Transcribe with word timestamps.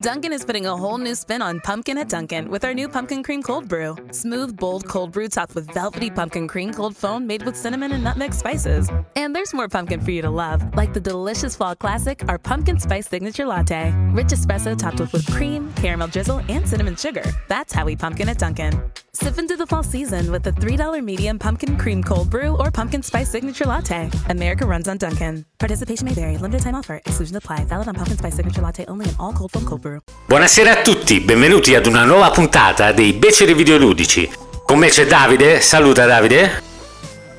Dunkin' 0.00 0.32
is 0.32 0.44
putting 0.44 0.64
a 0.64 0.76
whole 0.76 0.96
new 0.96 1.16
spin 1.16 1.42
on 1.42 1.58
pumpkin 1.58 1.98
at 1.98 2.08
Dunkin' 2.08 2.48
with 2.48 2.64
our 2.64 2.72
new 2.72 2.88
Pumpkin 2.88 3.20
Cream 3.20 3.42
Cold 3.42 3.66
Brew. 3.66 3.96
Smooth, 4.12 4.56
bold 4.56 4.86
cold 4.86 5.10
brew 5.10 5.26
topped 5.26 5.56
with 5.56 5.68
velvety 5.74 6.08
pumpkin 6.08 6.46
cream 6.46 6.72
cold 6.72 6.96
foam 6.96 7.26
made 7.26 7.42
with 7.42 7.56
cinnamon 7.56 7.90
and 7.90 8.04
nutmeg 8.04 8.32
spices. 8.32 8.88
And 9.16 9.34
there's 9.34 9.52
more 9.52 9.68
pumpkin 9.68 10.00
for 10.00 10.12
you 10.12 10.22
to 10.22 10.30
love, 10.30 10.62
like 10.76 10.94
the 10.94 11.00
delicious 11.00 11.56
fall 11.56 11.74
classic, 11.74 12.22
our 12.28 12.38
Pumpkin 12.38 12.78
Spice 12.78 13.08
Signature 13.08 13.46
Latte. 13.46 13.92
Rich 14.12 14.28
espresso 14.28 14.78
topped 14.78 15.00
with 15.00 15.12
whipped 15.12 15.32
cream, 15.32 15.72
caramel 15.74 16.06
drizzle, 16.06 16.42
and 16.48 16.68
cinnamon 16.68 16.94
sugar. 16.94 17.24
That's 17.48 17.72
how 17.72 17.84
we 17.84 17.96
pumpkin 17.96 18.28
at 18.28 18.38
Dunkin'. 18.38 18.80
Sip 19.20 19.36
into 19.36 19.56
the 19.56 19.66
fall 19.66 19.82
season 19.82 20.30
with 20.30 20.44
the 20.44 20.52
$3 20.52 21.02
medium 21.02 21.40
pumpkin 21.40 21.76
cream 21.76 22.04
cold 22.04 22.30
brew 22.30 22.56
or 22.60 22.70
pumpkin 22.70 23.02
spice 23.02 23.28
signature 23.28 23.64
latte. 23.66 24.08
America 24.28 24.64
runs 24.64 24.86
on 24.86 24.96
Dunkin'. 24.96 25.44
Participation 25.58 26.06
may 26.06 26.14
vary. 26.14 26.36
Limited 26.36 26.62
time 26.62 26.76
offer. 26.76 27.00
Exclusion 27.04 27.36
apply. 27.36 27.64
Valid 27.64 27.88
on 27.88 27.94
pumpkin 27.94 28.16
spice 28.16 28.36
signature 28.36 28.62
latte 28.62 28.84
only 28.86 29.08
in 29.08 29.14
all 29.18 29.32
cold 29.32 29.50
foam 29.50 29.64
cold 29.64 29.80
brew. 29.80 29.98
Buonasera 30.26 30.70
a 30.70 30.82
tutti, 30.82 31.18
benvenuti 31.18 31.74
ad 31.74 31.86
una 31.86 32.04
nuova 32.04 32.30
puntata 32.30 32.92
dei 32.92 33.12
Beceri 33.14 33.54
Videoludici. 33.54 34.30
Con 34.64 34.78
me 34.78 34.86
c'è 34.86 35.04
Davide, 35.04 35.60
saluta 35.62 36.06
Davide. 36.06 36.62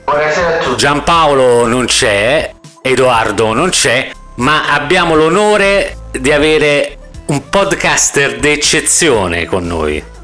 Buonasera 0.04 0.56
a 0.56 0.58
tutti. 0.58 0.76
Giampaolo 0.76 1.66
non 1.66 1.86
c'è, 1.86 2.56
Edoardo 2.82 3.54
non 3.54 3.70
c'è, 3.70 4.12
ma 4.36 4.74
abbiamo 4.74 5.16
l'onore 5.16 5.96
di 6.12 6.34
avere 6.34 6.98
un 7.28 7.48
podcaster 7.48 8.38
d'eccezione 8.38 9.46
con 9.46 9.66
noi. 9.66 10.18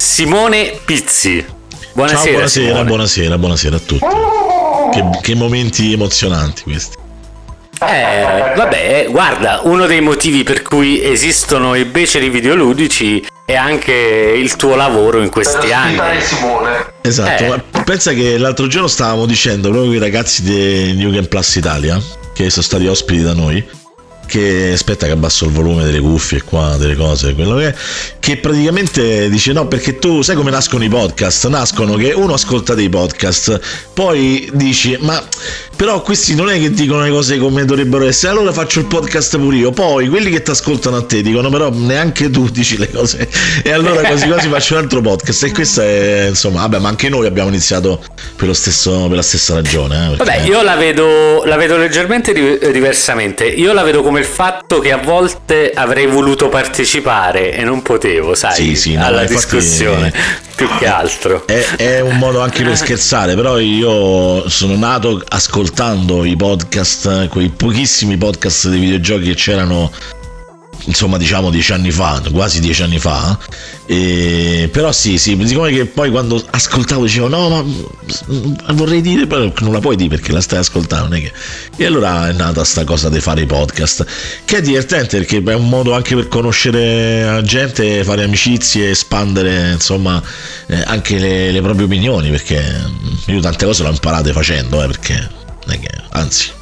Simone 0.00 0.78
Pizzi. 0.84 1.44
Buonasera. 1.92 2.22
Ciao, 2.22 2.32
buonasera, 2.32 2.66
Simone. 2.66 2.84
buonasera, 2.84 3.38
buonasera 3.38 3.76
a 3.76 3.78
tutti. 3.80 4.04
Che, 4.92 5.18
che 5.20 5.34
momenti 5.34 5.92
emozionanti 5.92 6.62
questi. 6.62 6.96
Eh, 7.80 8.52
vabbè, 8.56 9.08
guarda, 9.10 9.60
uno 9.64 9.86
dei 9.86 10.00
motivi 10.00 10.44
per 10.44 10.62
cui 10.62 11.02
esistono 11.02 11.74
i 11.74 11.84
beceri 11.84 12.28
videoludici 12.28 13.26
è 13.44 13.56
anche 13.56 13.92
il 13.92 14.54
tuo 14.54 14.76
lavoro 14.76 15.20
in 15.20 15.30
questi 15.30 15.72
anni. 15.72 16.20
Simone. 16.20 16.92
Esatto, 17.00 17.42
Eh. 17.42 17.48
ma 17.48 17.82
pensa 17.82 18.12
che 18.12 18.38
l'altro 18.38 18.68
giorno 18.68 18.86
stavamo 18.86 19.26
dicendo 19.26 19.70
proprio 19.70 19.92
i 19.94 19.98
ragazzi 19.98 20.42
di 20.44 20.94
New 20.94 21.10
Game 21.10 21.26
Plus 21.26 21.56
Italia, 21.56 22.00
che 22.32 22.50
sono 22.50 22.62
stati 22.64 22.86
ospiti 22.86 23.22
da 23.22 23.34
noi, 23.34 23.66
che 24.28 24.70
aspetta 24.74 25.06
che 25.06 25.12
abbasso 25.12 25.46
il 25.46 25.50
volume 25.50 25.84
delle 25.84 25.98
cuffie 26.00 26.42
qua, 26.42 26.76
delle 26.76 26.94
cose, 26.94 27.34
quello 27.34 27.56
che 27.56 27.68
è, 27.68 27.74
che 28.20 28.36
praticamente 28.36 29.28
dice 29.30 29.52
no 29.52 29.66
perché 29.66 29.98
tu 29.98 30.22
sai 30.22 30.36
come 30.36 30.50
nascono 30.50 30.84
i 30.84 30.88
podcast? 30.88 31.48
Nascono 31.48 31.94
che 31.96 32.12
uno 32.12 32.34
ascolta 32.34 32.74
dei 32.74 32.88
podcast, 32.88 33.58
poi 33.94 34.48
dici 34.52 34.96
ma 35.00 35.20
però 35.74 36.02
questi 36.02 36.34
non 36.34 36.50
è 36.50 36.58
che 36.58 36.70
dicono 36.72 37.02
le 37.02 37.10
cose 37.10 37.38
come 37.38 37.64
dovrebbero 37.64 38.06
essere, 38.06 38.32
allora 38.32 38.52
faccio 38.52 38.80
il 38.80 38.86
podcast 38.86 39.38
pure 39.38 39.56
io, 39.56 39.70
poi 39.70 40.08
quelli 40.08 40.30
che 40.30 40.42
ti 40.42 40.50
ascoltano 40.50 40.96
a 40.96 41.02
te 41.04 41.22
dicono 41.22 41.48
però 41.50 41.70
neanche 41.72 42.28
tu 42.30 42.48
dici 42.50 42.76
le 42.76 42.90
cose 42.90 43.28
e 43.62 43.70
allora 43.70 44.00
quasi 44.02 44.26
quasi 44.26 44.48
faccio 44.50 44.74
un 44.74 44.80
altro 44.80 45.00
podcast 45.00 45.44
e 45.44 45.52
questo 45.52 45.80
è 45.82 46.26
insomma, 46.28 46.60
vabbè 46.62 46.78
ma 46.80 46.88
anche 46.88 47.08
noi 47.08 47.26
abbiamo 47.26 47.48
iniziato 47.48 48.02
per, 48.36 48.46
lo 48.46 48.54
stesso, 48.54 49.06
per 49.06 49.16
la 49.16 49.22
stessa 49.22 49.54
ragione. 49.54 49.94
eh, 49.96 50.16
perché- 50.16 50.24
Vabbè, 50.24 50.48
io 50.48 50.62
la 50.62 50.76
vedo, 50.76 51.42
la 51.44 51.56
vedo 51.56 51.76
leggermente 51.76 52.32
di- 52.32 52.72
diversamente. 52.72 53.44
Io 53.46 53.72
la 53.72 53.82
vedo 53.82 54.02
come 54.02 54.17
il 54.18 54.24
fatto 54.24 54.80
che 54.80 54.92
a 54.92 54.98
volte 54.98 55.72
avrei 55.72 56.06
voluto 56.06 56.48
partecipare 56.48 57.52
e 57.52 57.64
non 57.64 57.82
potevo, 57.82 58.34
sai, 58.34 58.54
Sì, 58.54 58.76
sì, 58.76 58.94
no, 58.94 59.04
alla 59.06 59.24
discussione, 59.24 60.12
più 60.54 60.68
che 60.78 60.86
altro. 60.86 61.46
È, 61.46 61.76
è 61.76 62.00
un 62.00 62.16
modo 62.18 62.40
anche 62.40 62.62
per 62.62 62.76
scherzare, 62.76 63.34
però 63.34 63.58
io 63.58 64.48
sono 64.48 64.76
nato 64.76 65.22
ascoltando 65.28 66.24
i 66.24 66.36
podcast, 66.36 67.28
quei 67.28 67.48
pochissimi 67.48 68.16
podcast 68.16 68.68
dei 68.68 68.80
videogiochi 68.80 69.26
che 69.26 69.34
c'erano, 69.34 69.90
insomma, 70.84 71.16
diciamo 71.16 71.50
dieci 71.50 71.72
anni 71.72 71.90
fa, 71.90 72.22
quasi 72.32 72.60
dieci 72.60 72.82
anni 72.82 72.98
fa. 72.98 73.38
E, 73.86 74.68
però 74.70 74.92
sì, 74.92 75.18
sì, 75.18 75.38
siccome 75.44 75.70
che 75.70 75.86
poi 75.86 76.10
quando 76.10 76.42
ascoltavo 76.50 77.04
dicevo 77.04 77.28
no, 77.28 77.48
ma 77.48 77.64
vorrei 78.72 79.00
dire, 79.00 79.26
però 79.26 79.50
non 79.60 79.72
la 79.72 79.78
puoi 79.80 79.96
dire 79.96 80.08
perché 80.10 80.32
la 80.32 80.40
stai 80.40 80.58
ascoltando, 80.58 81.16
che... 81.16 81.32
E 81.76 81.84
allora 81.86 82.28
è 82.28 82.32
nata 82.32 82.64
sta 82.64 82.84
cosa 82.84 83.08
di 83.08 83.20
fare 83.20 83.42
i 83.42 83.46
podcast, 83.46 84.04
che 84.44 84.58
è 84.58 84.60
divertente 84.60 85.18
perché 85.18 85.42
è 85.42 85.54
un 85.54 85.68
modo 85.68 85.94
anche 85.94 86.14
per 86.14 86.28
conoscere 86.28 87.40
gente, 87.44 88.04
fare 88.04 88.24
amicizie, 88.24 88.90
espandere 88.90 89.72
insomma 89.72 90.22
eh, 90.66 90.82
anche 90.84 91.18
le, 91.18 91.50
le 91.50 91.62
proprie 91.62 91.84
opinioni, 91.84 92.30
perché 92.30 92.62
io 93.26 93.40
tante 93.40 93.64
cose 93.64 93.82
le 93.82 93.88
ho 93.88 93.92
imparate 93.92 94.32
facendo, 94.32 94.82
eh, 94.82 94.86
perché 94.86 95.30
anzi. 96.10 96.56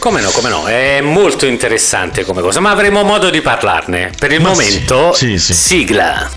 Come 0.00 0.22
no, 0.22 0.30
come 0.30 0.48
no, 0.48 0.64
è 0.64 1.02
molto 1.02 1.44
interessante 1.44 2.24
come 2.24 2.40
cosa, 2.40 2.58
ma 2.58 2.70
avremo 2.70 3.02
modo 3.02 3.28
di 3.28 3.42
parlarne. 3.42 4.10
Per 4.18 4.32
il 4.32 4.40
Ma 4.40 4.54
sì, 4.54 4.62
momento, 4.62 5.12
sì, 5.12 5.38
sì. 5.38 5.52
sigla. 5.52 6.30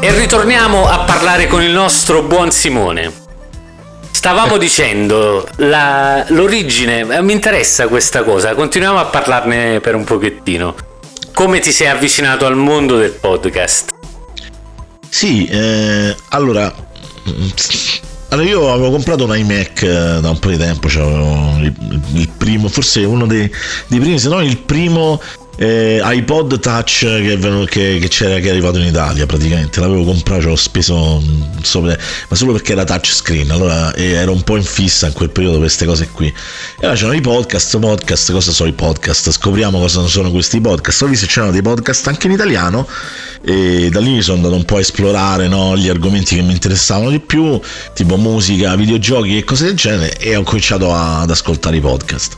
E 0.00 0.12
ritorniamo 0.12 0.86
a 0.86 0.98
parlare 0.98 1.46
con 1.46 1.62
il 1.62 1.70
nostro 1.70 2.22
buon 2.24 2.52
Simone. 2.52 3.27
Stavamo 4.18 4.56
dicendo 4.58 5.46
la- 5.58 6.24
l'origine, 6.30 7.06
eh, 7.08 7.22
mi 7.22 7.32
interessa 7.32 7.86
questa 7.86 8.24
cosa, 8.24 8.52
continuiamo 8.56 8.98
a 8.98 9.04
parlarne 9.04 9.78
per 9.78 9.94
un 9.94 10.02
pochettino. 10.02 10.74
Come 11.32 11.60
ti 11.60 11.70
sei 11.70 11.86
avvicinato 11.86 12.44
al 12.44 12.56
mondo 12.56 12.96
del 12.98 13.12
podcast? 13.12 13.94
Sì, 15.08 15.46
eh, 15.46 16.16
allora, 16.30 16.74
mm, 17.28 17.48
allora 18.30 18.48
io 18.48 18.72
avevo 18.72 18.90
comprato 18.90 19.22
un 19.24 19.36
iMac 19.36 19.82
eh, 19.82 20.18
da 20.20 20.30
un 20.30 20.38
po' 20.40 20.48
di 20.48 20.56
tempo, 20.56 20.88
c'avevo 20.88 21.58
il, 21.60 21.72
il 22.14 22.28
primo, 22.36 22.66
forse 22.66 23.04
uno 23.04 23.24
dei, 23.24 23.48
dei 23.86 24.00
primi, 24.00 24.18
se 24.18 24.28
no 24.28 24.40
il 24.40 24.58
primo 24.58 25.20
eh, 25.60 26.00
iPod 26.02 26.60
Touch 26.60 27.00
che, 27.00 27.32
è 27.32 27.36
venuto- 27.38 27.64
che- 27.66 27.98
che 28.00 28.06
c'era 28.08 28.38
che 28.38 28.46
è 28.46 28.50
arrivato 28.50 28.78
in 28.78 28.86
Italia 28.86 29.26
praticamente, 29.26 29.80
l'avevo 29.80 30.04
comprato, 30.04 30.42
ci 30.42 30.46
ho 30.48 30.54
speso 30.56 31.20
mm, 31.20 31.42
sopra, 31.62 31.96
ma 32.28 32.36
solo 32.36 32.52
perché 32.52 32.72
era 32.72 32.84
touchscreen, 32.84 33.50
allora 33.50 33.92
eh, 33.94 34.12
ero 34.12 34.32
un 34.32 34.42
po' 34.42 34.56
in 34.56 34.62
fissa 34.62 35.08
in 35.08 35.12
quel 35.14 35.30
periodo 35.30 35.56
per 35.56 35.66
queste 35.66 35.84
cose 35.84 36.08
qui. 36.12 36.26
E 36.28 36.34
allora 36.82 36.94
c'erano 36.94 37.14
i 37.16 37.20
podcast, 37.20 37.78
podcast, 37.78 38.32
cosa 38.32 38.52
sono 38.52 38.68
i 38.68 38.72
podcast? 38.72 39.30
Scopriamo 39.32 39.78
cosa 39.80 40.06
sono 40.06 40.30
questi 40.30 40.60
podcast. 40.60 41.02
Ho 41.02 41.06
visto 41.06 41.26
che 41.26 41.32
c'erano 41.32 41.50
dei 41.52 41.62
podcast 41.62 42.06
anche 42.06 42.26
in 42.28 42.34
italiano 42.34 42.86
e 43.42 43.88
da 43.90 44.00
lì 44.00 44.20
sono 44.22 44.36
andato 44.36 44.54
un 44.54 44.64
po' 44.64 44.76
a 44.76 44.80
esplorare 44.80 45.48
no, 45.48 45.76
gli 45.76 45.88
argomenti 45.88 46.36
che 46.36 46.42
mi 46.42 46.52
interessavano 46.52 47.10
di 47.10 47.18
più, 47.20 47.60
tipo 47.94 48.16
musica, 48.16 48.76
videogiochi 48.76 49.36
e 49.38 49.44
cose 49.44 49.64
del 49.64 49.74
genere 49.74 50.16
e 50.18 50.36
ho 50.36 50.42
cominciato 50.44 50.92
a- 50.92 51.20
ad 51.22 51.30
ascoltare 51.30 51.76
i 51.76 51.80
podcast. 51.80 52.36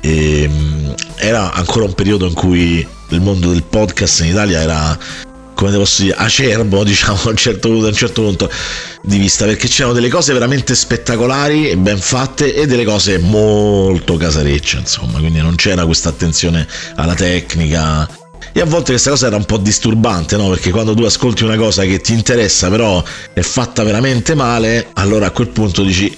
E, 0.00 0.48
mm, 0.48 0.90
era 1.16 1.52
ancora 1.52 1.84
un 1.84 1.94
periodo 1.94 2.26
in 2.26 2.34
cui 2.34 2.86
il 3.08 3.20
mondo 3.20 3.50
del 3.50 3.62
podcast 3.62 4.20
in 4.20 4.28
Italia 4.28 4.60
era 4.60 4.98
come 5.54 5.76
posso 5.76 6.02
dire, 6.02 6.14
acerbo, 6.16 6.82
diciamo, 6.84 7.18
a 7.24 7.28
un 7.28 7.36
certo, 7.36 7.68
punto- 7.68 7.86
a 7.86 7.88
un 7.88 7.94
certo 7.94 8.22
punto 8.22 8.50
di 9.02 9.18
vista, 9.18 9.44
perché 9.44 9.68
c'erano 9.68 9.94
delle 9.94 10.08
cose 10.08 10.32
veramente 10.32 10.74
spettacolari 10.74 11.70
e 11.70 11.76
ben 11.76 11.98
fatte 11.98 12.54
e 12.54 12.66
delle 12.66 12.84
cose 12.84 13.18
molto 13.18 14.16
casarecce, 14.16 14.78
insomma, 14.78 15.18
quindi 15.18 15.40
non 15.40 15.54
c'era 15.54 15.84
questa 15.86 16.10
attenzione 16.10 16.66
alla 16.96 17.14
tecnica. 17.14 18.08
E 18.56 18.60
a 18.60 18.64
volte 18.66 18.90
questa 18.90 19.10
cosa 19.10 19.26
era 19.26 19.36
un 19.36 19.44
po' 19.46 19.56
disturbante, 19.56 20.36
no? 20.36 20.48
Perché 20.50 20.70
quando 20.70 20.94
tu 20.94 21.02
ascolti 21.02 21.42
una 21.42 21.56
cosa 21.56 21.84
che 21.84 22.00
ti 22.00 22.12
interessa, 22.12 22.68
però 22.68 23.02
è 23.32 23.40
fatta 23.40 23.82
veramente 23.82 24.34
male, 24.34 24.90
allora 24.94 25.26
a 25.26 25.30
quel 25.30 25.48
punto 25.48 25.82
dici, 25.82 26.16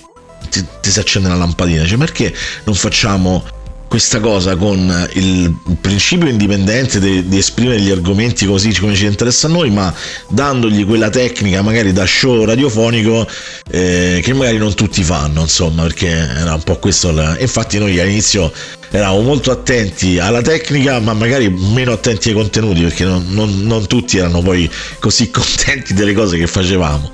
ti, 0.50 0.64
ti 0.80 0.90
si 0.90 0.98
accende 0.98 1.28
una 1.28 1.36
lampadina, 1.36 1.86
cioè 1.86 1.98
perché 1.98 2.34
non 2.64 2.74
facciamo 2.74 3.42
questa 3.88 4.20
cosa 4.20 4.56
con 4.56 5.08
il 5.14 5.54
principio 5.80 6.28
indipendente 6.28 6.98
di, 6.98 7.26
di 7.28 7.38
esprimere 7.38 7.80
gli 7.80 7.90
argomenti 7.90 8.44
così 8.46 8.72
come 8.78 8.94
ci 8.94 9.06
interessa 9.06 9.46
a 9.46 9.50
noi, 9.50 9.70
ma 9.70 9.92
dandogli 10.28 10.84
quella 10.84 11.08
tecnica 11.10 11.62
magari 11.62 11.92
da 11.92 12.04
show 12.06 12.44
radiofonico 12.44 13.26
eh, 13.70 14.20
che 14.22 14.32
magari 14.34 14.58
non 14.58 14.74
tutti 14.74 15.02
fanno, 15.02 15.42
insomma, 15.42 15.82
perché 15.82 16.08
era 16.08 16.54
un 16.54 16.62
po' 16.62 16.78
questo. 16.78 17.12
la- 17.12 17.36
Infatti 17.38 17.78
noi 17.78 17.98
all'inizio 18.00 18.52
eravamo 18.90 19.22
molto 19.22 19.50
attenti 19.50 20.18
alla 20.18 20.42
tecnica, 20.42 20.98
ma 21.00 21.12
magari 21.14 21.48
meno 21.48 21.92
attenti 21.92 22.28
ai 22.28 22.34
contenuti, 22.34 22.82
perché 22.82 23.04
non, 23.04 23.24
non- 23.30 23.62
non 23.66 23.86
tutti 23.86 24.18
erano 24.18 24.42
poi 24.42 24.70
così 24.98 25.30
contenti 25.32 25.94
delle 25.94 26.12
cose 26.12 26.36
che 26.38 26.46
facevamo. 26.46 27.12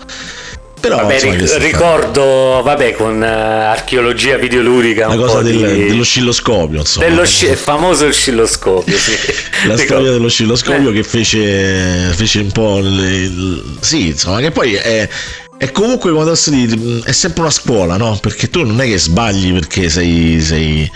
Però 0.83 0.97
Vabbè, 0.97 1.15
insomma, 1.15 1.59
ricordo, 1.63 2.61
vabbè, 2.65 2.95
con 2.95 3.23
eh, 3.23 3.27
archeologia 3.27 4.37
videoludica 4.37 5.07
la 5.07 5.15
cosa 5.15 5.41
del- 5.41 5.75
di- 5.75 5.85
dell'oscilloscopio, 5.87 6.81
insomma. 6.81 7.07
dello 7.07 7.25
sci- 7.25 7.47
il 7.47 7.57
famoso 7.57 8.07
oscilloscopio, 8.07 8.97
sì. 8.99 9.13
la 9.69 9.75
Ricordo. 9.77 9.83
storia 9.85 10.11
dell'oscilloscopio 10.11 10.91
Eh. 10.91 10.93
che 10.93 11.03
fece, 11.05 12.13
fece 12.17 12.41
un 12.41 12.51
po' 12.51 12.79
il, 12.79 12.99
il- 12.99 13.77
sì 13.79 14.09
insomma 14.09 14.41
che 14.41 14.51
poi 14.51 14.75
è, 14.75 15.09
è 15.57 15.71
comunque 15.71 16.11
come 16.11 16.25
posso 16.25 16.51
dire 16.51 16.77
è 17.05 17.13
sempre 17.13 17.43
una 17.43 17.51
scuola 17.53 17.97
no 17.97 18.19
perché 18.21 18.51
tu 18.51 18.65
non 18.67 18.81
è 18.81 18.87
che 18.87 18.99
sbagli 18.99 19.53
perché 19.53 19.89
sei, 19.89 20.41
sei 20.41 20.91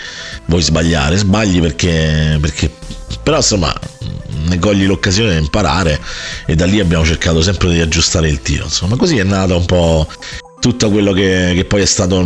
vuoi 0.47 0.61
sbagliare 0.63 1.15
sbagli 1.15 1.61
perché, 1.61 2.37
perché 2.41 2.69
però 3.27 3.39
insomma 3.39 3.77
ne 4.45 4.57
cogli 4.57 4.85
l'occasione 4.85 5.33
di 5.33 5.39
imparare 5.39 5.99
e 6.45 6.55
da 6.55 6.65
lì 6.65 6.79
abbiamo 6.79 7.03
cercato 7.03 7.41
sempre 7.41 7.73
di 7.73 7.81
aggiustare 7.81 8.29
il 8.29 8.41
tiro. 8.41 8.63
Insomma, 8.63 8.95
così 8.95 9.17
è 9.17 9.23
nata 9.23 9.53
un 9.53 9.65
po' 9.65 10.07
tutto 10.61 10.89
quello 10.89 11.11
che, 11.11 11.51
che 11.53 11.65
poi 11.65 11.81
è 11.81 11.85
stato 11.85 12.25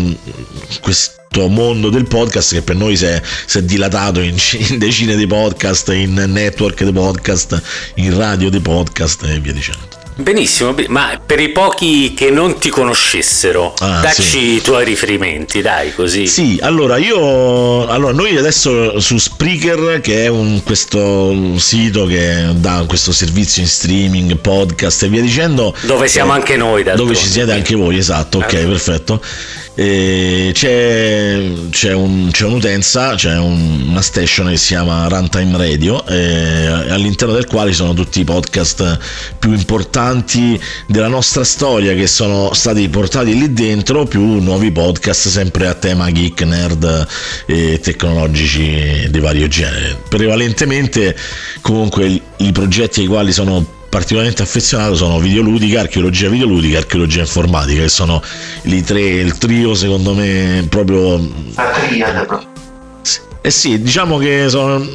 questo 0.80 1.48
mondo 1.48 1.90
del 1.90 2.06
podcast 2.06 2.54
che 2.54 2.62
per 2.62 2.76
noi 2.76 2.98
si 2.98 3.06
è, 3.06 3.20
si 3.48 3.58
è 3.58 3.64
dilatato 3.64 4.20
in, 4.20 4.36
in, 4.70 4.78
decine 4.78 5.16
di 5.16 5.26
podcast, 5.26 5.90
in 5.90 6.14
network 6.14 6.84
di 6.84 6.92
podcast, 6.92 7.60
in 7.96 8.16
radio 8.16 8.52
di 8.52 8.60
podcast 8.60 9.24
e 9.24 9.40
via 9.40 9.54
dicendo. 9.54 10.01
Benissimo, 10.22 10.76
ma 10.88 11.20
per 11.24 11.40
i 11.40 11.50
pochi 11.50 12.14
che 12.14 12.30
non 12.30 12.60
ti 12.60 12.70
conoscessero, 12.70 13.74
ah, 13.80 14.02
dacci 14.02 14.22
sì. 14.22 14.54
i 14.56 14.62
tuoi 14.62 14.86
riferimenti, 14.86 15.62
dai, 15.62 15.94
così. 15.94 16.28
Sì, 16.28 16.60
allora 16.62 16.98
io 16.98 17.88
allora 17.88 18.14
noi 18.14 18.38
adesso 18.38 19.00
su 19.00 19.18
Spreaker, 19.18 20.00
che 20.00 20.26
è 20.26 20.28
un, 20.28 20.62
questo 20.64 21.58
sito 21.58 22.06
che 22.06 22.50
dà 22.54 22.84
questo 22.88 23.12
servizio 23.12 23.64
in 23.64 23.68
streaming, 23.68 24.38
podcast 24.38 25.04
e 25.04 25.08
via 25.08 25.22
dicendo, 25.22 25.76
dove 25.82 26.08
siamo 26.08 26.34
eh, 26.34 26.36
anche 26.36 26.56
noi, 26.56 26.84
dove 26.84 27.16
ci 27.16 27.28
siete 27.28 27.52
anche 27.52 27.76
voi, 27.76 27.98
esatto, 27.98 28.38
ok, 28.38 28.54
eh. 28.54 28.66
perfetto. 28.66 29.22
C'è, 29.74 30.52
c'è, 31.70 31.94
un, 31.94 32.30
c'è, 32.30 32.46
un'utenza, 32.46 33.16
c'è 33.16 33.38
un, 33.38 33.88
una 33.88 34.02
station 34.02 34.50
che 34.50 34.58
si 34.58 34.68
chiama 34.74 35.08
Runtime 35.08 35.58
Radio, 35.58 36.04
all'interno 36.04 37.34
del 37.34 37.48
quale 37.48 37.72
sono 37.72 37.94
tutti 37.94 38.20
i 38.20 38.24
podcast 38.26 39.00
più 39.40 39.54
importanti 39.54 40.60
della 40.88 41.08
nostra 41.08 41.44
storia 41.46 41.94
che 41.94 42.06
sono 42.06 42.54
stati 42.54 42.88
portati 42.90 43.38
lì 43.38 43.54
dentro, 43.54 44.06
più 44.06 44.22
nuovi 44.42 44.72
podcast 44.72 45.30
sempre 45.30 45.68
a 45.68 45.74
tema 45.74 46.12
geek, 46.12 46.42
nerd 46.42 47.08
e 47.46 47.80
tecnologici 47.82 49.08
di 49.10 49.20
vario 49.20 49.48
genere. 49.48 49.98
Prevalentemente 50.10 51.16
comunque 51.62 52.22
i 52.38 52.52
progetti 52.52 53.02
ai 53.02 53.08
quali 53.08 53.32
sono 53.32 53.80
particolarmente 53.92 54.42
affezionato 54.42 54.96
sono 54.96 55.20
videoludica, 55.20 55.82
archeologia 55.82 56.30
videoludica 56.30 56.76
e 56.76 56.80
archeologia 56.80 57.20
informatica, 57.20 57.82
che 57.82 57.90
sono 57.90 58.24
i 58.64 58.82
tre, 58.84 59.02
il 59.02 59.38
trio 59.38 59.76
secondo 59.76 60.14
me 60.14 60.66
proprio... 60.70 61.18
La 61.56 61.72
triade 61.72 62.50
eh 63.44 63.50
sì, 63.50 63.82
diciamo 63.82 64.20
che 64.20 64.46
sono 64.50 64.88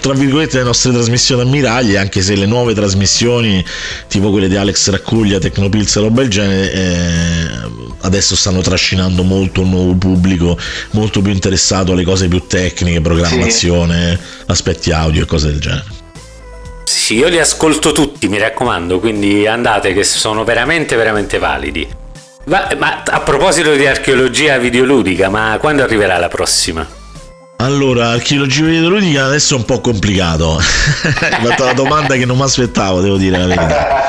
tra 0.00 0.14
virgolette 0.14 0.56
le 0.56 0.64
nostre 0.64 0.90
trasmissioni 0.90 1.42
ammiragli, 1.42 1.96
anche 1.96 2.22
se 2.22 2.34
le 2.34 2.46
nuove 2.46 2.72
trasmissioni, 2.72 3.62
tipo 4.08 4.30
quelle 4.30 4.48
di 4.48 4.56
Alex 4.56 4.88
Raccuglia, 4.88 5.38
Tecnopills 5.38 5.96
e 5.96 6.00
roba 6.00 6.22
del 6.22 6.30
genere, 6.30 6.72
eh, 6.72 7.48
adesso 8.00 8.34
stanno 8.34 8.62
trascinando 8.62 9.22
molto 9.22 9.60
un 9.60 9.68
nuovo 9.68 9.94
pubblico, 9.94 10.58
molto 10.92 11.20
più 11.20 11.30
interessato 11.30 11.92
alle 11.92 12.04
cose 12.04 12.26
più 12.26 12.46
tecniche, 12.46 13.02
programmazione, 13.02 14.18
sì. 14.18 14.44
aspetti 14.46 14.90
audio 14.92 15.22
e 15.22 15.26
cose 15.26 15.48
del 15.48 15.60
genere. 15.60 15.99
Sì, 16.84 17.16
io 17.16 17.28
li 17.28 17.38
ascolto 17.38 17.92
tutti, 17.92 18.28
mi 18.28 18.38
raccomando, 18.38 18.98
quindi 19.00 19.46
andate 19.46 19.92
che 19.92 20.04
sono 20.04 20.44
veramente, 20.44 20.96
veramente 20.96 21.38
validi. 21.38 21.88
Ma, 22.44 22.68
ma 22.78 23.02
a 23.04 23.20
proposito 23.20 23.74
di 23.74 23.86
archeologia 23.86 24.58
videoludica, 24.58 25.28
ma 25.28 25.56
quando 25.60 25.82
arriverà 25.82 26.18
la 26.18 26.28
prossima? 26.28 26.86
Allora, 27.56 28.08
archeologia 28.10 28.64
videoludica 28.64 29.26
adesso 29.26 29.54
è 29.54 29.58
un 29.58 29.64
po' 29.64 29.80
complicato. 29.80 30.56
Hai 31.20 31.44
fatto 31.44 31.62
una 31.62 31.74
domanda 31.74 32.16
che 32.16 32.24
non 32.24 32.38
mi 32.38 32.42
aspettavo, 32.42 33.00
devo 33.00 33.16
dire 33.16 33.38
la 33.38 33.46
verità. 33.46 34.08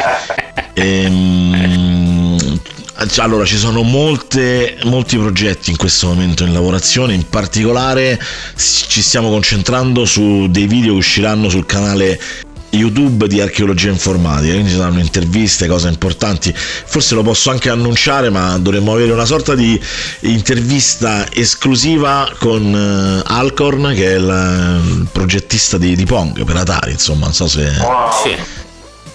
Ehm, 0.73 2.37
allora, 3.17 3.43
ci 3.45 3.57
sono 3.57 3.83
molte, 3.83 4.77
molti 4.83 5.17
progetti 5.17 5.69
in 5.69 5.75
questo 5.75 6.07
momento 6.07 6.45
in 6.45 6.53
lavorazione, 6.53 7.13
in 7.13 7.27
particolare 7.27 8.17
ci 8.55 9.01
stiamo 9.01 9.29
concentrando 9.29 10.05
su 10.05 10.47
dei 10.49 10.65
video 10.65 10.93
che 10.93 10.99
usciranno 10.99 11.49
sul 11.49 11.65
canale 11.65 12.19
YouTube 12.71 13.27
di 13.27 13.41
archeologia 13.41 13.89
informatica, 13.89 14.53
quindi 14.53 14.71
ci 14.71 14.77
saranno 14.77 14.99
interviste, 14.99 15.67
cose 15.67 15.87
importanti. 15.87 16.53
Forse 16.55 17.15
lo 17.15 17.23
posso 17.23 17.49
anche 17.49 17.69
annunciare, 17.69 18.29
ma 18.29 18.57
dovremmo 18.57 18.93
avere 18.93 19.11
una 19.11 19.25
sorta 19.25 19.55
di 19.55 19.79
intervista 20.21 21.31
esclusiva 21.31 22.31
con 22.39 22.73
uh, 22.73 23.23
Alcorn, 23.25 23.93
che 23.93 24.13
è 24.13 24.15
il, 24.17 24.81
il 24.99 25.07
progettista 25.11 25.77
di, 25.77 25.95
di, 25.95 26.05
Pong 26.05 26.43
per 26.43 26.55
Atari, 26.55 26.91
insomma, 26.91 27.25
non 27.25 27.33
so 27.33 27.47
se... 27.47 27.69
Sì. 28.23 28.59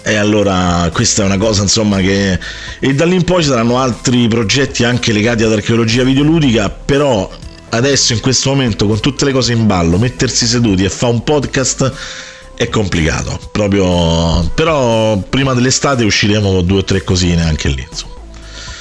E 0.03 0.15
allora 0.15 0.89
questa 0.93 1.23
è 1.23 1.25
una 1.25 1.37
cosa 1.37 1.63
insomma 1.63 1.99
che... 1.99 2.39
E 2.79 2.93
da 2.93 3.03
lì 3.03 3.15
in 3.15 3.25
poi 3.25 3.41
ci 3.43 3.49
saranno 3.49 3.77
altri 3.77 4.29
progetti 4.29 4.85
anche 4.85 5.11
legati 5.11 5.43
ad 5.43 5.51
archeologia 5.51 6.03
videoludica, 6.03 6.69
però 6.69 7.29
adesso 7.69 8.13
in 8.13 8.21
questo 8.21 8.51
momento 8.51 8.87
con 8.87 9.01
tutte 9.01 9.25
le 9.25 9.33
cose 9.33 9.51
in 9.51 9.67
ballo, 9.67 9.97
mettersi 9.97 10.45
seduti 10.45 10.85
e 10.85 10.89
fare 10.89 11.11
un 11.11 11.23
podcast 11.23 11.93
è 12.57 12.69
complicato, 12.69 13.39
proprio... 13.51 14.49
però 14.55 15.15
prima 15.17 15.53
dell'estate 15.53 16.03
usciremo 16.03 16.51
con 16.51 16.65
due 16.65 16.79
o 16.79 16.83
tre 16.83 17.03
cosine 17.03 17.43
anche 17.43 17.69
lì, 17.69 17.85
insomma. 17.87 18.15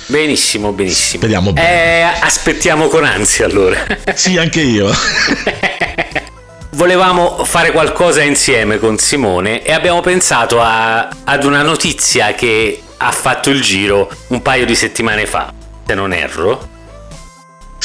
Benissimo, 0.06 0.73
benissimo. 0.73 1.19
Speriamo 1.19 1.52
bene. 1.52 1.69
Eh, 1.69 2.02
aspettiamo 2.20 2.88
con 2.88 3.05
ansia 3.05 3.44
allora. 3.44 3.84
sì, 4.14 4.38
anche 4.38 4.62
io. 4.62 4.90
Volevamo 6.70 7.44
fare 7.44 7.70
qualcosa 7.70 8.23
insieme 8.23 8.78
con 8.78 8.99
Simone 8.99 9.62
e 9.62 9.73
abbiamo 9.73 10.00
pensato 10.00 10.61
a, 10.61 11.08
ad 11.25 11.44
una 11.44 11.62
notizia 11.62 12.34
che 12.34 12.81
ha 12.96 13.11
fatto 13.11 13.50
il 13.50 13.61
giro 13.61 14.11
un 14.28 14.40
paio 14.43 14.64
di 14.64 14.75
settimane 14.75 15.26
fa, 15.26 15.52
se 15.87 15.94
non 15.94 16.12
erro. 16.12 16.75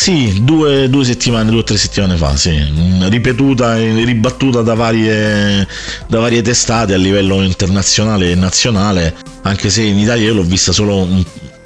Sì, 0.01 0.41
due, 0.41 0.89
due, 0.89 1.05
settimane, 1.05 1.51
due 1.51 1.59
o 1.59 1.63
tre 1.63 1.77
settimane 1.77 2.17
fa, 2.17 2.35
sì. 2.35 2.59
ripetuta 3.07 3.77
e 3.77 4.03
ribattuta 4.03 4.63
da 4.63 4.73
varie, 4.73 5.67
da 6.07 6.19
varie, 6.19 6.41
testate 6.41 6.95
a 6.95 6.97
livello 6.97 7.43
internazionale 7.43 8.31
e 8.31 8.33
nazionale, 8.33 9.13
anche 9.43 9.69
se 9.69 9.83
in 9.83 9.99
Italia 9.99 10.25
io 10.25 10.33
l'ho 10.33 10.41
vista 10.41 10.71
solo 10.71 11.07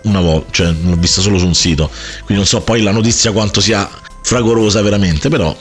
una 0.01 0.19
volta, 0.19 0.47
cioè 0.51 0.73
l'ho 0.83 0.97
vista 0.97 1.21
solo 1.21 1.37
su 1.37 1.45
un 1.45 1.55
sito, 1.55 1.89
quindi 2.25 2.35
non 2.35 2.45
so 2.45 2.59
poi 2.59 2.81
la 2.81 2.91
notizia 2.91 3.31
quanto 3.31 3.61
sia 3.61 3.89
fragorosa 4.21 4.81
veramente, 4.81 5.29
però 5.29 5.55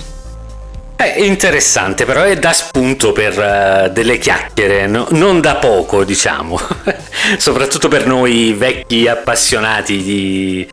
è 0.97 1.21
interessante, 1.21 2.05
però 2.05 2.23
è 2.23 2.37
da 2.37 2.53
spunto 2.53 3.13
per 3.13 3.39
uh, 3.39 3.93
delle 3.93 4.19
chiacchiere, 4.19 4.89
no? 4.89 5.07
non 5.11 5.41
da 5.41 5.55
poco, 5.57 6.03
diciamo, 6.03 6.59
soprattutto 7.39 7.87
per 7.87 8.09
noi 8.09 8.53
vecchi 8.53 9.07
appassionati 9.07 10.03
di, 10.03 10.69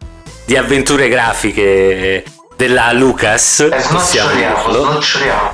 di 0.51 0.57
avventure 0.57 1.07
grafiche 1.07 2.25
della 2.57 2.91
Lucas. 2.91 3.61
Eh, 3.71 3.79
snoccioliamo, 3.79 4.69
snoccioliamo. 4.69 5.51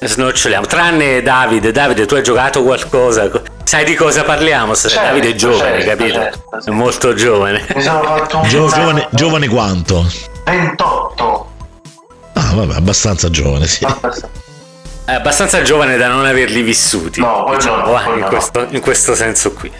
Snoccioliamo, 0.00 0.66
tranne 0.66 1.22
Davide. 1.22 1.70
Davide, 1.70 2.06
tu 2.06 2.14
hai 2.14 2.22
giocato 2.24 2.64
qualcosa? 2.64 3.30
Sai 3.62 3.84
di 3.84 3.94
cosa 3.94 4.24
parliamo? 4.24 4.74
Certo, 4.74 4.98
Davide 5.00 5.28
è 5.28 5.34
giovane, 5.34 5.80
certo, 5.80 6.02
capito? 6.02 6.18
Certo, 6.18 6.60
sì. 6.60 6.68
È 6.70 6.72
molto 6.72 7.14
giovane. 7.14 7.64
Mi 7.72 7.82
sono 7.82 8.02
fatto 8.02 8.38
un 8.38 8.48
Gio- 8.48 8.66
giovane, 8.66 9.08
giovane 9.12 9.46
quanto? 9.46 10.04
28. 10.44 11.50
Ah, 12.32 12.52
vabbè, 12.52 12.74
abbastanza 12.74 13.30
giovane, 13.30 13.68
sì. 13.68 13.86
È 15.04 15.12
abbastanza 15.12 15.62
giovane 15.62 15.96
da 15.96 16.08
non 16.08 16.26
averli 16.26 16.62
vissuti. 16.62 17.20
No, 17.20 17.46
diciamo, 17.54 17.92
no, 17.92 18.14
in, 18.16 18.24
questo, 18.24 18.66
in 18.70 18.80
questo 18.80 19.14
senso 19.14 19.52
qui. 19.52 19.70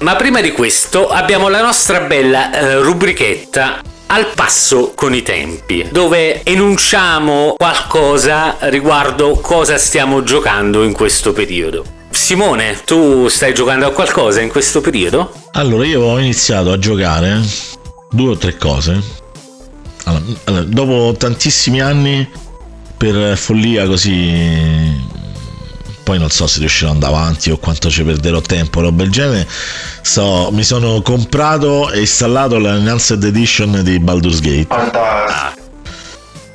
Ma 0.00 0.16
prima 0.16 0.40
di 0.40 0.52
questo 0.52 1.08
abbiamo 1.08 1.48
la 1.48 1.60
nostra 1.60 2.00
bella 2.00 2.52
eh, 2.52 2.76
rubrichetta 2.80 3.82
al 4.06 4.28
passo 4.34 4.92
con 4.94 5.14
i 5.14 5.20
tempi, 5.20 5.86
dove 5.92 6.42
enunciamo 6.42 7.52
qualcosa 7.58 8.56
riguardo 8.60 9.32
cosa 9.34 9.76
stiamo 9.76 10.22
giocando 10.22 10.84
in 10.84 10.92
questo 10.92 11.34
periodo. 11.34 11.84
Simone, 12.08 12.80
tu 12.86 13.28
stai 13.28 13.52
giocando 13.52 13.86
a 13.86 13.92
qualcosa 13.92 14.40
in 14.40 14.48
questo 14.48 14.80
periodo? 14.80 15.32
Allora, 15.52 15.84
io 15.84 16.00
ho 16.00 16.18
iniziato 16.18 16.72
a 16.72 16.78
giocare 16.78 17.38
due 18.10 18.30
o 18.30 18.36
tre 18.38 18.56
cose. 18.56 19.02
Allora, 20.04 20.62
dopo 20.64 21.14
tantissimi 21.18 21.82
anni, 21.82 22.26
per 22.96 23.36
follia 23.36 23.86
così 23.86 24.98
poi 26.02 26.18
non 26.18 26.30
so 26.30 26.46
se 26.46 26.58
riuscirò 26.60 26.90
ad 26.90 26.94
andare 26.96 27.14
avanti 27.14 27.50
o 27.50 27.58
quanto 27.58 27.90
ci 27.90 28.02
perderò 28.02 28.40
tempo, 28.40 28.80
roba 28.80 29.02
del 29.02 29.10
genere. 29.10 29.46
So, 30.02 30.50
mi 30.52 30.64
sono 30.64 31.02
comprato 31.02 31.90
e 31.90 32.00
installato 32.00 32.58
l'Enhanced 32.58 33.22
Edition 33.22 33.80
di 33.82 33.98
Baldur's 33.98 34.40
Gate. 34.40 34.66
Fantastico. 34.68 35.60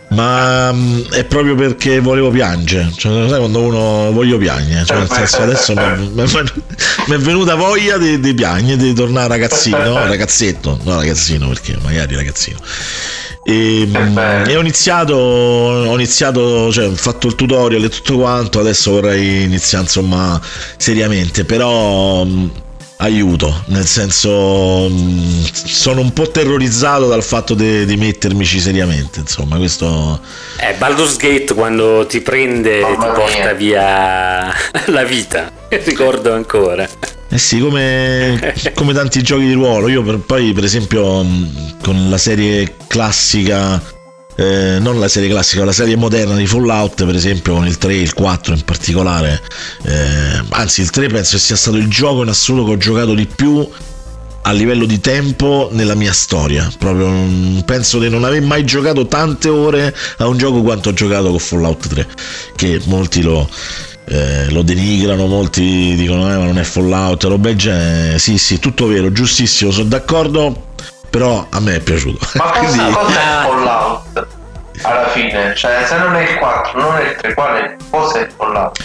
Ma 0.09 0.69
um, 0.69 1.09
è 1.09 1.25
proprio 1.25 1.55
perché 1.55 1.99
volevo 1.99 2.29
piangere, 2.29 2.91
cioè, 2.95 3.27
sai 3.27 3.39
quando 3.39 3.59
uno 3.59 4.11
voglio 4.13 4.37
piangere, 4.37 4.85
cioè, 4.85 4.97
nel 4.99 5.09
senso 5.09 5.41
adesso 5.41 5.73
mi 5.73 7.15
è 7.15 7.17
venuta 7.17 7.55
voglia 7.55 7.97
di, 7.97 8.19
di 8.19 8.33
piangere, 8.33 8.77
di 8.77 8.93
tornare 8.93 9.27
ragazzino, 9.27 10.05
ragazzetto, 10.05 10.79
no 10.83 10.95
ragazzino 10.95 11.47
perché 11.47 11.77
magari 11.81 12.15
ragazzino. 12.15 12.59
E, 13.47 13.85
mm, 13.85 14.17
e, 14.47 14.55
ho 14.55 14.59
iniziato, 14.59 15.13
ho 15.13 15.93
iniziato, 15.93 16.71
cioè 16.71 16.87
ho 16.87 16.95
fatto 16.95 17.27
il 17.27 17.35
tutorial 17.35 17.83
e 17.83 17.89
tutto 17.89 18.17
quanto, 18.17 18.59
adesso 18.59 18.89
vorrei 18.91 19.43
iniziare 19.43 19.83
insomma 19.83 20.41
seriamente, 20.77 21.45
però 21.45 22.25
mm, 22.25 22.47
aiuto, 22.97 23.63
nel 23.67 23.85
senso 23.85 24.87
mh, 24.89 25.43
sono 25.53 26.01
un 26.01 26.11
po' 26.11 26.27
terrorizzato 26.31 27.07
dal 27.07 27.21
fatto 27.23 27.53
de- 27.53 27.85
di 27.85 27.97
mettermici 27.97 28.59
seriamente, 28.59 29.19
insomma, 29.19 29.57
questo 29.57 30.19
Eh, 30.57 30.73
Baldur's 30.79 31.17
Gate 31.17 31.53
quando 31.53 32.07
ti 32.07 32.21
prende 32.21 32.79
Mamma 32.79 32.95
ti 32.97 33.05
mia. 33.05 33.13
porta 33.13 33.53
via 33.53 34.53
la 34.87 35.03
vita. 35.03 35.51
Ricordo 35.69 36.33
ancora. 36.33 36.87
Eh 37.35 37.37
sì, 37.37 37.59
come, 37.59 38.53
come 38.73 38.93
tanti 38.93 39.21
giochi 39.21 39.45
di 39.45 39.51
ruolo. 39.51 39.89
Io 39.89 40.01
per- 40.03 40.19
poi, 40.19 40.53
per 40.53 40.63
esempio, 40.63 41.21
mh, 41.21 41.79
con 41.83 42.09
la 42.09 42.17
serie 42.17 42.75
classica, 42.87 43.81
eh, 44.37 44.77
non 44.79 45.01
la 45.01 45.09
serie 45.09 45.27
classica, 45.27 45.65
la 45.65 45.73
serie 45.73 45.97
moderna 45.97 46.35
di 46.35 46.45
Fallout, 46.47 47.03
per 47.03 47.13
esempio, 47.13 47.55
con 47.55 47.67
il 47.67 47.77
3 47.77 47.93
e 47.93 47.99
il 47.99 48.13
4 48.13 48.53
in 48.53 48.61
particolare. 48.61 49.41
eh, 49.83 50.43
anzi, 50.51 50.79
il 50.79 50.89
3 50.91 51.07
penso 51.07 51.37
sia 51.37 51.57
stato 51.57 51.75
il 51.75 51.89
gioco 51.89 52.23
in 52.23 52.29
assoluto 52.29 52.67
che 52.67 52.73
ho 52.75 52.77
giocato 52.77 53.13
di 53.13 53.25
più 53.25 53.67
a 54.43 54.51
livello 54.53 54.85
di 54.85 55.01
tempo 55.01 55.67
nella 55.73 55.95
mia 55.95 56.13
storia. 56.13 56.71
Proprio 56.79 57.09
mm, 57.09 57.59
penso 57.65 57.99
di 57.99 58.07
non 58.07 58.23
aver 58.23 58.43
mai 58.43 58.63
giocato 58.63 59.07
tante 59.07 59.49
ore 59.49 59.93
a 60.19 60.27
un 60.27 60.37
gioco 60.37 60.61
quanto 60.61 60.87
ho 60.87 60.93
giocato 60.93 61.31
con 61.31 61.39
Fallout 61.39 61.85
3, 61.89 62.07
che 62.55 62.79
molti 62.85 63.21
lo, 63.21 63.49
eh, 64.07 64.49
lo 64.51 64.61
denigrano, 64.61 65.25
molti 65.27 65.95
dicono 65.95 66.31
eh, 66.31 66.37
ma 66.37 66.43
non 66.45 66.57
è 66.59 66.63
Fallout, 66.63 67.23
roba 67.23 67.47
del 67.47 67.57
genere. 67.57 68.19
Sì, 68.19 68.37
sì, 68.37 68.59
tutto 68.59 68.87
vero, 68.87 69.11
giustissimo, 69.11 69.71
sono 69.71 69.87
d'accordo, 69.89 70.67
però 71.09 71.45
a 71.49 71.59
me 71.59 71.75
è 71.75 71.79
piaciuto. 71.79 72.19
Ma 72.35 72.43
cosa, 72.51 72.59
Quindi- 72.59 72.93
cosa 72.93 73.19
Ah. 73.19 73.41
è 73.41 73.47
Fallout? 73.47 74.27
Alla 74.81 75.07
fine, 75.09 75.53
cioè 75.55 75.85
se 75.87 75.97
non 75.97 76.13
è 76.15 76.29
il 76.29 76.37
4, 76.37 76.79
non 76.81 76.97
è 76.97 77.09
il 77.09 77.15
3, 77.19 77.33
quale 77.33 77.77
cosa 77.89 78.19
è 78.19 78.27
Fallout? 78.35 78.83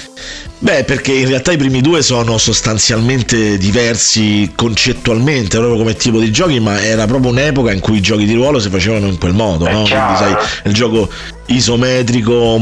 Beh, 0.62 0.84
perché 0.84 1.12
in 1.12 1.26
realtà 1.26 1.52
i 1.52 1.56
primi 1.56 1.80
due 1.80 2.02
sono 2.02 2.36
sostanzialmente 2.38 3.56
diversi 3.58 4.52
concettualmente, 4.54 5.56
proprio 5.58 5.78
come 5.78 5.96
tipo 5.96 6.18
di 6.20 6.30
giochi, 6.30 6.60
ma 6.60 6.80
era 6.82 7.06
proprio 7.06 7.30
un'epoca 7.30 7.72
in 7.72 7.80
cui 7.80 7.96
i 7.96 8.00
giochi 8.02 8.24
di 8.26 8.34
ruolo 8.34 8.58
si 8.60 8.68
facevano 8.70 9.06
in 9.06 9.18
quel 9.18 9.32
modo, 9.32 9.64
no? 9.64 9.82
Quindi 9.82 10.16
sai, 10.16 10.36
il 10.64 10.72
gioco 10.74 11.08
isometrico, 11.46 12.60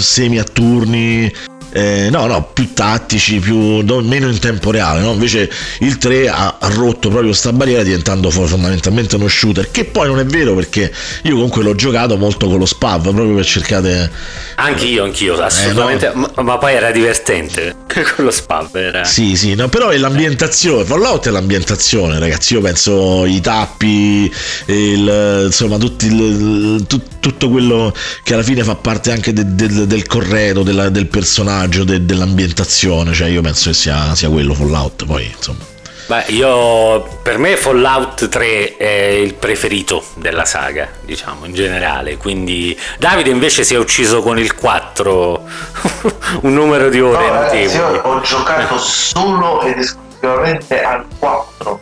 semi 0.00 0.38
a 0.38 0.44
turni. 0.44 1.32
Eh, 1.76 2.08
no, 2.10 2.26
no, 2.26 2.48
più 2.52 2.72
tattici, 2.72 3.38
più, 3.38 3.82
no, 3.84 4.00
meno 4.00 4.28
in 4.28 4.38
tempo 4.38 4.70
reale, 4.70 5.00
no? 5.00 5.12
Invece 5.12 5.50
il 5.80 5.98
3 5.98 6.28
ha, 6.28 6.56
ha 6.58 6.68
rotto 6.68 7.10
proprio 7.10 7.32
sta 7.34 7.52
barriera 7.52 7.82
diventando 7.82 8.30
fo- 8.30 8.46
fondamentalmente 8.46 9.16
uno 9.16 9.28
shooter, 9.28 9.70
che 9.70 9.84
poi 9.84 10.06
non 10.06 10.18
è 10.18 10.24
vero 10.24 10.54
perché 10.54 10.90
io 11.22 11.32
comunque 11.34 11.62
l'ho 11.62 11.74
giocato 11.74 12.16
molto 12.16 12.48
con 12.48 12.58
lo 12.58 12.64
spav, 12.66 13.02
proprio 13.02 13.34
per 13.34 13.44
cercare 13.44 14.10
Anch'io, 14.56 15.04
anch'io, 15.04 15.38
assolutamente. 15.38 16.10
ma, 16.14 16.30
ma 16.42 16.56
poi 16.56 16.72
era 16.74 16.90
divertente. 16.90 17.74
Con 18.16 18.24
lo 18.24 18.30
spam 18.30 18.68
era. 18.72 19.04
Sì, 19.04 19.36
sì, 19.36 19.54
no, 19.54 19.68
però 19.68 19.88
è 19.88 19.96
l'ambientazione. 19.98 20.84
Fallout 20.84 21.26
è 21.28 21.30
l'ambientazione, 21.30 22.18
ragazzi. 22.18 22.54
Io 22.54 22.60
penso 22.62 23.24
i 23.26 23.40
tappi, 23.40 24.32
il, 24.66 25.42
insomma, 25.46 25.76
tutti 25.78 26.06
il- 26.06 26.84
tut- 26.86 27.18
tutto 27.20 27.50
quello 27.50 27.92
che 28.22 28.34
alla 28.34 28.42
fine 28.42 28.62
fa 28.62 28.76
parte 28.76 29.10
anche 29.12 29.32
de- 29.32 29.54
del- 29.54 29.86
del 29.86 30.06
corredo, 30.06 30.62
della- 30.62 30.88
del 30.90 31.06
personaggio, 31.06 31.64
de- 31.66 32.04
dell'ambientazione. 32.04 33.12
Cioè, 33.12 33.28
io 33.28 33.40
penso 33.42 33.70
che 33.70 33.74
sia, 33.74 34.14
sia 34.14 34.28
quello 34.28 34.54
Fallout. 34.54 35.04
Poi, 35.04 35.32
insomma. 35.34 35.64
Beh, 36.06 36.24
io 36.28 37.02
per 37.22 37.36
me 37.38 37.56
Fallout 37.56 38.28
3 38.28 38.76
è 38.76 39.08
il 39.08 39.34
preferito 39.34 40.04
della 40.14 40.44
saga, 40.44 40.88
diciamo, 41.00 41.46
in 41.46 41.52
generale. 41.52 42.16
Quindi 42.16 42.78
Davide 42.98 43.30
invece 43.30 43.64
si 43.64 43.74
è 43.74 43.78
ucciso 43.78 44.22
con 44.22 44.38
il 44.38 44.54
4 44.54 45.42
un 46.42 46.52
numero 46.52 46.88
di 46.90 47.00
ore 47.00 47.26
No, 47.26 47.32
ragazzi, 47.32 47.76
ho 47.78 48.20
giocato 48.20 48.78
solo 48.78 49.62
ed 49.62 49.78
esclusivamente 49.78 50.80
al 50.80 51.04
4 51.18 51.80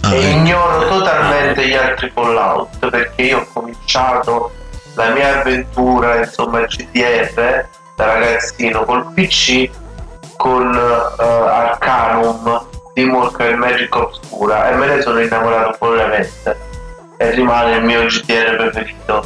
Ah, 0.00 0.14
e 0.14 0.18
eh. 0.18 0.30
ignoro 0.30 0.88
totalmente 0.88 1.66
gli 1.66 1.74
altri 1.74 2.10
Fallout 2.14 2.88
perché 2.88 3.22
io 3.22 3.38
ho 3.40 3.46
cominciato 3.52 4.52
la 4.94 5.10
mia 5.10 5.40
avventura, 5.40 6.18
insomma, 6.18 6.60
GDR 6.62 7.66
ragazzino 8.04 8.84
col 8.84 9.12
PC 9.12 9.70
con 10.36 10.74
eh, 10.74 11.22
Arcanum 11.22 12.66
di 12.94 13.04
Walker 13.04 13.56
Magic 13.56 13.94
Obscura 13.94 14.70
e 14.70 14.74
me 14.76 14.86
ne 14.86 15.02
sono 15.02 15.20
innamorato 15.20 15.74
follemente 15.74 16.56
e 17.16 17.30
rimane 17.32 17.76
il 17.76 17.84
mio 17.84 18.04
GDR 18.06 18.56
preferito. 18.56 19.24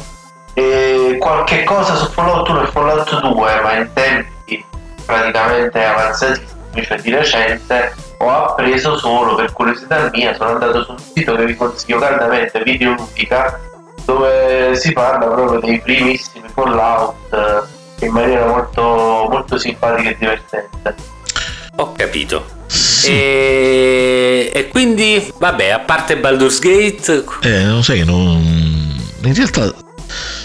E 0.53 1.17
qualche 1.19 1.63
cosa 1.63 1.95
su 1.95 2.05
Fallout 2.11 2.47
1 2.47 2.63
e 2.63 2.67
Fallout 2.67 3.19
2 3.19 3.61
ma 3.61 3.73
in 3.77 3.89
tempi 3.93 4.63
praticamente 5.05 5.83
avanzatissimi 5.83 6.83
cioè 6.83 6.99
di 6.99 7.11
recente 7.11 7.93
ho 8.17 8.29
appreso 8.29 8.97
solo 8.97 9.35
per 9.35 9.51
curiosità 9.51 10.09
mia 10.13 10.33
sono 10.33 10.51
andato 10.51 10.83
su 10.83 10.91
un 10.91 10.97
sito 10.97 11.35
che 11.35 11.45
vi 11.45 11.55
consiglio 11.55 11.99
caldamente 11.99 12.61
Videoludica 12.63 13.59
dove 14.05 14.75
si 14.75 14.91
parla 14.93 15.27
proprio 15.27 15.59
dei 15.59 15.79
primissimi 15.81 16.47
Fallout 16.49 17.33
eh, 17.33 17.81
in 18.05 18.11
maniera 18.11 18.45
molto, 18.47 18.81
molto 19.29 19.57
simpatica 19.57 20.09
e 20.09 20.17
divertente 20.17 20.95
Ho 21.77 21.91
capito. 21.93 22.45
Sì. 22.67 23.09
E... 23.11 24.51
e 24.53 24.67
quindi, 24.69 25.31
vabbè, 25.37 25.69
a 25.69 25.79
parte 25.79 26.17
Baldur's 26.17 26.59
Gate, 26.59 27.23
Eh, 27.41 27.63
non 27.63 27.83
sai 27.83 27.99
che 27.99 28.03
non. 28.05 28.41
In 29.23 29.33
realtà 29.33 29.73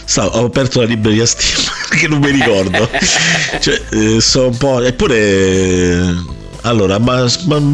stavo- 0.05 0.39
ho 0.39 0.45
aperto 0.47 0.81
la 0.81 0.87
libreria 0.87 1.27
Steam 1.27 1.63
perché 1.89 2.09
non 2.09 2.21
mi 2.21 2.31
ricordo. 2.31 2.89
cioè, 3.61 3.81
eh, 3.91 4.21
so 4.21 4.47
un 4.49 4.57
po'. 4.57 4.81
Eppure. 4.83 6.15
Allora, 6.63 6.99
ma. 6.99 7.27
ma- 7.47 7.73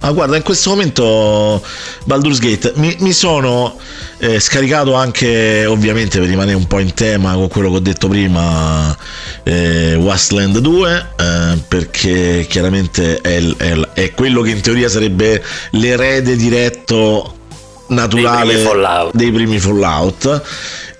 Ah, 0.00 0.12
guarda, 0.12 0.36
in 0.36 0.42
questo 0.42 0.70
momento 0.70 1.62
Baldur's 2.04 2.38
Gate 2.38 2.72
mi, 2.76 2.94
mi 3.00 3.12
sono 3.12 3.76
eh, 4.18 4.38
scaricato 4.38 4.94
anche, 4.94 5.64
ovviamente 5.66 6.18
per 6.20 6.28
rimanere 6.28 6.56
un 6.56 6.66
po' 6.66 6.78
in 6.78 6.94
tema 6.94 7.32
con 7.34 7.48
quello 7.48 7.70
che 7.70 7.76
ho 7.76 7.80
detto 7.80 8.06
prima, 8.06 8.96
eh, 9.42 9.94
Wasteland 9.96 10.58
2, 10.58 11.06
eh, 11.16 11.58
perché 11.66 12.46
chiaramente 12.48 13.20
è, 13.20 13.42
è 13.56 13.74
è 13.94 14.12
quello 14.12 14.42
che 14.42 14.50
in 14.50 14.60
teoria 14.60 14.88
sarebbe 14.88 15.42
l'erede 15.70 16.36
diretto 16.36 17.34
naturale 17.88 18.54
Dei 18.54 18.62
primi 18.62 18.68
Fallout. 18.68 19.14
dei 19.14 19.32
primi 19.32 19.58
Fallout. 19.58 20.42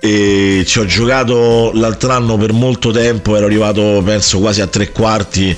E 0.01 0.65
ci 0.67 0.79
ho 0.79 0.87
giocato 0.87 1.73
l'altro 1.75 2.13
anno 2.13 2.37
per 2.37 2.53
molto 2.53 2.91
tempo, 2.91 3.37
ero 3.37 3.47
arrivato 3.47 4.03
penso 4.05 4.39
quasi 4.39 4.61
a 4.61 4.67
tre 4.67 4.91
quarti. 4.93 5.57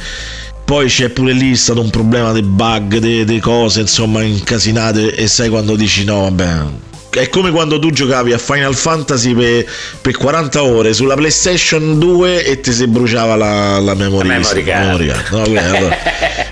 Poi 0.68 0.86
c'è 0.86 1.08
pure 1.08 1.32
lì 1.32 1.56
stato 1.56 1.80
un 1.80 1.88
problema 1.88 2.30
dei 2.32 2.42
bug, 2.42 2.98
delle 2.98 3.40
cose 3.40 3.80
insomma 3.80 4.22
incasinate 4.22 5.14
e 5.14 5.26
sai 5.26 5.48
quando 5.48 5.76
dici 5.76 6.04
no 6.04 6.20
vabbè 6.24 6.87
è 7.10 7.28
come 7.28 7.50
quando 7.50 7.78
tu 7.78 7.90
giocavi 7.90 8.32
a 8.32 8.38
Final 8.38 8.74
Fantasy 8.74 9.34
per, 9.34 9.66
per 10.00 10.16
40 10.16 10.62
ore 10.62 10.92
sulla 10.92 11.14
PlayStation 11.14 11.98
2 11.98 12.44
e 12.44 12.60
ti 12.60 12.72
si 12.72 12.86
bruciava 12.86 13.34
la, 13.36 13.78
la 13.78 13.94
memory, 13.94 14.28
La 14.28 14.62
card. 14.64 15.24
No, 15.30 15.42
quella- 15.42 15.76
allora- 15.76 15.96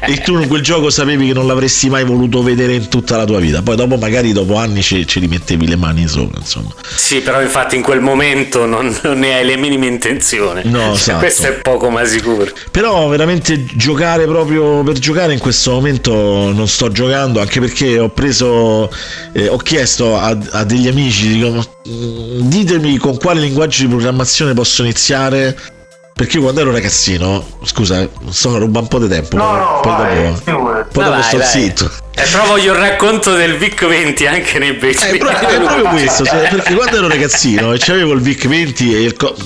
e 0.06 0.18
tu 0.18 0.40
in 0.40 0.48
quel 0.48 0.62
gioco 0.62 0.90
sapevi 0.90 1.28
che 1.28 1.32
non 1.32 1.46
l'avresti 1.46 1.88
mai 1.88 2.04
voluto 2.04 2.42
vedere 2.42 2.74
in 2.74 2.88
tutta 2.88 3.16
la 3.16 3.24
tua 3.24 3.40
vita 3.40 3.62
poi 3.62 3.74
dopo 3.74 3.96
magari 3.96 4.32
dopo 4.32 4.54
anni 4.56 4.80
ci, 4.82 5.04
ci 5.06 5.18
rimettevi 5.18 5.66
le 5.66 5.76
mani 5.76 6.06
sopra 6.06 6.38
insomma 6.38 6.74
sì, 6.94 7.20
però 7.20 7.40
infatti 7.40 7.76
in 7.76 7.82
quel 7.82 8.00
momento 8.00 8.66
non, 8.66 8.94
non 9.02 9.18
ne 9.18 9.34
hai 9.34 9.44
le 9.44 9.56
minime 9.56 9.86
intenzioni. 9.86 10.62
No, 10.64 10.94
esatto. 10.94 11.18
Questo 11.18 11.46
è 11.46 11.52
poco 11.52 11.90
ma 11.90 12.04
sicuro. 12.04 12.48
Però 12.70 13.06
veramente 13.08 13.64
giocare 13.74 14.24
proprio 14.24 14.82
per 14.82 14.98
giocare 14.98 15.32
in 15.32 15.38
questo 15.38 15.72
momento 15.72 16.12
non 16.52 16.66
sto 16.66 16.90
giocando 16.90 17.40
anche 17.40 17.60
perché 17.60 17.98
ho 17.98 18.08
preso, 18.08 18.90
eh, 19.32 19.48
ho 19.48 19.56
chiesto 19.58 20.16
a, 20.18 20.36
a 20.52 20.64
degli 20.64 20.88
amici, 20.88 21.28
dico, 21.28 21.50
"Ma, 21.50 21.64
mm, 21.88 22.40
ditemi 22.48 22.96
con 22.98 23.16
quale 23.18 23.40
linguaggio 23.40 23.82
di 23.82 23.88
programmazione 23.88 24.54
posso 24.54 24.82
iniziare. 24.82 25.56
Perché 26.14 26.36
io 26.38 26.42
quando 26.44 26.60
ero 26.62 26.72
ragazzino, 26.72 27.44
scusa, 27.64 28.08
sto 28.30 28.56
ruba 28.56 28.80
un 28.80 28.88
po' 28.88 28.98
di 28.98 29.06
tempo. 29.08 29.36
no 29.36 29.44
poi- 29.44 29.58
no 29.58 29.80
poi 29.82 29.92
vai 29.96 30.22
dopo, 30.32 30.40
poi 30.44 30.54
No, 30.54 30.82
dopo 30.92 31.10
vai, 31.10 31.22
sto 31.22 31.36
vai. 31.36 31.46
zitto. 31.46 31.90
E 32.18 32.22
però 32.30 32.46
voglio 32.46 32.72
il 32.72 32.78
racconto 32.78 33.34
del 33.34 33.56
VIC 33.58 33.86
20 33.86 34.26
anche 34.26 34.58
nei 34.58 34.70
Eh, 34.70 34.74
bestri. 34.76 35.18
però- 35.18 35.38
è 35.38 35.58
proprio 35.58 35.88
questo, 35.90 36.24
cioè, 36.24 36.48
perché 36.48 36.74
quando 36.74 36.96
ero 36.96 37.08
ragazzino 37.08 37.74
e 37.74 37.78
c'avevo 37.78 38.12
il 38.14 38.20
VIC 38.22 38.46
20 38.48 38.94
e 38.94 39.02
il 39.02 39.14
co- 39.16 39.36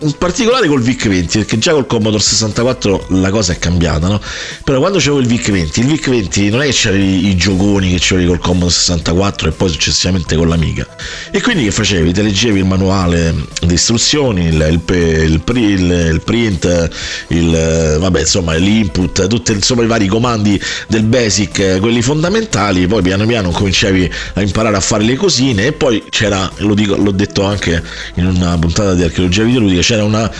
in 0.00 0.12
particolare 0.18 0.66
col 0.66 0.82
VIC 0.82 1.06
20, 1.06 1.38
perché 1.38 1.58
già 1.58 1.70
col 1.72 1.86
Commodore 1.86 2.20
64 2.22 3.06
la 3.10 3.30
cosa 3.30 3.52
è 3.52 3.58
cambiata, 3.60 4.08
no? 4.08 4.20
Però 4.64 4.80
quando 4.80 4.98
c'avevo 4.98 5.20
il 5.20 5.28
VIC 5.28 5.50
20, 5.52 5.80
il 5.80 5.86
VIC 5.86 6.08
20 6.08 6.50
non 6.50 6.62
è 6.62 6.66
che 6.66 6.72
c'avevi 6.74 7.28
i 7.28 7.36
gioconi 7.36 7.90
che 7.92 7.98
c'avevi 8.00 8.26
col 8.26 8.38
Commodore 8.40 8.72
64 8.72 9.48
e 9.48 9.52
poi 9.52 9.68
successivamente 9.70 10.34
con 10.34 10.48
l'Amiga. 10.48 10.84
E 11.30 11.40
quindi 11.40 11.62
che 11.62 11.70
facevi? 11.70 12.12
Te 12.12 12.22
leggevi 12.22 12.58
il 12.58 12.64
manuale 12.66 13.32
di 13.62 13.74
istruzioni, 13.74 14.46
il, 14.48 14.54
il, 14.68 14.82
il 14.96 15.42
il- 15.56 16.20
print, 16.24 16.90
il, 17.28 17.96
vabbè, 18.00 18.18
insomma, 18.20 18.54
l'input, 18.54 19.28
tutti 19.28 19.52
insomma, 19.52 19.84
i 19.84 19.86
vari 19.86 20.08
comandi 20.08 20.60
del 20.88 21.04
basic, 21.04 21.58
eh, 21.60 21.78
quelli 21.78 22.02
fondamentali 22.02 22.14
fondamentali, 22.16 22.86
poi 22.86 23.02
piano 23.02 23.26
piano 23.26 23.50
cominciavi 23.50 24.10
a 24.34 24.40
imparare 24.40 24.76
a 24.76 24.80
fare 24.80 25.04
le 25.04 25.14
cosine 25.16 25.66
e 25.66 25.72
poi 25.72 26.02
c'era, 26.08 26.50
lo 26.58 26.74
dico, 26.74 26.96
l'ho 26.96 27.10
detto 27.10 27.44
anche 27.44 27.82
in 28.14 28.26
una 28.26 28.56
puntata 28.58 28.94
di 28.94 29.02
archeologia 29.02 29.44
videoludica, 29.44 29.82
c'era 29.82 30.04
una, 30.04 30.30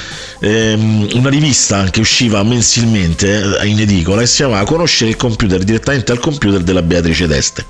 ehm, 0.40 1.08
una 1.12 1.28
rivista 1.28 1.84
che 1.90 2.00
usciva 2.00 2.42
mensilmente 2.42 3.60
in 3.64 3.78
edicola 3.78 4.22
e 4.22 4.26
si 4.26 4.36
chiamava 4.36 4.64
Conoscere 4.64 5.10
il 5.10 5.16
computer 5.16 5.62
direttamente 5.62 6.12
al 6.12 6.18
computer 6.18 6.60
della 6.60 6.82
Beatrice 6.82 7.26
Deste 7.26 7.64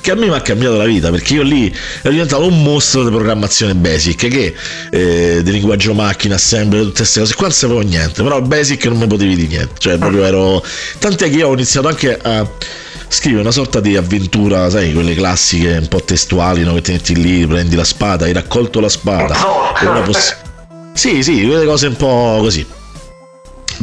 che 0.00 0.12
a 0.12 0.14
me 0.14 0.28
mi 0.28 0.34
ha 0.34 0.40
cambiato 0.40 0.76
la 0.76 0.86
vita 0.86 1.10
perché 1.10 1.34
io 1.34 1.42
lì 1.42 1.66
ero 2.00 2.10
diventato 2.10 2.46
un 2.46 2.62
mostro 2.62 3.04
di 3.04 3.10
programmazione 3.10 3.74
basic 3.74 4.28
che 4.28 4.54
eh, 4.90 5.40
di 5.42 5.52
linguaggio 5.52 5.92
macchina, 5.92 6.36
assembly, 6.36 6.80
tutte 6.80 7.02
queste 7.02 7.20
cose 7.20 7.34
qua 7.34 7.46
non 7.48 7.54
sapevo 7.54 7.80
niente 7.80 8.22
però 8.22 8.40
basic 8.40 8.86
non 8.86 8.96
mi 8.96 9.06
potevi 9.06 9.36
dire 9.36 9.48
niente 9.48 9.74
cioè 9.76 9.98
proprio 9.98 10.24
ero 10.24 10.64
tant'è 10.98 11.28
che 11.28 11.36
io 11.36 11.48
ho 11.48 11.52
iniziato 11.52 11.88
anche 11.88 12.16
a 12.16 12.48
scrivere 13.12 13.42
una 13.42 13.50
sorta 13.50 13.80
di 13.80 13.96
avventura 13.96 14.70
sai 14.70 14.92
quelle 14.92 15.14
classiche 15.14 15.78
un 15.80 15.88
po' 15.88 16.00
testuali 16.00 16.62
no? 16.62 16.74
che 16.74 17.00
ti 17.00 17.14
lì 17.20 17.44
prendi 17.46 17.74
la 17.74 17.84
spada 17.84 18.26
hai 18.26 18.32
raccolto 18.32 18.78
la 18.78 18.88
spada 18.88 19.34
poss- 20.04 20.36
sì 20.94 21.22
sì 21.22 21.44
quelle 21.44 21.66
cose 21.66 21.88
un 21.88 21.96
po' 21.96 22.38
così 22.40 22.64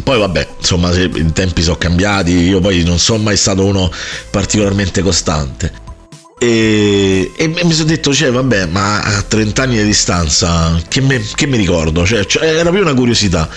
poi 0.03 0.19
vabbè, 0.19 0.47
insomma, 0.59 0.91
i 0.95 1.31
tempi 1.33 1.63
sono 1.63 1.77
cambiati, 1.77 2.31
io 2.31 2.59
poi 2.59 2.83
non 2.83 2.99
sono 2.99 3.23
mai 3.23 3.35
stato 3.35 3.65
uno 3.65 3.91
particolarmente 4.29 5.01
costante. 5.01 5.85
E, 6.37 7.31
e, 7.35 7.47
mi 7.47 7.73
sono 7.73 7.87
detto, 7.87 8.13
cioè, 8.13 8.31
vabbè, 8.31 8.67
ma 8.67 9.01
a 9.01 9.21
30 9.23 9.61
anni 9.63 9.77
di 9.77 9.83
distanza, 9.83 10.79
che, 10.87 11.01
me, 11.01 11.19
che 11.33 11.47
mi 11.47 11.57
ricordo? 11.57 12.05
Cioè, 12.05 12.25
cioè, 12.25 12.45
era 12.45 12.69
più 12.69 12.81
una 12.81 12.93
curiosità. 12.93 13.49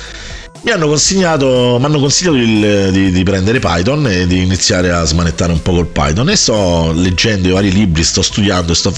Mi 0.62 0.70
hanno 0.72 0.88
consigliato, 0.88 1.78
mi 1.78 1.84
hanno 1.86 1.98
consigliato 1.98 2.36
il, 2.36 2.90
di, 2.92 3.10
di, 3.10 3.22
prendere 3.22 3.58
Python 3.60 4.06
e 4.06 4.26
di 4.26 4.42
iniziare 4.42 4.90
a 4.90 5.04
smanettare 5.04 5.52
un 5.52 5.62
po' 5.62 5.72
col 5.72 5.86
Python 5.86 6.28
e 6.28 6.36
sto 6.36 6.92
leggendo 6.92 7.48
i 7.48 7.52
vari 7.52 7.72
libri, 7.72 8.04
sto 8.04 8.20
studiando. 8.20 8.74
Sto... 8.74 8.92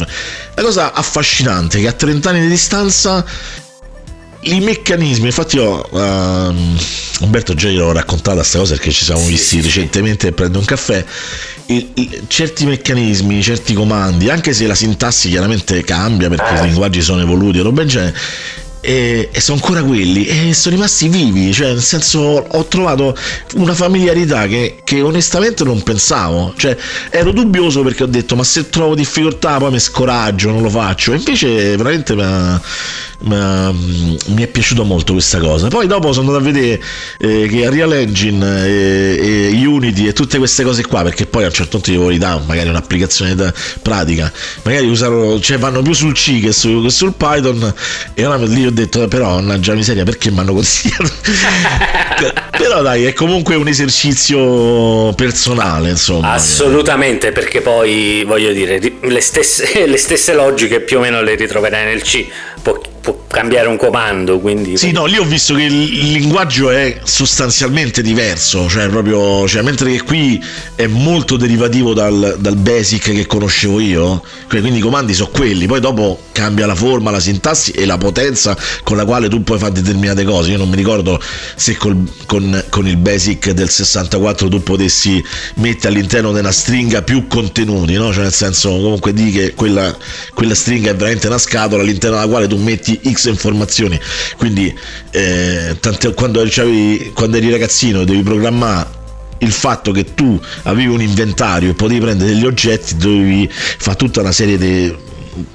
La 0.54 0.62
cosa 0.62 0.92
affascinante 0.92 1.78
è 1.78 1.82
che 1.82 1.88
a 1.88 1.92
30 1.92 2.30
anni 2.30 2.40
di 2.40 2.48
distanza 2.48 3.24
i 4.44 4.58
meccanismi, 4.58 5.26
infatti 5.26 5.56
io 5.56 5.86
uh, 5.88 6.54
Umberto 7.20 7.54
già 7.54 7.68
gliel'ho 7.68 7.92
raccontata 7.92 8.38
questa 8.38 8.58
cosa 8.58 8.74
perché 8.74 8.90
ci 8.90 9.04
siamo 9.04 9.24
visti 9.24 9.58
sì, 9.58 9.60
recentemente 9.60 10.28
e 10.28 10.32
prendo 10.32 10.58
un 10.58 10.64
caffè. 10.64 11.04
Il, 11.66 11.90
il, 11.94 12.24
certi 12.26 12.66
meccanismi, 12.66 13.40
certi 13.40 13.72
comandi, 13.72 14.28
anche 14.30 14.52
se 14.52 14.66
la 14.66 14.74
sintassi 14.74 15.28
chiaramente 15.28 15.84
cambia 15.84 16.28
perché 16.28 16.54
i 16.54 16.58
eh. 16.58 16.62
linguaggi 16.66 17.02
sono 17.02 17.20
evoluti 17.20 17.58
e 17.58 17.62
roba 17.62 17.82
in 17.82 17.88
genere, 17.88 18.16
e, 18.84 19.28
e, 19.32 19.40
sono 19.40 19.58
ancora 19.62 19.82
quelli 19.84 20.26
e 20.26 20.52
sono 20.54 20.74
rimasti 20.74 21.06
vivi 21.06 21.52
cioè 21.52 21.68
nel 21.68 21.80
senso 21.80 22.18
ho 22.18 22.64
trovato 22.66 23.16
una 23.54 23.74
familiarità 23.74 24.48
che, 24.48 24.80
che, 24.84 25.00
onestamente 25.00 25.64
non 25.64 25.82
pensavo. 25.82 26.52
Cioè 26.56 26.76
ero 27.10 27.30
dubbioso 27.30 27.82
perché 27.82 28.02
ho 28.02 28.06
detto 28.06 28.34
ma 28.34 28.44
se 28.44 28.68
trovo 28.68 28.94
difficoltà 28.94 29.58
poi 29.58 29.70
mi 29.70 29.78
scoraggio 29.78 30.50
non 30.50 30.62
lo 30.62 30.70
faccio. 30.70 31.12
E 31.12 31.16
invece 31.16 31.76
veramente 31.76 32.14
mi 32.14 32.22
ha, 32.22 32.60
mi 33.72 34.42
è 34.42 34.46
piaciuto 34.48 34.84
molto 34.84 35.12
questa 35.12 35.38
cosa. 35.38 35.68
Poi 35.68 35.86
dopo 35.86 36.12
sono 36.12 36.28
andato 36.28 36.48
a 36.48 36.52
vedere 36.52 36.82
eh, 37.18 37.46
che 37.48 37.70
Real 37.70 37.92
Engine 37.92 38.66
e, 38.66 39.50
e, 39.52 39.66
Unity 39.66 40.08
e 40.08 40.12
tutte 40.12 40.38
queste 40.38 40.64
cose 40.64 40.84
qua, 40.84 41.02
perché 41.02 41.26
poi 41.26 41.44
a 41.44 41.46
un 41.46 41.52
certo 41.52 41.78
punto 41.78 42.00
volevo 42.00 42.18
dare 42.18 42.42
magari 42.46 42.68
un'applicazione 42.68 43.34
da, 43.34 43.52
pratica, 43.80 44.32
magari 44.62 44.88
usano, 44.88 45.40
cioè 45.40 45.58
vanno 45.58 45.82
più 45.82 45.92
sul 45.92 46.14
C 46.14 46.40
che, 46.40 46.52
su, 46.52 46.82
che 46.82 46.90
sul 46.90 47.14
Python 47.14 47.72
e 48.14 48.24
allora 48.24 48.44
lì 48.44 48.66
ho 48.66 48.70
detto 48.72 49.06
però 49.08 49.34
mannaggia 49.34 49.74
miseria 49.74 50.04
perché 50.04 50.30
mi 50.30 50.38
hanno 50.40 50.54
consigliato? 50.54 51.10
Però 52.62 52.82
dai 52.82 53.04
è 53.04 53.12
comunque 53.12 53.56
un 53.56 53.66
esercizio 53.66 55.12
personale 55.14 55.90
insomma. 55.90 56.32
Assolutamente 56.32 57.32
perché 57.32 57.60
poi 57.60 58.22
voglio 58.24 58.52
dire 58.52 58.78
le 59.00 59.20
stesse, 59.20 59.86
le 59.86 59.96
stesse 59.96 60.32
logiche 60.34 60.80
più 60.80 60.98
o 60.98 61.00
meno 61.00 61.22
le 61.22 61.34
ritroverai 61.34 61.84
nel 61.84 62.02
C 62.02 62.26
può, 63.02 63.24
cambiare 63.26 63.68
un 63.68 63.76
comando. 63.76 64.38
Quindi... 64.38 64.76
Sì, 64.76 64.92
no, 64.92 65.04
lì 65.04 65.18
ho 65.18 65.24
visto 65.24 65.54
che 65.54 65.64
il 65.64 66.12
linguaggio 66.12 66.70
è 66.70 67.00
sostanzialmente 67.02 68.00
diverso, 68.00 68.68
cioè 68.68 68.88
proprio, 68.88 69.46
cioè, 69.48 69.62
mentre 69.62 69.90
che 69.90 70.02
qui 70.02 70.42
è 70.74 70.86
molto 70.86 71.36
derivativo 71.36 71.92
dal, 71.92 72.36
dal 72.38 72.56
basic 72.56 73.12
che 73.12 73.26
conoscevo 73.26 73.80
io, 73.80 74.22
quindi 74.48 74.78
i 74.78 74.80
comandi 74.80 75.14
sono 75.14 75.30
quelli, 75.30 75.66
poi 75.66 75.80
dopo 75.80 76.20
cambia 76.32 76.66
la 76.66 76.74
forma, 76.74 77.10
la 77.10 77.20
sintassi 77.20 77.72
e 77.72 77.84
la 77.84 77.98
potenza 77.98 78.56
con 78.82 78.96
la 78.96 79.04
quale 79.04 79.28
tu 79.28 79.42
puoi 79.42 79.58
fare 79.58 79.72
determinate 79.72 80.24
cose. 80.24 80.50
Io 80.50 80.58
non 80.58 80.68
mi 80.68 80.76
ricordo 80.76 81.20
se 81.56 81.76
col, 81.76 81.96
con, 82.26 82.62
con 82.68 82.86
il 82.86 82.96
basic 82.96 83.50
del 83.50 83.70
64 83.70 84.48
tu 84.48 84.62
potessi 84.62 85.22
mettere 85.54 85.94
all'interno 85.94 86.32
della 86.32 86.52
stringa 86.52 87.02
più 87.02 87.26
contenuti, 87.26 87.94
no? 87.94 88.12
Cioè 88.12 88.24
nel 88.24 88.32
senso 88.32 88.70
comunque 88.70 89.12
di 89.12 89.30
che 89.30 89.54
quella, 89.54 89.96
quella 90.34 90.54
stringa 90.54 90.90
è 90.90 90.94
veramente 90.94 91.26
una 91.26 91.38
scatola 91.38 91.82
all'interno 91.82 92.16
della 92.16 92.28
quale 92.28 92.46
tu 92.46 92.56
metti 92.56 92.91
x 93.10 93.26
informazioni. 93.26 93.98
Quindi 94.36 94.74
eh, 95.10 95.76
tante, 95.80 96.14
quando, 96.14 96.44
quando 97.14 97.36
eri 97.36 97.50
ragazzino 97.50 98.04
devi 98.04 98.22
programmare 98.22 99.00
il 99.38 99.52
fatto 99.52 99.90
che 99.90 100.14
tu 100.14 100.40
avevi 100.62 100.86
un 100.88 101.00
inventario 101.00 101.70
e 101.70 101.74
potevi 101.74 102.00
prendere 102.00 102.30
degli 102.30 102.46
oggetti 102.46 102.96
dovevi 102.96 103.48
fare 103.50 103.96
tutta 103.96 104.20
una 104.20 104.32
serie 104.32 104.56
di 104.56 104.94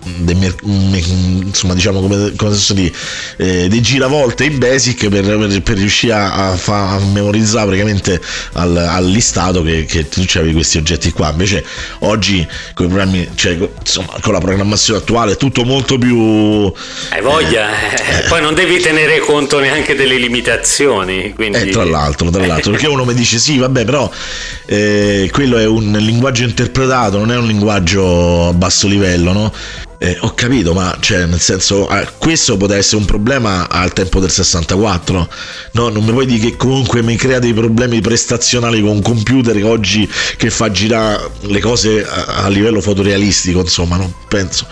dei, 0.01 0.53
insomma 0.61 1.73
diciamo 1.73 2.01
come, 2.01 2.33
come 2.35 2.51
posso 2.51 2.73
dire 2.73 2.91
eh, 3.37 3.67
dei 3.67 3.81
giravolte 3.81 4.45
in 4.45 4.57
basic 4.57 5.07
per, 5.07 5.23
per, 5.23 5.61
per 5.61 5.77
riuscire 5.77 6.13
a, 6.13 6.55
fa, 6.55 6.93
a, 6.93 6.99
memorizzare 6.99 7.65
praticamente 7.65 8.19
al, 8.53 8.75
all'istato 8.75 9.61
che, 9.61 9.85
che 9.85 10.09
tu 10.09 10.25
avevi 10.35 10.53
questi 10.53 10.77
oggetti 10.77 11.11
qua 11.11 11.29
invece 11.29 11.63
oggi 11.99 12.45
con 12.73 12.85
i 12.85 12.89
programmi 12.89 13.29
cioè, 13.35 13.57
insomma, 13.79 14.13
con 14.19 14.33
la 14.33 14.39
programmazione 14.39 14.99
attuale 14.99 15.33
è 15.33 15.37
tutto 15.37 15.63
molto 15.63 15.97
più 15.97 16.71
hai 17.09 17.21
voglia 17.21 17.69
eh, 17.69 17.95
eh, 17.95 18.27
poi 18.29 18.41
non 18.41 18.55
devi 18.55 18.79
tenere 18.79 19.19
conto 19.19 19.59
neanche 19.59 19.95
delle 19.95 20.17
limitazioni 20.17 21.33
quindi... 21.35 21.59
eh, 21.59 21.69
tra 21.69 21.83
l'altro 21.83 22.29
tra 22.31 22.45
l'altro 22.45 22.71
perché 22.71 22.87
uno 22.87 23.05
mi 23.05 23.13
dice 23.13 23.37
sì 23.37 23.57
vabbè 23.57 23.85
però 23.85 24.09
eh, 24.65 25.29
quello 25.31 25.57
è 25.57 25.67
un 25.67 25.91
linguaggio 25.99 26.43
interpretato 26.43 27.19
non 27.19 27.31
è 27.31 27.37
un 27.37 27.45
linguaggio 27.45 28.47
a 28.47 28.53
basso 28.53 28.87
livello 28.87 29.33
no? 29.33 29.53
Eh, 29.99 30.15
ho 30.21 30.33
capito, 30.35 30.73
ma 30.73 30.95
cioè, 30.99 31.25
nel 31.25 31.39
senso, 31.39 31.89
eh, 31.89 32.07
questo 32.19 32.55
poteva 32.55 32.77
essere 32.77 32.97
un 32.97 33.05
problema 33.05 33.67
al 33.67 33.93
tempo 33.93 34.19
del 34.19 34.29
64. 34.29 35.27
No, 35.71 35.89
non 35.89 36.03
mi 36.03 36.11
puoi 36.11 36.27
dire 36.27 36.49
che 36.49 36.55
comunque 36.55 37.01
mi 37.01 37.15
crea 37.15 37.39
dei 37.39 37.53
problemi 37.53 37.99
prestazionali 37.99 38.79
con 38.81 38.91
un 38.91 39.01
computer 39.01 39.55
che 39.55 39.63
oggi 39.63 40.07
che 40.37 40.51
fa 40.51 40.69
girare 40.69 41.31
le 41.41 41.59
cose 41.59 42.05
a, 42.05 42.43
a 42.43 42.47
livello 42.47 42.79
fotorealistico, 42.79 43.61
insomma, 43.61 43.97
non 43.97 44.13
penso. 44.27 44.67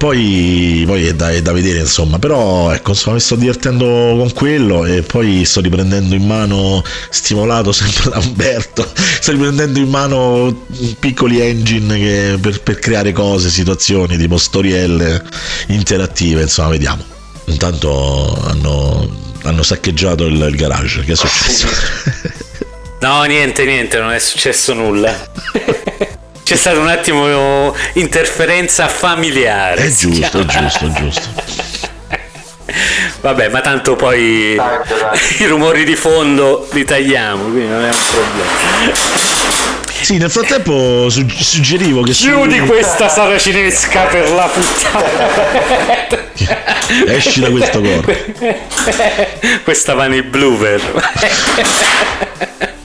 Poi, 0.00 0.82
poi 0.86 1.08
è, 1.08 1.12
da, 1.12 1.30
è, 1.30 1.42
da, 1.42 1.52
vedere, 1.52 1.80
insomma, 1.80 2.18
però 2.18 2.72
ecco, 2.72 2.92
insomma, 2.92 3.16
mi 3.16 3.20
sto 3.20 3.34
divertendo 3.34 3.84
con 3.84 4.32
quello 4.32 4.86
e 4.86 5.02
poi 5.02 5.44
sto 5.44 5.60
riprendendo 5.60 6.14
in 6.14 6.24
mano, 6.24 6.82
stimolato 7.10 7.70
sempre 7.70 8.08
da 8.08 8.16
Umberto, 8.16 8.90
sto 8.94 9.30
riprendendo 9.30 9.78
in 9.78 9.90
mano 9.90 10.64
piccoli 10.98 11.42
engine 11.42 11.98
che, 11.98 12.38
per, 12.40 12.62
per 12.62 12.78
creare 12.78 13.12
cose, 13.12 13.50
situazioni, 13.50 14.16
tipo 14.16 14.38
storielle 14.38 15.22
interattive, 15.66 16.40
insomma, 16.40 16.70
vediamo. 16.70 17.04
Intanto 17.44 18.42
hanno, 18.42 19.34
hanno 19.42 19.62
saccheggiato 19.62 20.24
il, 20.24 20.40
il 20.40 20.56
garage, 20.56 21.04
che 21.04 21.12
è 21.12 21.16
successo? 21.16 21.66
No, 23.00 23.22
niente, 23.24 23.64
niente, 23.64 23.98
non 23.98 24.12
è 24.12 24.18
successo 24.18 24.74
nulla. 24.74 25.30
c'è 26.50 26.56
stata 26.56 26.80
un 26.80 26.88
attimo 26.88 27.72
interferenza 27.92 28.88
familiare. 28.88 29.84
È 29.84 29.88
giusto, 29.88 30.44
giusto, 30.44 30.90
giusto. 30.90 31.28
Vabbè, 33.20 33.50
ma 33.50 33.60
tanto 33.60 33.94
poi 33.94 34.56
dai, 34.56 34.78
dai. 34.88 35.42
i 35.42 35.46
rumori 35.46 35.84
di 35.84 35.94
fondo 35.94 36.66
li 36.72 36.84
tagliamo, 36.84 37.44
quindi 37.44 37.68
non 37.68 37.84
è 37.84 37.88
un 37.88 37.98
problema. 38.10 38.50
Sì, 40.00 40.16
nel 40.16 40.28
frattempo 40.28 41.08
suggerivo 41.08 42.02
che 42.02 42.10
chiudi 42.10 42.58
su... 42.58 42.64
questa 42.64 43.08
saracinesca 43.08 44.00
per 44.06 44.28
la 44.30 44.50
puttana. 44.52 45.06
Esci 47.14 47.38
da 47.38 47.50
questo 47.50 47.80
corpo. 47.80 48.12
Questa 49.62 49.94
va 49.94 50.08
nei 50.08 50.22
blooper. 50.22 50.80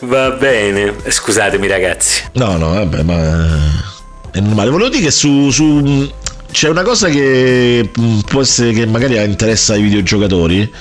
Va 0.00 0.30
bene, 0.30 0.94
scusatemi 1.06 1.66
ragazzi. 1.66 2.22
No, 2.32 2.56
no, 2.56 2.72
vabbè, 2.72 3.02
ma 3.02 3.82
è 4.30 4.40
normale. 4.40 4.70
Volevo 4.70 4.88
dire 4.88 5.04
che 5.04 5.10
su, 5.10 5.50
su 5.50 6.10
c'è 6.50 6.68
una 6.68 6.82
cosa 6.82 7.08
che 7.08 7.90
mm, 7.98 8.20
può 8.20 8.40
essere 8.40 8.72
che 8.72 8.86
magari 8.86 9.22
interessa 9.22 9.74
ai 9.74 9.82
videogiocatori 9.82 10.72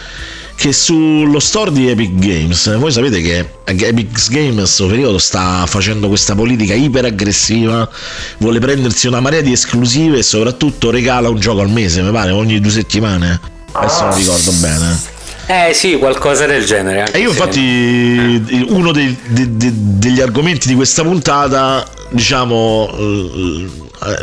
che 0.56 0.72
sullo 0.72 1.40
store 1.40 1.72
di 1.72 1.90
Epic 1.90 2.14
Games 2.14 2.78
voi 2.78 2.92
sapete 2.92 3.22
che 3.22 3.50
Epic 3.64 4.30
Games 4.30 4.50
in 4.50 4.56
questo 4.56 4.86
periodo 4.86 5.18
sta 5.18 5.66
facendo 5.66 6.10
questa 6.10 6.36
politica 6.36 6.76
iper 6.76 7.06
aggressiva 7.06 7.90
vuole 8.38 8.60
prendersi 8.60 9.08
una 9.08 9.20
marea 9.20 9.42
di 9.42 9.52
esclusive 9.52 10.20
e 10.20 10.24
soprattutto 10.24 10.92
regala 10.92 11.28
un 11.30 11.40
gioco 11.40 11.62
al 11.62 11.70
mese 11.70 12.04
mi 12.04 12.12
pare 12.12 12.30
ogni 12.30 12.60
due 12.60 12.72
settimane 12.72 13.40
adesso 13.72 14.04
non 14.04 14.16
ricordo 14.16 14.52
bene 14.52 15.13
Eh 15.46 15.74
sì, 15.74 15.98
qualcosa 15.98 16.46
del 16.46 16.66
genere. 16.66 17.12
E 17.12 17.20
io 17.20 17.30
infatti 17.30 18.66
uno 18.70 18.92
dei, 18.92 19.18
de, 19.28 19.58
de, 19.58 19.72
degli 19.74 20.22
argomenti 20.22 20.68
di 20.68 20.76
questa 20.76 21.04
puntata, 21.04 21.86
diciamo, 22.10 22.90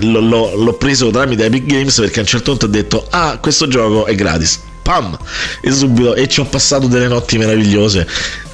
l'ho, 0.00 0.54
l'ho 0.56 0.72
preso 0.74 1.10
tramite 1.10 1.44
Epic 1.44 1.66
Games 1.66 1.98
perché 1.98 2.20
a 2.20 2.22
un 2.22 2.28
certo 2.28 2.50
punto 2.50 2.66
ho 2.66 2.68
detto, 2.68 3.06
ah, 3.10 3.38
questo 3.38 3.68
gioco 3.68 4.06
è 4.06 4.14
gratis. 4.14 4.60
Pam! 4.82 5.16
E 5.60 5.70
subito, 5.70 6.14
e 6.14 6.26
ci 6.26 6.40
ho 6.40 6.44
passato 6.44 6.86
delle 6.86 7.06
notti 7.06 7.36
meravigliose 7.36 8.06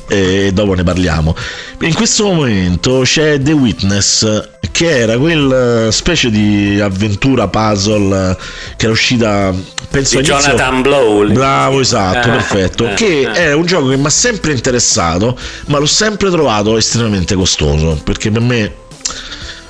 e 0.09 0.51
dopo 0.53 0.75
ne 0.75 0.83
parliamo. 0.83 1.35
In 1.81 1.95
questo 1.95 2.25
momento 2.25 3.01
c'è 3.05 3.40
The 3.40 3.53
Witness, 3.53 4.49
che 4.71 4.99
era 4.99 5.16
quel 5.16 5.88
specie 5.90 6.31
di 6.31 6.81
avventura 6.81 7.49
puzzle 7.49 8.37
che 8.77 8.85
era 8.85 8.92
uscita 8.92 9.55
penso 9.90 10.19
di 10.19 10.25
Jonathan 10.25 10.83
Blow. 10.83 11.31
Bravo, 11.33 11.81
esatto, 11.81 12.29
ah, 12.29 12.33
perfetto. 12.33 12.87
Ah, 12.87 12.95
che 12.95 13.27
ah. 13.27 13.33
è 13.33 13.53
un 13.55 13.64
gioco 13.66 13.88
che 13.88 13.97
mi 13.97 14.07
ha 14.07 14.11
sempre 14.11 14.53
interessato, 14.53 15.38
ma 15.66 15.79
l'ho 15.79 15.87
sempre 15.87 16.31
trovato 16.31 16.77
estremamente 16.77 17.35
costoso, 17.35 17.99
perché 18.03 18.31
per 18.31 18.42
me 18.42 18.75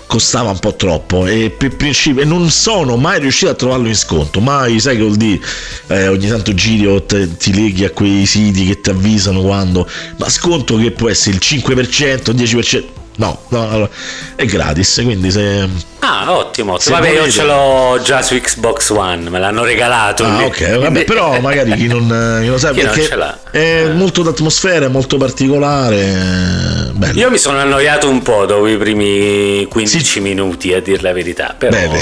costava 0.06 0.50
un 0.50 0.58
po' 0.58 0.74
troppo 0.74 1.26
e 1.26 1.50
per 1.50 1.76
principio 1.76 2.24
non 2.24 2.50
sono 2.50 2.96
mai 2.96 3.20
riuscito 3.20 3.50
a 3.50 3.54
trovarlo 3.54 3.88
in 3.88 3.96
sconto. 3.96 4.40
Mai 4.40 4.80
sai 4.80 4.96
che 4.96 5.02
vuol 5.02 5.16
dire? 5.16 5.40
Eh, 5.88 6.08
ogni 6.08 6.28
tanto 6.28 6.54
giri 6.54 6.86
o 6.86 7.02
te, 7.02 7.36
ti 7.36 7.52
leghi 7.52 7.84
a 7.84 7.90
quei 7.90 8.24
siti 8.26 8.66
che 8.66 8.80
ti 8.80 8.90
avvisano 8.90 9.42
quando 9.42 9.88
ma 10.18 10.28
sconto 10.28 10.76
che 10.76 10.90
può 10.92 11.08
essere 11.08 11.36
il 11.36 11.42
5% 11.42 12.34
10% 12.34 12.84
No, 13.16 13.38
no, 13.48 13.88
è 14.35 14.44
gratis, 14.44 15.00
quindi 15.02 15.31
se... 15.31 15.68
Ah, 16.00 16.31
ottimo, 16.33 16.74
ottimo. 16.74 16.96
Vabbè, 16.96 17.09
volete... 17.09 17.24
io 17.24 17.31
ce 17.31 17.42
l'ho 17.44 18.00
già 18.02 18.22
su 18.22 18.38
Xbox 18.38 18.90
One, 18.90 19.31
me 19.31 19.38
l'hanno 19.38 19.64
regalato. 19.64 20.24
Ah, 20.24 20.44
ok, 20.44 20.79
vabbè, 20.79 21.05
però 21.05 21.38
magari 21.40 21.74
chi 21.74 21.87
non, 21.87 22.38
chi 22.42 22.48
non 22.48 22.59
sa 22.59 22.72
chi 22.72 22.81
perché 22.81 23.09
è 23.50 23.85
eh. 23.85 23.92
molto 23.92 24.22
d'atmosfera, 24.22 24.87
è 24.87 24.88
molto 24.88 25.16
particolare. 25.16 26.90
Bello. 26.92 27.18
Io 27.18 27.31
mi 27.31 27.38
sono 27.38 27.59
annoiato 27.59 28.09
un 28.09 28.22
po' 28.22 28.44
dopo 28.44 28.66
i 28.68 28.76
primi 28.76 29.66
15 29.66 30.05
sì. 30.05 30.20
minuti, 30.20 30.74
a 30.74 30.81
dire 30.81 31.00
la 31.00 31.12
verità. 31.12 31.55
Però... 31.57 31.74
Bene, 31.74 31.98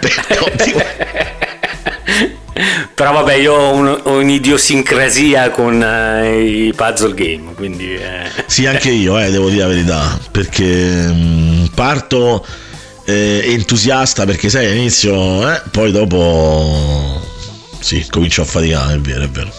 bene 0.00 0.38
ottimo. 0.40 1.36
Però 2.94 3.12
vabbè, 3.12 3.34
io 3.34 3.54
ho, 3.54 3.72
un, 3.72 4.00
ho 4.02 4.18
un'idiosincrasia 4.18 5.50
con 5.50 5.80
uh, 5.80 6.36
i 6.36 6.72
puzzle 6.74 7.14
game, 7.14 7.54
quindi... 7.54 7.94
Eh. 7.94 8.30
Sì, 8.46 8.66
anche 8.66 8.90
io, 8.90 9.18
eh, 9.18 9.30
devo 9.30 9.48
dire 9.48 9.62
la 9.62 9.68
verità, 9.68 10.18
perché 10.30 10.64
mh, 10.64 11.12
mm, 11.12 11.64
parto 11.74 12.44
eh, 13.04 13.42
entusiasta 13.52 14.24
perché 14.24 14.48
sai 14.48 14.66
all'inizio, 14.66 15.50
eh, 15.50 15.62
poi 15.70 15.92
dopo... 15.92 17.20
Sì, 17.80 18.04
comincio 18.10 18.42
a 18.42 18.44
faticare, 18.44 18.94
è 18.94 18.98
vero, 18.98 19.24
è 19.24 19.28
vero. 19.28 19.50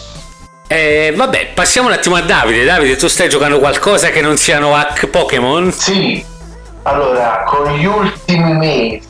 Eh, 0.66 1.12
vabbè, 1.16 1.52
passiamo 1.54 1.88
un 1.88 1.94
attimo 1.94 2.16
a 2.16 2.20
Davide. 2.20 2.64
Davide, 2.64 2.96
tu 2.96 3.08
stai 3.08 3.28
giocando 3.28 3.58
qualcosa 3.58 4.10
che 4.10 4.20
non 4.20 4.36
siano 4.36 4.76
hack 4.76 5.08
Pokémon? 5.08 5.72
Sì, 5.72 6.22
allora, 6.82 7.44
con 7.46 7.76
gli 7.76 7.86
ultimi 7.86 8.52
mesi 8.52 9.09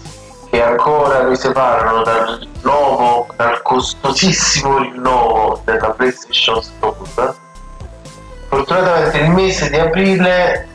che 0.51 0.63
ancora 0.63 1.23
mi 1.23 1.37
separano 1.37 2.03
dal 2.03 2.39
rinnovo, 2.39 3.29
dal 3.37 3.63
costosissimo 3.63 4.79
rinnovo 4.79 5.61
della 5.65 5.91
PlayStation 5.91 6.61
Store. 6.63 7.35
Fortunatamente 8.49 9.19
il 9.19 9.31
mese 9.31 9.71
di 9.71 9.79
aprile 9.79 10.69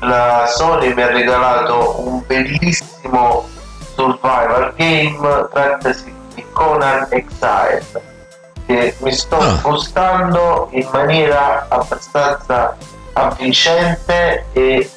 la 0.00 0.46
Sony 0.46 0.94
mi 0.94 1.02
ha 1.02 1.08
regalato 1.08 2.00
un 2.06 2.22
bellissimo 2.26 3.48
survival 3.94 4.72
game 4.76 5.48
trattasi 5.52 6.14
di 6.34 6.44
Conan 6.52 7.06
Exile 7.10 8.14
che 8.66 8.94
mi 8.98 9.12
sto 9.12 9.38
ah. 9.38 9.58
gustando 9.62 10.68
in 10.72 10.88
maniera 10.92 11.66
abbastanza 11.68 12.76
avvincente 13.12 14.44
e 14.52 14.90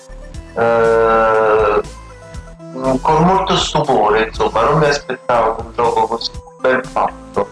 eh, 0.55 1.81
Mm, 2.75 2.95
con 3.01 3.23
molto 3.23 3.55
stupore, 3.57 4.27
insomma, 4.27 4.63
non 4.63 4.79
mi 4.79 4.85
aspettavo 4.85 5.61
un 5.61 5.71
gioco 5.75 6.07
così 6.07 6.31
ben 6.61 6.83
fatto. 6.83 7.49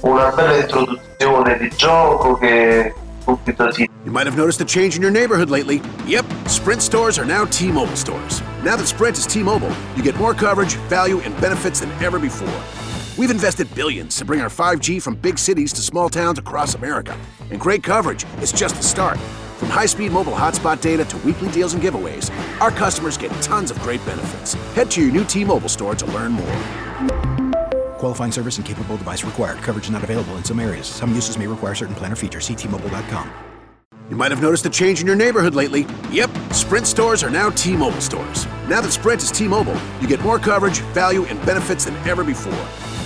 Una 0.00 0.30
bella 0.30 0.56
introduzione 0.56 1.58
di 1.58 1.70
gioco 1.76 2.34
che 2.36 2.94
You 3.26 4.12
might 4.12 4.28
have 4.28 4.36
noticed 4.36 4.60
a 4.60 4.64
change 4.64 4.94
in 4.94 5.02
your 5.02 5.10
neighborhood 5.10 5.50
lately. 5.50 5.82
Yep, 6.06 6.24
Sprint 6.46 6.80
stores 6.80 7.18
are 7.18 7.24
now 7.24 7.44
T-Mobile 7.44 7.96
stores. 7.96 8.40
Now 8.62 8.76
that 8.76 8.86
Sprint 8.86 9.18
is 9.18 9.26
T-Mobile, 9.26 9.72
you 9.96 10.02
get 10.04 10.16
more 10.16 10.32
coverage, 10.32 10.74
value, 10.88 11.18
and 11.20 11.34
benefits 11.40 11.80
than 11.80 11.90
ever 12.00 12.20
before. 12.20 12.62
We've 13.18 13.32
invested 13.32 13.74
billions 13.74 14.14
to 14.18 14.24
bring 14.24 14.40
our 14.40 14.48
5G 14.48 15.02
from 15.02 15.16
big 15.16 15.40
cities 15.40 15.72
to 15.72 15.80
small 15.80 16.08
towns 16.08 16.38
across 16.38 16.76
America. 16.76 17.18
And 17.50 17.58
great 17.58 17.82
coverage 17.82 18.24
is 18.40 18.52
just 18.52 18.76
the 18.76 18.82
start. 18.84 19.18
From 19.56 19.70
high-speed 19.70 20.12
mobile 20.12 20.34
hotspot 20.34 20.82
data 20.82 21.06
to 21.06 21.16
weekly 21.18 21.50
deals 21.50 21.72
and 21.72 21.82
giveaways, 21.82 22.30
our 22.60 22.70
customers 22.70 23.16
get 23.16 23.30
tons 23.40 23.70
of 23.70 23.78
great 23.78 24.04
benefits. 24.04 24.52
Head 24.74 24.90
to 24.90 25.00
your 25.00 25.10
new 25.10 25.24
T-Mobile 25.24 25.70
store 25.70 25.94
to 25.94 26.06
learn 26.12 26.32
more. 26.32 26.62
Qualifying 27.96 28.32
service 28.32 28.58
and 28.58 28.66
capable 28.66 28.98
device 28.98 29.24
required. 29.24 29.56
Coverage 29.58 29.88
not 29.88 30.04
available 30.04 30.36
in 30.36 30.44
some 30.44 30.60
areas. 30.60 30.86
Some 30.86 31.14
uses 31.14 31.38
may 31.38 31.46
require 31.46 31.74
certain 31.74 31.94
plan 31.94 32.12
or 32.12 32.16
features. 32.16 32.44
See 32.44 32.54
T-Mobile.com. 32.54 33.32
You 34.10 34.16
might 34.16 34.30
have 34.30 34.42
noticed 34.42 34.66
a 34.66 34.70
change 34.70 35.00
in 35.00 35.06
your 35.06 35.16
neighborhood 35.16 35.54
lately. 35.54 35.86
Yep, 36.10 36.30
Sprint 36.52 36.86
stores 36.86 37.24
are 37.24 37.30
now 37.30 37.48
T-Mobile 37.48 38.02
stores. 38.02 38.44
Now 38.68 38.82
that 38.82 38.92
Sprint 38.92 39.22
is 39.22 39.30
T-Mobile, 39.30 39.80
you 40.02 40.06
get 40.06 40.20
more 40.20 40.38
coverage, 40.38 40.80
value, 40.92 41.24
and 41.24 41.44
benefits 41.46 41.86
than 41.86 41.96
ever 42.06 42.22
before. 42.22 42.52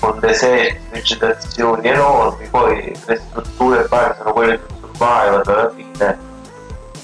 con 0.00 0.18
deserti, 0.18 0.80
vegetazioni 0.90 1.86
enormi, 1.86 2.46
poi 2.48 2.92
le 3.04 3.16
strutture 3.16 3.84
base 3.84 4.16
sono 4.18 4.32
quelle 4.32 4.58
del 4.58 4.66
survival 4.80 5.42
alla 5.44 5.72
fine, 5.74 6.18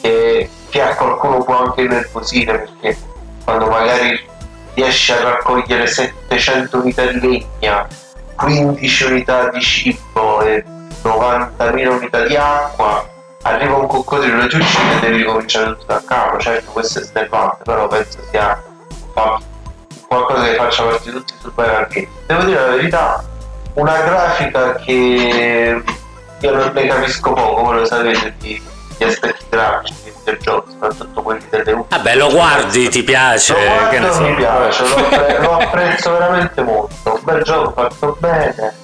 che, 0.00 0.50
che 0.70 0.82
a 0.82 0.96
qualcuno 0.96 1.44
può 1.44 1.64
anche 1.64 1.82
nervosire 1.82 2.58
perché 2.58 2.96
quando 3.44 3.66
magari 3.66 4.18
riesci 4.74 5.12
a 5.12 5.22
raccogliere 5.22 5.86
700 5.86 6.78
unità 6.78 7.06
di 7.06 7.20
legna, 7.20 7.86
15 8.34 9.04
unità 9.04 9.48
di 9.50 9.60
cibo 9.60 10.42
e 10.42 10.64
90.000 11.02 11.86
unità 11.86 12.26
di 12.26 12.36
acqua, 12.36 13.08
arriva 13.42 13.76
un 13.76 13.86
coccodrillo 13.86 14.44
uccide 14.44 14.96
e 14.96 15.00
devi 15.00 15.16
ricominciare 15.18 15.66
tutto 15.68 15.84
da 15.86 16.02
capo. 16.04 16.38
Certo, 16.38 16.72
questo 16.72 16.98
è 16.98 17.02
snervante, 17.02 17.62
però 17.62 17.86
penso 17.86 18.18
sia 18.30 18.62
qualcosa 20.08 20.44
che 20.44 20.54
faccia 20.54 20.82
parte 20.84 21.10
tutti 21.10 21.34
super 21.40 21.88
game. 21.90 22.08
Devo 22.26 22.44
dire 22.44 22.60
la 22.60 22.76
verità, 22.76 23.24
una 23.74 24.00
grafica 24.02 24.74
che 24.76 25.82
io 26.40 26.54
non 26.54 26.72
ne 26.72 26.86
capisco 26.86 27.32
poco, 27.32 27.62
voi 27.62 27.78
lo 27.78 27.84
sapete, 27.84 28.34
di, 28.38 28.62
di 28.98 29.04
aspetti 29.04 29.44
grafici 29.48 30.06
videogiochi, 30.26 30.70
soprattutto 30.72 31.22
quelli 31.22 31.44
delle 31.50 31.72
ultime. 31.72 31.86
Vabbè, 31.88 32.16
lo 32.16 32.30
guardi, 32.30 32.88
ti 32.88 33.02
piace? 33.02 33.52
Lo 33.52 33.64
guardo, 33.64 34.12
so. 34.12 34.20
mi 34.22 34.34
piace, 34.34 34.88
lo, 34.88 34.96
appre- 34.96 35.38
lo 35.40 35.58
apprezzo 35.58 36.12
veramente 36.12 36.62
molto. 36.62 37.14
Un 37.14 37.20
bel 37.22 37.42
gioco 37.42 37.72
fatto 37.72 38.16
bene. 38.18 38.74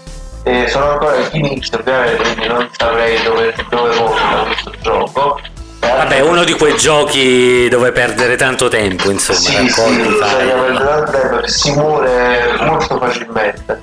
E 0.45 0.69
sono 0.69 0.91
ancora 0.91 1.17
in 1.17 1.45
inizio, 1.45 1.79
ovviamente, 1.79 2.23
quindi 2.23 2.47
non 2.49 2.69
saprei 2.77 3.23
dove, 3.23 3.55
dove 3.69 3.97
porta 3.97 4.43
questo 4.47 4.73
gioco. 4.81 5.41
Vabbè, 5.83 6.21
uno 6.21 6.45
di 6.45 6.53
quei 6.53 6.77
giochi 6.77 7.69
dove 7.69 7.91
perdere 7.91 8.37
tanto 8.37 8.69
tempo, 8.69 9.11
insomma, 9.11 9.39
sì, 9.39 9.57
racconti, 9.57 10.09
sì, 10.09 10.17
fai. 10.19 11.49
si 11.49 11.71
muore 11.73 12.57
molto 12.61 12.99
facilmente. 12.99 13.81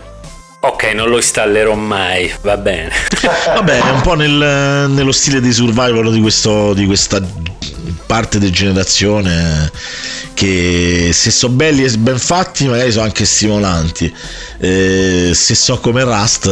Ok, 0.62 0.92
non 0.94 1.10
lo 1.10 1.18
installerò 1.18 1.74
mai, 1.76 2.34
va 2.42 2.58
bene. 2.58 2.92
va 3.54 3.62
bene, 3.62 3.92
un 3.92 4.02
po' 4.02 4.14
nel, 4.14 4.90
nello 4.90 5.12
stile 5.12 5.42
di 5.42 5.52
survival 5.52 6.12
di, 6.12 6.22
questo, 6.22 6.74
di 6.74 6.86
questa 6.86 7.22
parte 8.06 8.40
di 8.40 8.50
generazione 8.50 9.72
che 10.34 11.12
se 11.14 11.32
sono 11.32 11.54
belli 11.54 11.84
e 11.84 11.92
ben 11.98 12.18
fatti 12.18 12.66
magari 12.68 12.92
sono 12.92 13.04
anche 13.04 13.26
stimolanti. 13.26 14.14
Eh, 14.58 15.32
se 15.34 15.54
so 15.54 15.80
come 15.80 16.04
Rust 16.04 16.48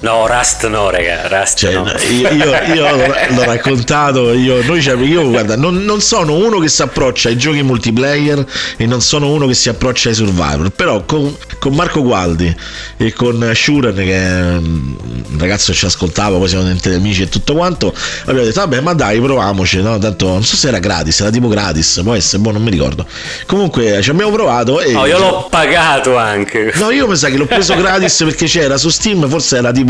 No, 0.00 0.26
Rust 0.26 0.66
no, 0.68 0.88
raga, 0.88 1.28
Rust 1.28 1.58
Cioè, 1.58 1.74
no. 1.74 1.92
io, 2.10 2.30
io- 2.30 2.74
io 2.74 2.96
l'ho, 2.96 3.44
raccontato, 3.44 4.32
io, 4.32 4.62
noi 4.64 4.80
ci- 4.80 4.90
io, 4.90 5.28
guarda, 5.28 5.56
non, 5.56 5.84
non 5.84 6.00
sono 6.00 6.34
uno 6.36 6.58
che 6.58 6.68
si 6.68 6.80
approccia 6.80 7.28
ai 7.28 7.36
giochi 7.36 7.62
multiplayer 7.62 8.44
e 8.78 8.86
non 8.86 9.02
sono 9.02 9.28
uno 9.30 9.46
che 9.46 9.52
si 9.54 9.68
approccia 9.68 10.08
ai 10.08 10.14
survivor, 10.14 10.70
però 10.70 11.04
con, 11.04 11.36
con 11.58 11.74
Marco 11.74 12.02
Gualdi 12.02 12.54
e 12.96 13.12
con 13.12 13.50
Shuren 13.54 13.94
che 13.94 14.14
è 14.16 14.40
un 14.56 14.96
ragazzo 15.38 15.72
che 15.72 15.78
ci 15.78 15.84
ascoltava, 15.84 16.38
poi 16.38 16.48
siamo 16.48 16.62
diventati 16.62 16.94
amici 16.94 17.22
e 17.22 17.28
tutto 17.28 17.52
quanto, 17.54 17.94
abbiamo 18.22 18.44
detto 18.44 18.60
vabbè 18.60 18.80
ma 18.80 18.94
dai 18.94 19.20
proviamoci, 19.20 19.82
no? 19.82 19.98
tanto 19.98 20.28
non 20.28 20.44
so 20.44 20.56
se 20.56 20.68
era 20.68 20.78
gratis, 20.78 21.20
era 21.20 21.30
tipo 21.30 21.48
gratis, 21.48 22.00
può 22.02 22.14
essere, 22.14 22.40
boh, 22.40 22.52
non 22.52 22.62
mi 22.62 22.70
ricordo. 22.70 23.06
Comunque 23.44 24.00
ci 24.00 24.08
abbiamo 24.08 24.30
provato 24.32 24.80
e... 24.80 24.92
No, 24.92 25.04
io 25.04 25.18
l'ho 25.18 25.46
pagato 25.50 26.16
anche. 26.16 26.72
No, 26.76 26.90
io 26.90 27.06
mi 27.06 27.16
sa 27.16 27.28
che 27.28 27.36
l'ho 27.36 27.44
preso 27.46 27.74
gratis 27.80 28.16
perché 28.24 28.46
c'era 28.46 28.78
su 28.78 28.88
Steam, 28.88 29.28
forse 29.28 29.58
era 29.58 29.72
tipo 29.72 29.88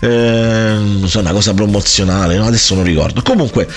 eh, 0.00 0.76
non 0.78 1.08
so, 1.08 1.20
una 1.20 1.32
cosa 1.32 1.54
promozionale, 1.54 2.36
no? 2.36 2.46
adesso 2.46 2.74
non 2.74 2.84
ricordo. 2.84 3.22
Comunque, 3.22 3.68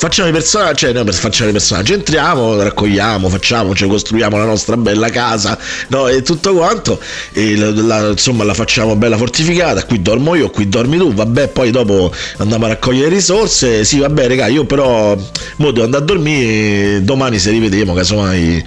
facciamo 0.00 0.30
i 0.30 0.32
personaggi, 0.32 0.86
cioè 0.86 0.92
noi 0.94 1.12
facciamo 1.12 1.50
i 1.50 1.52
personaggi, 1.52 1.92
entriamo, 1.92 2.62
raccogliamo, 2.62 3.28
facciamo, 3.28 3.74
cioè 3.74 3.86
costruiamo 3.86 4.38
la 4.38 4.46
nostra 4.46 4.78
bella 4.78 5.10
casa, 5.10 5.58
no? 5.88 6.08
E 6.08 6.22
tutto 6.22 6.54
quanto, 6.54 6.98
e 7.32 7.54
la, 7.54 7.70
la- 7.70 8.08
insomma 8.08 8.44
la 8.44 8.54
facciamo 8.54 8.96
bella 8.96 9.18
fortificata, 9.18 9.84
qui 9.84 10.00
dormo 10.00 10.34
io, 10.34 10.48
qui 10.48 10.70
dormi 10.70 10.96
tu, 10.96 11.12
vabbè, 11.12 11.48
poi 11.48 11.70
dopo 11.70 12.10
andiamo 12.38 12.64
a 12.64 12.68
raccogliere 12.68 13.10
risorse, 13.10 13.84
sì 13.84 13.98
vabbè 13.98 14.26
raga, 14.26 14.46
io 14.46 14.64
però 14.64 15.14
mo 15.56 15.70
devo 15.70 15.84
andare 15.84 16.02
a 16.02 16.06
dormire, 16.06 17.02
domani 17.04 17.38
se 17.38 17.50
rivediamo, 17.50 17.92
casomai. 17.92 18.64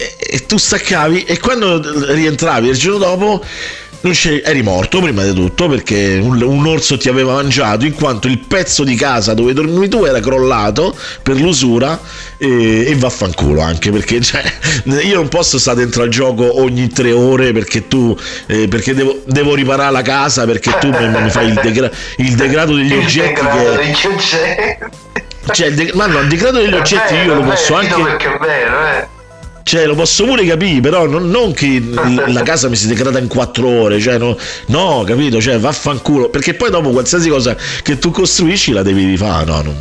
E, 0.00 0.46
tu 0.46 0.56
staccavi. 0.56 1.24
E 1.24 1.38
quando 1.40 1.82
rientravi 2.14 2.68
il 2.68 2.76
giorno 2.76 2.98
dopo 2.98 3.44
eri 4.00 4.62
morto 4.62 5.00
prima 5.00 5.24
di 5.24 5.32
tutto 5.32 5.68
perché 5.68 6.18
un, 6.22 6.40
un 6.40 6.66
orso 6.66 6.96
ti 6.96 7.08
aveva 7.08 7.34
mangiato 7.34 7.84
in 7.84 7.94
quanto 7.94 8.28
il 8.28 8.38
pezzo 8.38 8.84
di 8.84 8.94
casa 8.94 9.34
dove 9.34 9.52
dormivi 9.52 9.88
tu 9.88 10.04
era 10.04 10.20
crollato 10.20 10.96
per 11.22 11.36
l'usura 11.36 11.98
e, 12.36 12.86
e 12.86 12.94
vaffanculo 12.94 13.60
anche 13.60 13.90
perché 13.90 14.20
cioè, 14.22 14.42
io 15.02 15.16
non 15.16 15.28
posso 15.28 15.58
stare 15.58 15.78
dentro 15.78 16.02
al 16.04 16.08
gioco 16.10 16.60
ogni 16.60 16.88
tre 16.88 17.10
ore 17.12 17.52
perché 17.52 17.88
tu 17.88 18.16
eh, 18.46 18.68
perché 18.68 18.94
devo, 18.94 19.22
devo 19.26 19.54
riparare 19.54 19.90
la 19.92 20.02
casa 20.02 20.44
perché 20.44 20.76
tu 20.78 20.90
mi, 20.90 21.30
fai 21.30 21.48
il, 21.48 21.58
degra- 21.60 21.90
il 22.18 22.34
degrado 22.36 22.74
degli 22.74 22.92
Il 22.92 22.98
oggetti 22.98 23.34
degrado 23.34 23.70
che 23.72 23.76
degli 23.78 24.14
oggetti. 24.14 24.84
cioè 25.52 25.72
de- 25.72 25.90
ma 25.94 26.06
no, 26.06 26.20
il 26.20 26.28
degrado 26.28 26.58
degli 26.58 26.74
oggetti 26.74 27.14
vero, 27.14 27.26
io 27.26 27.34
lo 27.34 27.42
posso 27.42 27.74
vero, 27.74 27.94
anche 27.94 28.02
perché 28.10 28.34
è 28.34 28.38
vero, 28.38 28.86
eh. 28.86 29.08
Cioè, 29.68 29.84
lo 29.84 29.94
posso 29.94 30.24
pure 30.24 30.46
capire, 30.46 30.80
però 30.80 31.06
non, 31.06 31.28
non 31.28 31.52
che 31.52 31.66
l- 31.78 32.32
la 32.32 32.42
casa 32.42 32.70
mi 32.70 32.76
si 32.76 32.86
degrada 32.86 33.18
in 33.18 33.28
quattro 33.28 33.68
ore, 33.68 34.00
cioè, 34.00 34.16
no, 34.16 34.34
no, 34.68 35.04
capito? 35.06 35.42
Cioè, 35.42 35.58
vaffanculo. 35.58 36.30
Perché 36.30 36.54
poi 36.54 36.70
dopo 36.70 36.88
qualsiasi 36.88 37.28
cosa 37.28 37.54
che 37.82 37.98
tu 37.98 38.10
costruisci 38.10 38.72
la 38.72 38.82
devi 38.82 39.04
rifare, 39.04 39.44
no, 39.44 39.56
non, 39.56 39.64
non 39.66 39.76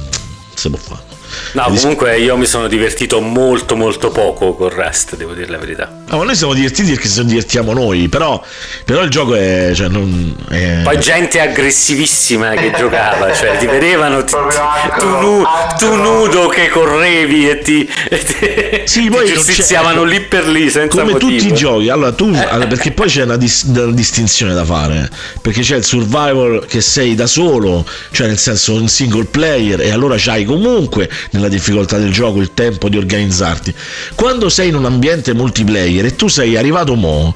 si 0.53 0.69
può 0.69 0.77
fare. 0.77 1.06
No, 1.53 1.63
comunque 1.63 2.17
io 2.19 2.37
mi 2.37 2.45
sono 2.45 2.67
divertito 2.67 3.19
molto 3.21 3.75
molto 3.75 4.09
poco 4.09 4.53
con 4.55 4.69
Rust, 4.69 5.15
devo 5.15 5.33
dire 5.33 5.47
la 5.49 5.57
verità. 5.57 5.91
No, 6.07 6.17
ma 6.17 6.23
noi 6.23 6.35
siamo 6.35 6.53
divertiti 6.53 6.91
perché 6.91 7.07
se 7.07 7.25
divertiamo 7.25 7.73
noi, 7.73 8.07
però, 8.07 8.41
però 8.85 9.01
il 9.03 9.09
gioco 9.09 9.35
è, 9.35 9.71
cioè, 9.75 9.87
non, 9.89 10.35
è... 10.49 10.81
Poi 10.83 10.99
gente 10.99 11.39
aggressivissima 11.39 12.51
che 12.51 12.71
giocava, 12.77 13.33
cioè 13.35 13.57
ti 13.57 13.65
vedevano 13.65 14.23
ti- 14.23 14.33
ti- 14.33 14.99
tu, 14.99 15.05
nu- 15.07 15.43
tu 15.77 15.95
nudo 15.95 16.47
che 16.47 16.69
correvi 16.69 17.49
e 17.49 17.59
ti, 17.59 17.89
e 18.09 18.23
ti- 18.23 18.81
Sì, 18.87 19.09
ti 19.09 19.33
giustiziavano 19.33 20.03
lì 20.03 20.21
per 20.21 20.47
lì 20.47 20.69
senza 20.69 20.99
come 21.01 21.11
motivo. 21.13 21.31
tutti 21.31 21.47
i 21.47 21.53
giochi, 21.53 21.89
allora 21.89 22.11
tu, 22.13 22.25
allora, 22.33 22.67
perché 22.67 22.91
poi 22.91 23.07
c'è 23.09 23.23
una, 23.23 23.37
dis- 23.37 23.63
una 23.63 23.91
distinzione 23.91 24.53
da 24.53 24.63
fare, 24.63 25.09
perché 25.41 25.61
c'è 25.61 25.75
il 25.75 25.83
survival 25.83 26.65
che 26.67 26.79
sei 26.81 27.15
da 27.15 27.27
solo, 27.27 27.85
cioè 28.11 28.27
nel 28.27 28.37
senso 28.37 28.73
un 28.73 28.87
single 28.87 29.25
player, 29.25 29.81
e 29.81 29.91
allora 29.91 30.15
c'hai 30.17 30.45
comunque 30.45 31.09
nella 31.31 31.47
difficoltà 31.47 31.97
del 31.97 32.11
gioco 32.11 32.39
il 32.39 32.53
tempo 32.53 32.89
di 32.89 32.97
organizzarti. 32.97 33.73
Quando 34.15 34.49
sei 34.49 34.69
in 34.69 34.75
un 34.75 34.85
ambiente 34.85 35.33
multiplayer 35.33 36.05
e 36.05 36.15
tu 36.15 36.27
sei 36.27 36.55
arrivato 36.55 36.95
mo, 36.95 37.35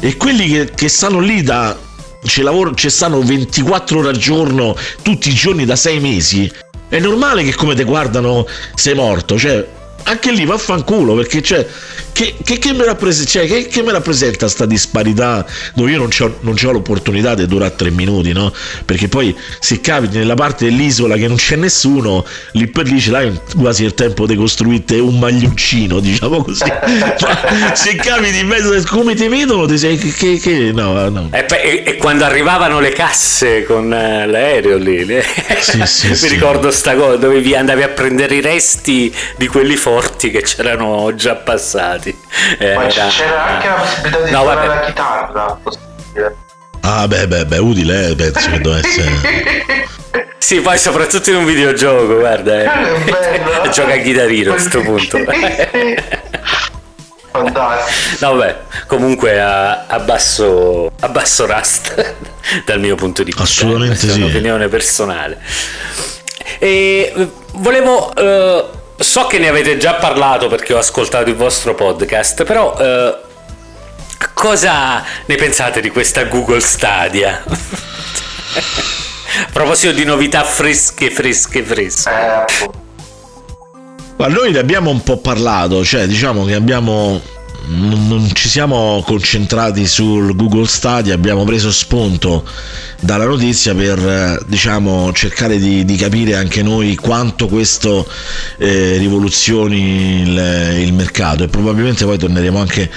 e 0.00 0.16
quelli 0.16 0.48
che, 0.48 0.70
che 0.74 0.88
stanno 0.88 1.18
lì 1.18 1.42
da. 1.42 1.78
Ci, 2.24 2.90
stanno 2.90 3.20
24 3.20 3.98
ore 3.98 4.08
al 4.08 4.16
giorno, 4.16 4.76
tutti 5.02 5.28
i 5.28 5.34
giorni 5.34 5.64
da 5.64 5.76
6 5.76 6.00
mesi. 6.00 6.50
È 6.88 6.98
normale 6.98 7.42
che 7.42 7.54
come 7.54 7.74
ti 7.74 7.84
guardano 7.84 8.46
sei 8.74 8.94
morto, 8.94 9.38
cioè. 9.38 9.66
Anche 10.06 10.32
lì 10.32 10.44
vaffanculo 10.44 11.14
perché 11.14 11.40
cioè, 11.40 11.66
che, 12.14 12.36
che, 12.44 12.58
che, 12.58 12.72
mi 12.72 12.84
rappresenta, 12.84 13.28
cioè, 13.28 13.46
che, 13.46 13.66
che 13.66 13.82
mi 13.82 13.90
rappresenta 13.90 14.46
sta 14.46 14.66
disparità 14.66 15.44
dove 15.74 15.90
io 15.90 15.98
non 15.98 16.54
ho 16.64 16.70
l'opportunità 16.70 17.34
di 17.34 17.44
durare 17.46 17.74
tre 17.74 17.90
minuti, 17.90 18.32
no? 18.32 18.52
Perché 18.84 19.08
poi 19.08 19.36
se 19.58 19.80
capiti 19.80 20.18
nella 20.18 20.34
parte 20.34 20.66
dell'isola 20.66 21.16
che 21.16 21.26
non 21.26 21.36
c'è 21.36 21.56
nessuno, 21.56 22.24
lì 22.52 22.68
per 22.68 22.86
lì 22.86 23.00
ce 23.00 23.10
l'hai 23.10 23.40
quasi 23.58 23.82
il 23.84 23.94
tempo 23.94 24.26
di 24.26 24.36
costruirti 24.36 24.98
un 25.00 25.18
maglioncino, 25.18 25.98
diciamo 26.00 26.42
così. 26.44 26.62
Ma 26.64 27.74
se 27.74 27.96
capiti 27.96 28.38
in 28.38 28.46
mezzo, 28.46 28.80
come 28.86 29.14
ti 29.16 29.26
vedono, 29.26 29.66
ti 29.66 29.76
sei 29.76 29.98
che, 29.98 30.38
che, 30.38 30.70
no, 30.72 31.08
no. 31.08 31.30
E, 31.32 31.46
e- 31.50 31.82
e 31.84 31.96
quando 31.96 32.24
arrivavano 32.24 32.78
le 32.78 32.90
casse 32.90 33.64
con 33.64 33.92
eh, 33.92 34.26
l'aereo 34.26 34.76
lì, 34.76 35.04
le- 35.04 35.24
Sì, 35.60 35.82
sì, 35.84 36.08
mi 36.10 36.14
sì. 36.14 36.28
ricordo 36.28 36.70
sta 36.70 36.94
cosa, 36.94 37.16
dove 37.16 37.40
vi 37.40 37.56
andavi 37.56 37.82
a 37.82 37.88
prendere 37.88 38.36
i 38.36 38.40
resti 38.40 39.12
di 39.36 39.46
quelli 39.48 39.74
forti 39.76 40.30
che 40.30 40.42
c'erano 40.42 41.12
già 41.14 41.34
passati. 41.34 42.03
Ma 42.12 42.64
Era- 42.64 42.86
c'era 43.08 43.44
anche 43.46 43.68
la 43.68 43.74
possibilità 43.74 44.18
di 44.24 44.30
No, 44.30 44.38
suonare 44.40 44.66
vabbè. 44.66 44.80
la 44.80 44.86
chitarra. 44.86 45.58
possibile. 45.62 46.36
Ah, 46.80 47.08
beh, 47.08 47.26
beh, 47.28 47.46
beh, 47.46 47.58
utile, 47.58 48.08
eh, 48.10 48.14
penso 48.14 48.50
che 48.50 48.60
dovesse 48.60 49.00
essere. 49.00 49.92
Sì, 50.44 50.60
poi 50.60 50.76
soprattutto 50.76 51.30
in 51.30 51.36
un 51.36 51.46
videogioco, 51.46 52.18
guarda, 52.18 52.60
eh. 52.60 52.64
È 52.64 53.10
bello. 53.10 53.68
gioca 53.72 53.94
a 53.94 53.96
chitarrino 53.96 54.52
a 54.52 54.58
sto 54.58 54.82
punto. 54.82 55.18
Fantastico. 57.32 58.26
No, 58.26 58.36
vabbè, 58.36 58.60
comunque 58.86 59.40
a- 59.40 59.86
abbasso, 59.86 60.92
abbasso 61.00 61.46
Rust 61.46 62.14
dal 62.64 62.78
mio 62.78 62.94
punto 62.94 63.22
di 63.22 63.30
vista. 63.30 63.42
Assolutamente 63.42 63.94
Questa 63.96 64.06
è 64.12 64.14
sì. 64.16 64.20
un'opinione 64.22 64.68
personale. 64.68 65.40
E 66.58 67.12
eh, 67.16 67.28
volevo. 67.54 68.14
eh, 68.14 68.64
so 69.04 69.26
che 69.26 69.38
ne 69.38 69.48
avete 69.48 69.76
già 69.76 69.94
parlato 69.94 70.48
perché 70.48 70.72
ho 70.72 70.78
ascoltato 70.78 71.28
il 71.28 71.36
vostro 71.36 71.74
podcast, 71.74 72.44
però. 72.44 72.76
eh, 72.78 73.16
cosa 74.32 75.04
ne 75.26 75.34
pensate 75.36 75.80
di 75.80 75.90
questa 75.90 76.24
Google 76.24 76.60
Stadia? 76.60 77.44
A 79.36 79.48
proposito 79.52 79.92
di 79.92 80.04
novità 80.04 80.42
fresche, 80.44 81.10
fresche, 81.10 81.62
fresche. 81.62 82.10
Ma 84.16 84.28
noi 84.28 84.52
ne 84.52 84.58
abbiamo 84.58 84.90
un 84.90 85.02
po' 85.02 85.18
parlato, 85.18 85.84
cioè 85.84 86.06
diciamo 86.06 86.44
che 86.44 86.54
abbiamo. 86.54 87.20
Non, 87.66 88.28
ci 88.34 88.48
siamo 88.48 89.02
concentrati 89.06 89.86
sul 89.86 90.36
Google 90.36 90.66
Stadia, 90.66 91.14
abbiamo 91.14 91.44
preso 91.44 91.72
spunto 91.72 92.46
dalla 93.00 93.24
notizia 93.24 93.74
per 93.74 93.98
eh, 93.98 94.38
diciamo 94.46 95.12
cercare 95.12 95.58
di, 95.58 95.84
di 95.84 95.96
capire 95.96 96.36
anche 96.36 96.62
noi 96.62 96.94
quanto 96.96 97.48
questo 97.48 98.06
eh, 98.58 98.96
rivoluzioni 98.98 100.20
il, 100.20 100.82
il 100.82 100.92
mercato 100.92 101.44
e 101.44 101.48
probabilmente 101.48 102.04
poi 102.04 102.18
torneremo 102.18 102.58
anche 102.58 102.90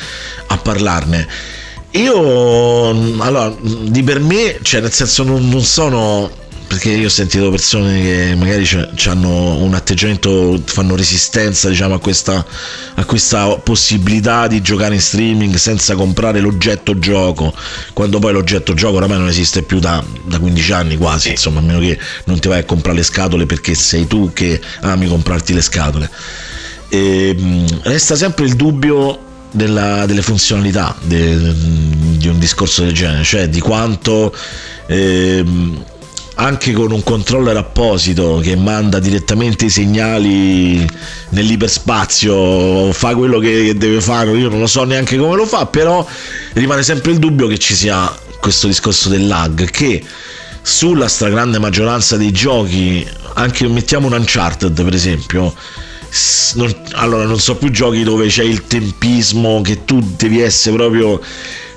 a 0.47 0.57
parlarne. 0.57 1.27
Io 1.91 2.89
allora 3.21 3.55
di 3.59 4.03
per 4.03 4.19
me, 4.19 4.59
cioè 4.61 4.81
nel 4.81 4.91
senso 4.91 5.23
non, 5.23 5.47
non 5.47 5.63
sono 5.63 6.29
perché 6.67 6.89
io 6.89 7.07
ho 7.07 7.09
sentito 7.09 7.49
persone 7.49 8.01
che 8.01 8.35
magari 8.35 8.67
hanno 9.05 9.55
un 9.55 9.73
atteggiamento, 9.73 10.61
fanno 10.65 10.95
resistenza 10.95 11.69
diciamo, 11.69 11.95
a, 11.95 11.99
questa, 11.99 12.45
a 12.95 13.05
questa 13.05 13.47
possibilità 13.57 14.47
di 14.47 14.61
giocare 14.61 14.93
in 14.93 15.01
streaming 15.01 15.55
senza 15.55 15.95
comprare 15.95 16.41
l'oggetto 16.41 16.99
gioco, 16.99 17.53
quando 17.93 18.19
poi 18.19 18.33
l'oggetto 18.33 18.73
gioco 18.73 18.97
oramai 18.97 19.17
non 19.17 19.29
esiste 19.29 19.63
più 19.63 19.79
da, 19.79 20.03
da 20.25 20.39
15 20.39 20.71
anni 20.73 20.97
quasi, 20.97 21.29
insomma, 21.29 21.59
a 21.59 21.63
meno 21.63 21.79
che 21.79 21.97
non 22.25 22.39
ti 22.39 22.49
vai 22.49 22.59
a 22.59 22.65
comprare 22.65 22.97
le 22.97 23.03
scatole 23.03 23.45
perché 23.45 23.73
sei 23.73 24.05
tu 24.05 24.31
che 24.33 24.59
ami 24.81 25.07
comprarti 25.07 25.53
le 25.53 25.61
scatole. 25.61 26.09
E, 26.89 27.33
mh, 27.33 27.81
resta 27.83 28.15
sempre 28.15 28.45
il 28.45 28.55
dubbio 28.55 29.19
della- 29.51 30.05
delle 30.05 30.21
funzionalità 30.21 30.95
de- 31.01 31.53
di 32.17 32.27
un 32.27 32.39
discorso 32.39 32.83
del 32.83 32.93
genere, 32.93 33.23
cioè 33.23 33.47
di 33.47 33.59
quanto 33.61 34.35
ehm, 34.89 35.83
anche 36.39 36.71
con 36.71 36.91
un 36.91 37.03
controller 37.03 37.57
apposito 37.57 38.39
che 38.43 38.55
manda 38.55 38.99
direttamente 38.99 39.65
i 39.65 39.69
segnali 39.69 40.87
nell'iperspazio, 41.29 42.91
fa 42.91 43.15
quello 43.15 43.39
che 43.39 43.75
deve 43.75 44.01
fare, 44.01 44.31
io 44.37 44.49
non 44.49 44.59
lo 44.59 44.67
so 44.67 44.83
neanche 44.83 45.17
come 45.17 45.35
lo 45.35 45.47
fa, 45.47 45.65
però 45.65 46.05
rimane 46.53 46.83
sempre 46.83 47.11
il 47.11 47.17
dubbio 47.17 47.47
che 47.47 47.57
ci 47.57 47.73
sia 47.73 48.13
questo 48.39 48.67
discorso 48.67 49.09
del 49.09 49.25
lag 49.25 49.67
che 49.71 50.03
sulla 50.61 51.07
stragrande 51.07 51.57
maggioranza 51.57 52.17
dei 52.17 52.31
giochi, 52.31 53.05
anche 53.33 53.67
mettiamo 53.67 54.05
un 54.05 54.13
Uncharted 54.13 54.83
per 54.83 54.93
esempio, 54.93 55.55
non- 56.53 56.75
allora 56.93 57.25
non 57.25 57.39
so 57.39 57.55
più 57.55 57.71
giochi 57.71 58.03
dove 58.03 58.27
c'è 58.27 58.43
il 58.43 58.67
tempismo 58.67 59.61
che 59.61 59.85
tu 59.85 59.99
devi 60.15 60.39
essere 60.39 60.75
proprio 60.75 61.19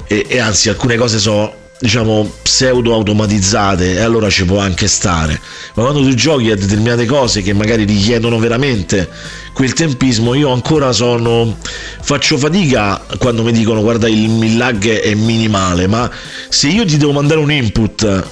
e, 0.07 0.27
e 0.29 0.39
anzi 0.39 0.69
alcune 0.69 0.97
cose 0.97 1.19
sono 1.19 1.60
diciamo 1.81 2.31
pseudo 2.43 2.93
automatizzate 2.93 3.95
e 3.95 4.01
allora 4.01 4.29
ci 4.29 4.45
può 4.45 4.59
anche 4.59 4.87
stare. 4.87 5.41
Ma 5.75 5.83
quando 5.83 6.03
tu 6.03 6.13
giochi 6.15 6.51
a 6.51 6.57
determinate 6.57 7.07
cose 7.07 7.41
che 7.41 7.55
magari 7.55 7.85
richiedono 7.85 8.39
veramente 8.39 9.09
quel 9.55 9.73
tempismo 9.73 10.35
io 10.35 10.53
ancora 10.53 10.93
sono 10.93 11.57
faccio 12.03 12.37
fatica 12.37 13.03
quando 13.19 13.43
mi 13.43 13.53
dicono 13.53 13.81
guarda 13.83 14.09
il, 14.09 14.43
il 14.43 14.57
lag 14.57 14.87
è 14.89 15.13
minimale 15.15 15.87
ma 15.89 16.09
se 16.49 16.69
io 16.69 16.85
ti 16.85 16.97
devo 16.97 17.13
mandare 17.13 17.41
un 17.41 17.51
input 17.51 18.29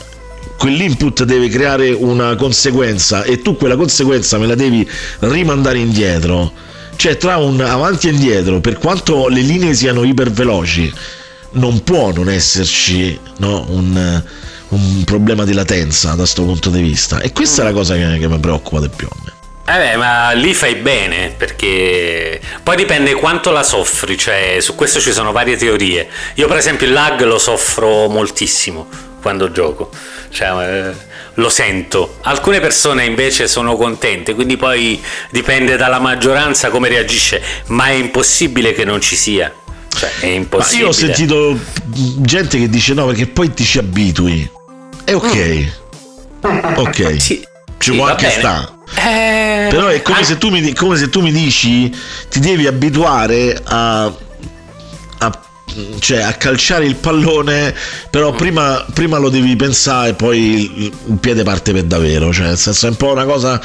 quell'input 0.59 1.25
deve 1.25 1.49
creare 1.49 1.91
una 1.91 2.35
conseguenza 2.37 3.23
e 3.23 3.41
tu 3.41 3.57
quella 3.57 3.77
conseguenza 3.77 4.39
me 4.39 4.47
la 4.47 4.55
devi 4.55 4.89
rimandare 5.21 5.79
indietro. 5.79 6.53
Cioè 6.97 7.17
tra 7.17 7.37
un 7.37 7.61
avanti 7.61 8.09
e 8.09 8.11
indietro 8.11 8.61
per 8.61 8.77
quanto 8.77 9.29
le 9.29 9.41
linee 9.41 9.73
siano 9.73 10.03
iperveloci 10.03 10.93
non 11.59 11.83
può 11.83 12.12
non 12.12 12.29
esserci 12.29 13.18
no, 13.38 13.66
un, 13.68 14.23
un, 14.68 15.05
problema 15.05 15.44
di 15.44 15.53
latenza 15.53 16.11
da 16.11 16.16
questo 16.16 16.44
punto 16.44 16.71
di 16.71 16.81
vista. 16.81 17.21
E 17.21 17.33
questa 17.33 17.62
è 17.62 17.64
la 17.64 17.73
cosa 17.73 17.94
che, 17.94 18.18
che 18.18 18.29
mi 18.29 18.38
preoccupa 18.38 18.81
di 18.81 18.88
più. 18.94 19.09
Eh 19.71 19.77
beh, 19.77 19.97
ma 19.97 20.31
lì 20.33 20.55
fai 20.55 20.77
bene 20.77 21.35
perché 21.37 22.40
poi 22.62 22.75
dipende 22.75 23.12
quanto 23.12 23.51
la 23.51 23.62
soffri, 23.62 24.16
cioè 24.16 24.57
su 24.61 24.75
questo 24.75 24.99
ci 24.99 25.12
sono 25.12 25.31
varie 25.31 25.57
teorie. 25.59 26.09
Io 26.37 26.49
per 26.49 26.57
esempio 26.57 26.87
il 26.87 26.94
lag 26.94 27.23
lo 27.25 27.38
soffro 27.38 28.09
moltissimo 28.09 28.88
quando 29.21 29.51
gioco, 29.53 29.90
cioè, 30.31 30.88
eh, 30.88 30.94
lo 31.35 31.49
sento. 31.51 32.16
Alcune 32.23 32.61
persone 32.61 33.05
invece 33.05 33.47
sono 33.47 33.77
contente, 33.77 34.35
quindi 34.35 34.57
poi 34.57 35.03
dipende 35.31 35.77
dalla 35.77 35.99
maggioranza 35.99 36.71
come 36.71 36.88
reagisce, 36.88 37.42
ma 37.66 37.88
è 37.88 37.92
impossibile 37.92 38.73
che 38.73 38.87
non 38.87 39.03
ci 39.03 39.16
sia. 39.16 39.53
Cioè, 39.99 40.11
è 40.21 40.27
impossibile. 40.27 40.77
Ma 40.77 40.85
io 40.85 40.89
ho 40.89 40.93
sentito 40.93 41.59
gente 42.19 42.57
che 42.57 42.69
dice 42.69 42.95
no 42.95 43.07
perché 43.07 43.27
poi 43.27 43.53
ti 43.53 43.65
ci 43.65 43.79
abitui. 43.79 44.49
È 45.03 45.13
ok. 45.13 45.73
Mm. 46.47 46.77
Ok. 46.77 47.17
Sì. 47.19 47.47
Ci 47.79 47.91
sì, 47.93 47.97
può 47.97 48.07
anche 48.07 48.31
stare. 48.31 48.69
Eh, 48.95 49.69
Però 49.71 49.87
è 49.89 50.03
come, 50.03 50.21
ah. 50.21 50.25
se 50.25 50.39
mi, 50.43 50.73
come, 50.75 50.97
se 50.97 51.09
tu 51.09 51.21
mi, 51.21 51.31
dici 51.31 51.93
ti 52.29 52.41
devi 52.41 52.67
abituare 52.67 53.61
a 53.65 54.13
cioè 56.00 56.20
a 56.20 56.33
calciare 56.35 56.85
il 56.87 56.96
pallone, 56.96 57.74
però 58.11 58.33
prima, 58.33 58.85
prima, 58.92 59.18
lo 59.18 59.28
devi 59.28 59.54
pensare, 59.57 60.14
poi 60.14 60.92
il 61.07 61.18
piede 61.20 61.42
parte 61.42 61.72
per 61.72 61.85
davvero. 61.85 62.33
Cioè, 62.33 62.46
nel 62.46 62.59
senso 62.59 62.87
è 62.87 62.90
un 62.90 62.96
po' 62.96 63.12
una 63.12 63.24
cosa. 63.24 63.61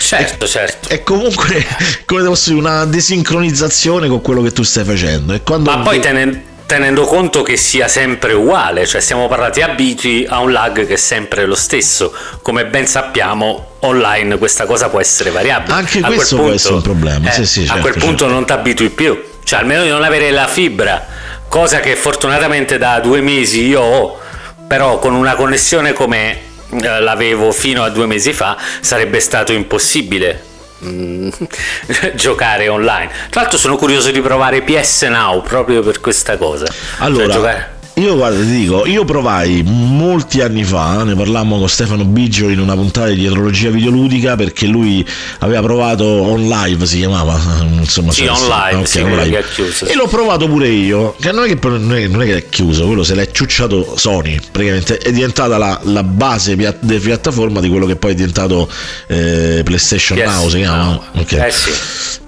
Certo, 0.00 0.44
è, 0.44 0.48
certo. 0.48 0.88
È 0.88 1.02
comunque 1.02 1.66
come 2.04 2.22
devo 2.22 2.36
dire, 2.42 2.56
una 2.56 2.84
desincronizzazione 2.84 4.08
con 4.08 4.20
quello 4.20 4.42
che 4.42 4.52
tu 4.52 4.62
stai 4.62 4.84
facendo. 4.84 5.32
E 5.32 5.42
quando 5.42 5.70
Ma 5.70 5.78
poi 5.78 6.00
tenendo 6.00 6.46
tenendo 6.68 7.06
conto 7.06 7.40
che 7.40 7.56
sia 7.56 7.88
sempre 7.88 8.34
uguale, 8.34 8.86
cioè 8.86 9.00
siamo 9.00 9.26
parlati 9.26 9.62
abituati 9.62 10.26
a 10.28 10.40
un 10.40 10.52
lag 10.52 10.86
che 10.86 10.92
è 10.92 10.96
sempre 10.96 11.46
lo 11.46 11.54
stesso. 11.54 12.12
Come 12.42 12.66
ben 12.66 12.86
sappiamo, 12.86 13.76
online 13.80 14.36
questa 14.36 14.66
cosa 14.66 14.90
può 14.90 15.00
essere 15.00 15.30
variabile. 15.30 15.72
Anche 15.72 16.00
a 16.00 16.06
questo 16.08 16.36
punto, 16.36 16.42
può 16.42 16.54
essere 16.54 16.74
un 16.74 16.82
problema. 16.82 17.30
Eh, 17.30 17.32
sì, 17.32 17.46
sì, 17.46 17.60
certo, 17.60 17.72
a 17.72 17.80
quel 17.80 17.92
certo. 17.94 18.06
punto 18.06 18.26
non 18.26 18.44
ti 18.44 18.52
abitui 18.52 18.90
più, 18.90 19.18
cioè 19.44 19.60
almeno 19.60 19.82
di 19.82 19.88
non 19.88 20.02
avere 20.02 20.30
la 20.30 20.46
fibra 20.46 21.06
cosa 21.48 21.80
che 21.80 21.96
fortunatamente 21.96 22.78
da 22.78 23.00
due 23.00 23.20
mesi 23.20 23.66
io 23.66 23.80
ho, 23.80 24.20
però 24.66 24.98
con 24.98 25.14
una 25.14 25.34
connessione 25.34 25.92
come 25.92 26.40
eh, 26.70 27.00
l'avevo 27.00 27.50
fino 27.52 27.82
a 27.82 27.88
due 27.88 28.06
mesi 28.06 28.32
fa 28.32 28.56
sarebbe 28.80 29.20
stato 29.20 29.52
impossibile 29.52 30.44
mm, 30.84 31.28
giocare 32.14 32.68
online. 32.68 33.10
Tra 33.30 33.40
l'altro 33.42 33.58
sono 33.58 33.76
curioso 33.76 34.10
di 34.10 34.20
provare 34.20 34.62
PS 34.62 35.02
Now 35.02 35.42
proprio 35.42 35.82
per 35.82 36.00
questa 36.00 36.36
cosa. 36.36 36.66
Cioè, 36.66 36.76
allora, 36.98 37.32
cioè, 37.32 37.68
io 37.98 38.14
guarda, 38.16 38.38
ti 38.38 38.50
dico, 38.50 38.86
io 38.86 39.04
provai 39.04 39.62
molti 39.64 40.40
anni 40.40 40.62
fa, 40.64 41.02
ne 41.02 41.14
parlammo 41.14 41.58
con 41.58 41.68
Stefano 41.68 42.04
Biggio 42.04 42.48
in 42.48 42.60
una 42.60 42.74
puntata 42.74 43.08
di 43.08 43.16
dietrologia 43.16 43.70
videoludica 43.70 44.36
perché 44.36 44.66
lui 44.66 45.06
aveva 45.40 45.62
provato 45.62 46.04
on 46.04 46.48
live, 46.48 46.86
si 46.86 46.98
chiamava, 46.98 47.38
insomma, 47.78 48.12
sì, 48.12 48.26
on 48.26 48.40
live, 48.40 48.74
okay, 48.74 48.86
sì, 48.86 49.00
on 49.00 49.16
live. 49.16 49.44
Chiuso, 49.52 49.86
sì. 49.86 49.92
e 49.92 49.94
l'ho 49.94 50.06
provato 50.06 50.46
pure 50.48 50.68
io, 50.68 51.16
che 51.20 51.32
non 51.32 51.44
è 51.44 51.48
che, 51.48 51.58
non 51.68 52.22
è, 52.22 52.24
che 52.24 52.36
è 52.36 52.48
chiuso, 52.48 52.86
quello 52.86 53.02
se 53.02 53.14
l'è 53.14 53.30
ciucciato 53.30 53.94
Sony, 53.96 54.38
praticamente 54.50 54.98
è 54.98 55.10
diventata 55.10 55.58
la, 55.58 55.80
la 55.84 56.02
base 56.02 56.56
di 56.56 56.98
piattaforma 56.98 57.60
di 57.60 57.68
quello 57.68 57.86
che 57.86 57.96
poi 57.96 58.12
è 58.12 58.14
diventato 58.14 58.70
eh, 59.08 59.62
PlayStation 59.64 60.18
yes, 60.18 60.28
Now, 60.28 60.48
si 60.48 60.56
chiama? 60.58 60.84
No. 60.84 61.04
Okay. 61.20 61.48
Eh 61.48 61.50
sì. 61.50 61.70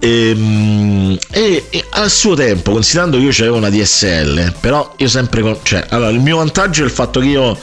E, 0.01 0.31
ehm, 0.31 1.19
e, 1.31 1.67
e, 1.71 1.85
al 1.91 2.11
suo 2.11 2.35
tempo, 2.35 2.73
considerando 2.73 3.19
che 3.19 3.25
io 3.25 3.31
avevo 3.31 3.57
una 3.57 3.71
DSL, 3.71 4.55
però 4.59 4.95
io 4.97 5.09
sempre 5.09 5.43
con 5.43 5.60
cioè, 5.63 5.85
allora, 5.91 6.11
il 6.11 6.21
mio 6.21 6.37
vantaggio 6.37 6.83
è 6.83 6.85
il 6.87 6.91
fatto 6.91 7.21
che 7.21 7.27
io 7.27 7.59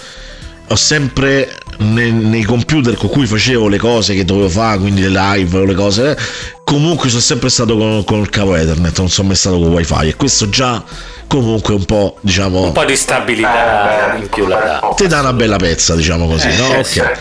ho 0.69 0.75
sempre 0.75 1.57
nei, 1.77 2.11
nei, 2.11 2.43
computer 2.43 2.95
con 2.95 3.09
cui 3.09 3.25
facevo 3.25 3.67
le 3.67 3.77
cose 3.77 4.13
che 4.13 4.25
dovevo 4.25 4.49
fare, 4.49 4.79
quindi 4.79 5.01
le 5.01 5.09
live 5.09 5.57
o 5.57 5.63
le 5.63 5.73
cose, 5.73 6.17
comunque 6.63 7.09
sono 7.09 7.21
sempre 7.21 7.49
stato 7.49 7.77
con, 7.77 8.03
con 8.03 8.19
il 8.19 8.29
cavo 8.29 8.55
Ethernet, 8.55 8.97
non 8.97 9.09
sono 9.09 9.27
mai 9.27 9.37
stato 9.37 9.59
con 9.59 9.67
wifi 9.69 10.07
e 10.07 10.15
questo 10.15 10.49
già 10.49 10.83
comunque 11.27 11.73
un 11.73 11.85
po' 11.85 12.17
diciamo 12.21 12.63
un 12.63 12.71
po' 12.71 12.85
di 12.85 12.95
stabilità 12.95 14.15
in 14.15 14.27
più 14.29 14.47
la 14.47 14.57
dà. 14.81 14.93
Ti 14.95 15.07
dà 15.07 15.21
una 15.21 15.33
bella 15.33 15.57
pezza, 15.57 15.95
diciamo 15.95 16.27
così, 16.27 16.49
eh, 16.49 16.57
no? 16.57 16.79
Okay. 16.79 17.15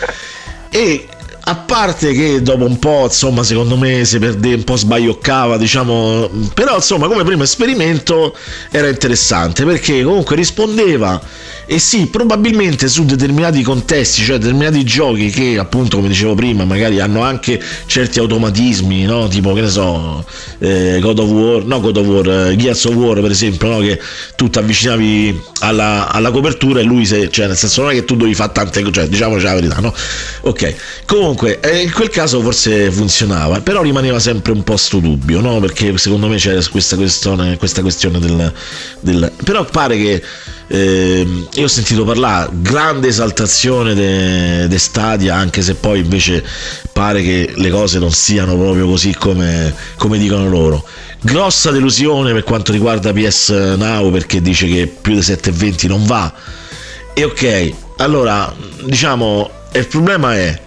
E 0.69 1.07
a 1.49 1.55
parte 1.55 2.11
che 2.11 2.41
dopo 2.41 2.65
un 2.65 2.77
po', 2.77 3.03
insomma, 3.05 3.41
secondo 3.41 3.77
me 3.77 4.03
si 4.03 4.19
perde 4.19 4.55
un 4.55 4.65
po' 4.65 4.75
sbaglioccava, 4.75 5.57
diciamo, 5.57 6.29
però 6.53 6.75
insomma, 6.75 7.07
come 7.07 7.23
primo 7.23 7.43
esperimento 7.43 8.35
era 8.69 8.89
interessante 8.89 9.63
perché 9.63 10.03
comunque 10.03 10.35
rispondeva 10.35 11.21
e 11.69 11.79
sì, 11.79 12.07
probabilmente 12.07 12.87
su 12.89 13.05
determinati 13.05 13.61
contesti, 13.61 14.23
cioè 14.23 14.37
determinati 14.37 14.83
giochi 14.83 15.29
che 15.29 15.57
appunto, 15.57 15.97
come 15.97 16.09
dicevo 16.09 16.33
prima, 16.33 16.65
magari 16.65 16.99
hanno 16.99 17.21
anche 17.21 17.61
certi 17.85 18.19
automatismi, 18.19 19.03
no? 19.03 19.27
Tipo, 19.27 19.53
che 19.53 19.61
ne 19.61 19.69
so, 19.69 20.25
eh, 20.59 20.99
God 21.01 21.19
of 21.19 21.29
War, 21.29 21.65
no 21.65 21.79
God 21.79 21.97
of 21.97 22.05
War, 22.05 22.49
eh, 22.49 22.55
Gears 22.57 22.85
of 22.85 22.95
War 22.95 23.21
per 23.21 23.31
esempio, 23.31 23.67
no? 23.67 23.79
Che 23.79 23.99
tu 24.35 24.49
ti 24.49 24.59
avvicinavi 24.59 25.41
alla, 25.59 26.09
alla, 26.09 26.31
copertura 26.31 26.79
e 26.81 26.83
lui, 26.83 27.05
se, 27.05 27.29
cioè 27.29 27.47
nel 27.47 27.57
senso 27.57 27.81
non 27.81 27.91
è 27.91 27.93
che 27.93 28.05
tu 28.05 28.15
dovevi 28.15 28.35
fare 28.35 28.51
tante 28.53 28.81
cose, 28.81 28.93
cioè 28.93 29.07
diciamoci 29.07 29.43
la 29.43 29.53
verità, 29.53 29.79
no? 29.79 29.93
Ok, 30.41 30.73
comunque 31.05 31.36
eh, 31.45 31.81
in 31.81 31.91
quel 31.91 32.09
caso 32.09 32.41
forse 32.41 32.91
funzionava, 32.91 33.61
però 33.61 33.81
rimaneva 33.81 34.19
sempre 34.19 34.51
un 34.51 34.63
po' 34.63 34.77
sto 34.77 34.99
dubbio, 34.99 35.39
no? 35.39 35.59
Perché 35.59 35.97
secondo 35.97 36.27
me 36.27 36.37
c'era 36.37 36.59
questa 36.69 36.95
questione, 36.95 37.57
questa 37.57 37.81
questione 37.81 38.19
del, 38.19 38.53
del... 39.01 39.31
Però 39.43 39.63
pare 39.65 39.97
che 39.97 40.23
eh, 40.67 41.45
io 41.53 41.63
ho 41.63 41.67
sentito 41.67 42.03
parlare 42.03 42.49
grande 42.53 43.07
esaltazione 43.07 43.93
de, 43.93 44.67
de 44.67 44.77
Stadia 44.77 45.35
anche 45.35 45.61
se 45.61 45.75
poi 45.75 45.99
invece 45.99 46.43
pare 46.91 47.21
che 47.21 47.53
le 47.55 47.69
cose 47.69 47.99
non 47.99 48.11
siano 48.11 48.57
proprio 48.57 48.85
così 48.85 49.15
come, 49.15 49.73
come 49.95 50.17
dicono 50.17 50.49
loro 50.49 50.85
grossa 51.21 51.71
delusione 51.71 52.33
per 52.33 52.43
quanto 52.43 52.73
riguarda 52.73 53.13
PS 53.13 53.75
Now 53.77 54.11
perché 54.11 54.41
dice 54.41 54.67
che 54.67 54.87
più 54.87 55.13
di 55.13 55.21
720 55.21 55.87
non 55.87 56.05
va 56.05 56.33
e 57.13 57.23
ok 57.23 57.73
allora 57.97 58.53
diciamo 58.83 59.49
il 59.71 59.87
problema 59.87 60.35
è 60.35 60.65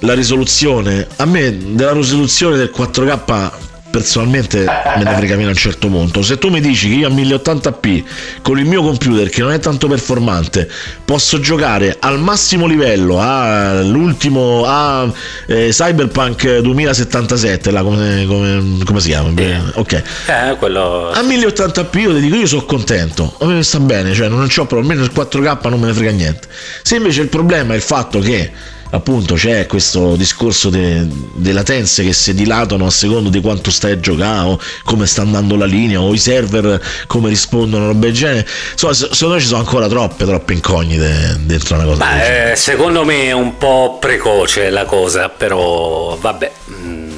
la 0.00 0.14
risoluzione 0.14 1.06
a 1.16 1.24
me 1.24 1.56
della 1.74 1.92
risoluzione 1.92 2.56
del 2.56 2.72
4K 2.74 3.64
personalmente 3.96 4.64
me 4.64 5.04
ne 5.04 5.14
frega 5.14 5.36
fino 5.36 5.46
a 5.46 5.50
un 5.50 5.56
certo 5.56 5.88
punto. 5.88 6.20
Se 6.20 6.36
tu 6.36 6.50
mi 6.50 6.60
dici 6.60 6.90
che 6.90 6.96
io 6.96 7.08
a 7.08 7.10
1080p 7.10 8.04
con 8.42 8.58
il 8.58 8.66
mio 8.66 8.82
computer 8.82 9.30
che 9.30 9.40
non 9.40 9.52
è 9.52 9.58
tanto 9.58 9.88
performante 9.88 10.68
posso 11.02 11.40
giocare 11.40 11.96
al 11.98 12.18
massimo 12.18 12.66
livello 12.66 13.18
all'ultimo 13.18 14.64
a 14.66 15.10
eh, 15.46 15.68
Cyberpunk 15.70 16.58
2077, 16.58 17.70
là, 17.70 17.82
come, 17.82 18.26
come, 18.26 18.84
come, 18.84 19.00
si 19.00 19.08
chiama? 19.08 19.32
Eh. 19.40 19.60
Ok. 19.74 19.92
Eh, 19.92 20.56
quello... 20.58 21.10
A 21.10 21.22
1080p 21.22 21.98
io 21.98 22.12
ti 22.12 22.20
dico 22.20 22.36
io 22.36 22.46
sono 22.46 22.64
contento, 22.66 23.34
a 23.38 23.46
me 23.46 23.62
sta 23.62 23.80
bene, 23.80 24.12
cioè 24.12 24.28
non 24.28 24.42
ho 24.42 24.66
problemi, 24.66 24.92
almeno 24.92 25.04
il 25.04 25.12
4K 25.14 25.68
non 25.70 25.80
me 25.80 25.86
ne 25.86 25.94
frega 25.94 26.10
niente. 26.10 26.48
Se 26.82 26.96
invece 26.96 27.22
il 27.22 27.28
problema 27.28 27.72
è 27.72 27.76
il 27.76 27.82
fatto 27.82 28.18
che 28.18 28.74
appunto 28.90 29.34
c'è 29.34 29.66
questo 29.66 30.16
discorso 30.16 30.70
delle 30.70 31.06
de 31.34 31.52
latenze 31.52 32.04
che 32.04 32.12
si 32.12 32.34
dilatano 32.34 32.86
a 32.86 32.90
secondo 32.90 33.28
di 33.28 33.40
quanto 33.40 33.70
stai 33.70 33.92
a 33.92 34.00
giocare 34.00 34.48
o 34.48 34.60
come 34.84 35.06
sta 35.06 35.22
andando 35.22 35.56
la 35.56 35.64
linea 35.64 36.00
o 36.00 36.12
i 36.12 36.18
server 36.18 36.80
come 37.06 37.28
rispondono 37.28 37.88
roba 37.88 38.06
del 38.06 38.12
genere 38.12 38.46
insomma 38.72 38.94
secondo 38.94 39.34
me 39.34 39.40
ci 39.40 39.46
sono 39.46 39.60
ancora 39.60 39.88
troppe 39.88 40.24
troppe 40.24 40.52
incognite 40.52 41.36
dentro 41.40 41.74
una 41.74 41.84
cosa 41.84 42.04
Beh, 42.04 42.50
eh, 42.52 42.56
secondo 42.56 43.04
me 43.04 43.24
è 43.24 43.32
un 43.32 43.56
po' 43.58 43.98
precoce 44.00 44.70
la 44.70 44.84
cosa 44.84 45.28
però 45.28 46.16
vabbè 46.20 46.52
mm. 46.70 47.10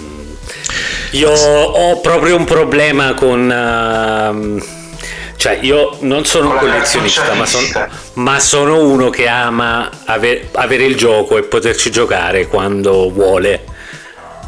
io 1.13 1.31
ho 1.31 2.01
proprio 2.01 2.37
un 2.37 2.45
problema 2.45 3.15
con 3.15 4.61
uh, 4.61 4.78
cioè, 5.39 5.57
io 5.63 5.97
non 6.01 6.25
sono 6.25 6.51
un 6.51 6.57
collezionista, 6.57 7.33
ma 7.35 7.47
sono, 7.47 7.89
ma 8.15 8.41
sono, 8.41 8.83
uno 8.83 9.09
che 9.09 9.29
ama 9.29 9.89
aver, 10.05 10.49
avere 10.55 10.83
il 10.83 10.97
gioco 10.97 11.37
e 11.37 11.45
poterci 11.45 11.93
giocare 11.93 12.49
quando 12.49 13.09
vuole. 13.09 13.65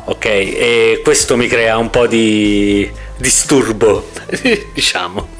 Ok? 0.06 0.24
E 0.24 1.00
questo 1.04 1.36
mi 1.36 1.46
crea 1.46 1.78
un 1.78 1.90
po' 1.90 2.08
di 2.08 2.90
disturbo, 3.18 4.08
diciamo. 4.74 5.38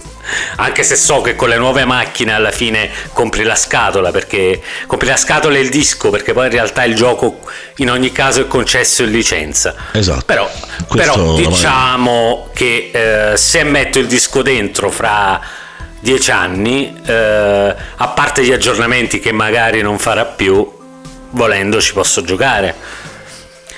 Anche 0.56 0.82
se 0.82 0.96
so 0.96 1.20
che 1.20 1.36
con 1.36 1.48
le 1.48 1.58
nuove 1.58 1.84
macchine 1.84 2.32
alla 2.32 2.50
fine 2.50 2.90
compri 3.12 3.42
la 3.42 3.54
scatola 3.54 4.10
perché 4.10 4.60
compri 4.86 5.08
la 5.08 5.16
scatola 5.16 5.56
e 5.56 5.60
il 5.60 5.70
disco 5.70 6.10
perché 6.10 6.32
poi 6.32 6.46
in 6.46 6.52
realtà 6.52 6.84
il 6.84 6.94
gioco 6.94 7.40
in 7.76 7.90
ogni 7.90 8.12
caso 8.12 8.42
è 8.42 8.46
concesso 8.46 9.02
in 9.02 9.10
licenza. 9.10 9.74
Esatto. 9.92 10.24
Però, 10.26 10.50
però 10.88 11.34
diciamo 11.34 12.48
che 12.54 12.90
eh, 12.92 13.36
se 13.36 13.64
metto 13.64 13.98
il 13.98 14.06
disco 14.06 14.42
dentro 14.42 14.90
fra 14.90 15.40
dieci 16.00 16.30
anni, 16.30 16.98
eh, 17.04 17.74
a 17.96 18.08
parte 18.08 18.44
gli 18.44 18.52
aggiornamenti 18.52 19.20
che 19.20 19.32
magari 19.32 19.82
non 19.82 19.98
farà 19.98 20.24
più, 20.24 20.66
volendo 21.30 21.80
ci 21.80 21.92
posso 21.92 22.22
giocare. 22.22 22.74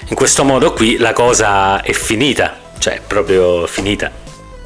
In 0.08 0.14
questo 0.14 0.44
modo 0.44 0.72
qui 0.72 0.96
la 0.98 1.12
cosa 1.12 1.80
è 1.82 1.92
finita, 1.92 2.56
cioè 2.78 3.00
proprio 3.06 3.66
finita. 3.66 4.21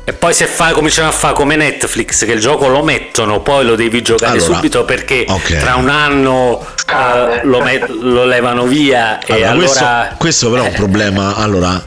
E 0.09 0.13
poi 0.13 0.33
se 0.33 0.47
fa, 0.47 0.71
cominciano 0.71 1.09
a 1.09 1.11
fare 1.11 1.35
come 1.35 1.57
Netflix, 1.57 2.25
che 2.25 2.31
il 2.31 2.41
gioco 2.41 2.69
lo 2.69 2.85
mettono, 2.85 3.41
poi 3.41 3.65
lo 3.65 3.75
devi 3.75 4.03
giocare 4.03 4.39
allora, 4.39 4.55
subito 4.55 4.85
perché 4.85 5.25
okay. 5.27 5.59
tra 5.59 5.75
un 5.75 5.89
anno 5.89 6.65
uh, 6.65 7.45
lo, 7.49 7.61
met- 7.61 7.89
lo, 7.89 8.25
levano 8.25 8.67
via. 8.67 9.19
Allora, 9.27 9.35
e 9.37 9.45
allora... 9.45 9.67
Questo, 9.67 10.17
questo 10.17 10.51
però 10.51 10.63
è 10.63 10.69
un 10.69 10.75
problema. 10.79 11.35
Allora, 11.35 11.83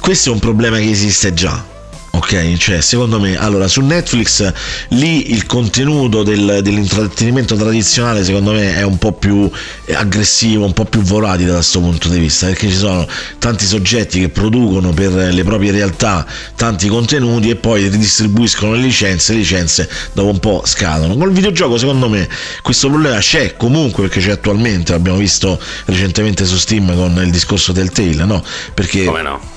questo 0.00 0.30
è 0.30 0.32
un 0.32 0.40
problema 0.40 0.78
che 0.78 0.90
esiste 0.90 1.32
già 1.32 1.76
Ok, 2.10 2.56
cioè 2.56 2.80
secondo 2.80 3.20
me, 3.20 3.36
allora 3.36 3.68
su 3.68 3.80
Netflix 3.82 4.50
lì 4.88 5.32
il 5.32 5.44
contenuto 5.46 6.22
del, 6.22 6.60
dell'intrattenimento 6.62 7.54
tradizionale 7.54 8.24
secondo 8.24 8.52
me 8.52 8.74
è 8.74 8.82
un 8.82 8.96
po' 8.96 9.12
più 9.12 9.48
aggressivo, 9.92 10.64
un 10.64 10.72
po' 10.72 10.86
più 10.86 11.00
volatile 11.02 11.50
da 11.50 11.56
questo 11.56 11.80
punto 11.80 12.08
di 12.08 12.18
vista, 12.18 12.46
perché 12.46 12.68
ci 12.68 12.76
sono 12.76 13.06
tanti 13.38 13.66
soggetti 13.66 14.20
che 14.20 14.28
producono 14.30 14.92
per 14.92 15.12
le 15.12 15.44
proprie 15.44 15.70
realtà 15.70 16.26
tanti 16.56 16.88
contenuti 16.88 17.50
e 17.50 17.56
poi 17.56 17.88
ridistribuiscono 17.88 18.72
le 18.72 18.80
licenze, 18.80 19.32
le 19.32 19.38
licenze 19.38 19.88
dopo 20.12 20.30
un 20.30 20.38
po' 20.38 20.62
scadono. 20.64 21.14
Con 21.16 21.28
il 21.28 21.34
videogioco 21.34 21.76
secondo 21.76 22.08
me 22.08 22.26
questo 22.62 22.88
problema 22.88 23.18
c'è 23.18 23.56
comunque 23.56 24.04
perché 24.04 24.20
c'è 24.20 24.32
attualmente, 24.32 24.92
l'abbiamo 24.92 25.18
visto 25.18 25.60
recentemente 25.84 26.46
su 26.46 26.56
Steam 26.56 26.94
con 26.94 27.20
il 27.22 27.30
discorso 27.30 27.72
del 27.72 27.90
Tail, 27.90 28.24
no? 28.26 28.42
Perché... 28.74 29.04
Come 29.04 29.22
no? 29.22 29.56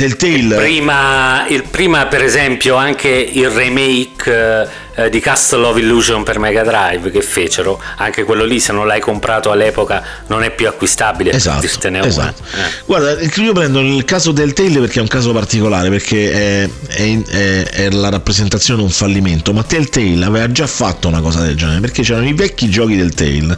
Telltale. 0.00 0.32
Il 0.32 0.54
prima, 0.54 1.46
il 1.48 1.64
prima, 1.64 2.06
per 2.06 2.22
esempio, 2.22 2.74
anche 2.76 3.08
il 3.08 3.50
remake 3.50 4.66
eh, 5.04 5.10
di 5.10 5.20
Castle 5.20 5.64
of 5.66 5.78
Illusion 5.78 6.22
per 6.22 6.38
Mega 6.38 6.62
Drive 6.62 7.10
che 7.10 7.22
fecero, 7.22 7.80
anche 7.96 8.24
quello 8.24 8.44
lì 8.44 8.60
se 8.60 8.72
non 8.72 8.86
l'hai 8.86 9.00
comprato 9.00 9.50
all'epoca 9.50 10.02
non 10.26 10.42
è 10.42 10.50
più 10.50 10.68
acquistabile. 10.68 11.32
Esatto, 11.32 11.64
esatto. 11.64 12.42
Eh. 12.42 12.82
Guarda, 12.84 13.16
io 13.20 13.52
prendo 13.52 13.80
il 13.80 14.04
caso 14.04 14.32
del 14.32 14.52
Telltale 14.52 14.80
perché 14.80 14.98
è 14.98 15.02
un 15.02 15.08
caso 15.08 15.32
particolare, 15.32 15.88
perché 15.88 16.32
è, 16.32 16.68
è, 16.88 17.22
è, 17.22 17.62
è, 17.64 17.90
la 17.90 18.08
rappresentazione 18.10 18.80
di 18.80 18.86
un 18.86 18.92
fallimento, 18.92 19.52
ma 19.52 19.62
Telltale 19.62 20.24
aveva 20.24 20.50
già 20.50 20.66
fatto 20.66 21.08
una 21.08 21.20
cosa 21.20 21.40
del 21.40 21.56
genere, 21.56 21.80
perché 21.80 22.02
c'erano 22.02 22.28
i 22.28 22.34
vecchi 22.34 22.68
giochi 22.68 22.96
del 22.96 23.14
Tale, 23.14 23.40
no? 23.40 23.56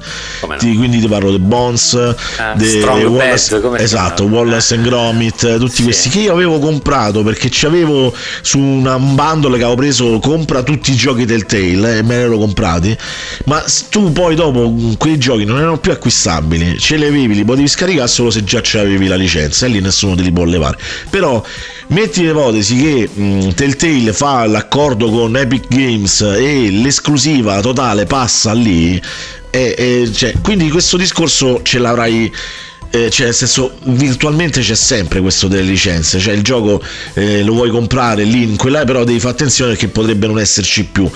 quindi 0.58 1.00
ti 1.00 1.08
parlo 1.08 1.30
di 1.30 1.38
Bones, 1.38 1.94
ah, 2.36 2.54
de 2.54 2.82
Wallace, 2.82 3.58
Bad, 3.58 3.80
esatto, 3.80 4.24
Wallace 4.24 4.74
and 4.74 4.84
Gromit, 4.84 5.58
tutti 5.58 5.76
sì. 5.76 5.82
questi 5.84 6.08
che 6.08 6.20
io 6.20 6.32
avevo 6.32 6.58
comprato 6.58 7.22
perché 7.22 7.48
c'avevo 7.50 8.14
su 8.42 8.58
una 8.58 8.98
bundle 8.98 9.56
che 9.56 9.64
avevo 9.64 9.76
preso 9.76 10.18
compra 10.18 10.62
tutti 10.62 10.92
i 10.92 10.94
giochi 10.94 11.24
Telltale 11.32 11.98
e 11.98 12.02
me 12.02 12.16
li 12.16 12.22
ero 12.22 12.38
comprati 12.38 12.96
ma 13.44 13.64
tu 13.90 14.12
poi 14.12 14.34
dopo 14.34 14.74
quei 14.98 15.18
giochi 15.18 15.44
non 15.44 15.58
erano 15.58 15.78
più 15.78 15.92
acquistabili 15.92 16.78
ce 16.78 16.96
li 16.96 17.06
avevi 17.06 17.34
li 17.34 17.44
potevi 17.44 17.68
scaricare 17.68 18.08
solo 18.08 18.30
se 18.30 18.44
già 18.44 18.60
avevi 18.74 19.06
la 19.06 19.16
licenza 19.16 19.66
e 19.66 19.70
lì 19.70 19.80
nessuno 19.80 20.14
te 20.14 20.22
li 20.22 20.32
può 20.32 20.44
levare 20.44 20.76
però 21.08 21.42
metti 21.88 22.22
l'ipotesi 22.22 22.76
che 22.76 23.08
mh, 23.12 23.54
Telltale 23.54 24.12
fa 24.12 24.46
l'accordo 24.46 25.10
con 25.10 25.36
Epic 25.36 25.68
Games 25.68 26.20
e 26.20 26.70
l'esclusiva 26.70 27.60
totale 27.60 28.04
passa 28.04 28.52
lì 28.52 29.00
e, 29.54 29.74
e, 29.76 30.10
cioè, 30.12 30.32
quindi 30.40 30.70
questo 30.70 30.96
discorso 30.96 31.60
ce 31.62 31.78
l'avrai 31.78 32.32
eh, 32.94 33.08
cioè 33.08 33.26
nel 33.26 33.34
senso 33.34 33.78
virtualmente 33.84 34.60
c'è 34.60 34.74
sempre 34.74 35.20
questo 35.20 35.48
delle 35.48 35.62
licenze 35.62 36.18
cioè 36.18 36.34
il 36.34 36.42
gioco 36.42 36.82
eh, 37.14 37.42
lo 37.42 37.54
vuoi 37.54 37.70
comprare 37.70 38.24
lì 38.24 38.42
in 38.42 38.56
quella 38.56 38.84
però 38.84 39.02
devi 39.02 39.18
fare 39.18 39.32
attenzione 39.32 39.72
perché 39.72 39.88
potrebbe 39.88 40.26
non 40.26 40.38
esserci 40.38 40.84
più 40.84 41.10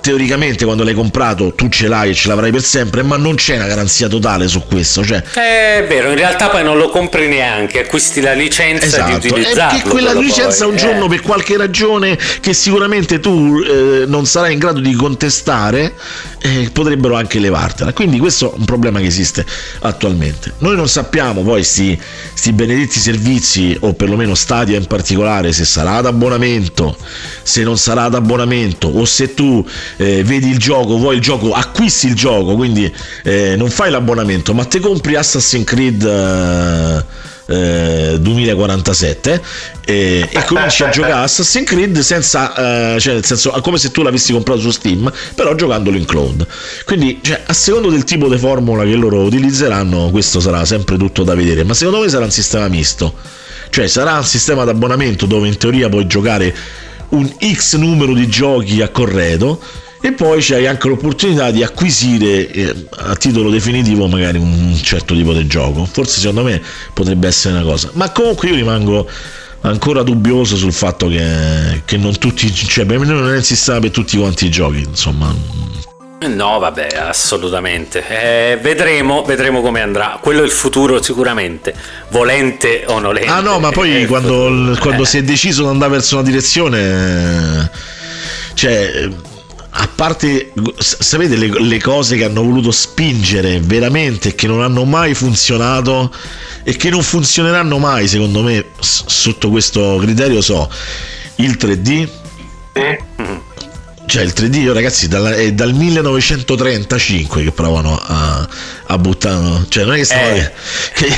teoricamente 0.00 0.64
quando 0.64 0.84
l'hai 0.84 0.94
comprato 0.94 1.52
tu 1.54 1.68
ce 1.68 1.88
l'hai 1.88 2.10
e 2.10 2.14
ce 2.14 2.28
l'avrai 2.28 2.50
per 2.50 2.62
sempre, 2.62 3.02
ma 3.02 3.16
non 3.16 3.34
c'è 3.36 3.56
una 3.56 3.66
garanzia 3.66 4.08
totale 4.08 4.48
su 4.48 4.64
questo. 4.66 5.04
Cioè... 5.04 5.22
È 5.22 5.84
vero, 5.88 6.10
in 6.10 6.16
realtà 6.16 6.48
poi 6.48 6.62
non 6.62 6.78
lo 6.78 6.88
compri 6.88 7.28
neanche, 7.28 7.80
acquisti 7.80 8.20
la 8.20 8.32
licenza 8.32 8.86
esatto. 8.86 9.18
di 9.18 9.28
utilizzarlo. 9.28 9.78
Che 9.78 9.88
quella 9.88 10.12
licenza 10.12 10.64
poi, 10.64 10.72
un 10.72 10.78
giorno 10.78 11.04
eh. 11.06 11.08
per 11.08 11.20
qualche 11.20 11.56
ragione 11.56 12.18
che 12.40 12.52
sicuramente 12.54 13.20
tu 13.20 13.60
eh, 13.60 14.04
non 14.06 14.26
sarai 14.26 14.54
in 14.54 14.58
grado 14.58 14.80
di 14.80 14.92
contestare, 14.94 15.94
eh, 16.42 16.70
potrebbero 16.72 17.16
anche 17.16 17.38
levartela. 17.38 17.92
Quindi 17.92 18.18
questo 18.18 18.52
è 18.52 18.58
un 18.58 18.64
problema 18.64 19.00
che 19.00 19.06
esiste 19.06 19.44
attualmente. 19.80 20.52
Noi 20.58 20.76
non 20.76 20.88
sappiamo 20.88 21.42
poi 21.42 21.62
sti, 21.62 22.00
sti 22.34 22.52
benedetti 22.52 22.98
servizi, 22.98 23.76
o 23.80 23.92
perlomeno 23.92 24.34
Stadia 24.34 24.76
in 24.76 24.86
particolare, 24.86 25.52
se 25.52 25.64
sarà 25.64 25.96
ad 25.96 26.06
abbonamento, 26.06 26.96
se 27.42 27.62
non 27.62 27.76
sarà 27.76 28.04
ad 28.04 28.14
abbonamento, 28.14 28.88
o 28.88 29.04
se 29.04 29.34
tu 29.34 29.64
eh, 29.96 30.22
vedi 30.24 30.50
il 30.50 30.58
gioco, 30.58 30.96
vuoi 30.96 31.16
il 31.16 31.20
gioco, 31.20 31.52
acquisti 31.52 32.06
il 32.06 32.14
gioco, 32.14 32.54
quindi 32.54 32.92
eh, 33.24 33.54
non 33.56 33.70
fai 33.70 33.90
l'abbonamento, 33.90 34.54
ma 34.54 34.64
te 34.64 34.80
compri 34.80 35.16
Assassin's 35.16 35.64
Creed 35.64 36.04
eh, 37.50 38.18
2047 38.20 39.42
eh, 39.84 40.28
e 40.30 40.44
cominci 40.44 40.84
a 40.84 40.88
giocare 40.90 41.24
Assassin's 41.24 41.66
Creed 41.66 41.98
senza, 41.98 42.94
eh, 42.94 43.00
cioè 43.00 43.14
nel 43.14 43.24
senso 43.24 43.50
come 43.62 43.76
se 43.76 43.90
tu 43.90 44.02
l'avessi 44.02 44.32
comprato 44.32 44.60
su 44.60 44.70
Steam, 44.70 45.12
però 45.34 45.54
giocandolo 45.54 45.96
in 45.96 46.04
cloud. 46.04 46.46
Quindi, 46.84 47.18
cioè, 47.22 47.42
a 47.44 47.52
secondo 47.52 47.90
del 47.90 48.04
tipo 48.04 48.28
di 48.28 48.38
formula 48.38 48.84
che 48.84 48.94
loro 48.94 49.22
utilizzeranno, 49.22 50.10
questo 50.10 50.38
sarà 50.40 50.64
sempre 50.64 50.96
tutto 50.96 51.24
da 51.24 51.34
vedere, 51.34 51.64
ma 51.64 51.74
secondo 51.74 52.00
me 52.00 52.08
sarà 52.08 52.24
un 52.24 52.30
sistema 52.30 52.68
misto. 52.68 53.14
Cioè 53.70 53.86
sarà 53.86 54.16
un 54.16 54.24
sistema 54.24 54.64
di 54.64 54.70
abbonamento 54.70 55.26
dove 55.26 55.46
in 55.46 55.56
teoria 55.56 55.88
puoi 55.88 56.06
giocare 56.06 56.52
un 57.10 57.30
X 57.52 57.76
numero 57.76 58.14
di 58.14 58.28
giochi 58.28 58.82
a 58.82 58.88
corredo 58.88 59.60
e 60.02 60.12
poi 60.12 60.40
c'hai 60.40 60.66
anche 60.66 60.88
l'opportunità 60.88 61.50
di 61.50 61.62
acquisire 61.62 62.50
eh, 62.50 62.86
a 62.90 63.14
titolo 63.16 63.50
definitivo 63.50 64.06
magari 64.06 64.38
un 64.38 64.74
certo 64.82 65.14
tipo 65.14 65.32
di 65.32 65.46
gioco. 65.46 65.84
Forse 65.84 66.20
secondo 66.20 66.42
me 66.42 66.60
potrebbe 66.94 67.28
essere 67.28 67.54
una 67.54 67.64
cosa. 67.64 67.90
Ma 67.94 68.10
comunque 68.10 68.48
io 68.48 68.54
rimango 68.54 69.08
ancora 69.62 70.02
dubbioso 70.02 70.56
sul 70.56 70.72
fatto 70.72 71.08
che, 71.08 71.82
che 71.84 71.96
non 71.98 72.16
tutti, 72.16 72.52
cioè 72.52 72.84
non 72.84 73.42
sistema 73.42 73.78
per 73.78 73.90
tutti 73.90 74.16
quanti 74.16 74.46
i 74.46 74.50
giochi, 74.50 74.80
insomma. 74.80 75.34
No, 76.28 76.58
vabbè, 76.58 76.88
assolutamente. 76.98 78.04
Eh, 78.06 78.58
vedremo, 78.58 79.22
vedremo 79.22 79.62
come 79.62 79.80
andrà. 79.80 80.18
Quello 80.20 80.42
è 80.42 80.44
il 80.44 80.50
futuro 80.50 81.00
sicuramente, 81.00 81.74
volente 82.10 82.84
o 82.86 82.98
nolente. 82.98 83.30
Ah 83.30 83.40
no, 83.40 83.58
ma 83.58 83.70
poi 83.70 84.04
quando, 84.04 84.76
quando 84.80 85.04
eh. 85.04 85.06
si 85.06 85.16
è 85.16 85.22
deciso 85.22 85.62
di 85.62 85.68
andare 85.68 85.92
verso 85.92 86.16
una 86.16 86.24
direzione, 86.24 87.70
cioè 88.52 89.08
a 89.70 89.88
parte, 89.94 90.52
sapete 90.76 91.36
le, 91.36 91.58
le, 91.58 91.80
cose 91.80 92.18
che 92.18 92.24
hanno 92.24 92.42
voluto 92.42 92.70
spingere 92.70 93.58
veramente 93.60 94.34
che 94.34 94.46
non 94.46 94.60
hanno 94.60 94.84
mai 94.84 95.14
funzionato 95.14 96.12
e 96.62 96.76
che 96.76 96.90
non 96.90 97.02
funzioneranno 97.02 97.78
mai, 97.78 98.06
secondo 98.08 98.42
me, 98.42 98.66
sotto 98.78 99.48
questo 99.48 99.96
criterio 99.98 100.42
so 100.42 100.70
il 101.36 101.56
3D. 101.58 102.08
Eh 102.74 103.04
cioè 104.10 104.22
il 104.24 104.32
3D 104.34 104.56
io 104.56 104.72
ragazzi 104.72 105.06
dal, 105.06 105.24
è 105.26 105.52
dal 105.52 105.72
1935 105.72 107.44
che 107.44 107.52
provano 107.52 107.96
a, 107.96 108.48
a 108.86 108.98
buttare 108.98 109.66
cioè 109.68 109.84
non 109.84 109.94
è 109.94 109.98
che 109.98 110.04
stiamo 110.04 110.34
eh. 110.34 110.52
che... 110.94 111.08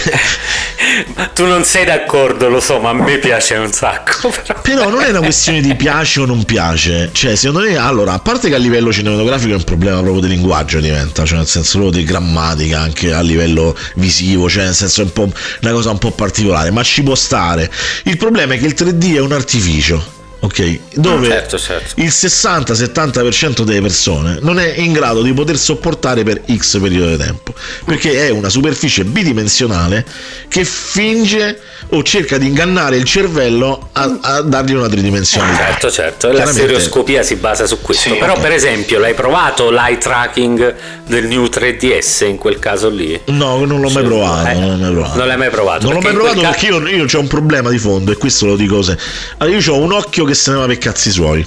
tu 1.35 1.47
non 1.47 1.65
sei 1.65 1.87
d'accordo 1.87 2.51
lo 2.51 2.61
so 2.61 2.81
ma 2.81 2.91
a 2.91 2.93
me 2.93 3.17
piace 3.17 3.55
un 3.55 3.73
sacco 3.73 4.29
però. 4.45 4.61
però 4.61 4.91
non 4.91 5.01
è 5.01 5.09
una 5.09 5.21
questione 5.21 5.63
di 5.63 5.75
piace 5.75 6.21
o 6.21 6.27
non 6.27 6.45
piace. 6.45 7.09
Cioè 7.13 7.35
secondo 7.35 7.67
me 7.67 7.77
allora 7.77 8.13
a 8.13 8.19
parte 8.19 8.51
che 8.51 8.55
a 8.55 8.59
livello 8.59 8.93
cinematografico 8.93 9.53
è 9.53 9.57
un 9.57 9.65
problema 9.65 10.01
proprio 10.01 10.21
di 10.21 10.29
linguaggio 10.29 10.79
diventa 10.79 11.25
cioè 11.25 11.39
nel 11.39 11.47
senso 11.47 11.79
proprio 11.79 12.01
di 12.01 12.07
grammatica 12.07 12.81
anche 12.81 13.15
a 13.15 13.23
livello 13.23 13.75
visivo 13.95 14.51
cioè 14.51 14.65
nel 14.65 14.75
senso 14.75 15.01
è 15.01 15.05
un 15.05 15.13
po' 15.13 15.33
una 15.63 15.73
cosa 15.73 15.91
un 15.91 15.99
po' 15.99 16.11
particolare 16.11 16.71
ma 16.71 16.83
ci 16.83 17.03
può 17.03 17.15
stare. 17.15 17.71
Il 18.05 18.19
problema 18.19 18.53
è 18.53 18.59
che 18.59 18.67
il 18.67 18.75
3D 18.77 19.15
è 19.15 19.21
un 19.21 19.33
artificio 19.33 20.21
ok? 20.43 20.79
Dove 20.95 21.29
certo, 21.29 21.59
certo. 21.59 22.01
il 22.01 22.09
60-70% 22.09 23.63
delle 23.63 23.81
persone 23.81 24.39
non 24.41 24.59
è 24.59 24.75
in 24.77 24.93
grado 24.93 25.23
di 25.23 25.33
poter 25.33 25.57
sopportare 25.57 26.25
per 26.25 26.43
X 26.53 26.81
periodo 26.81 27.11
di 27.11 27.17
tempo, 27.17 27.55
perché 27.85 28.27
è 28.27 28.31
una 28.31 28.49
superficie 28.49 29.05
bidimensionale 29.05 30.05
che 30.49 30.65
finge 30.65 31.61
o 31.91 32.03
cerca 32.03 32.39
di 32.39 32.47
ingannare 32.47 32.97
il 32.97 33.05
cervello 33.05 33.91
a, 33.93 34.19
a 34.21 34.41
dargli 34.43 34.73
una 34.73 34.89
tridimensionalità. 34.89 35.65
Certo, 35.65 35.91
certo, 35.91 36.33
la 36.33 36.47
stereoscopia 36.47 37.23
si 37.23 37.37
basa 37.37 37.67
su 37.67 37.81
questo. 37.81 38.11
Sì, 38.11 38.17
Però, 38.17 38.33
okay. 38.33 38.43
per 38.43 38.53
esempio, 38.53 38.99
l'hai 38.99 39.15
provato 39.15 39.71
l'eye 39.71 39.99
tracking 39.99 40.75
del 41.07 41.27
New 41.27 41.45
3DS 41.45 42.27
in 42.27 42.39
quel 42.39 42.59
caso 42.59 42.89
lì? 42.89 43.21
No, 43.27 43.65
non 43.65 43.81
l'ho 43.81 43.91
mai 43.91 44.05
provato. 44.05 44.49
Eh, 44.49 44.55
non, 44.55 44.71
l'ho 44.71 44.77
mai 44.77 44.93
provato. 44.93 45.19
non 45.19 45.27
l'hai 45.27 45.37
mai 45.37 45.51
provato. 45.51 45.85
Non 45.85 45.95
l'ho 45.95 46.01
mai 46.01 46.13
provato 46.13 46.41
perché 46.41 46.67
io, 46.67 46.89
io 46.89 47.07
ho 47.11 47.21
un 47.21 47.27
problema 47.27 47.71
di 47.71 47.79
fondo 47.79 48.11
e 48.11 48.17
questo 48.17 48.47
lo 48.47 48.57
dico 48.57 48.83
se. 48.83 48.97
Allora, 49.39 49.59
io 49.59 49.73
ho 49.73 49.79
un 49.79 49.93
occhio 49.93 50.25
che 50.25 50.32
che 50.33 50.39
se 50.39 50.51
ne 50.51 50.57
va 50.59 50.67
per 50.67 50.79
cazzi 50.79 51.11
suoi. 51.11 51.47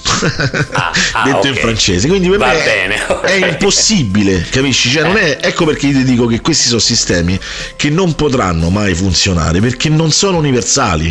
Ah, 0.71 0.91
ah, 1.13 1.23
Detto 1.25 1.37
ok. 1.39 1.45
in 1.45 1.55
francese. 1.55 2.07
Quindi 2.07 2.29
per 2.29 2.37
Va 2.37 2.47
me 2.47 2.61
è- 2.61 2.65
bene, 2.65 3.01
ok. 3.07 3.21
è 3.23 3.47
impossibile, 3.47 4.45
capisci? 4.49 4.89
Cioè, 4.89 5.03
non 5.03 5.17
è, 5.17 5.37
ecco 5.41 5.65
perché 5.65 5.87
io 5.87 5.93
ti 5.97 6.03
dico 6.03 6.25
che 6.27 6.41
questi 6.41 6.67
sono 6.67 6.79
sistemi 6.79 7.39
che 7.75 7.89
non 7.89 8.15
potranno 8.15 8.69
mai 8.69 8.93
funzionare 8.93 9.59
perché 9.59 9.89
non 9.89 10.11
sono 10.11 10.37
universali. 10.37 11.07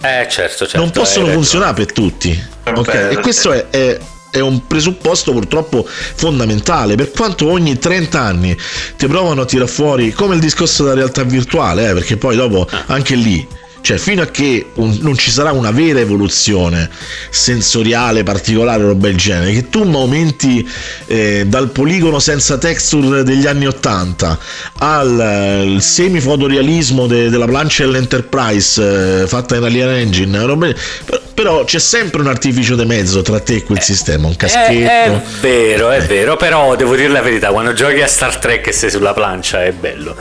Eh, 0.00 0.26
certo, 0.30 0.58
certo. 0.66 0.76
non 0.78 0.90
possono 0.90 1.26
funzionare 1.28 1.74
per 1.74 1.92
tutti. 1.92 2.30
È 2.62 2.70
ok? 2.70 2.90
vero, 2.92 3.10
E 3.10 3.22
questo 3.22 3.52
è, 3.52 3.66
è- 3.70 3.98
è 4.30 4.40
un 4.40 4.66
presupposto 4.66 5.32
purtroppo 5.32 5.86
fondamentale. 5.88 6.94
Per 6.94 7.10
quanto 7.10 7.48
ogni 7.50 7.78
30 7.78 8.20
anni 8.20 8.54
ti 8.96 9.06
provano 9.06 9.40
a 9.42 9.44
tirare 9.46 9.70
fuori, 9.70 10.12
come 10.12 10.34
il 10.34 10.40
discorso 10.40 10.82
della 10.82 10.94
realtà 10.96 11.22
virtuale, 11.22 11.88
eh, 11.90 11.92
perché 11.94 12.16
poi 12.18 12.36
dopo 12.36 12.68
anche 12.86 13.14
lì. 13.14 13.46
Cioè, 13.86 13.98
fino 13.98 14.20
a 14.22 14.26
che 14.26 14.70
un- 14.74 14.98
non 15.02 15.16
ci 15.16 15.30
sarà 15.30 15.52
una 15.52 15.70
vera 15.70 16.00
evoluzione 16.00 16.90
sensoriale 17.30 18.24
particolare 18.24 18.82
roba 18.82 19.06
del 19.06 19.16
genere, 19.16 19.52
che 19.52 19.68
tu 19.68 19.82
aumenti 19.82 20.68
eh, 21.06 21.44
dal 21.46 21.68
poligono 21.70 22.18
senza 22.18 22.58
texture 22.58 23.22
degli 23.22 23.46
anni 23.46 23.64
80 23.68 24.38
al 24.78 25.20
eh, 25.76 25.80
semi-fotorealismo 25.80 27.06
de- 27.06 27.28
della 27.30 27.46
plancia 27.46 27.84
dell'Enterprise 27.84 29.22
eh, 29.22 29.26
fatta 29.28 29.54
in 29.54 29.62
Alien 29.62 29.88
Engine, 29.90 30.44
robe- 30.44 30.74
però, 31.36 31.64
c'è 31.64 31.78
sempre 31.78 32.22
un 32.22 32.28
artificio 32.28 32.74
di 32.76 32.86
mezzo 32.86 33.20
tra 33.22 33.38
te 33.40 33.56
e 33.56 33.62
quel 33.62 33.80
sistema, 33.82 34.26
un 34.26 34.32
Eh, 34.32 34.36
caschetto. 34.36 34.70
è 34.72 35.20
vero, 35.42 35.90
è 35.90 36.00
vero, 36.00 36.36
però 36.36 36.74
devo 36.76 36.96
dire 36.96 37.08
la 37.08 37.20
verità, 37.20 37.50
quando 37.50 37.72
giochi 37.74 38.00
a 38.00 38.06
Star 38.08 38.38
Trek 38.38 38.66
e 38.68 38.72
sei 38.72 38.90
sulla 38.90 39.12
plancia 39.12 39.62
è 39.62 39.70
bello. 39.72 40.16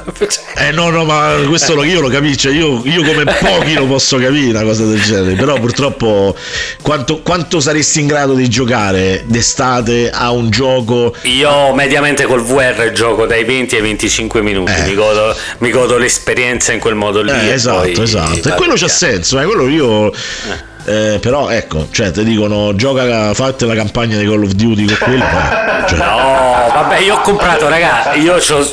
Eh 0.58 0.72
no, 0.72 0.90
no, 0.90 1.06
ma 1.06 1.36
questo 1.48 1.74
lo, 1.74 1.84
io 1.86 2.02
lo 2.02 2.10
capisco, 2.10 2.50
io, 2.50 2.82
io 2.84 3.02
come 3.04 3.24
pochi 3.58 3.74
lo 3.74 3.86
posso 3.86 4.18
capire 4.18 4.50
una 4.50 4.64
cosa 4.64 4.84
del 4.86 5.02
genere, 5.02 5.34
però 5.36 5.54
purtroppo 5.60 6.36
quanto, 6.82 7.22
quanto 7.22 7.60
saresti 7.60 8.00
in 8.02 8.08
grado 8.08 8.34
di 8.34 8.48
giocare 8.50 9.24
d'estate 9.26 10.10
a 10.14 10.32
un 10.32 10.50
gioco 10.50 11.14
Io 11.24 11.74
mediamente 11.74 12.26
col 12.26 12.42
VR 12.42 12.92
gioco 12.92 13.26
dai 13.26 13.44
20 13.44 13.76
ai 13.76 13.82
25 13.82 14.42
minuti, 14.42 14.72
Eh. 14.72 14.84
mi, 14.88 14.96
godo, 14.96 15.36
mi 15.60 15.70
godo 15.72 15.98
l'esperienza 15.98 16.72
in 16.74 16.80
quel 16.80 16.96
modo 16.96 17.22
lì. 17.22 17.32
Eh, 17.32 17.52
esatto, 17.52 17.92
poi 17.92 18.04
esatto. 18.04 18.50
E 18.50 18.54
quello 18.54 18.74
c'ha 18.76 18.88
senso, 18.88 19.40
eh, 19.40 19.46
quello 19.46 19.68
io. 19.68 20.12
eh, 20.88 21.18
però 21.20 21.50
ecco, 21.50 21.88
cioè 21.92 22.12
ti 22.12 22.24
dicono 22.24 22.76
gioca, 22.76 23.34
fate 23.34 23.66
la 23.66 23.74
campagna 23.76 24.18
di 24.18 24.26
Call 24.26 24.44
of 24.44 24.52
Duty 24.52 24.86
con 24.86 24.98
quello. 25.00 25.24
eh, 25.24 25.88
cioè, 25.90 25.98
No, 25.98 26.72
vabbè, 26.74 27.00
io 27.00 27.16
ho 27.16 27.22
comprato, 27.22 27.68
raga, 27.68 28.14
io 28.14 28.36
c'ho- 28.38 28.70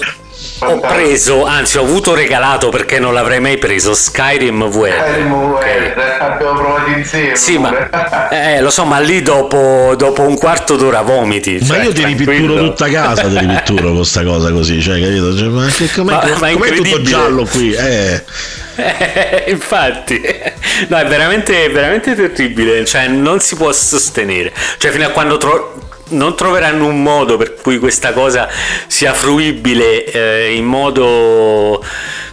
ho 0.65 0.81
preso, 0.81 1.45
anzi 1.45 1.79
ho 1.79 1.83
avuto 1.83 2.15
regalato 2.15 2.69
perché 2.69 2.99
non 2.99 3.13
l'avrei 3.15 3.41
mai 3.41 3.59
preso 3.59 3.95
Skyrim 3.95 4.69
VR. 4.69 5.05
Skyrim? 5.09 5.59
VR, 5.59 6.17
abbiamo 6.21 6.53
provato 6.61 6.91
insieme. 6.91 7.37
Sì, 7.37 7.57
pure. 7.57 7.89
ma 7.91 8.29
eh, 8.31 8.61
lo 8.61 8.71
so, 8.71 8.85
ma 8.85 8.99
lì 8.99 9.23
dopo, 9.23 9.95
dopo 9.97 10.23
un 10.23 10.37
quarto 10.37 10.77
d'ora 10.77 11.03
vomiti. 11.03 11.59
Ma 11.61 11.67
cioè, 11.67 11.85
io 11.85 11.93
ti 11.93 12.05
ripitturo 12.05 12.37
tranquillo. 12.37 12.69
tutta 12.69 12.89
casa, 12.89 13.29
ti 13.29 13.39
ripitturo 13.39 13.93
con 13.93 14.05
sta 14.05 14.23
cosa 14.23 14.51
così, 14.53 14.81
cioè, 14.81 15.01
capito? 15.01 15.37
Cioè, 15.37 15.49
ma 15.49 15.67
che, 15.67 15.91
com'è, 15.93 16.13
Ma- 16.13 16.21
com'è 16.21 16.55
ma 16.57 16.67
è 16.67 16.73
tutto 16.73 17.03
giallo 17.03 17.45
qui? 17.45 17.75
Eh. 17.83 18.23
Eh, 18.75 19.45
infatti, 19.49 20.21
no, 20.89 20.97
è 20.97 21.05
veramente, 21.07 21.69
veramente 21.69 22.15
terribile. 22.15 22.85
Cioè, 22.87 23.07
non 23.09 23.39
si 23.41 23.55
può 23.55 23.71
sostenere. 23.73 24.53
Cioè, 24.79 24.91
fino 24.91 25.05
a 25.05 25.11
quando 25.11 25.37
tro- 25.37 25.91
non 26.13 26.37
troveranno 26.37 26.87
un 26.87 27.03
modo 27.03 27.37
per 27.37 27.55
cui 27.61 27.79
questa 27.79 28.13
cosa 28.13 28.49
sia 28.87 29.13
fruibile 29.13 30.05
eh, 30.05 30.55
in 30.55 30.65
modo 30.65 31.85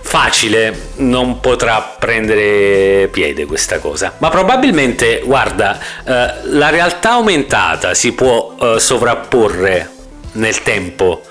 facile, 0.01 0.89
non 0.97 1.39
potrà 1.39 1.95
prendere 1.99 3.09
piede 3.09 3.45
questa 3.45 3.79
cosa. 3.79 4.15
Ma 4.17 4.29
probabilmente, 4.29 5.21
guarda, 5.23 5.77
eh, 6.03 6.33
la 6.45 6.69
realtà 6.69 7.11
aumentata 7.11 7.93
si 7.93 8.13
può 8.13 8.55
eh, 8.59 8.79
sovrapporre 8.79 9.89
nel 10.33 10.61
tempo 10.63 11.21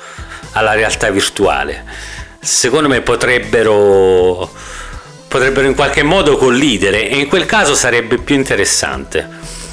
alla 0.53 0.75
realtà 0.75 1.11
virtuale. 1.11 1.85
Secondo 2.41 2.89
me 2.89 3.01
potrebbero 3.01 4.51
potrebbero 5.29 5.67
in 5.67 5.75
qualche 5.75 6.03
modo 6.03 6.39
collidere 6.39 7.11
e 7.11 7.19
in 7.19 7.29
quel 7.29 7.45
caso 7.45 7.75
sarebbe 7.75 8.19
più 8.19 8.35
interessante. 8.35 9.29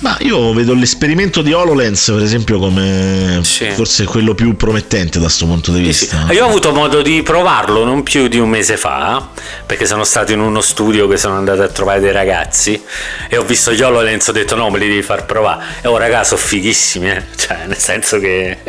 Ma 0.05 0.15
io 0.19 0.53
vedo 0.53 0.75
l'esperimento 0.75 1.41
di 1.41 1.51
HoloLens, 1.51 2.11
per 2.13 2.21
esempio, 2.21 2.59
come 2.59 3.39
Sì. 3.41 3.71
forse 3.71 4.03
quello 4.03 4.35
più 4.35 4.55
promettente 4.55 5.17
da 5.17 5.25
questo 5.25 5.47
punto 5.47 5.71
di 5.71 5.83
Sì, 5.91 6.05
sì. 6.05 6.15
vista. 6.15 6.31
Io 6.31 6.45
ho 6.45 6.47
avuto 6.47 6.71
modo 6.73 7.01
di 7.01 7.23
provarlo 7.23 7.83
non 7.83 8.03
più 8.03 8.27
di 8.27 8.37
un 8.37 8.47
mese 8.47 8.77
fa, 8.77 9.27
perché 9.65 9.87
sono 9.87 10.03
stato 10.03 10.31
in 10.31 10.41
uno 10.41 10.61
studio 10.61 11.07
che 11.07 11.17
sono 11.17 11.37
andato 11.37 11.63
a 11.63 11.69
trovare 11.69 12.01
dei 12.01 12.11
ragazzi 12.11 12.79
e 13.27 13.35
ho 13.35 13.43
visto 13.43 13.73
gli 13.73 13.81
HoloLens, 13.81 14.27
ho 14.27 14.31
detto 14.31 14.55
no, 14.55 14.69
me 14.69 14.77
li 14.77 14.87
devi 14.87 15.01
far 15.01 15.25
provare. 15.25 15.63
E 15.81 15.87
oh 15.87 15.97
raga, 15.97 16.23
sono 16.23 16.39
fighissimi, 16.39 17.09
eh. 17.09 17.23
cioè 17.35 17.65
nel 17.65 17.77
senso 17.77 18.19
che... 18.19 18.59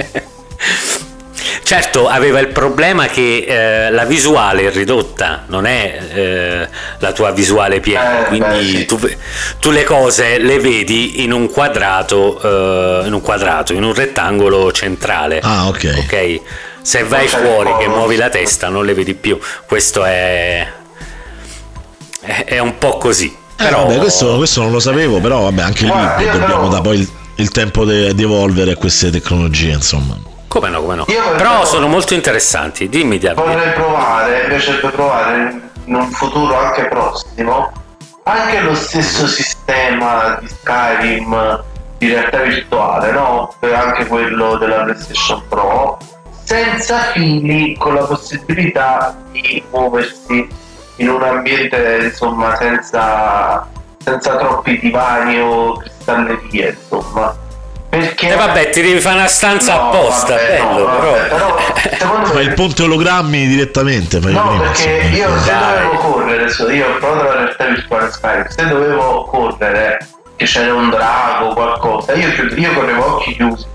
Certo, 1.63 2.09
aveva 2.09 2.39
il 2.41 2.49
problema 2.49 3.07
che 3.07 3.45
eh, 3.47 3.91
la 3.91 4.05
visuale 4.05 4.67
è 4.69 4.71
ridotta, 4.73 5.45
non 5.49 5.67
è 5.67 5.99
eh, 6.13 6.69
la 6.99 7.13
tua 7.13 7.31
visuale 7.33 7.81
piena, 7.81 8.23
Eh, 8.23 8.25
quindi 8.29 8.49
beh, 8.49 8.65
sì. 8.65 8.85
tu, 8.87 8.99
tu 9.61 9.71
le 9.71 9.85
cose 9.85 10.39
le 10.39 10.59
vedi 10.59 11.23
in 11.25 11.33
un 11.33 11.51
quadrato, 11.51 12.41
eh, 13.03 13.07
in 13.07 13.13
un 13.13 13.21
quadrato, 13.21 13.73
in 13.73 13.83
un 13.83 13.93
rettangolo 13.95 14.73
centrale. 14.73 15.41
Ah, 15.43 15.67
ok. 15.69 15.95
Ok, 15.99 16.41
se 16.83 17.03
vai 17.05 17.29
fuori 17.29 17.75
che 17.79 17.89
muovi 17.89 18.17
la 18.17 18.29
testa 18.29 18.69
non 18.69 18.85
le 18.85 18.95
vedi 18.95 19.15
più. 19.15 19.39
Questo 19.67 20.05
è, 20.05 20.67
è, 22.21 22.45
è 22.47 22.59
un 22.59 22.79
po' 22.79 22.97
così. 22.97 23.27
Eh, 23.59 23.65
Però 23.65 23.87
vabbè, 23.87 23.99
questo, 23.99 24.37
questo 24.37 24.63
non 24.63 24.71
lo 24.73 24.81
sapevo, 24.81 25.21
però 25.21 25.43
vabbè, 25.43 25.63
anche 25.63 25.85
lì 25.85 25.91
dobbiamo 25.91 26.39
però- 26.39 26.69
dare 26.69 26.83
poi 26.83 26.99
il, 26.99 27.09
il 27.37 27.51
tempo 27.51 27.85
de- 27.85 28.15
di 28.15 28.23
evolvere 28.23 28.75
queste 28.75 29.11
tecnologie, 29.11 29.71
insomma. 29.73 30.17
Come 30.59 30.71
no, 30.71 30.81
come 30.81 30.95
no. 30.95 31.05
Però 31.05 31.65
sono 31.65 31.87
molto 31.87 32.15
interessanti. 32.15 32.89
Dimmi, 32.89 33.19
Davide. 33.19 33.43
Vorrei 33.43 33.73
provare, 33.73 34.43
mi 34.43 34.49
piacerebbe 34.49 34.89
provare 34.89 35.61
in 35.85 35.95
un 35.95 36.11
futuro 36.11 36.59
anche 36.59 36.87
prossimo, 36.87 37.73
anche 38.25 38.61
lo 38.61 38.75
stesso 38.75 39.27
sistema 39.27 40.39
di 40.41 40.49
Skyrim 40.49 41.65
di 41.99 42.09
realtà 42.09 42.41
virtuale, 42.41 43.13
no? 43.13 43.55
Per 43.59 43.73
Anche 43.73 44.07
quello 44.07 44.57
della 44.57 44.83
PlayStation 44.83 45.43
Pro, 45.49 45.99
senza 46.43 46.99
fili, 47.13 47.77
con 47.77 47.95
la 47.95 48.05
possibilità 48.05 49.17
di 49.33 49.63
muoversi 49.71 50.49
in 50.97 51.09
un 51.09 51.23
ambiente, 51.23 52.01
insomma, 52.03 52.57
senza, 52.57 53.69
senza 54.03 54.37
troppi 54.37 54.79
divani 54.79 55.39
o 55.41 55.77
cristallerie, 55.77 56.77
insomma. 56.81 57.45
Perché 57.99 58.29
E 58.33 58.35
vabbè, 58.37 58.71
ti 58.71 58.83
devi 58.83 59.01
fare 59.01 59.17
una 59.19 59.27
stanza 59.29 59.75
No, 59.75 59.81
apposta, 59.91 60.35
vabbè, 60.35 60.59
no, 60.59 60.69
bello, 60.75 60.85
vabbè, 60.85 61.27
però. 61.29 61.55
però 61.99 62.25
Fai 62.25 62.45
il 62.47 62.55
ponte 62.55 62.83
ologrammi 62.83 63.47
direttamente. 63.47 64.21
Fai 64.21 64.33
No, 64.33 64.49
prima, 64.49 64.63
perché 64.65 64.91
insomma. 64.91 65.17
io 65.17 65.39
se 65.41 65.51
Dai. 65.51 65.73
dovevo 65.83 65.97
correre, 66.13 66.43
adesso 66.43 66.71
io 66.71 66.87
ho 66.89 66.99
provato 66.99 67.25
la 67.29 67.35
realtà 67.35 67.65
virtuale 67.67 68.11
Skype, 68.11 68.47
se 68.51 68.67
dovevo 68.69 69.25
correre, 69.25 69.99
che 70.37 70.45
c'era 70.45 70.75
un 70.75 70.91
drago 70.91 71.47
o 71.47 71.55
qualcosa, 71.55 72.13
io, 72.15 72.29
io 72.55 72.73
correvo 72.73 73.15
occhi 73.15 73.35
chiusi. 73.35 73.67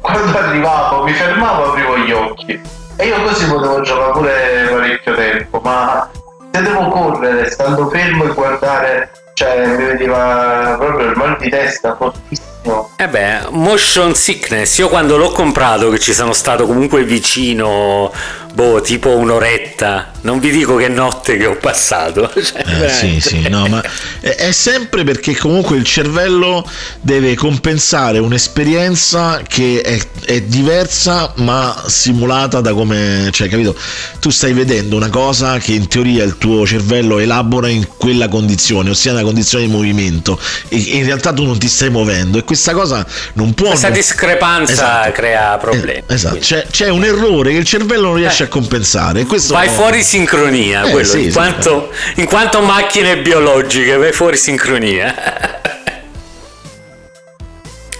Quando 0.00 0.38
arrivavo, 0.38 1.02
mi 1.04 1.12
fermavo, 1.12 1.70
aprivo 1.70 1.98
gli 1.98 2.12
occhi. 2.12 2.60
E 2.96 3.06
io 3.06 3.22
così 3.22 3.46
potevo 3.46 3.80
giocare 3.82 4.12
pure 4.12 4.68
parecchio 4.70 5.14
tempo, 5.14 5.60
ma 5.62 6.08
se 6.52 6.62
devo 6.62 6.88
correre, 6.88 7.50
stando 7.50 7.88
fermo 7.88 8.24
e 8.24 8.28
guardare, 8.34 9.10
cioè 9.34 9.66
mi 9.66 9.84
veniva 9.84 10.76
proprio 10.78 11.08
il 11.10 11.16
mal 11.16 11.36
di 11.38 11.48
testa 11.50 11.94
fortissimo. 11.96 12.48
Eh 12.96 13.08
beh, 13.08 13.48
motion 13.50 14.14
sickness, 14.14 14.76
io 14.76 14.88
quando 14.88 15.16
l'ho 15.16 15.30
comprato, 15.30 15.88
che 15.88 15.98
ci 15.98 16.12
sono 16.12 16.34
stato 16.34 16.66
comunque 16.66 17.04
vicino, 17.04 18.12
boh, 18.52 18.82
tipo 18.82 19.16
un'oretta, 19.16 20.10
non 20.22 20.38
vi 20.38 20.50
dico 20.50 20.76
che 20.76 20.88
notte 20.88 21.36
che 21.36 21.46
ho 21.46 21.56
passato. 21.56 22.30
Cioè, 22.40 22.64
Eh, 22.84 22.88
sì, 22.88 23.20
sì, 23.20 23.48
no, 23.48 23.66
ma 23.66 23.82
è, 24.20 24.28
è 24.28 24.52
sempre 24.52 25.04
perché 25.04 25.36
comunque 25.36 25.76
il 25.76 25.84
cervello 25.84 26.68
deve 27.00 27.34
compensare 27.34 28.18
un'esperienza 28.18 29.40
che 29.46 29.80
è, 29.82 29.98
è 30.24 30.40
diversa 30.42 31.32
ma 31.36 31.84
simulata 31.86 32.60
da 32.60 32.72
come, 32.72 33.28
cioè, 33.32 33.48
capito? 33.48 33.76
Tu 34.18 34.30
stai 34.30 34.52
vedendo 34.52 34.96
una 34.96 35.08
cosa 35.10 35.58
che 35.58 35.72
in 35.72 35.88
teoria 35.88 36.24
il 36.24 36.38
tuo 36.38 36.66
cervello 36.66 37.18
elabora 37.18 37.68
in 37.68 37.86
quella 37.96 38.28
condizione, 38.28 38.90
ossia 38.90 39.12
una 39.12 39.22
condizione 39.22 39.64
di 39.66 39.70
movimento, 39.70 40.38
e, 40.68 40.76
e 40.76 40.96
in 40.96 41.04
realtà 41.04 41.32
tu 41.32 41.44
non 41.44 41.58
ti 41.58 41.68
stai 41.68 41.90
muovendo 41.90 42.38
e 42.38 42.44
questa 42.44 42.72
cosa 42.72 43.06
non 43.34 43.54
può... 43.54 43.68
Questa 43.68 43.88
non- 43.88 43.96
discrepanza 43.96 44.72
Esatto. 44.72 45.12
crea 45.12 45.56
problemi. 45.58 46.02
Eh, 46.06 46.14
esatto, 46.14 46.38
c'è, 46.38 46.66
c'è 46.70 46.88
un 46.88 47.04
errore 47.04 47.52
che 47.52 47.58
il 47.58 47.64
cervello 47.66 48.08
non 48.08 48.16
riesce 48.16 48.44
a 48.44 48.48
compensare. 48.48 49.20
e 49.20 49.26
Questo 49.26 49.54
Vai 49.54 49.68
fuori 49.68 50.02
sincronia, 50.10 50.84
Eh, 50.86 50.90
quello, 50.90 51.06
sì, 51.06 51.18
in, 51.24 51.28
sì, 51.28 51.32
quanto, 51.32 51.92
in 52.16 52.24
quanto 52.26 52.60
macchine 52.62 53.18
biologiche, 53.18 53.96
vai 53.96 54.10
fuori 54.12 54.36
sincronia. 54.36 55.14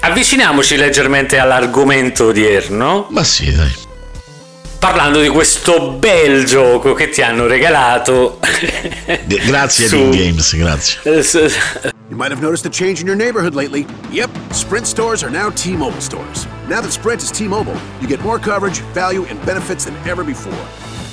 Avviciniamoci 0.02 0.76
leggermente 0.76 1.38
all'argomento 1.38 2.26
odierno, 2.26 3.06
Ma 3.10 3.22
sì, 3.22 3.54
dai. 3.54 3.70
parlando 4.78 5.20
di 5.20 5.28
questo 5.28 5.90
bel 5.92 6.44
gioco 6.44 6.94
che 6.94 7.10
ti 7.10 7.22
hanno 7.22 7.46
regalato. 7.46 8.40
Grazie 9.46 9.86
Su- 9.88 9.96
Team 9.96 10.10
Games, 10.10 10.56
grazie. 10.56 11.00
Eh, 11.04 11.50
You 12.10 12.16
might 12.16 12.32
have 12.32 12.40
noticed 12.42 12.66
a 12.66 12.70
change 12.70 13.00
in 13.00 13.06
your 13.06 13.14
neighborhood 13.16 13.54
lately. 13.54 13.86
Yep, 14.10 14.30
Sprint 14.52 14.84
stores 14.84 15.22
are 15.22 15.30
now 15.30 15.48
T 15.52 15.76
Mobile 15.76 16.00
stores. 16.00 16.44
Now 16.66 16.80
that 16.80 16.90
Sprint 16.90 17.22
is 17.22 17.30
T 17.30 17.46
Mobile, 17.46 17.76
you 18.00 18.08
get 18.08 18.20
more 18.24 18.40
coverage, 18.40 18.80
value, 18.94 19.24
and 19.30 19.38
benefits 19.46 19.84
than 19.84 19.94
ever 20.08 20.24
before. 20.24 20.58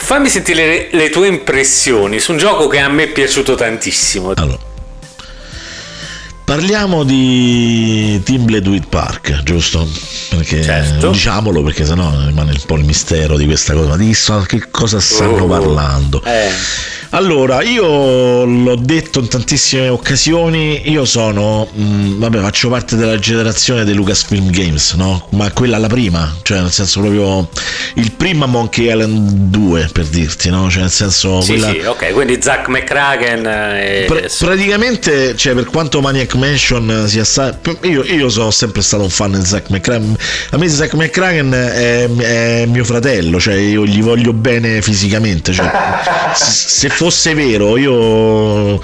fammi 0.00 0.28
sentire 0.28 0.66
le, 0.66 0.88
le 0.92 1.10
tue 1.10 1.26
impressioni 1.26 2.18
su 2.18 2.32
un 2.32 2.38
gioco 2.38 2.68
che 2.68 2.78
a 2.78 2.88
me 2.88 3.04
è 3.04 3.08
piaciuto 3.08 3.56
tantissimo. 3.56 4.32
Allora, 4.36 4.58
parliamo 6.48 7.04
di 7.04 8.18
Team 8.24 8.46
Bladewit 8.46 8.86
Park, 8.88 9.42
giusto? 9.42 9.86
Perché 10.30 10.62
Certo. 10.62 11.10
diciamolo 11.10 11.62
perché 11.62 11.84
sennò 11.84 12.10
rimane 12.24 12.52
un 12.52 12.60
po' 12.64 12.76
il 12.76 12.84
mistero 12.84 13.36
di 13.36 13.44
questa 13.44 13.74
cosa. 13.74 13.88
Ma 13.90 13.96
di 13.98 14.16
che 14.46 14.64
cosa 14.70 14.98
stanno 14.98 15.42
Oh. 15.42 15.46
parlando? 15.46 16.22
Eh. 16.24 16.48
Allora, 17.10 17.62
io 17.62 18.44
l'ho 18.44 18.76
detto 18.76 19.20
in 19.20 19.28
tantissime 19.28 19.88
occasioni, 19.88 20.90
io 20.90 21.06
sono, 21.06 21.66
mh, 21.72 22.18
vabbè, 22.18 22.38
faccio 22.40 22.68
parte 22.68 22.96
della 22.96 23.18
generazione 23.18 23.84
dei 23.84 23.94
Lucasfilm 23.94 24.50
Games, 24.50 24.92
no? 24.92 25.26
Ma 25.30 25.50
quella 25.52 25.78
la 25.78 25.86
prima, 25.86 26.34
cioè 26.42 26.60
nel 26.60 26.70
senso 26.70 27.00
proprio 27.00 27.48
il 27.94 28.12
prima 28.12 28.44
Monkey 28.44 28.88
Island 28.90 29.30
2, 29.48 29.88
per 29.90 30.04
dirti, 30.04 30.50
no? 30.50 30.68
Cioè 30.70 30.82
nel 30.82 30.90
senso 30.90 31.40
Sì, 31.40 31.52
quella... 31.52 31.70
sì, 31.70 31.78
ok, 31.78 32.12
quindi 32.12 32.42
Zack 32.42 32.68
McCracken 32.68 33.46
e... 33.46 34.04
Pra- 34.06 34.26
praticamente, 34.40 35.34
cioè, 35.34 35.54
per 35.54 35.64
quanto 35.64 36.02
Maniac 36.02 36.34
Mansion 36.38 37.04
sia 37.06 37.24
stato. 37.24 37.78
Io, 37.82 38.02
io 38.04 38.28
sono 38.28 38.50
sempre 38.50 38.82
stato 38.82 39.02
un 39.02 39.10
fan 39.10 39.32
di 39.32 39.44
Zack 39.44 39.70
McCracken. 39.70 40.16
A 40.50 40.56
me 40.56 40.68
Zack 40.68 40.94
McCracken 40.94 41.52
è, 41.52 42.08
è 42.08 42.66
mio 42.66 42.84
fratello, 42.84 43.38
cioè 43.38 43.54
io 43.54 43.84
gli 43.84 44.02
voglio 44.02 44.32
bene 44.32 44.80
fisicamente. 44.82 45.52
Cioè, 45.52 45.70
se 46.34 46.88
fosse 46.88 47.34
vero, 47.34 47.76
io. 47.76 48.80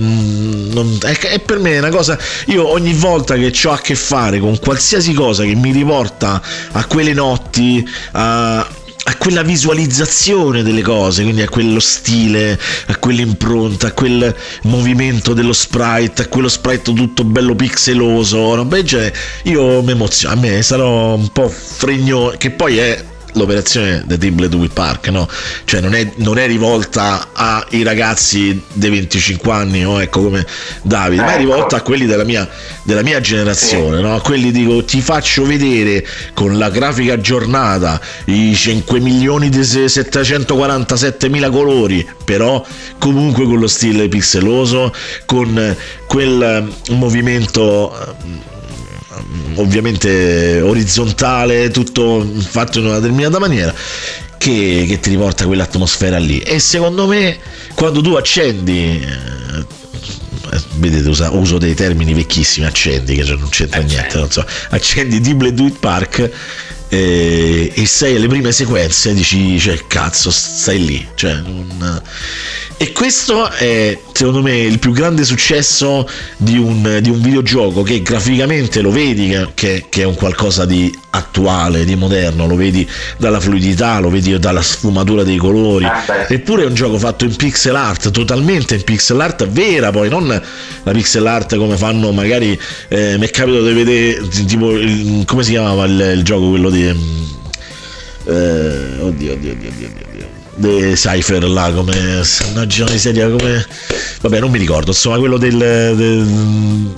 mm, 0.00 0.72
non- 0.72 0.98
è, 1.02 1.18
è 1.18 1.38
per 1.40 1.58
me 1.58 1.78
una 1.78 1.90
cosa. 1.90 2.18
Io 2.46 2.68
ogni 2.68 2.92
volta 2.92 3.34
che 3.36 3.52
ho 3.64 3.70
a 3.72 3.78
che 3.78 3.94
fare 3.94 4.38
con 4.38 4.58
qualsiasi 4.58 5.12
cosa 5.12 5.44
che 5.44 5.54
mi 5.54 5.72
riporta 5.72 6.40
a 6.72 6.84
quelle 6.86 7.12
notti, 7.12 7.86
a, 8.12 8.68
a 9.08 9.16
quella 9.16 9.42
visualizzazione 9.42 10.64
delle 10.64 10.82
cose, 10.82 11.22
quindi 11.22 11.42
a 11.42 11.48
quello 11.48 11.78
stile, 11.78 12.58
a 12.86 12.96
quell'impronta, 12.96 13.88
a 13.88 13.92
quel 13.92 14.34
movimento 14.62 15.32
dello 15.32 15.52
sprite, 15.52 16.22
a 16.22 16.26
quello 16.26 16.48
sprite 16.48 16.92
tutto 16.92 17.22
bello 17.22 17.54
pixeloso, 17.54 18.56
roba 18.56 18.74
del 18.76 18.84
genere, 18.84 19.14
io 19.44 19.80
mi 19.82 19.92
emoziono, 19.92 20.34
a 20.34 20.38
me 20.38 20.60
sarò 20.62 21.14
un 21.14 21.28
po' 21.28 21.48
fregno, 21.48 22.34
che 22.36 22.50
poi 22.50 22.78
è 22.78 23.04
l'operazione 23.36 24.04
The 24.06 24.18
Team 24.18 24.34
Bladewit 24.34 24.72
Park, 24.72 25.08
no? 25.08 25.28
Cioè 25.64 25.80
non 25.80 25.94
è, 25.94 26.10
non 26.16 26.38
è 26.38 26.46
rivolta 26.46 27.28
ai 27.32 27.82
ragazzi 27.82 28.60
dei 28.72 28.90
25 28.90 29.52
anni, 29.52 29.84
o 29.84 30.00
ecco 30.00 30.22
come 30.22 30.44
Davide, 30.82 31.22
ma 31.22 31.28
è 31.28 31.34
Ecco. 31.36 31.44
rivolta 31.44 31.76
a 31.76 31.80
quelli 31.82 32.06
della 32.06 32.24
mia, 32.24 32.48
della 32.82 33.02
mia 33.02 33.20
generazione, 33.20 34.00
no? 34.00 34.14
A 34.14 34.20
quelli 34.20 34.50
dico 34.50 34.84
ti 34.84 35.00
faccio 35.00 35.44
vedere 35.44 36.04
con 36.34 36.58
la 36.58 36.70
grafica 36.70 37.14
aggiornata 37.14 38.00
i 38.26 38.54
5 38.54 39.00
milioni 39.00 39.48
di 39.48 39.62
747 39.64 41.28
mila 41.28 41.50
colori, 41.50 42.06
però 42.24 42.64
comunque 42.98 43.44
con 43.44 43.58
lo 43.58 43.68
stile 43.68 44.08
pixeloso, 44.08 44.92
con 45.26 45.76
quel 46.06 46.42
eh, 46.88 46.92
movimento 46.92 47.92
eh, 47.92 48.55
ovviamente 49.54 50.60
orizzontale, 50.60 51.70
tutto 51.70 52.26
fatto 52.38 52.78
in 52.78 52.86
una 52.86 52.98
determinata 52.98 53.38
maniera. 53.38 53.74
Che, 54.38 54.84
che 54.86 55.00
ti 55.00 55.10
riporta 55.10 55.46
quell'atmosfera 55.46 56.18
lì 56.18 56.38
e 56.38 56.60
secondo 56.60 57.06
me 57.06 57.38
quando 57.74 58.02
tu 58.02 58.12
accendi 58.14 59.02
eh, 59.02 59.58
eh, 60.52 60.60
vedete 60.74 61.08
usa- 61.08 61.30
uso 61.30 61.56
dei 61.56 61.74
termini 61.74 62.12
vecchissimi 62.12 62.66
accendi 62.66 63.16
che 63.16 63.24
non 63.24 63.48
c'entra 63.48 63.80
niente 63.80 64.18
non 64.18 64.30
so 64.30 64.44
accendi 64.68 65.20
Deep 65.20 65.36
Blue 65.36 65.54
Do 65.54 65.66
It 65.66 65.78
Park 65.78 66.30
eh, 66.96 67.72
e 67.74 67.86
sei 67.86 68.16
alle 68.16 68.26
prime 68.28 68.52
sequenze 68.52 69.12
dici 69.12 69.58
cioè 69.58 69.78
cazzo 69.86 70.30
stai 70.30 70.84
lì 70.84 71.06
cioè 71.14 71.34
non- 71.34 72.02
e 72.78 72.92
questo 72.92 73.50
è 73.50 73.98
secondo 74.12 74.42
me 74.42 74.58
il 74.58 74.78
più 74.78 74.92
grande 74.92 75.24
successo 75.24 76.06
di 76.36 76.58
un, 76.58 76.98
di 77.00 77.08
un 77.08 77.20
videogioco 77.22 77.82
che 77.82 78.02
graficamente 78.02 78.80
lo 78.82 78.90
vedi 78.90 79.28
che, 79.28 79.48
che- 79.54 79.84
che 79.88 80.02
è 80.02 80.04
un 80.04 80.14
qualcosa 80.14 80.64
di 80.66 80.94
attuale, 81.10 81.86
di 81.86 81.94
moderno, 81.96 82.46
lo 82.46 82.54
vedi 82.56 82.86
dalla 83.16 83.40
fluidità, 83.40 83.98
lo 84.00 84.10
vedi 84.10 84.38
dalla 84.38 84.60
sfumatura 84.60 85.22
dei 85.22 85.38
colori, 85.38 85.86
Ah, 85.86 86.26
eppure 86.28 86.64
è 86.64 86.66
un 86.66 86.74
gioco 86.74 86.98
fatto 86.98 87.24
in 87.24 87.34
pixel 87.34 87.74
art, 87.74 88.10
totalmente 88.10 88.74
in 88.74 88.82
pixel 88.84 89.18
art 89.20 89.46
vera 89.48 89.90
poi, 89.90 90.10
non 90.10 90.26
la 90.26 90.90
pixel 90.92 91.26
art 91.26 91.56
come 91.56 91.78
fanno 91.78 92.12
magari, 92.12 92.58
eh, 92.88 93.16
mi 93.16 93.26
è 93.26 93.30
capitato 93.30 93.66
di 93.66 93.72
vedere 93.72 94.28
tipo, 94.28 94.72
il- 94.72 95.22
come 95.26 95.42
si 95.42 95.52
chiamava 95.52 95.86
il, 95.86 96.12
il 96.18 96.22
gioco 96.22 96.50
quello 96.50 96.68
di... 96.68 96.85
mm, 96.94 97.24
eh, 98.26 99.00
oddio, 99.00 99.32
oddio, 99.32 99.52
oddio, 99.52 99.52
oddio, 99.52 99.88
oddio. 100.08 100.26
De 100.58 100.94
Cypher 100.94 101.42
là 101.44 101.70
come 101.74 101.94
mannaggia 102.54 102.84
una 102.84 102.92
miseria 102.92 103.28
come 103.28 103.66
vabbè 104.22 104.40
non 104.40 104.50
mi 104.50 104.58
ricordo 104.58 104.90
insomma 104.92 105.18
quello 105.18 105.36
del, 105.36 105.56
del- 105.58 106.94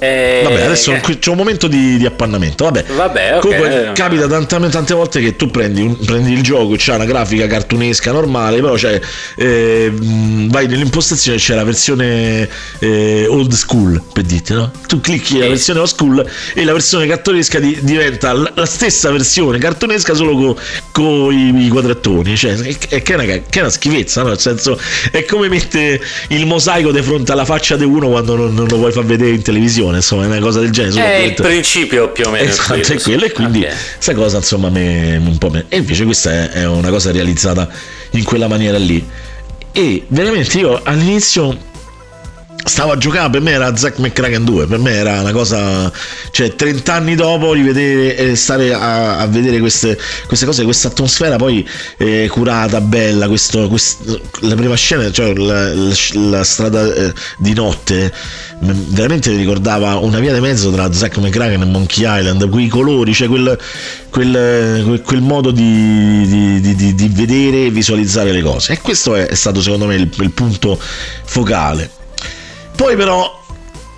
Eh, 0.00 0.40
Vabbè, 0.42 0.62
adesso 0.62 0.92
eh, 0.92 1.00
c'è 1.18 1.30
un 1.30 1.36
momento 1.36 1.68
di, 1.68 1.98
di 1.98 2.06
appannamento. 2.06 2.64
Vabbè, 2.64 2.84
Vabbè, 2.94 3.34
ok. 3.36 3.40
Comunque 3.40 3.90
capita 3.94 4.26
tante, 4.26 4.68
tante 4.70 4.94
volte 4.94 5.20
che 5.20 5.36
tu 5.36 5.50
prendi, 5.50 5.82
un- 5.82 5.98
prendi 5.98 6.32
il 6.32 6.42
gioco, 6.42 6.74
c'ha 6.76 6.94
una 6.94 7.04
grafica 7.04 7.46
cartunesca 7.46 8.10
normale, 8.10 8.60
però 8.60 8.74
c'è, 8.74 8.98
eh, 9.36 9.90
mh, 9.90 10.48
vai 10.48 10.66
nell'impostazione 10.68 11.36
c'è 11.38 11.54
la 11.54 11.64
versione 11.64 12.48
eh, 12.78 13.26
old 13.28 13.52
school, 13.52 14.02
per 14.12 14.24
dirti, 14.24 14.54
no? 14.54 14.70
Tu 14.88 15.00
clicchi 15.00 15.38
la 15.38 15.48
versione 15.48 15.80
old 15.80 15.88
school 15.88 16.26
e 16.54 16.64
la 16.64 16.72
versione 16.72 17.06
cartunesca 17.06 17.58
di- 17.58 17.78
diventa 17.82 18.32
la, 18.32 18.66
stessa 18.66 19.10
versione 19.10 19.58
cartunesca 19.58 20.14
solo 20.14 20.56
con 20.92 21.32
i, 21.32 21.66
i 21.66 21.68
quadrattoni. 21.68 22.36
Cioè, 22.36 22.54
è, 22.56 22.76
è 22.88 23.02
che, 23.02 23.12
è 23.12 23.14
una, 23.14 23.24
che 23.24 23.42
è 23.50 23.60
una 23.60 23.68
schifezza, 23.70 24.22
no? 24.22 24.28
Nel 24.28 24.38
senso, 24.40 24.78
è 25.10 25.24
come 25.26 25.48
mette 25.48 26.00
il 26.28 26.46
mosaico 26.46 26.90
di 26.90 27.02
fronte 27.02 27.32
alla 27.32 27.44
faccia 27.44 27.76
di 27.76 27.84
uno 27.84 28.08
quando 28.08 28.34
non, 28.36 28.54
non 28.54 28.66
lo 28.66 28.76
vuoi 28.76 28.92
far 28.92 29.04
vedere 29.04 29.32
in 29.32 29.42
televisione, 29.42 29.89
insomma, 29.96 30.24
è 30.24 30.26
una 30.26 30.40
cosa 30.40 30.60
del 30.60 30.70
genere. 30.70 31.14
È 31.14 31.18
il 31.18 31.34
principio 31.34 32.10
più 32.10 32.26
o 32.26 32.30
meno. 32.30 32.48
Esatto, 32.48 32.92
è 32.92 33.00
quello, 33.00 33.24
e 33.24 33.32
quindi 33.32 33.60
questa 33.60 34.14
cosa 34.14 34.38
insomma 34.38 34.70
me, 34.70 35.16
un 35.16 35.38
po' 35.38 35.50
me. 35.50 35.66
e 35.68 35.78
invece 35.78 36.04
questa 36.04 36.30
è, 36.30 36.48
è 36.50 36.66
una 36.66 36.90
cosa 36.90 37.10
realizzata 37.10 37.68
in 38.10 38.24
quella 38.24 38.48
maniera 38.48 38.78
lì 38.78 39.06
e 39.72 40.04
veramente 40.08 40.58
io 40.58 40.80
all'inizio 40.82 41.56
stavo 42.64 42.92
a 42.92 42.96
giocare 42.96 43.30
per 43.30 43.40
me 43.40 43.52
era 43.52 43.74
Zack 43.76 43.98
McCracken 43.98 44.44
2 44.44 44.66
per 44.66 44.78
me 44.78 44.92
era 44.92 45.20
una 45.20 45.32
cosa 45.32 45.90
cioè 46.30 46.54
30 46.54 46.92
anni 46.92 47.14
dopo 47.14 47.52
rivedere 47.52 48.16
e 48.16 48.36
stare 48.36 48.72
a, 48.72 49.18
a 49.18 49.26
vedere 49.26 49.58
queste, 49.60 49.98
queste 50.26 50.46
cose 50.46 50.64
questa 50.64 50.88
atmosfera 50.88 51.36
poi 51.36 51.66
eh, 51.96 52.28
curata 52.30 52.80
bella 52.80 53.28
questo, 53.28 53.68
questo- 53.68 54.20
la 54.40 54.54
prima 54.54 54.74
scena 54.74 55.10
cioè 55.10 55.34
la, 55.34 55.72
la- 55.74 55.94
la 56.12 56.44
strada 56.44 56.92
eh, 56.92 57.12
di 57.38 57.52
notte 57.54 58.12
veramente 58.60 59.30
mi 59.30 59.36
ricordava 59.38 59.96
una 59.96 60.18
via 60.18 60.34
di 60.34 60.40
mezzo 60.40 60.70
tra 60.70 60.92
Zack 60.92 61.16
McCracken 61.18 61.62
e 61.62 61.64
Monkey 61.64 62.04
Island 62.06 62.48
quei 62.50 62.68
colori 62.68 63.14
cioè 63.14 63.26
quel, 63.26 63.58
quel, 64.10 65.00
quel- 65.04 65.22
modo 65.22 65.50
di, 65.50 66.60
di- 66.60 66.74
di- 66.76 66.94
di- 66.94 67.08
vedere 67.08 67.66
e 67.66 67.70
visualizzare 67.70 68.32
le 68.32 68.42
cose. 68.42 68.72
E 68.72 68.80
questo 68.80 69.14
è, 69.14 69.26
è 69.26 69.34
stato 69.34 69.62
secondo 69.62 69.86
me 69.86 69.94
il- 69.94 70.10
il 70.18 70.30
punto 70.32 70.78
focale 71.24 71.90
poi 72.80 72.96
però 72.96 73.38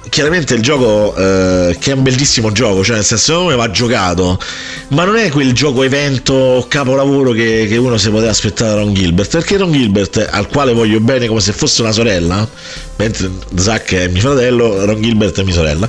chiaramente 0.09 0.55
il 0.55 0.61
gioco 0.61 1.15
eh, 1.15 1.77
che 1.79 1.93
è 1.93 1.95
un 1.95 2.03
bellissimo 2.03 2.51
gioco, 2.51 2.83
cioè 2.83 2.97
nel 2.97 3.05
senso 3.05 3.25
secondo 3.27 3.51
me 3.51 3.55
va 3.55 3.71
giocato, 3.71 4.41
ma 4.89 5.05
non 5.05 5.17
è 5.19 5.31
quel 5.31 5.53
gioco 5.53 5.85
evento 5.85 6.67
capolavoro 6.69 7.31
che, 7.31 7.67
che 7.69 7.77
uno 7.77 7.97
si 7.97 8.11
poteva 8.11 8.33
aspettare 8.33 8.71
da 8.71 8.81
Ron 8.81 8.93
Gilbert, 8.93 9.31
perché 9.31 9.57
Ron 9.57 9.71
Gilbert, 9.71 10.29
al 10.29 10.49
quale 10.49 10.73
voglio 10.73 10.99
bene 10.99 11.29
come 11.29 11.39
se 11.39 11.53
fosse 11.53 11.83
una 11.83 11.93
sorella, 11.93 12.49
mentre 12.97 13.31
Zack 13.55 13.95
è 13.95 14.09
mio 14.09 14.21
fratello, 14.21 14.85
Ron 14.85 15.01
Gilbert 15.01 15.39
è 15.39 15.45
mia 15.45 15.55
sorella. 15.55 15.89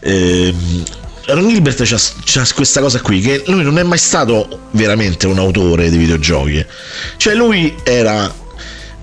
Eh, 0.00 0.52
Ron 1.26 1.48
Gilbert 1.48 1.84
c'ha, 1.84 2.00
c'ha, 2.24 2.46
questa 2.52 2.80
cosa 2.80 3.00
qui 3.00 3.20
che 3.20 3.44
lui 3.46 3.62
non 3.62 3.78
è 3.78 3.84
mai 3.84 3.98
stato 3.98 4.58
veramente 4.72 5.28
un 5.28 5.38
autore 5.38 5.88
di 5.88 5.96
videogiochi 5.96 6.62
cioè 7.16 7.34
lui 7.34 7.74
era 7.82 8.30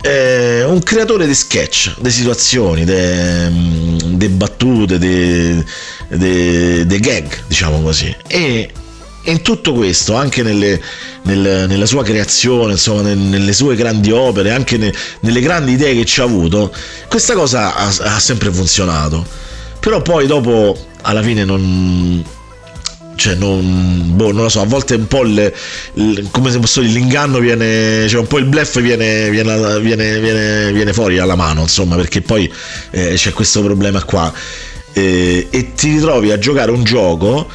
eh, 0.01 0.63
un 0.63 0.81
creatore 0.81 1.27
di 1.27 1.35
sketch, 1.35 1.99
di 1.99 2.09
situazioni, 2.09 2.85
di 2.85 4.29
battute, 4.29 4.97
di 4.97 6.99
gag, 6.99 7.43
diciamo 7.47 7.81
così. 7.81 8.15
E 8.27 8.71
in 9.25 9.41
tutto 9.41 9.73
questo, 9.73 10.15
anche 10.15 10.41
nelle, 10.41 10.81
nel, 11.23 11.65
nella 11.67 11.85
sua 11.85 12.03
creazione, 12.03 12.73
insomma, 12.73 13.13
nelle 13.13 13.53
sue 13.53 13.75
grandi 13.75 14.11
opere, 14.11 14.51
anche 14.51 14.77
ne, 14.77 14.93
nelle 15.21 15.41
grandi 15.41 15.73
idee 15.73 15.95
che 15.95 16.05
ci 16.05 16.21
ha 16.21 16.23
avuto, 16.23 16.73
questa 17.07 17.33
cosa 17.33 17.75
ha, 17.75 17.87
ha 17.87 18.19
sempre 18.19 18.51
funzionato. 18.51 19.25
Però 19.79 20.01
poi 20.01 20.27
dopo, 20.27 20.77
alla 21.01 21.21
fine, 21.21 21.43
non, 21.43 22.23
cioè 23.21 23.35
non, 23.35 24.15
boh, 24.15 24.31
non 24.31 24.41
lo 24.41 24.49
so, 24.49 24.61
a 24.61 24.65
volte 24.65 24.95
un 24.95 25.05
po' 25.05 25.21
il, 25.21 25.53
il, 25.93 26.27
come 26.31 26.49
se 26.49 26.57
dire, 26.57 26.91
l'inganno 26.91 27.37
viene, 27.37 28.07
cioè 28.07 28.19
un 28.19 28.25
po' 28.25 28.39
il 28.39 28.45
bluff 28.45 28.79
viene, 28.79 29.29
viene, 29.29 29.79
viene, 29.79 30.71
viene, 30.71 30.91
fuori 30.91 31.19
alla 31.19 31.35
mano, 31.35 31.61
insomma, 31.61 31.95
perché 31.95 32.21
poi 32.21 32.51
eh, 32.89 33.13
c'è 33.13 33.31
questo 33.31 33.61
problema 33.61 34.03
qua. 34.03 34.33
Eh, 34.93 35.47
e 35.51 35.73
ti 35.75 35.91
ritrovi 35.91 36.31
a 36.31 36.39
giocare 36.39 36.71
un 36.71 36.83
gioco 36.83 37.47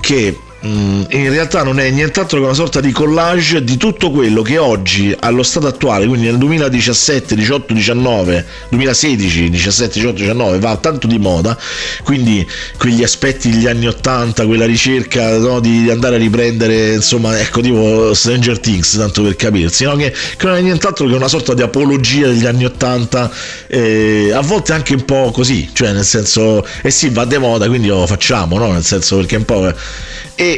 che 0.00 0.38
in 0.62 1.30
realtà 1.30 1.62
non 1.62 1.80
è 1.80 1.88
nient'altro 1.88 2.38
che 2.38 2.44
una 2.44 2.52
sorta 2.52 2.80
di 2.80 2.92
collage 2.92 3.64
di 3.64 3.78
tutto 3.78 4.10
quello 4.10 4.42
che 4.42 4.58
oggi 4.58 5.16
allo 5.18 5.42
stato 5.42 5.66
attuale 5.66 6.06
quindi 6.06 6.26
nel 6.26 6.36
2017 6.36 7.34
18 7.34 7.72
19 7.72 8.46
2016 8.68 9.48
17 9.48 9.98
18 10.00 10.18
19 10.18 10.58
va 10.58 10.76
tanto 10.76 11.06
di 11.06 11.18
moda 11.18 11.56
quindi 12.02 12.46
quegli 12.76 13.02
aspetti 13.02 13.48
degli 13.48 13.66
anni 13.66 13.86
80 13.86 14.44
quella 14.44 14.66
ricerca 14.66 15.38
no, 15.38 15.60
di 15.60 15.88
andare 15.90 16.16
a 16.16 16.18
riprendere 16.18 16.92
insomma 16.94 17.40
ecco 17.40 17.62
tipo 17.62 18.12
Stranger 18.12 18.58
Things 18.58 18.96
tanto 18.98 19.22
per 19.22 19.36
capirsi 19.36 19.84
no? 19.84 19.96
che, 19.96 20.12
che, 20.36 20.46
non 20.46 20.56
è 20.56 20.60
nient'altro 20.60 21.06
che 21.06 21.14
una 21.14 21.28
sorta 21.28 21.54
di 21.54 21.62
apologia 21.62 22.26
degli 22.26 22.44
anni 22.44 22.66
80 22.66 23.30
eh, 23.66 24.30
a 24.34 24.40
volte 24.42 24.74
anche 24.74 24.92
un 24.92 25.06
po' 25.06 25.30
così 25.32 25.70
cioè 25.72 25.92
nel 25.92 26.04
senso 26.04 26.66
eh 26.82 26.90
sì 26.90 27.08
va 27.08 27.24
di 27.24 27.38
moda 27.38 27.66
quindi 27.66 27.88
lo 27.88 28.06
facciamo 28.06 28.58
no? 28.58 28.72
nel 28.72 28.84
senso 28.84 29.16
perché 29.16 29.36
un 29.36 29.44
po' 29.46 29.72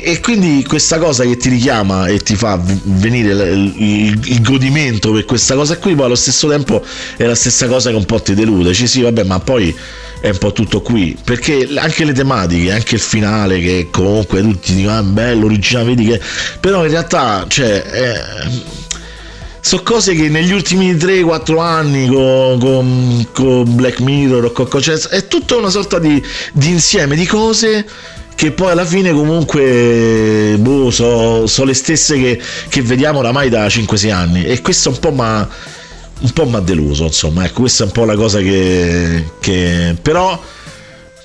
E, 0.01 0.21
quindi 0.21 0.65
questa 0.65 0.99
cosa 0.99 1.25
che 1.25 1.37
ti 1.37 1.49
richiama 1.49 2.07
e 2.07 2.19
ti 2.19 2.35
fa 2.37 2.61
venire 2.63 3.33
il, 3.33 3.75
il, 3.77 4.21
il, 4.25 4.43
godimento 4.43 5.13
per 5.13 5.25
questa 5.25 5.55
cosa 5.55 5.77
qui, 5.79 5.95
poi 5.95 6.07
allo 6.07 6.15
stesso 6.15 6.49
tempo 6.49 6.85
è 7.17 7.25
la 7.25 7.35
stessa 7.35 7.67
cosa 7.67 7.91
che 7.91 7.97
un 7.97 8.07
po' 8.07 8.21
ti 8.23 8.35
delude. 8.35 8.71
Dici 8.71 8.87
sì, 8.87 9.03
vabbè, 9.03 9.25
ma 9.25 9.41
poi 9.41 9.75
è 10.21 10.31
un 10.31 10.39
po' 10.39 10.53
tutto 10.53 10.81
qui. 10.81 11.17
Perché 11.23 11.69
anche 11.77 12.05
le 12.05 12.13
tematiche, 12.13 12.73
anche 12.73 12.95
il 12.95 13.01
finale, 13.01 13.61
che 13.61 13.89
comunque 13.91 14.41
tutti 14.41 14.75
dicono, 14.75 14.99
ah, 14.99 15.03
bello, 15.03 15.47
originale, 15.47 15.87
vedi 15.87 16.07
che. 16.07 16.21
Però 16.61 16.85
in 16.85 16.91
realtà, 16.91 17.45
cioè. 17.49 17.85
Eh, 17.93 18.81
sono 19.65 19.83
cose 19.85 20.15
che 20.15 20.29
negli 20.29 20.51
ultimi 20.51 20.93
3-4 20.95 21.61
anni 21.61 22.09
con, 22.09 22.59
con, 22.59 23.29
con 23.33 23.77
Black 23.77 24.01
Mirror 24.01 24.53
cioè, 24.81 24.97
è 25.09 25.29
tutta 25.29 25.55
una 25.55 25.71
sorta 25.71 26.01
di, 26.01 26.21
di 26.53 26.69
insieme 26.69 27.15
di 27.15 27.25
cose 27.27 27.87
che 28.43 28.51
poi 28.51 28.73
alla 28.73 28.85
fine 28.85 29.13
comunque 29.13 30.57
boh, 30.59 30.91
sono 30.91 31.47
so 31.47 31.63
le 31.63 31.75
stesse 31.75 32.19
che, 32.19 32.41
che, 32.69 32.83
vediamo 32.83 33.21
oramai 33.21 33.49
da 33.49 33.67
5-6 33.67 34.11
anni. 34.11 34.45
E 34.45 34.61
questo 34.61 34.89
un 34.89 34.99
po' 34.99 35.13
mi 35.13 35.23
un 35.23 36.31
po' 36.33 36.47
mi 36.47 36.57
ha 36.57 36.59
deluso 36.59 37.05
insomma. 37.05 37.45
Ecco 37.45 37.61
questa 37.61 37.85
è 37.85 37.87
un 37.87 37.93
po' 37.93 38.05
la 38.05 38.17
cosa 38.17 38.41
che, 38.41 39.31
che 39.39 39.95
però 40.03 40.37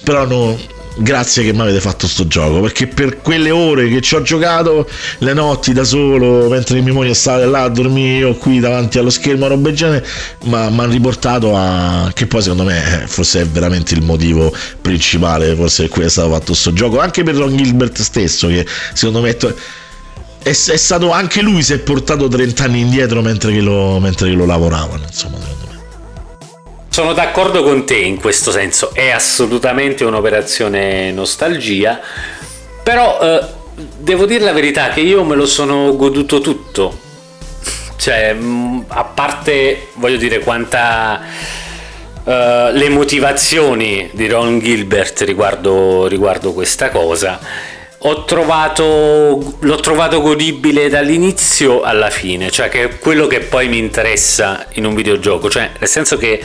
però 0.04 0.28
no, 0.28 0.60
grazie 0.98 1.44
che 1.44 1.54
mi 1.54 1.62
avete 1.62 1.80
fatto 1.80 2.08
sto 2.08 2.28
gioco 2.28 2.62
perché 2.62 2.88
per 2.88 3.22
quelle 3.22 3.52
ore 3.52 3.88
che 3.88 4.02
ci 4.02 4.16
ho 4.16 4.22
giocato 4.22 4.90
le 5.20 5.34
notti 5.34 5.74
da 5.74 5.84
solo 5.84 6.50
mentre 6.50 6.82
mia 6.82 6.94
moglie 6.94 7.14
stava 7.14 7.46
là 7.46 7.64
a 7.64 7.70
dormire 7.70 8.18
io 8.18 8.36
qui 8.36 8.60
davanti 8.60 8.98
allo 8.98 9.10
schermo 9.10 9.48
roba 9.48 9.72
genere 9.72 10.06
ma 10.46 10.70
mi 10.70 10.80
hanno 10.80 10.92
riportato 10.92 11.56
a 11.56 12.12
che 12.14 12.26
poi 12.26 12.42
secondo 12.42 12.64
me 12.64 13.04
eh, 13.04 13.08
forse 13.08 13.42
è 13.42 13.46
veramente 13.46 13.94
il 13.94 14.02
motivo 14.02 14.54
principale 14.82 15.56
forse 15.56 15.84
per 15.84 15.92
cui 15.92 16.04
è 16.04 16.10
stato 16.10 16.32
fatto 16.32 16.54
sto 16.54 16.74
gioco 16.74 17.00
anche 17.00 17.24
per 17.24 17.36
Ron 17.36 17.56
Gilbert 17.56 18.02
stesso 18.02 18.48
che 18.48 18.66
secondo 18.94 19.22
me 19.22 19.38
è, 19.38 20.50
è, 20.50 20.54
stato 20.54 21.12
anche 21.12 21.42
lui 21.42 21.62
si 21.62 21.74
è 21.74 21.80
portato 21.80 22.28
30 22.28 22.64
anni 22.64 22.82
indietro 22.82 23.22
mentre 23.22 23.52
che 23.52 23.62
lo, 23.62 24.00
mentre 24.00 24.30
che 24.30 24.36
lo 24.36 24.46
lavoravano 24.46 25.04
insomma 25.06 25.38
secondo 25.38 25.66
me 25.70 25.77
sono 26.98 27.14
d'accordo 27.14 27.62
con 27.62 27.86
te 27.86 27.98
in 27.98 28.20
questo 28.20 28.50
senso, 28.50 28.90
è 28.92 29.12
assolutamente 29.12 30.04
un'operazione 30.04 31.12
nostalgia, 31.12 32.00
però 32.82 33.20
eh, 33.22 33.46
devo 34.00 34.26
dire 34.26 34.44
la 34.44 34.52
verità 34.52 34.90
che 34.90 35.02
io 35.02 35.24
me 35.24 35.36
lo 35.36 35.46
sono 35.46 35.96
goduto 35.96 36.42
tutto, 36.42 36.98
cioè 37.98 38.34
mm, 38.34 38.80
a 38.88 39.04
parte 39.04 39.90
voglio 39.94 40.18
dire 40.18 40.40
quanta... 40.40 41.22
Uh, 42.28 42.74
le 42.74 42.90
motivazioni 42.90 44.10
di 44.12 44.28
Ron 44.28 44.60
Gilbert 44.60 45.22
riguardo, 45.22 46.08
riguardo 46.08 46.52
questa 46.52 46.90
cosa 46.90 47.40
ho 48.10 48.24
trovato, 48.24 49.58
l'ho 49.60 49.76
trovato 49.82 50.22
godibile 50.22 50.88
dall'inizio 50.88 51.82
alla 51.82 52.10
fine, 52.10 52.50
cioè 52.50 52.70
che 52.70 52.84
è 52.84 53.00
quello 53.00 53.28
che 53.28 53.42
poi 53.42 53.68
mi 53.68 53.78
interessa 53.78 54.66
in 54.74 54.86
un 54.86 54.96
videogioco, 54.96 55.50
cioè 55.50 55.72
nel 55.78 55.90
senso 55.90 56.16
che 56.16 56.42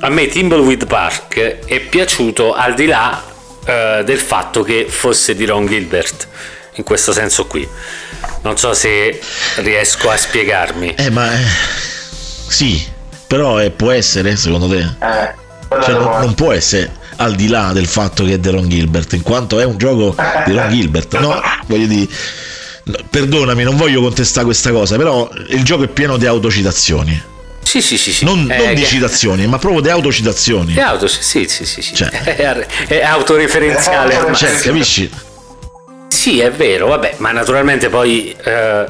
a 0.00 0.08
me 0.08 0.28
Timbleweed 0.28 0.86
Park 0.86 1.64
è 1.64 1.80
piaciuto 1.80 2.54
al 2.54 2.74
di 2.74 2.86
là 2.86 3.20
uh, 3.20 4.04
del 4.04 4.20
fatto 4.20 4.62
che 4.62 4.86
fosse 4.88 5.34
di 5.34 5.44
Ron 5.46 5.66
Gilbert, 5.66 6.28
in 6.74 6.84
questo 6.84 7.12
senso 7.12 7.46
qui. 7.46 7.68
Non 8.42 8.56
so 8.56 8.72
se 8.72 9.20
riesco 9.56 10.10
a 10.10 10.16
spiegarmi. 10.16 10.94
Eh, 10.94 11.10
ma 11.10 11.32
eh, 11.32 11.44
sì, 12.46 12.86
però 13.26 13.60
eh, 13.60 13.72
può 13.72 13.90
essere 13.90 14.36
secondo 14.36 14.68
te? 14.68 14.78
Eh, 14.78 15.34
cioè, 15.82 15.94
non, 15.94 16.20
non 16.20 16.34
può 16.34 16.52
essere 16.52 16.97
al 17.18 17.34
di 17.34 17.48
là 17.48 17.72
del 17.72 17.86
fatto 17.86 18.24
che 18.24 18.34
è 18.34 18.38
di 18.38 18.48
Ron 18.48 18.68
Gilbert, 18.68 19.12
in 19.12 19.22
quanto 19.22 19.60
è 19.60 19.64
un 19.64 19.76
gioco 19.76 20.14
di 20.44 20.52
Ron 20.52 20.68
Gilbert. 20.70 21.18
No, 21.18 21.40
voglio 21.66 21.86
dire, 21.86 22.08
perdonami, 23.10 23.62
non 23.62 23.76
voglio 23.76 24.00
contestare 24.00 24.44
questa 24.44 24.70
cosa, 24.70 24.96
però 24.96 25.28
il 25.48 25.62
gioco 25.62 25.84
è 25.84 25.88
pieno 25.88 26.16
di 26.16 26.26
autocitazioni. 26.26 27.36
Sì, 27.62 27.82
sì, 27.82 27.98
sì, 27.98 28.12
sì. 28.12 28.24
Non, 28.24 28.50
eh, 28.50 28.56
non 28.56 28.74
di 28.74 28.84
citazioni, 28.84 29.46
ma 29.46 29.58
proprio 29.58 29.82
di 29.82 29.90
autocitazioni. 29.90 30.72
Di 30.72 30.80
auto, 30.80 31.06
sì, 31.06 31.46
sì, 31.46 31.66
sì, 31.66 31.82
sì. 31.82 31.94
Cioè. 31.94 32.08
È, 32.08 32.66
è 32.86 33.04
autoreferenziale. 33.04 34.34
Cioè, 34.34 34.54
capisci? 34.60 35.10
Sì, 36.08 36.40
è 36.40 36.50
vero, 36.50 36.86
vabbè, 36.86 37.16
ma 37.18 37.30
naturalmente 37.30 37.90
poi 37.90 38.34
eh, 38.42 38.86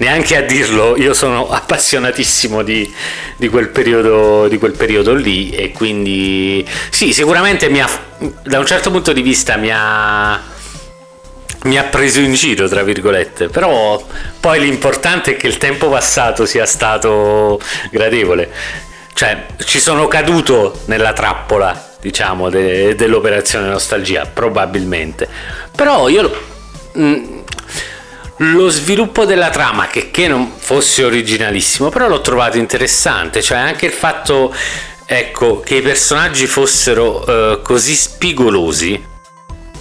neanche 0.00 0.36
a 0.36 0.42
dirlo, 0.42 0.96
io 0.96 1.14
sono 1.14 1.48
appassionatissimo 1.48 2.62
di, 2.62 2.92
di, 3.36 3.48
quel 3.48 3.68
periodo, 3.68 4.48
di 4.48 4.58
quel 4.58 4.72
periodo 4.72 5.14
lì 5.14 5.50
e 5.50 5.72
quindi 5.72 6.66
sì, 6.90 7.12
sicuramente 7.12 7.68
mi 7.68 7.80
ha, 7.80 7.88
da 8.42 8.58
un 8.58 8.66
certo 8.66 8.90
punto 8.90 9.12
di 9.12 9.22
vista 9.22 9.56
mi 9.56 9.70
ha, 9.72 10.40
mi 11.64 11.78
ha 11.78 11.84
preso 11.84 12.20
in 12.20 12.32
giro, 12.32 12.66
tra 12.68 12.82
virgolette, 12.82 13.48
però 13.48 14.02
poi 14.40 14.60
l'importante 14.60 15.32
è 15.32 15.36
che 15.36 15.46
il 15.46 15.58
tempo 15.58 15.90
passato 15.90 16.46
sia 16.46 16.64
stato 16.64 17.60
gradevole, 17.90 18.50
cioè 19.12 19.46
ci 19.64 19.80
sono 19.80 20.08
caduto 20.08 20.80
nella 20.86 21.12
trappola 21.12 21.88
diciamo 22.00 22.48
de, 22.48 22.94
dell'operazione 22.94 23.68
nostalgia 23.68 24.24
probabilmente. 24.24 25.28
Però 25.76 26.08
io 26.08 26.30
mh, 26.92 27.02
mm, 27.02 27.29
lo 28.42 28.68
sviluppo 28.68 29.24
della 29.24 29.50
trama, 29.50 29.86
che, 29.86 30.10
che 30.10 30.28
non 30.28 30.52
fosse 30.56 31.04
originalissimo, 31.04 31.88
però 31.88 32.08
l'ho 32.08 32.20
trovato 32.20 32.56
interessante, 32.56 33.42
cioè 33.42 33.58
anche 33.58 33.86
il 33.86 33.92
fatto 33.92 34.54
ecco, 35.04 35.60
che 35.60 35.76
i 35.76 35.82
personaggi 35.82 36.46
fossero 36.46 37.24
uh, 37.26 37.62
così 37.62 37.94
spigolosi 37.94 39.08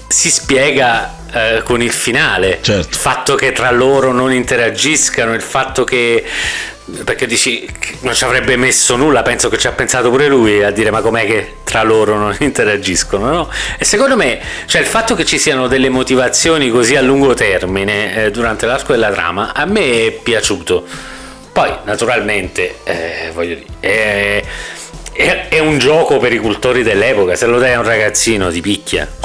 si 0.08 0.32
spiega 0.32 1.16
uh, 1.32 1.64
con 1.64 1.82
il 1.82 1.92
finale. 1.92 2.60
Certo. 2.62 2.90
Il 2.90 2.96
fatto 2.96 3.36
che 3.36 3.52
tra 3.52 3.72
loro 3.72 4.12
non 4.12 4.34
interagiscano, 4.34 5.34
il 5.34 5.42
fatto 5.42 5.84
che 5.84 6.26
perché 7.04 7.26
dici 7.26 7.68
non 8.02 8.14
ci 8.14 8.24
avrebbe 8.24 8.56
messo 8.56 8.96
nulla, 8.96 9.22
penso 9.22 9.50
che 9.50 9.58
ci 9.58 9.68
ha 9.68 9.72
pensato 9.72 10.10
pure 10.10 10.28
lui 10.28 10.64
a 10.64 10.72
dire 10.72 10.92
ma 10.92 11.02
com'è 11.02 11.26
che 11.26 11.56
tra 11.64 11.84
loro 11.84 12.18
non 12.18 12.36
interagiscono, 12.42 13.30
no? 13.30 13.50
E 13.78 13.86
secondo 13.86 14.16
me, 14.16 14.40
cioè 14.66 14.82
il 14.82 14.88
fatto 14.88 15.16
che 15.16 15.26
ci 15.26 15.38
siano 15.38 15.68
delle 15.68 15.90
motivazioni 15.90 16.70
così 16.70 16.96
a 16.96 17.02
lungo 17.02 17.34
termine 17.34 18.26
eh, 18.26 18.32
durante 18.32 18.66
l'arco 18.66 18.92
della 18.94 19.12
trama, 19.12 19.54
a 19.54 19.66
me 19.66 20.08
è 20.08 20.12
piaciuto. 20.12 20.86
Poi, 21.52 21.72
naturalmente, 21.84 22.76
eh, 22.84 23.32
voglio 23.34 23.56
dire, 23.56 23.66
eh, 23.80 24.44
è, 25.12 25.48
è, 25.50 25.60
un 25.60 25.78
gioco 25.78 26.18
per 26.18 26.32
i 26.32 26.38
cultori 26.38 26.84
dell'epoca. 26.84 27.36
Se 27.36 27.46
lo 27.46 27.60
dai 27.60 27.74
a 27.74 27.80
un 27.80 27.86
ragazzino 27.86 28.50
ti 28.50 28.62
picchia 28.62 29.08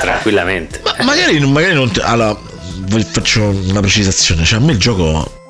tranquillamente. 0.00 0.80
Ma 0.82 1.04
magari, 1.04 1.38
magari 1.40 1.74
non. 1.74 1.92
Te, 1.92 2.00
allora, 2.00 2.36
faccio 3.04 3.42
una 3.42 3.80
precisazione. 3.80 4.44
Cioè, 4.44 4.58
a 4.58 4.62
me 4.62 4.72
il 4.72 4.78
gioco. 4.78 5.44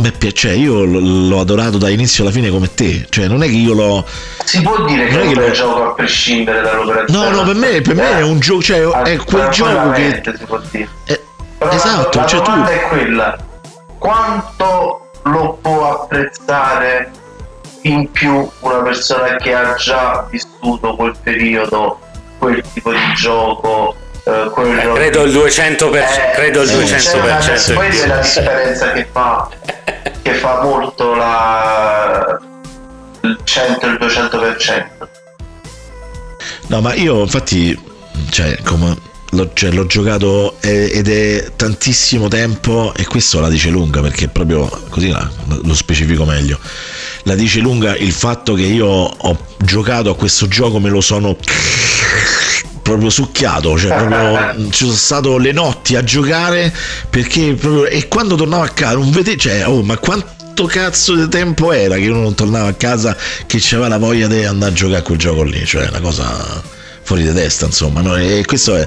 Mi 0.00 0.10
piace, 0.12 0.34
cioè, 0.34 0.52
io 0.52 0.82
l'ho 0.84 1.40
adorato 1.40 1.76
da 1.76 1.90
inizio 1.90 2.24
alla 2.24 2.32
fine 2.32 2.48
come 2.48 2.72
te. 2.72 3.06
Cioè, 3.10 3.28
non 3.28 3.42
è 3.42 3.46
che 3.46 3.52
io 3.52 3.74
l'ho. 3.74 4.06
Si 4.44 4.62
può 4.62 4.86
dire 4.86 5.06
che 5.08 5.20
è 5.20 5.26
un 5.26 5.32
bel 5.34 5.52
gioco 5.52 5.90
a 5.90 5.92
prescindere 5.92 6.62
dall'operazione. 6.62 7.30
No, 7.30 7.36
no, 7.36 7.42
per 7.42 7.54
me, 7.54 7.82
per 7.82 7.94
me 7.94 8.18
è 8.18 8.22
un 8.22 8.38
gioco. 8.40 8.62
Cioè, 8.62 8.80
è 8.80 9.16
quel 9.18 9.48
gioco 9.50 9.90
che. 9.90 10.22
Si 10.24 10.44
può 10.46 10.58
dire. 10.70 10.88
È, 11.04 11.20
esatto, 11.70 12.16
la, 12.16 12.22
la 12.22 12.28
cioè 12.28 12.40
domanda 12.40 12.66
tu... 12.68 12.72
è 12.72 12.88
quella: 12.88 13.38
quanto 13.98 15.10
lo 15.24 15.58
può 15.60 16.02
apprezzare 16.02 17.10
in 17.82 18.10
più 18.10 18.50
una 18.60 18.82
persona 18.82 19.36
che 19.36 19.54
ha 19.54 19.74
già 19.74 20.26
vissuto 20.30 20.96
quel 20.96 21.14
periodo, 21.22 22.00
quel 22.38 22.62
tipo 22.72 22.90
di 22.90 23.14
gioco? 23.16 23.96
Eh, 24.22 24.30
eh, 24.30 24.92
credo 24.94 25.24
il 25.24 25.32
200%, 25.34 25.94
eh, 25.94 26.30
credo 26.34 26.62
il 26.62 26.68
200%. 26.68 27.54
Sì, 27.56 27.72
questa 27.74 28.04
è 28.04 28.06
la 28.06 28.20
differenza 28.20 28.92
che 28.92 29.08
fa, 29.10 29.48
che 30.30 30.38
fa 30.38 30.62
molto 30.62 31.14
la, 31.14 32.38
il 33.22 33.38
100 33.42 33.86
e 33.86 33.88
il 33.88 33.98
200%. 34.00 34.86
No, 36.68 36.80
ma 36.80 36.94
io 36.94 37.22
infatti, 37.22 37.78
cioè, 38.30 38.60
come 38.62 38.96
l'ho, 39.30 39.50
cioè, 39.54 39.70
l'ho 39.72 39.86
giocato 39.86 40.56
ed 40.60 41.08
è 41.08 41.52
tantissimo 41.56 42.28
tempo 42.28 42.92
e 42.94 43.04
questo 43.06 43.40
la 43.40 43.48
dice 43.48 43.70
lunga 43.70 44.00
perché 44.00 44.28
proprio 44.28 44.68
così 44.88 45.12
lo 45.62 45.74
specifico 45.74 46.24
meglio 46.24 46.58
la 47.24 47.34
dice 47.34 47.60
lunga 47.60 47.96
il 47.96 48.12
fatto 48.12 48.54
che 48.54 48.62
io 48.62 48.88
ho 48.88 49.38
giocato 49.58 50.10
a 50.10 50.16
questo 50.16 50.48
gioco 50.48 50.80
me 50.80 50.88
lo 50.88 51.00
sono 51.00 51.36
proprio 52.90 53.10
succhiato 53.10 53.78
cioè 53.78 53.96
proprio 53.96 54.68
ci 54.70 54.84
sono 54.84 54.96
stato 54.96 55.38
le 55.38 55.52
notti 55.52 55.96
a 55.96 56.02
giocare 56.02 56.72
perché 57.08 57.54
proprio 57.54 57.86
e 57.86 58.08
quando 58.08 58.34
tornavo 58.34 58.62
a 58.62 58.68
casa 58.68 58.94
non 58.94 59.10
vedevo 59.10 59.38
cioè 59.38 59.66
oh 59.66 59.82
ma 59.82 59.96
quanto 59.98 60.64
cazzo 60.64 61.14
di 61.14 61.28
tempo 61.28 61.72
era 61.72 61.96
che 61.96 62.08
uno 62.08 62.22
non 62.22 62.34
tornava 62.34 62.68
a 62.68 62.74
casa 62.74 63.16
che 63.46 63.58
c'aveva 63.60 63.88
la 63.88 63.98
voglia 63.98 64.26
di 64.26 64.44
andare 64.44 64.72
a 64.72 64.74
giocare 64.74 64.98
a 64.98 65.02
quel 65.02 65.18
gioco 65.18 65.42
lì 65.42 65.64
cioè 65.64 65.88
una 65.88 66.00
cosa 66.00 66.78
fuori 67.10 67.24
di 67.24 67.32
testa, 67.32 67.66
insomma. 67.66 68.00
No? 68.02 68.16
E 68.16 68.44
questo 68.46 68.76
è. 68.76 68.86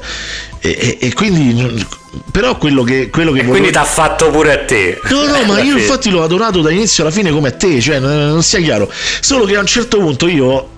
E, 0.62 0.98
e, 1.02 1.14
quindi. 1.14 1.86
Però 2.32 2.58
quello 2.58 2.84
che. 2.84 3.10
Quello 3.10 3.32
che 3.32 3.40
e 3.40 3.44
volevo... 3.44 3.52
quindi 3.52 3.72
ti 3.72 3.78
ha 3.78 3.84
fatto 3.84 4.30
pure 4.30 4.54
a 4.54 4.64
te. 4.64 5.00
No, 5.10 5.26
no, 5.26 5.44
ma 5.44 5.60
io 5.62 5.78
infatti 5.78 6.10
l'ho 6.10 6.24
adorato 6.24 6.62
da 6.62 6.72
inizio 6.72 7.04
alla 7.04 7.12
fine 7.12 7.32
come 7.32 7.50
a 7.50 7.52
te, 7.52 7.82
cioè 7.82 8.00
non 8.00 8.42
sia 8.42 8.60
chiaro. 8.60 8.90
Solo 9.20 9.44
che 9.44 9.58
a 9.58 9.60
un 9.60 9.66
certo 9.66 9.98
punto 9.98 10.28
io 10.28 10.70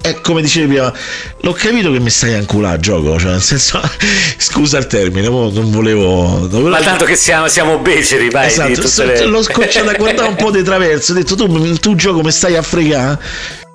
è 0.00 0.20
come 0.20 0.40
dicevi 0.40 0.74
prima, 0.74 0.92
l'ho 1.40 1.52
capito 1.52 1.90
che 1.90 1.98
mi 1.98 2.10
stai 2.10 2.34
a 2.34 2.38
inculare 2.38 2.78
gioco, 2.80 3.18
cioè 3.18 3.32
nel 3.32 3.42
senso, 3.42 3.80
scusa 4.38 4.78
il 4.78 4.86
termine, 4.86 5.28
non 5.28 5.70
volevo... 5.70 6.46
Non 6.48 6.62
Ma 6.64 6.80
tanto 6.80 7.04
che 7.04 7.16
siamo, 7.16 7.48
siamo 7.48 7.78
beceri, 7.78 8.30
vai. 8.30 8.46
Esatto, 8.46 9.04
le... 9.04 9.24
l'ho 9.24 9.42
scocciato 9.42 9.90
a 9.90 9.94
guardare 9.98 10.28
un 10.28 10.36
po' 10.36 10.50
di 10.50 10.62
traverso, 10.62 11.12
ho 11.12 11.14
detto 11.14 11.34
tu, 11.34 11.74
tu 11.78 11.94
gioco 11.96 12.22
mi 12.22 12.30
stai 12.30 12.56
a 12.56 12.62
fregare, 12.62 13.18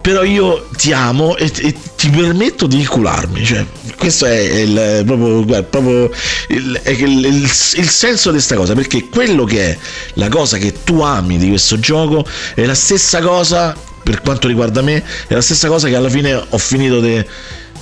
però 0.02 0.24
io 0.24 0.68
ti 0.76 0.92
amo 0.92 1.38
e, 1.38 1.52
e, 1.62 1.76
ti 1.96 2.10
permetto 2.10 2.66
di 2.66 2.80
incularmi. 2.80 3.46
Cioè, 3.46 3.66
questo 3.98 4.26
è 4.26 4.38
il, 4.38 5.04
proprio, 5.06 5.46
guarda, 5.46 5.64
proprio 5.64 6.10
il, 6.48 6.82
il, 6.86 7.26
il, 7.26 7.90
senso 7.90 8.30
di 8.30 8.36
questa 8.36 8.56
cosa, 8.56 8.74
perché 8.74 9.10
quello 9.10 9.44
che 9.44 9.70
è 9.70 9.78
la 10.14 10.28
cosa 10.28 10.58
che 10.58 10.74
tu 10.84 11.02
ami 11.02 11.38
di 11.38 11.50
questo 11.50 11.80
gioco 11.80 12.26
è 12.56 12.66
la 12.66 12.74
stessa 12.74 13.22
cosa, 13.22 13.76
per 14.12 14.22
quanto 14.22 14.48
riguarda 14.48 14.82
me, 14.82 15.04
è 15.28 15.34
la 15.34 15.42
stessa 15.42 15.68
cosa 15.68 15.88
che 15.88 15.96
alla 15.96 16.10
fine 16.10 16.34
ho 16.34 16.58
finito 16.58 17.00
di 17.00 17.26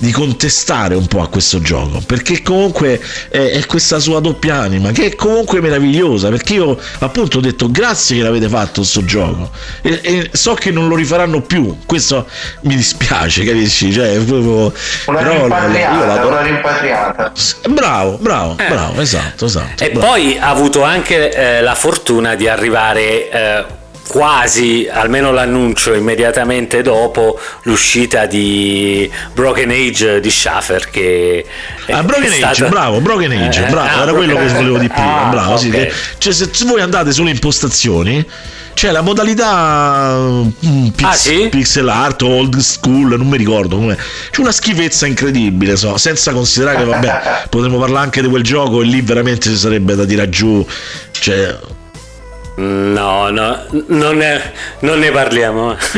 di 0.00 0.12
contestare 0.12 0.94
un 0.94 1.06
po' 1.06 1.20
a 1.20 1.28
questo 1.28 1.60
gioco. 1.60 2.00
Perché 2.04 2.42
comunque 2.42 3.00
è, 3.28 3.50
è, 3.50 3.66
questa 3.66 3.98
sua 3.98 4.20
doppia 4.20 4.56
anima 4.56 4.90
che 4.92 5.06
è 5.06 5.14
comunque 5.14 5.60
meravigliosa 5.60 6.30
perché 6.30 6.54
io 6.54 6.78
appunto 7.00 7.38
ho 7.38 7.40
detto 7.40 7.70
grazie 7.70 8.16
che 8.16 8.22
l'avete 8.22 8.48
fatto 8.48 8.80
questo 8.80 9.04
gioco. 9.04 9.50
E, 9.82 10.00
e, 10.02 10.30
so 10.32 10.54
che 10.54 10.70
non 10.70 10.88
lo 10.88 10.96
rifaranno 10.96 11.42
più 11.42 11.76
questo 11.84 12.26
mi 12.62 12.76
dispiace 12.76 13.44
capisci? 13.44 13.92
Cioè 13.92 14.18
proprio 14.20 14.72
una 15.06 15.18
però 15.18 15.40
rimpatriata, 15.42 16.26
una 16.26 16.42
rimpatriata. 16.42 17.32
Bravo 17.68 18.16
bravo 18.18 18.56
eh. 18.58 18.68
bravo 18.68 19.00
esatto 19.00 19.44
esatto. 19.44 19.84
E 19.84 19.90
bravo. 19.90 20.06
poi 20.06 20.38
ha 20.38 20.48
avuto 20.48 20.82
anche 20.82 21.30
eh, 21.30 21.60
la 21.60 21.74
fortuna 21.74 22.34
di 22.34 22.48
arrivare 22.48 23.30
eh, 23.30 23.64
quasi, 24.10 24.88
almeno 24.90 25.30
l'annuncio 25.30 25.94
immediatamente 25.94 26.82
dopo 26.82 27.38
l'uscita 27.62 28.26
di 28.26 29.08
Broken 29.32 29.70
Age 29.70 30.18
di 30.18 30.30
Schaffer 30.32 30.90
che 30.90 31.46
ah, 31.90 32.02
Broken 32.02 32.32
stata... 32.32 32.48
Age, 32.48 32.64
bravo, 32.66 33.00
Broken 33.00 33.30
Age, 33.30 33.66
eh, 33.66 33.70
bravo, 33.70 33.88
ah, 33.88 34.02
era 34.02 34.12
quello 34.12 34.34
che 34.34 34.48
volevo 34.48 34.78
di 34.78 34.88
prima, 34.88 35.26
ah, 35.26 35.30
bravo, 35.30 35.52
okay. 35.52 35.62
sì, 35.62 35.70
che, 35.70 35.92
cioè 36.18 36.32
se 36.32 36.50
voi 36.64 36.80
andate 36.80 37.12
sulle 37.12 37.30
impostazioni 37.30 38.26
c'è 38.74 38.90
la 38.90 39.00
modalità 39.00 40.16
mm, 40.18 40.88
pix, 40.88 41.06
ah, 41.06 41.12
sì? 41.12 41.48
pixel 41.48 41.88
art 41.88 42.22
old 42.22 42.56
school, 42.58 43.16
non 43.16 43.28
mi 43.28 43.36
ricordo 43.36 43.76
come. 43.76 43.96
C'è 44.30 44.40
una 44.40 44.52
schifezza 44.52 45.06
incredibile, 45.06 45.76
so, 45.76 45.96
senza 45.98 46.32
considerare 46.32 46.78
che 46.78 46.84
vabbè, 46.84 47.46
potremmo 47.48 47.78
parlare 47.78 48.06
anche 48.06 48.22
di 48.22 48.28
quel 48.28 48.42
gioco 48.42 48.80
e 48.80 48.86
lì 48.86 49.02
veramente 49.02 49.50
ci 49.50 49.56
sarebbe 49.56 49.94
da 49.94 50.04
tirare 50.04 50.30
giù. 50.30 50.66
Cioè, 51.12 51.58
No, 52.60 53.30
no, 53.30 53.58
non 53.86 54.18
ne, 54.18 54.52
non 54.80 54.98
ne 54.98 55.10
parliamo. 55.10 55.74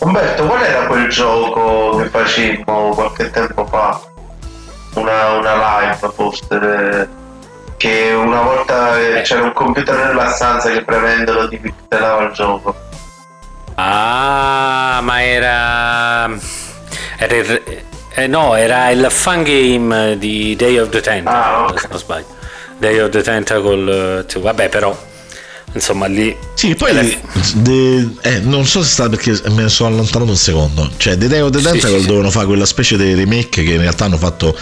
Umberto, 0.00 0.46
qual 0.46 0.62
era 0.64 0.86
quel 0.86 1.08
gioco 1.08 1.98
che 1.98 2.08
facemmo 2.08 2.90
qualche 2.92 3.30
tempo 3.30 3.64
fa? 3.66 4.00
Una, 4.94 5.34
una 5.34 5.54
live 5.54 6.10
forse 6.12 7.08
che 7.76 8.12
una 8.12 8.40
volta 8.40 8.94
c'era 9.22 9.44
un 9.44 9.52
computer 9.52 9.94
nella 9.94 10.28
stanza 10.30 10.70
che 10.70 10.82
premendolo 10.82 11.48
ti 11.48 11.58
pixelava 11.58 12.24
il 12.24 12.32
gioco. 12.32 12.74
Ah, 13.76 14.98
ma 15.02 15.22
era... 15.22 16.28
era 17.16 17.36
il... 17.36 17.62
eh, 18.12 18.26
no, 18.26 18.56
era 18.56 18.90
il 18.90 19.06
fan 19.08 19.44
game 19.44 20.18
di 20.18 20.56
Day 20.56 20.78
of 20.78 20.88
the 20.88 21.00
Ten, 21.00 21.28
ah, 21.28 21.66
okay. 21.66 21.78
se 21.78 21.86
non 21.88 21.98
sbaglio. 21.98 22.37
Day 22.78 23.00
of 23.00 23.10
the 23.10 23.22
Tentacle 23.22 24.24
2, 24.26 24.40
vabbè 24.40 24.68
però 24.68 25.06
insomma 25.74 26.06
lì 26.06 26.34
sì 26.54 26.74
poi 26.74 26.94
le... 26.94 27.20
de... 27.56 28.08
eh, 28.22 28.40
non 28.40 28.64
so 28.64 28.82
se 28.82 28.88
sta 28.88 29.08
perché 29.08 29.38
me 29.50 29.62
ne 29.62 29.68
sono 29.68 29.90
allontanato 29.90 30.30
un 30.30 30.36
secondo. 30.36 30.90
Cioè 30.96 31.16
The 31.18 31.28
Day 31.28 31.40
of 31.40 31.50
the 31.50 31.60
Tentacle 31.60 31.90
sì, 31.96 32.00
sì, 32.00 32.06
dovevano 32.06 32.30
fare 32.30 32.46
quella 32.46 32.66
specie 32.66 32.96
di 32.96 33.14
remake 33.14 33.62
che 33.62 33.72
in 33.72 33.80
realtà 33.80 34.06
hanno 34.06 34.16
fatto 34.16 34.56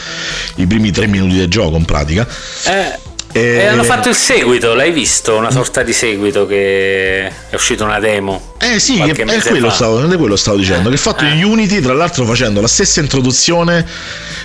i 0.56 0.66
primi 0.66 0.90
tre 0.90 1.06
minuti 1.06 1.36
del 1.36 1.48
gioco 1.48 1.76
in 1.76 1.84
pratica. 1.84 2.26
Eh 2.66 3.14
e... 3.36 3.56
e 3.56 3.66
hanno 3.66 3.82
fatto 3.82 4.08
il 4.08 4.14
seguito, 4.14 4.74
l'hai 4.74 4.92
visto? 4.92 5.36
Una 5.36 5.50
sorta 5.50 5.82
di 5.82 5.92
seguito 5.92 6.46
che 6.46 7.26
è 7.26 7.54
uscita 7.54 7.84
una 7.84 7.98
demo. 7.98 8.54
Eh 8.58 8.80
sì, 8.80 8.98
è, 8.98 9.12
è, 9.12 9.40
quello 9.42 9.70
stavo, 9.70 10.08
è 10.08 10.16
quello 10.16 10.36
stavo 10.36 10.56
dicendo. 10.56 10.88
Eh, 10.88 10.92
che 10.92 10.98
fatto 10.98 11.24
eh. 11.24 11.32
in 11.32 11.44
Unity, 11.44 11.80
tra 11.80 11.92
l'altro 11.92 12.24
facendo 12.24 12.60
la 12.60 12.68
stessa 12.68 13.00
introduzione, 13.00 13.86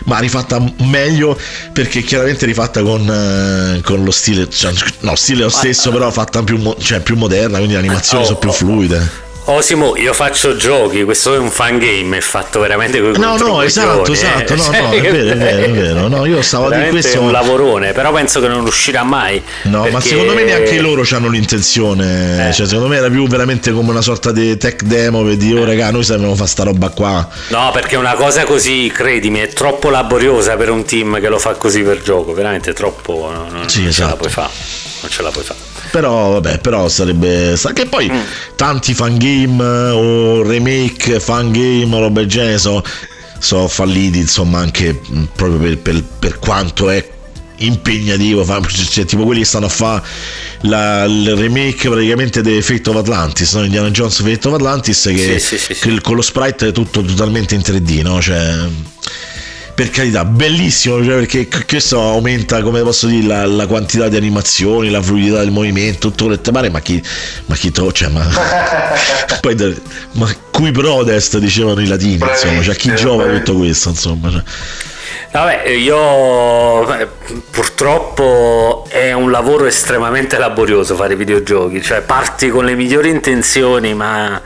ma 0.06 0.20
rifatta 0.20 0.62
meglio 0.80 1.38
perché 1.74 2.02
chiaramente 2.02 2.46
rifatta 2.46 2.82
con, 2.82 3.02
eh, 3.10 3.82
con 3.82 4.04
lo 4.04 4.12
stile, 4.12 4.50
cioè, 4.50 4.74
no, 5.00 5.16
stile 5.16 5.44
lo 5.44 5.50
stesso, 5.50 5.89
ma, 5.89 5.98
però 5.98 6.12
fatta 6.12 6.44
più, 6.44 6.76
cioè, 6.80 7.00
più 7.00 7.16
moderna, 7.16 7.58
quindi 7.58 7.74
le 7.74 7.80
animazioni 7.80 8.24
oh, 8.24 8.28
sono 8.28 8.39
più 8.39 8.50
oh, 8.50 8.54
fluide. 8.54 9.30
Osimo, 9.46 9.98
io 9.98 10.14
faccio 10.14 10.56
giochi, 10.56 11.04
questo 11.04 11.34
è 11.34 11.38
un 11.39 11.50
fan 11.50 11.80
game, 11.80 12.18
è 12.18 12.22
fatto 12.22 12.60
veramente 12.60 13.02
con 13.02 13.14
No, 13.18 13.38
no, 13.38 13.64
esatto, 13.64 14.12
esatto, 14.12 14.56
no, 14.56 14.70
no, 14.70 14.92
è 14.94 15.02
vero, 15.02 15.32
è 15.32 15.36
vero, 15.36 15.64
è 15.64 15.72
vero. 15.72 16.08
No, 16.08 16.26
io 16.26 16.44
stavo 16.44 16.70
dire 16.70 16.89
questo 16.89 17.18
è 17.18 17.20
un 17.20 17.32
lavorone, 17.32 17.92
però 17.92 18.14
penso 18.14 18.39
che 18.39 18.48
non 18.48 18.64
uscirà 18.64 19.04
mai. 19.04 19.42
No, 19.64 19.82
perché... 19.82 19.92
ma 19.92 20.00
secondo 20.02 20.34
me 20.36 20.44
neanche 20.44 20.80
loro 20.80 21.04
hanno 21.12 21.28
l'intenzione, 21.28 22.50
eh. 22.50 22.54
cioè 22.54 22.68
secondo 22.68 22.88
me 22.88 22.98
era 22.98 23.10
più 23.10 23.28
veramente 23.28 23.72
come 23.72 23.89
una 23.89 24.02
sorta 24.02 24.32
di 24.32 24.56
tech 24.58 24.84
demo 24.84 25.24
per 25.24 25.38
dire, 25.38 25.60
oh 25.60 25.66
raga, 25.66 25.89
noi 25.89 26.04
sappiamo 26.04 26.36
fare 26.36 26.48
sta 26.48 26.64
roba 26.64 26.89
qua. 26.89 27.28
No, 27.48 27.72
perché 27.74 27.96
una 27.96 28.14
cosa 28.14 28.44
così, 28.44 28.92
credimi, 28.94 29.39
è 29.39 29.48
troppo 29.48 29.89
laboriosa 29.89 30.56
per 30.56 30.70
un 30.70 30.86
team 30.86 31.20
che 31.20 31.30
lo 31.30 31.39
fa 31.39 31.56
così 31.56 31.82
per 31.82 32.02
gioco, 32.04 32.34
veramente 32.34 32.74
troppo, 32.74 33.32
no, 33.34 33.48
non, 33.50 33.68
sì, 33.68 33.80
non 33.80 33.89
esatto. 33.89 33.89
ce 33.89 33.89
la 33.89 33.89
esatto. 33.89 34.16
puoi 34.18 34.30
fare. 34.30 34.52
Non 35.02 35.10
ce 35.10 35.22
la 35.24 35.32
puoi 35.32 35.44
fare. 35.44 35.71
Però 35.92 36.32
vabbè, 36.32 36.60
però 36.60 36.88
sarebbe. 36.88 37.56
Che 37.74 37.86
poi 37.86 38.10
mm. 38.10 38.20
tanti 38.56 38.94
fan 38.94 39.18
game 39.18 39.64
o 39.64 40.42
remake 40.44 41.20
fan 41.20 41.52
game 41.52 41.94
o 41.96 42.00
roba 42.00 42.22
del 42.22 42.30
genere 42.30 42.58
sono 42.58 42.84
so 43.39 43.68
falliti, 43.68 44.20
insomma, 44.20 44.60
anche 44.60 45.02
mm, 45.12 45.24
proprio 45.36 45.60
per, 45.60 45.78
per, 45.80 46.04
per 46.20 46.39
quanto 46.39 46.89
è 46.89 47.20
impegnativo 47.62 48.46
cioè, 48.89 49.06
tipo 49.06 49.24
quelli 49.24 49.42
che 49.42 49.46
stanno 49.46 49.68
a 49.68 49.70
fare 49.70 50.02
il 50.62 51.36
remake 51.36 51.89
praticamente 51.89 52.42
di 52.42 52.62
Fate 52.62 52.89
of 52.89 52.96
Atlantis 52.96 53.54
no? 53.54 53.64
Indiana 53.64 53.89
Jones 53.89 54.22
Fate 54.22 54.48
of 54.48 54.54
Atlantis 54.56 55.04
che, 55.14 55.39
sì, 55.39 55.58
sì, 55.58 55.74
sì, 55.74 55.80
che 55.80 56.02
con 56.02 56.16
lo 56.16 56.22
sprite 56.22 56.70
è 56.70 56.72
tutto 56.72 57.04
totalmente 57.04 57.56
in 57.56 57.62
3D 57.62 58.02
no? 58.02 58.22
cioè 58.22 58.68
per 59.74 59.90
carità, 59.90 60.26
bellissimo, 60.26 61.04
cioè 61.04 61.26
perché 61.26 61.48
questo 61.66 62.00
aumenta, 62.02 62.62
come 62.62 62.82
posso 62.82 63.08
dire, 63.08 63.26
la, 63.26 63.46
la, 63.46 63.68
quantità 63.68 64.08
di 64.08 64.16
animazioni, 64.16 64.90
la 64.90 65.02
fluidità 65.02 65.40
del 65.40 65.52
movimento, 65.52 66.10
tutto 66.10 66.26
quello 66.26 66.42
che 66.42 66.52
pare, 66.52 66.70
ma 66.70 66.80
chi, 66.82 67.02
ma 67.46 67.56
chi 67.56 67.72
to, 67.72 67.92
cioè, 67.92 68.10
ma, 68.10 68.26
poi, 69.42 69.82
ma 70.14 70.36
cui 70.52 70.72
prodest 70.72 71.38
dicevano 71.38 71.82
i 71.82 71.88
latini, 71.88 72.20
insomma, 72.22 72.62
cioè 72.62 72.76
chi 72.76 72.94
giova 72.96 73.26
tutto 73.26 73.56
questo, 73.56 73.90
insomma. 73.90 74.32
Cioè. 74.32 74.44
Vabbè, 75.32 75.70
io 75.70 76.94
eh, 77.00 77.08
purtroppo 77.50 78.86
è 78.90 79.14
un 79.14 79.32
lavoro 79.32 79.66
estremamente 79.66 80.38
laborioso 80.38 80.96
fare 80.96 81.16
videogiochi, 81.16 81.82
cioè 81.82 82.02
parti 82.02 82.50
con 82.50 82.66
le 82.66 82.76
migliori 82.76 83.10
intenzioni, 83.10 83.94
ma 83.94 84.42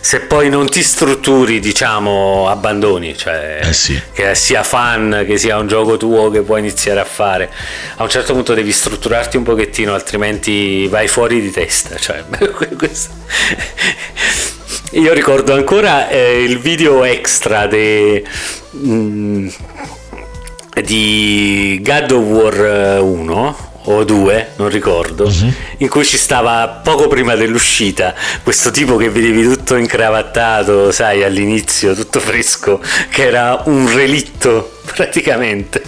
se 0.00 0.20
poi 0.20 0.48
non 0.48 0.68
ti 0.70 0.84
strutturi, 0.84 1.58
diciamo, 1.58 2.48
abbandoni, 2.48 3.16
cioè 3.16 3.58
eh 3.64 3.72
sì. 3.72 4.00
che 4.12 4.36
sia 4.36 4.62
fan, 4.62 5.24
che 5.26 5.36
sia 5.36 5.58
un 5.58 5.66
gioco 5.66 5.96
tuo 5.96 6.30
che 6.30 6.42
puoi 6.42 6.60
iniziare 6.60 7.00
a 7.00 7.04
fare. 7.04 7.50
A 7.96 8.02
un 8.04 8.08
certo 8.08 8.32
punto 8.32 8.54
devi 8.54 8.70
strutturarti 8.70 9.36
un 9.36 9.42
pochettino, 9.42 9.94
altrimenti 9.94 10.86
vai 10.86 11.08
fuori 11.08 11.40
di 11.40 11.50
testa, 11.50 11.96
cioè 11.96 12.22
questo 12.78 13.10
io 14.92 15.12
ricordo 15.12 15.54
ancora 15.54 16.08
eh, 16.08 16.42
il 16.42 16.58
video 16.58 17.04
extra 17.04 17.66
de, 17.66 18.24
mm, 18.76 19.48
di 20.82 21.80
God 21.82 22.10
of 22.10 22.24
War 22.24 23.02
1 23.02 23.56
eh, 23.58 23.68
o 23.84 24.04
2, 24.04 24.52
non 24.56 24.68
ricordo, 24.68 25.24
uh-huh. 25.24 25.52
in 25.78 25.88
cui 25.88 26.04
ci 26.04 26.18
stava 26.18 26.80
poco 26.82 27.08
prima 27.08 27.34
dell'uscita 27.34 28.14
questo 28.42 28.70
tipo 28.70 28.96
che 28.96 29.08
vedevi 29.08 29.42
tutto 29.44 29.76
incravattato, 29.76 30.92
sai, 30.92 31.24
all'inizio, 31.24 31.94
tutto 31.94 32.20
fresco, 32.20 32.80
che 33.10 33.26
era 33.26 33.62
un 33.64 33.92
relitto 33.92 34.78
praticamente. 34.94 35.82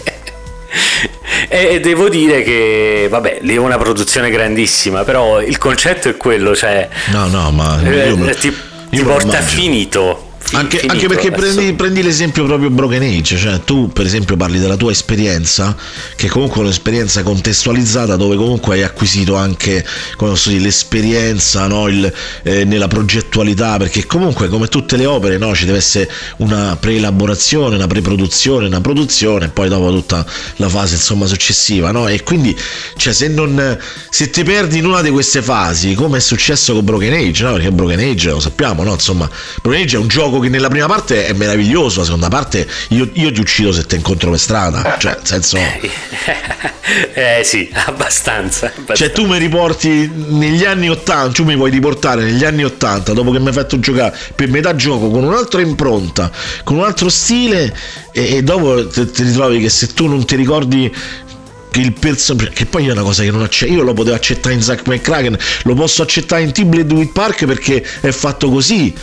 e 1.48 1.80
devo 1.80 2.08
dire 2.08 2.42
che, 2.42 3.08
vabbè, 3.10 3.38
lì 3.42 3.54
è 3.54 3.58
una 3.58 3.76
produzione 3.76 4.30
grandissima, 4.30 5.04
però 5.04 5.40
il 5.40 5.58
concetto 5.58 6.08
è 6.08 6.16
quello, 6.16 6.56
cioè... 6.56 6.88
No, 7.10 7.26
no, 7.26 7.50
ma... 7.50 7.78
Io, 7.82 8.26
eh, 8.26 8.34
ti, 8.34 8.56
ti 8.88 9.02
porta 9.02 9.40
finito 9.40 10.11
anche, 10.52 10.80
anche, 10.86 11.06
perché 11.08 11.30
prendi, 11.30 11.72
prendi, 11.72 12.02
l'esempio 12.02 12.44
proprio 12.44 12.70
Broken 12.70 13.02
Age, 13.02 13.36
cioè 13.36 13.60
tu 13.64 13.88
per 13.88 14.06
esempio 14.06 14.36
parli 14.36 14.58
della 14.58 14.76
tua 14.76 14.90
esperienza, 14.90 15.76
che 16.16 16.28
comunque 16.28 16.58
è 16.58 16.64
un'esperienza 16.64 17.22
contestualizzata 17.22 18.16
dove 18.16 18.36
comunque 18.36 18.74
hai 18.74 18.82
acquisito 18.82 19.36
anche 19.36 19.84
dire, 20.44 20.60
l'esperienza 20.60 21.66
no? 21.66 21.88
Il, 21.88 22.12
eh, 22.42 22.64
nella 22.64 22.88
progettualità, 22.88 23.76
perché 23.76 24.06
comunque 24.06 24.48
come 24.48 24.68
tutte 24.68 24.96
le 24.96 25.06
opere 25.06 25.38
no? 25.38 25.54
ci 25.54 25.64
deve 25.64 25.78
essere 25.78 26.10
una 26.38 26.76
preelaborazione, 26.78 27.76
una 27.76 27.86
preproduzione, 27.86 28.66
una 28.66 28.80
produzione 28.80 29.46
e 29.46 29.48
poi 29.48 29.68
dopo 29.68 29.90
tutta 29.90 30.24
la 30.56 30.68
fase 30.68 30.94
insomma 30.94 31.26
successiva. 31.26 31.90
No? 31.90 32.08
E 32.08 32.22
quindi 32.22 32.56
cioè, 32.96 33.12
se, 33.12 33.28
non, 33.28 33.78
se 34.10 34.30
ti 34.30 34.42
perdi 34.42 34.78
in 34.78 34.86
una 34.86 35.02
di 35.02 35.10
queste 35.10 35.42
fasi, 35.42 35.94
come 35.94 36.18
è 36.18 36.20
successo 36.20 36.74
con 36.74 36.84
Broken 36.84 37.12
Age, 37.12 37.44
no? 37.44 37.52
perché 37.54 37.70
Broken 37.70 37.98
Age 37.98 38.30
lo 38.30 38.40
sappiamo, 38.40 38.82
no? 38.82 38.92
insomma 38.92 39.28
Broken 39.62 39.82
Age 39.82 39.96
è 39.96 39.98
un 39.98 40.08
gioco 40.08 40.40
che 40.42 40.48
nella 40.48 40.68
prima 40.68 40.86
parte 40.86 41.26
è 41.26 41.32
meraviglioso, 41.32 42.00
la 42.00 42.04
seconda 42.04 42.28
parte 42.28 42.68
io, 42.88 43.08
io 43.14 43.32
ti 43.32 43.40
uccido 43.40 43.72
se 43.72 43.86
ti 43.86 43.96
incontro 43.96 44.30
per 44.30 44.38
strada, 44.38 44.96
cioè 44.98 45.14
nel 45.14 45.26
senso... 45.26 45.56
eh 47.14 47.42
sì, 47.44 47.70
abbastanza, 47.72 48.66
abbastanza. 48.66 48.94
Cioè 48.94 49.12
tu 49.12 49.26
mi 49.26 49.38
riporti 49.38 50.10
negli 50.12 50.64
anni 50.64 50.90
80, 50.90 51.32
tu 51.32 51.44
mi 51.44 51.56
vuoi 51.56 51.70
riportare 51.70 52.24
negli 52.24 52.44
anni 52.44 52.64
80 52.64 53.12
dopo 53.12 53.30
che 53.30 53.38
mi 53.38 53.48
hai 53.48 53.52
fatto 53.52 53.78
giocare 53.78 54.16
per 54.34 54.48
metà 54.48 54.74
gioco 54.74 55.10
con 55.10 55.24
un'altra 55.24 55.60
impronta, 55.60 56.30
con 56.64 56.76
un 56.76 56.84
altro 56.84 57.08
stile 57.08 57.74
e, 58.12 58.36
e 58.36 58.42
dopo 58.42 58.86
ti 58.88 59.22
ritrovi 59.22 59.60
che 59.60 59.70
se 59.70 59.88
tu 59.94 60.06
non 60.06 60.24
ti 60.24 60.36
ricordi 60.36 60.94
che 61.72 61.80
il 61.80 61.94
personaggio 61.94 62.50
che 62.52 62.66
poi 62.66 62.86
è 62.86 62.92
una 62.92 63.02
cosa 63.02 63.22
che 63.22 63.30
non 63.30 63.42
accetto 63.42 63.72
io 63.72 63.82
lo 63.82 63.94
potevo 63.94 64.14
accettare 64.14 64.54
in 64.54 64.62
Zack 64.62 64.86
McCracken 64.86 65.36
lo 65.62 65.74
posso 65.74 66.02
accettare 66.02 66.42
in 66.42 66.52
T-Blade 66.52 66.92
with 66.92 67.12
Park 67.12 67.46
perché 67.46 67.82
è 68.00 68.10
fatto 68.10 68.50
così 68.50 68.94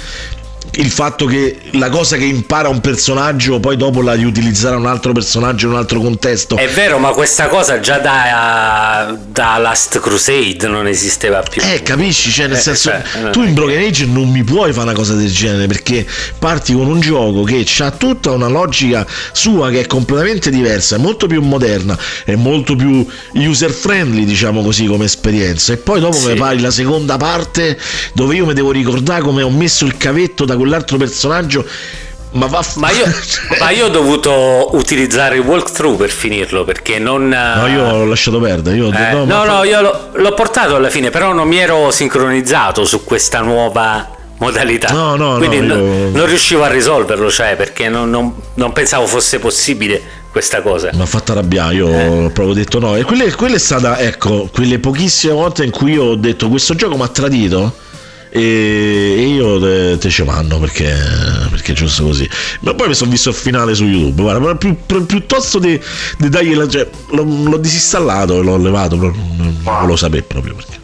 il 0.74 0.92
fatto 0.92 1.26
che 1.26 1.58
la 1.72 1.90
cosa 1.90 2.18
che 2.18 2.26
impara 2.26 2.70
un 2.70 2.82
personaggio 2.82 3.60
poi 3.60 3.78
dopo 3.78 4.02
la 4.02 4.14
riutilizzare 4.14 4.76
un 4.76 4.86
altro 4.86 5.12
personaggio 5.12 5.68
in 5.68 5.74
un 5.74 5.78
altro 5.78 6.00
contesto. 6.00 6.56
È 6.56 6.68
vero 6.68 6.98
ma 7.00 7.10
questa 7.10 7.48
cosa 7.48 7.80
già 7.80 7.98
da, 7.98 9.18
da 9.28 9.58
Last 9.58 10.00
Crusade 10.00 10.68
non 10.68 10.88
esisteva 10.88 11.42
più. 11.42 11.62
Eh 11.62 11.82
capisci? 11.82 12.32
Cioè 12.32 12.48
nel 12.48 12.58
eh, 12.58 12.62
senso 12.62 12.90
cioè, 12.90 13.30
tu 13.32 13.44
in 13.44 13.54
Broken 13.54 13.82
Age 13.82 14.06
non 14.06 14.30
mi 14.30 14.44
puoi 14.44 14.72
fare 14.72 14.88
una 14.88 14.94
cosa 14.94 15.14
del 15.14 15.32
genere 15.32 15.68
perché 15.68 16.06
parti 16.38 16.74
con 16.74 16.88
un 16.88 17.00
gioco 17.00 17.44
che 17.44 17.66
ha 17.80 17.92
tutta 17.92 18.32
una 18.32 18.48
logica 18.48 19.06
sua 19.32 19.70
che 19.70 19.82
è 19.82 19.88
completamente 19.88 20.50
diversa 20.50 20.96
è 20.96 21.00
molto 21.00 21.28
più 21.28 21.42
moderna 21.42 21.98
è 22.26 22.36
molto 22.36 22.76
più 22.76 23.06
user 23.34 23.72
friendly 23.72 24.26
diciamo 24.26 24.62
così 24.62 24.86
come 24.86 25.06
esperienza. 25.06 25.74
E 25.74 25.78
poi 25.78 26.00
dopo 26.00 26.18
sì. 26.18 26.32
mi 26.32 26.38
fai 26.38 26.60
la 26.60 26.72
seconda 26.72 27.18
parte 27.18 27.78
dove 28.14 28.36
io 28.36 28.46
mi 28.46 28.54
devo 28.54 28.72
ricordare 28.72 29.22
come 29.22 29.42
ho 29.42 29.50
messo 29.50 29.86
il 29.86 29.98
cavetto 29.98 30.46
da 30.46 30.56
quell'altro 30.60 30.98
personaggio 30.98 31.66
ma, 32.32 32.46
va 32.46 32.62
f- 32.62 32.76
ma, 32.76 32.92
io, 32.92 33.06
ma 33.60 33.72
io 33.72 33.86
ho 33.86 33.90
dovuto 33.90 34.70
utilizzare 34.74 35.36
il 35.36 35.42
walkthrough 35.42 35.98
per 35.98 36.12
finirlo 36.12 36.64
perché 36.64 37.00
non. 37.00 37.28
No, 37.28 37.68
io 37.68 37.90
l'ho 37.90 38.06
lasciato 38.06 38.40
perdere. 38.40 38.76
Io, 38.76 38.92
eh, 38.92 39.12
no, 39.14 39.26
no, 39.26 39.46
no, 39.46 39.64
io 39.64 39.82
l'ho, 39.82 40.10
l'ho, 40.14 40.34
portato 40.34 40.76
alla 40.76 40.90
fine, 40.90 41.10
però 41.10 41.34
non 41.34 41.48
mi 41.48 41.58
ero 41.58 41.90
sincronizzato 41.90 42.86
su 42.86 43.04
questa 43.04 43.40
nuova 43.40 44.18
modalità. 44.38 44.92
No, 44.92 45.16
no, 45.16 45.38
Quindi 45.38 45.60
no, 45.62 45.76
io... 45.76 46.10
non 46.12 46.26
riuscivo 46.28 46.64
a 46.64 46.68
risolverlo, 46.68 47.32
cioè 47.32 47.56
perché 47.56 47.90
non, 47.90 48.12
non, 48.12 48.36
non 48.56 48.74
pensavo 48.74 49.08
fosse 49.08 49.40
possibile 49.40 50.00
questa 50.32 50.62
cosa. 50.62 50.92
Mi 50.94 51.02
ha 51.02 51.08
fatto 51.08 51.32
arrabbiare, 51.32 51.74
io 51.74 51.88
eh. 51.88 52.08
ho 52.08 52.30
proprio 52.30 52.54
detto 52.54 52.80
no. 52.80 52.96
E 52.96 53.04
quella, 53.04 53.26
quella 53.34 53.56
è 53.56 53.60
stata, 53.60 53.98
ecco, 53.98 54.48
quelle 54.54 54.78
pochissime 54.78 55.34
volte 55.34 55.64
in 55.64 55.72
cui 55.72 55.94
io 55.94 56.04
ho 56.04 56.16
detto 56.16 56.48
questo 56.48 56.76
gioco 56.76 56.96
mi 56.96 57.04
ha 57.04 57.08
tradito 57.08 57.88
e 58.30 59.34
io 59.36 59.60
te, 59.60 59.98
te 60.00 60.10
ce 60.10 60.24
vanno 60.24 60.60
perché, 60.60 60.96
perché 61.50 61.72
è 61.72 61.76
giusto 61.76 62.04
così. 62.04 62.30
Ma 62.62 62.74
poi 62.74 62.88
mi 62.88 62.94
sono 62.94 63.12
visto 63.12 63.30
il 63.30 63.36
finale 63.36 63.74
su 63.74 63.86
youtube 63.86 64.22
guarda 64.22 64.56
pi, 64.56 64.76
pi, 64.86 65.02
piuttosto 65.02 65.60
di, 65.60 65.80
di 66.18 66.30
dargli 66.30 66.56
la 66.56 66.68
cioè, 66.68 66.88
l'ho, 67.12 67.24
l'ho 67.24 67.58
disinstallato 67.58 68.40
e 68.40 68.44
l'ho 68.44 68.58
levato 68.58 68.96
non, 68.96 69.62
non 69.64 69.86
lo 69.88 69.96
sapevo 69.96 70.26
proprio 70.28 70.56
perché 70.56 70.79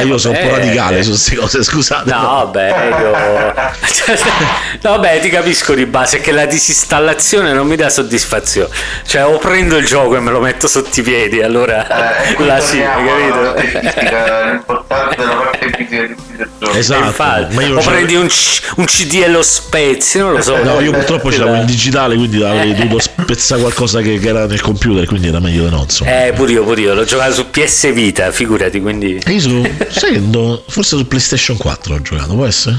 eh, 0.00 0.04
io 0.04 0.18
sono 0.18 0.38
un 0.38 0.48
po' 0.48 0.56
radicale 0.56 1.02
su 1.02 1.10
queste 1.10 1.36
cose, 1.36 1.62
scusate. 1.62 2.10
No, 2.10 2.20
vabbè, 2.20 2.88
io... 3.00 3.10
no, 4.82 4.90
vabbè, 4.90 5.20
ti 5.20 5.28
capisco 5.28 5.74
di 5.74 5.86
base 5.86 6.20
che 6.20 6.32
la 6.32 6.46
disinstallazione 6.46 7.52
non 7.52 7.66
mi 7.66 7.76
dà 7.76 7.88
soddisfazione. 7.88 8.68
Cioè, 9.06 9.24
o 9.24 9.38
prendo 9.38 9.76
il 9.76 9.86
gioco 9.86 10.16
e 10.16 10.20
me 10.20 10.30
lo 10.30 10.40
metto 10.40 10.68
sotto 10.68 11.00
i 11.00 11.02
piedi, 11.02 11.42
allora 11.42 12.24
eh, 12.24 12.36
la 12.44 12.60
sì, 12.60 12.80
hai 12.80 13.06
capito? 13.06 14.50
L'importante 14.50 15.16
è 15.16 15.24
la 15.24 15.34
parte 15.34 15.70
fisica 15.76 16.00
del 16.00 16.16
videogioco. 16.28 16.76
Esatto, 16.76 17.04
Infatti, 17.04 17.72
o 17.72 17.80
prendi 17.80 18.14
un, 18.14 18.28
un, 18.76 18.84
CD 18.84 19.22
e 19.22 19.28
lo 19.28 19.42
spezzi, 19.42 20.18
non 20.18 20.32
lo 20.32 20.42
so. 20.42 20.62
No, 20.62 20.80
io 20.80 20.92
purtroppo 20.92 21.30
ce 21.30 21.38
l'avevo 21.38 21.58
in 21.58 21.66
digitale, 21.66 22.16
quindi 22.16 22.42
avrei 22.42 22.72
eh. 22.72 22.74
dovuto 22.74 23.00
spezzare 23.00 23.60
qualcosa 23.60 24.00
che, 24.00 24.18
che, 24.18 24.28
era 24.28 24.46
nel 24.46 24.60
computer, 24.60 25.04
quindi 25.06 25.28
era 25.28 25.40
meglio 25.40 25.64
di 25.64 25.70
no. 25.70 25.82
Insomma. 25.82 26.26
Eh, 26.26 26.32
pure 26.32 26.52
io, 26.52 26.64
pure 26.64 26.80
io, 26.80 26.94
l'ho 26.94 27.04
giocato 27.04 27.32
su 27.32 27.50
PS 27.50 27.92
Vita, 27.92 28.30
figurati, 28.30 28.80
quindi... 28.80 29.20
E 29.24 29.32
io 29.32 29.40
sono 29.40 29.62
sai 29.90 30.12
che 30.12 30.62
forse 30.68 30.96
su 30.96 31.06
PlayStation 31.06 31.56
4 31.56 31.94
ho 31.94 32.00
giocato, 32.02 32.34
può 32.34 32.46
essere? 32.46 32.76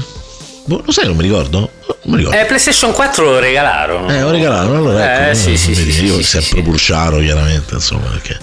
Boh, 0.64 0.82
lo 0.84 0.92
sai, 0.92 1.06
non 1.06 1.16
mi 1.16 1.22
ricordo. 1.22 1.70
Non 1.86 1.98
mi 2.04 2.16
ricordo. 2.18 2.38
Eh, 2.38 2.44
PlayStation 2.44 2.92
4 2.92 3.24
lo 3.24 3.38
regalarono. 3.38 4.08
Eh, 4.08 4.20
lo 4.20 4.30
regalarono, 4.30 4.78
allora 4.78 5.20
ecco, 5.20 5.30
eh, 5.30 5.34
sì, 5.34 5.56
sì, 5.56 5.74
sì, 5.74 6.04
io 6.04 6.16
sì, 6.16 6.22
sempre 6.22 6.58
sì. 6.58 6.62
pulciaro, 6.62 7.18
chiaramente, 7.18 7.74
insomma, 7.74 8.08
perché 8.08 8.38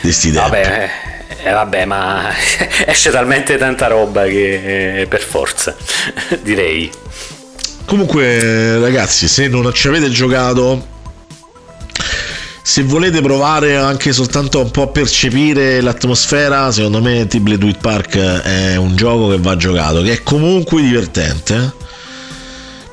di 0.00 0.12
sti 0.12 0.30
Vabbè, 0.32 0.90
eh, 1.42 1.50
vabbè, 1.50 1.84
ma 1.84 2.30
esce 2.86 3.10
talmente 3.10 3.56
tanta 3.56 3.86
roba 3.86 4.24
che 4.24 5.00
eh, 5.00 5.06
per 5.06 5.20
forza, 5.20 5.74
direi. 6.42 6.90
Comunque, 7.86 8.78
ragazzi, 8.78 9.28
se 9.28 9.48
non 9.48 9.72
ci 9.72 9.88
avete 9.88 10.10
giocato 10.10 10.94
se 12.68 12.82
volete 12.82 13.20
provare 13.20 13.76
anche 13.76 14.12
soltanto 14.12 14.60
un 14.60 14.72
po' 14.72 14.82
a 14.82 14.86
percepire 14.88 15.80
l'atmosfera, 15.80 16.72
secondo 16.72 17.00
me 17.00 17.24
Tiblet 17.28 17.62
With 17.62 17.78
Park 17.78 18.16
è 18.16 18.74
un 18.74 18.96
gioco 18.96 19.28
che 19.28 19.38
va 19.38 19.54
giocato, 19.56 20.02
che 20.02 20.14
è 20.14 20.22
comunque 20.24 20.82
divertente. 20.82 21.72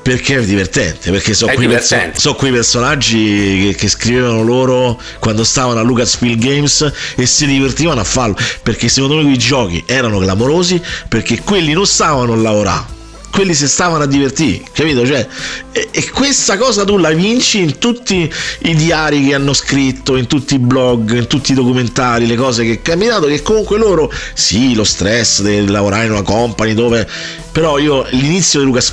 Perché 0.00 0.36
è 0.36 0.44
divertente? 0.44 1.10
Perché 1.10 1.34
sono 1.34 1.54
quei, 1.54 1.66
perso- 1.66 1.96
so 2.12 2.34
quei, 2.36 2.52
personaggi 2.52 3.62
che, 3.62 3.74
che, 3.76 3.88
scrivevano 3.88 4.44
loro 4.44 5.00
quando 5.18 5.42
stavano 5.42 5.80
a 5.80 5.82
Lucasfilm 5.82 6.38
Games 6.38 6.92
e 7.16 7.26
si 7.26 7.44
divertivano 7.44 8.00
a 8.00 8.04
farlo. 8.04 8.36
Perché 8.62 8.88
secondo 8.88 9.16
me 9.16 9.22
quei 9.24 9.38
giochi 9.38 9.82
erano 9.88 10.20
clamorosi 10.20 10.80
perché 11.08 11.40
quelli 11.40 11.72
non 11.72 11.86
stavano 11.86 12.34
a 12.34 12.36
lavorare 12.36 13.02
quelli 13.34 13.52
si 13.52 13.66
stavano 13.66 14.04
a 14.04 14.06
divertire, 14.06 14.62
capito? 14.72 15.04
Cioè, 15.04 15.26
e, 15.72 15.88
e, 15.90 16.10
questa 16.10 16.56
cosa 16.56 16.84
tu 16.84 16.98
la 16.98 17.10
vinci 17.10 17.58
in 17.58 17.78
tutti 17.78 18.32
i 18.60 18.74
diari 18.76 19.26
che 19.26 19.34
hanno 19.34 19.52
scritto, 19.52 20.14
in 20.14 20.28
tutti 20.28 20.54
i 20.54 20.60
blog, 20.60 21.12
in 21.14 21.26
tutti 21.26 21.50
i 21.50 21.54
documentari, 21.56 22.28
le 22.28 22.36
cose 22.36 22.62
che 22.62 22.74
è 22.74 22.80
cambiato, 22.80 23.26
che 23.26 23.42
comunque 23.42 23.76
loro, 23.76 24.08
sì, 24.34 24.76
lo 24.76 24.84
stress 24.84 25.42
di 25.42 25.66
lavorare 25.66 26.04
in 26.04 26.12
una 26.12 26.22
company 26.22 26.74
dove... 26.74 27.08
Però 27.50 27.78
io, 27.78 28.06
l'inizio 28.10 28.60
di 28.60 28.66
Lucas, 28.66 28.92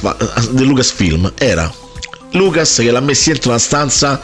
di 0.49 0.65
Lucasfilm 0.65 1.33
era 1.37 1.71
Lucas 2.31 2.77
che 2.77 2.89
l'ha 2.89 2.99
messo 2.99 3.29
dentro 3.29 3.51
una 3.51 3.59
stanza, 3.59 4.19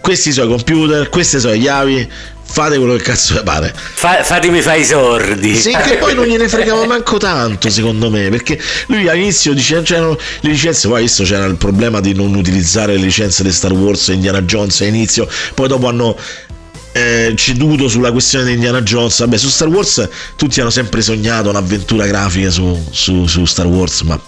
questi 0.00 0.32
sono 0.32 0.46
i 0.46 0.50
computer, 0.56 1.08
queste 1.10 1.38
sono 1.38 1.52
le 1.52 1.60
chiavi, 1.60 2.10
fate 2.50 2.76
quello 2.78 2.96
che 2.96 3.02
cazzo 3.02 3.34
vi 3.34 3.42
pare. 3.42 3.74
Fa, 3.74 4.22
fatemi 4.22 4.60
fare 4.60 4.80
i 4.80 4.84
sordi. 4.84 5.54
Sì, 5.56 5.70
che 5.70 5.96
poi 5.96 6.14
non 6.14 6.26
gliene 6.26 6.48
fregava 6.48 6.84
manco 6.86 7.16
tanto, 7.18 7.70
secondo 7.70 8.10
me, 8.10 8.28
perché 8.28 8.60
lui 8.86 9.08
all'inizio 9.08 9.52
dice 9.54 9.80
c'erano 9.82 10.16
le 10.40 10.50
licenze, 10.50 10.88
poi 10.88 11.02
visto 11.02 11.22
c'era 11.24 11.44
il 11.44 11.56
problema 11.56 12.00
di 12.00 12.14
non 12.14 12.34
utilizzare 12.34 12.94
le 12.94 13.02
licenze 13.02 13.42
di 13.42 13.52
Star 13.52 13.72
Wars 13.72 14.08
e 14.08 14.14
Indiana 14.14 14.42
Jones 14.42 14.80
all'inizio, 14.80 15.28
poi 15.54 15.68
dopo 15.68 15.86
hanno 15.88 16.16
eh, 16.92 17.32
ceduto 17.36 17.88
sulla 17.88 18.10
questione 18.10 18.44
di 18.46 18.52
Indiana 18.54 18.82
Jones. 18.82 19.18
Vabbè, 19.20 19.36
su 19.36 19.48
Star 19.48 19.68
Wars 19.68 20.08
tutti 20.36 20.60
hanno 20.60 20.70
sempre 20.70 21.02
sognato 21.02 21.48
un'avventura 21.50 22.06
grafica 22.06 22.50
su, 22.50 22.84
su, 22.90 23.26
su 23.26 23.44
Star 23.44 23.66
Wars, 23.66 24.00
ma 24.02 24.20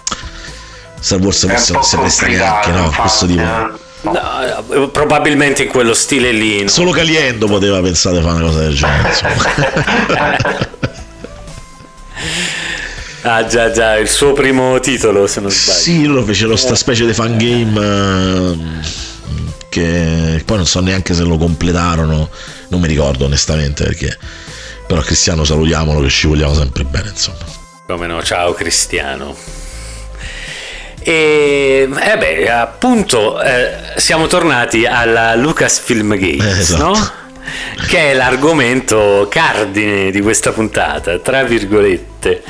Star 0.99 1.19
Wars 1.19 1.45
forse 1.45 1.73
non 1.73 1.83
si 1.83 1.97
presta 1.97 2.27
neanche, 2.27 2.71
no? 2.71 2.85
infatti, 2.85 2.99
Questo 3.01 3.25
tipo. 3.25 3.41
eh. 3.41 3.91
No, 4.03 4.83
eh, 4.85 4.89
probabilmente 4.89 5.63
in 5.63 5.69
quello 5.69 5.93
stile 5.93 6.31
lì. 6.31 6.61
no. 6.63 6.69
Solo 6.69 6.91
Caliendo 6.91 7.47
poteva 7.47 7.81
pensare 7.81 8.17
di 8.17 8.23
fare 8.23 8.35
una 8.35 8.45
cosa 8.45 8.59
del 8.59 8.75
genere. 8.75 10.71
Ah 13.25 13.45
già 13.45 13.71
già, 13.71 13.95
il 13.95 14.09
suo 14.09 14.33
primo 14.33 14.81
titolo 14.81 15.27
se 15.27 15.39
non 15.39 15.49
sbaglio. 15.49 15.79
Sì, 15.79 16.05
loro 16.05 16.23
fecero 16.23 16.57
sta 16.57 16.75
specie 16.75 17.05
di 17.05 17.13
fangame 17.13 18.51
eh, 18.51 18.57
che 19.69 20.43
poi 20.43 20.57
non 20.57 20.65
so 20.65 20.81
neanche 20.81 21.13
se 21.13 21.23
lo 21.23 21.37
completarono, 21.37 22.29
non 22.67 22.81
mi 22.81 22.87
ricordo 22.87 23.23
onestamente 23.23 23.85
perché 23.85 24.17
però 24.85 24.99
Cristiano 24.99 25.45
salutiamolo 25.45 26.01
che 26.01 26.09
ci 26.09 26.27
vogliamo 26.27 26.53
sempre 26.53 26.83
bene, 26.83 27.11
insomma. 27.11 27.45
Come 27.87 28.07
no, 28.07 28.21
ciao 28.23 28.51
Cristiano. 28.53 29.33
E 31.03 31.89
eh 32.01 32.17
beh, 32.17 32.49
appunto 32.49 33.41
eh, 33.41 33.71
siamo 33.95 34.27
tornati 34.27 34.85
alla 34.85 35.35
Lucasfilm 35.35 36.15
Games, 36.17 36.57
Eh, 36.57 36.59
esatto. 36.59 36.83
no? 36.83 37.11
Che 37.87 37.97
è 38.11 38.13
l'argomento 38.13 39.27
cardine 39.29 40.11
di 40.11 40.21
questa 40.21 40.51
puntata, 40.51 41.19
tra 41.19 41.43
virgolette. 41.43 42.41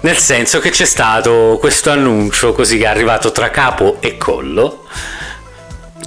Nel 0.00 0.16
senso 0.16 0.58
che 0.60 0.70
c'è 0.70 0.84
stato 0.84 1.56
questo 1.60 1.90
annuncio 1.90 2.52
così 2.52 2.78
che 2.78 2.84
è 2.84 2.88
arrivato 2.88 3.32
tra 3.32 3.50
capo 3.50 3.96
e 4.00 4.16
collo 4.16 4.84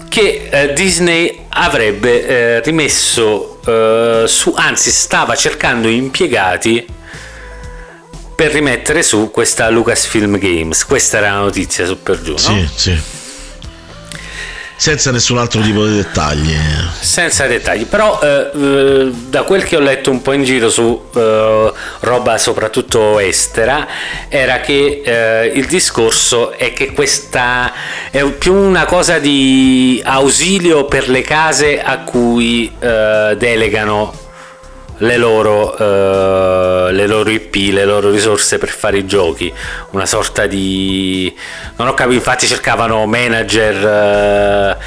che 0.07 0.47
eh, 0.49 0.74
Disney 0.74 1.45
avrebbe 1.49 2.26
eh, 2.26 2.61
rimesso 2.61 3.59
eh, 3.65 4.24
su, 4.28 4.53
anzi 4.57 4.89
stava 4.91 5.36
cercando 5.36 5.88
impiegati 5.88 6.86
per 8.39 8.53
rimettere 8.53 9.03
su 9.03 9.31
questa 9.31 9.67
Lucasfilm 9.67 10.37
Games. 10.37 10.85
Questa 10.85 11.17
era 11.17 11.31
la 11.31 11.39
notizia 11.39 11.85
su 11.85 12.01
per 12.01 12.21
giù, 12.21 12.31
no? 12.31 12.37
Sì, 12.37 12.69
sì. 12.73 12.99
Senza 14.77 15.11
nessun 15.11 15.39
altro 15.39 15.59
tipo 15.59 15.85
di 15.85 15.97
dettagli. 15.97 16.55
Senza 17.01 17.47
dettagli, 17.47 17.85
però 17.85 18.17
eh, 18.23 18.49
eh, 18.55 19.11
da 19.27 19.43
quel 19.43 19.65
che 19.65 19.75
ho 19.75 19.81
letto 19.81 20.09
un 20.09 20.21
po' 20.21 20.31
in 20.31 20.45
giro 20.45 20.69
su 20.69 21.09
eh, 21.13 21.73
roba 21.99 22.37
soprattutto 22.37 23.19
estera, 23.19 23.85
era 24.29 24.61
che 24.61 25.01
eh, 25.03 25.51
il 25.53 25.65
discorso 25.65 26.51
è 26.51 26.71
che 26.71 26.93
questa 26.93 27.73
è 28.09 28.23
più 28.23 28.53
una 28.53 28.85
cosa 28.85 29.19
di 29.19 30.01
ausilio 30.01 30.85
per 30.85 31.09
le 31.09 31.23
case 31.23 31.81
a 31.83 31.97
cui 31.97 32.73
eh, 32.79 33.35
delegano 33.37 34.27
le 35.00 35.18
loro, 35.18 35.78
eh, 35.78 36.91
le 36.91 37.08
loro 37.08 37.30
IP, 37.30 37.72
le 37.72 37.86
loro 37.86 38.10
risorse 38.10 38.58
per 38.58 38.70
fare 38.70 38.97
i 38.97 39.06
giochi, 39.06 39.52
una 39.91 40.06
sorta 40.06 40.45
di... 40.47 41.34
non 41.78 41.88
ho 41.88 41.93
capito, 41.93 42.16
infatti 42.16 42.47
cercavano 42.47 43.06
manager, 43.06 44.78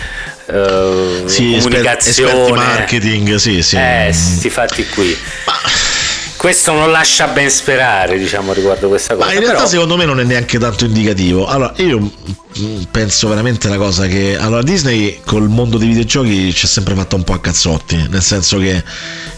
eh, 0.46 0.52
eh, 0.54 1.22
Sì, 1.26 1.56
comunicazione, 1.58 2.56
marketing, 2.56 3.34
sì, 3.36 3.62
sì. 3.62 3.76
eh, 3.76 4.10
sti 4.12 4.50
fatti 4.50 4.86
qui. 4.88 5.16
Questo 6.42 6.72
non 6.72 6.90
lascia 6.90 7.28
ben 7.28 7.48
sperare, 7.48 8.18
diciamo, 8.18 8.52
riguardo 8.52 8.88
questa 8.88 9.14
cosa. 9.14 9.26
Ma 9.26 9.32
in 9.32 9.38
realtà 9.38 9.58
però- 9.58 9.70
secondo 9.70 9.96
me 9.96 10.04
non 10.04 10.18
è 10.18 10.24
neanche 10.24 10.58
tanto 10.58 10.84
indicativo. 10.86 11.46
Allora, 11.46 11.72
io 11.76 12.00
mm, 12.00 12.82
penso 12.90 13.28
veramente 13.28 13.68
una 13.68 13.76
cosa 13.76 14.08
che 14.08 14.36
allora 14.36 14.60
Disney 14.64 15.20
col 15.24 15.48
mondo 15.48 15.78
dei 15.78 15.86
videogiochi 15.86 16.52
ci 16.52 16.64
ha 16.64 16.68
sempre 16.68 16.96
fatto 16.96 17.14
un 17.14 17.22
po' 17.22 17.34
a 17.34 17.38
cazzotti, 17.38 18.08
nel 18.10 18.22
senso 18.22 18.58
che 18.58 18.82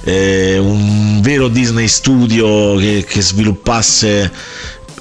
eh, 0.04 0.56
un 0.56 1.20
vero 1.20 1.48
Disney 1.48 1.88
Studio 1.88 2.74
che, 2.76 3.04
che 3.06 3.20
sviluppasse 3.20 4.32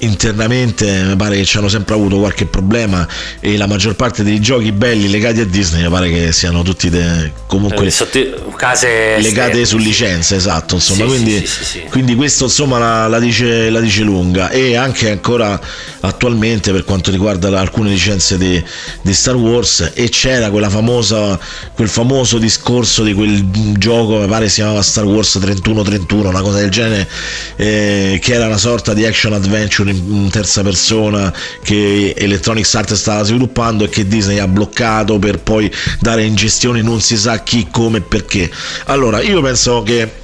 internamente 0.04 1.04
mi 1.04 1.16
pare 1.16 1.38
che 1.38 1.45
ci 1.45 1.58
hanno 1.58 1.70
sempre 1.70 1.95
avuto 1.95 2.18
qualche 2.18 2.45
problema 2.45 3.08
e 3.39 3.58
la 3.58 3.68
maggior 3.68 3.95
parte 3.95 4.24
dei 4.24 4.39
giochi 4.39 4.72
belli 4.72 5.10
legati 5.10 5.39
a 5.39 5.45
Disney 5.45 5.84
mi 5.84 5.89
pare 5.89 6.10
che 6.10 6.32
siano 6.32 6.62
tutti 6.64 6.89
de- 6.89 7.32
comunque 7.47 7.86
eh, 7.88 7.91
sotto- 7.91 8.51
case 8.56 8.88
legate 9.18 9.62
esterne, 9.62 9.66
su 9.66 9.78
sì. 9.78 9.84
licenze 9.84 10.36
esatto 10.36 10.76
insomma 10.76 11.04
Sì, 11.04 11.08
quindi, 11.08 11.32
sì, 11.39 11.45
sì, 11.45 11.54
sì, 11.54 11.64
sì. 11.64 11.84
quindi 11.89 12.16
questo 12.16 12.45
insomma 12.45 12.78
la, 12.78 13.08
la 13.08 13.20
dice, 13.20 13.70
la 13.70 13.80
dice 13.80 14.01
lunga 14.04 14.49
e 14.49 14.76
anche 14.76 15.10
ancora 15.10 15.60
attualmente 16.01 16.72
per 16.72 16.84
quanto 16.84 17.12
riguarda 17.12 17.58
alcune 17.60 17.89
licenze 17.89 18.38
di, 18.38 18.62
di 19.01 19.14
Star 19.14 19.36
Wars 19.36 19.91
e 19.93 20.10
c'era 20.10 20.49
quella 20.49 20.70
famosa 20.70 21.39
quel 21.74 21.88
famoso 21.88 22.38
discorso 22.38 23.04
di 23.04 23.14
quel 23.14 23.45
gioco 23.78 24.20
mi 24.20 24.28
pare 24.28 24.49
si 24.49 24.56
chiamava 24.56 24.82
Star 24.82 25.06
Wars 25.06 25.38
3131 25.39 26.30
una 26.30 26.41
cosa 26.41 26.60
del 26.60 26.70
genere 26.70 27.08
eh, 27.56 28.20
che 28.22 28.34
era 28.34 28.47
una 28.47 28.58
sorta 28.58 28.93
di 28.93 29.06
action 29.06 29.34
adventure 29.34 29.89
in, 29.94 30.30
terza 30.30 30.62
persona 30.64 31.34
che 31.62 32.14
Electronic 32.18 32.70
Arts 32.74 32.94
stava 32.94 33.24
sviluppando 33.24 33.84
e 33.84 33.89
che 33.89 34.08
Disney 34.08 34.39
ha 34.39 34.48
bloccato 34.48 35.20
per 35.20 35.39
poi 35.39 35.72
dare 36.00 36.24
in 36.24 36.36
gestione 36.36 36.82
non 36.82 37.02
si 37.02 37.18
sa 37.18 37.41
chi, 37.44 37.68
come 37.70 38.00
e 38.00 38.02
perché. 38.02 38.50
Allora 38.86 39.22
io 39.22 39.41
penso 39.41 39.84
che 39.84 40.22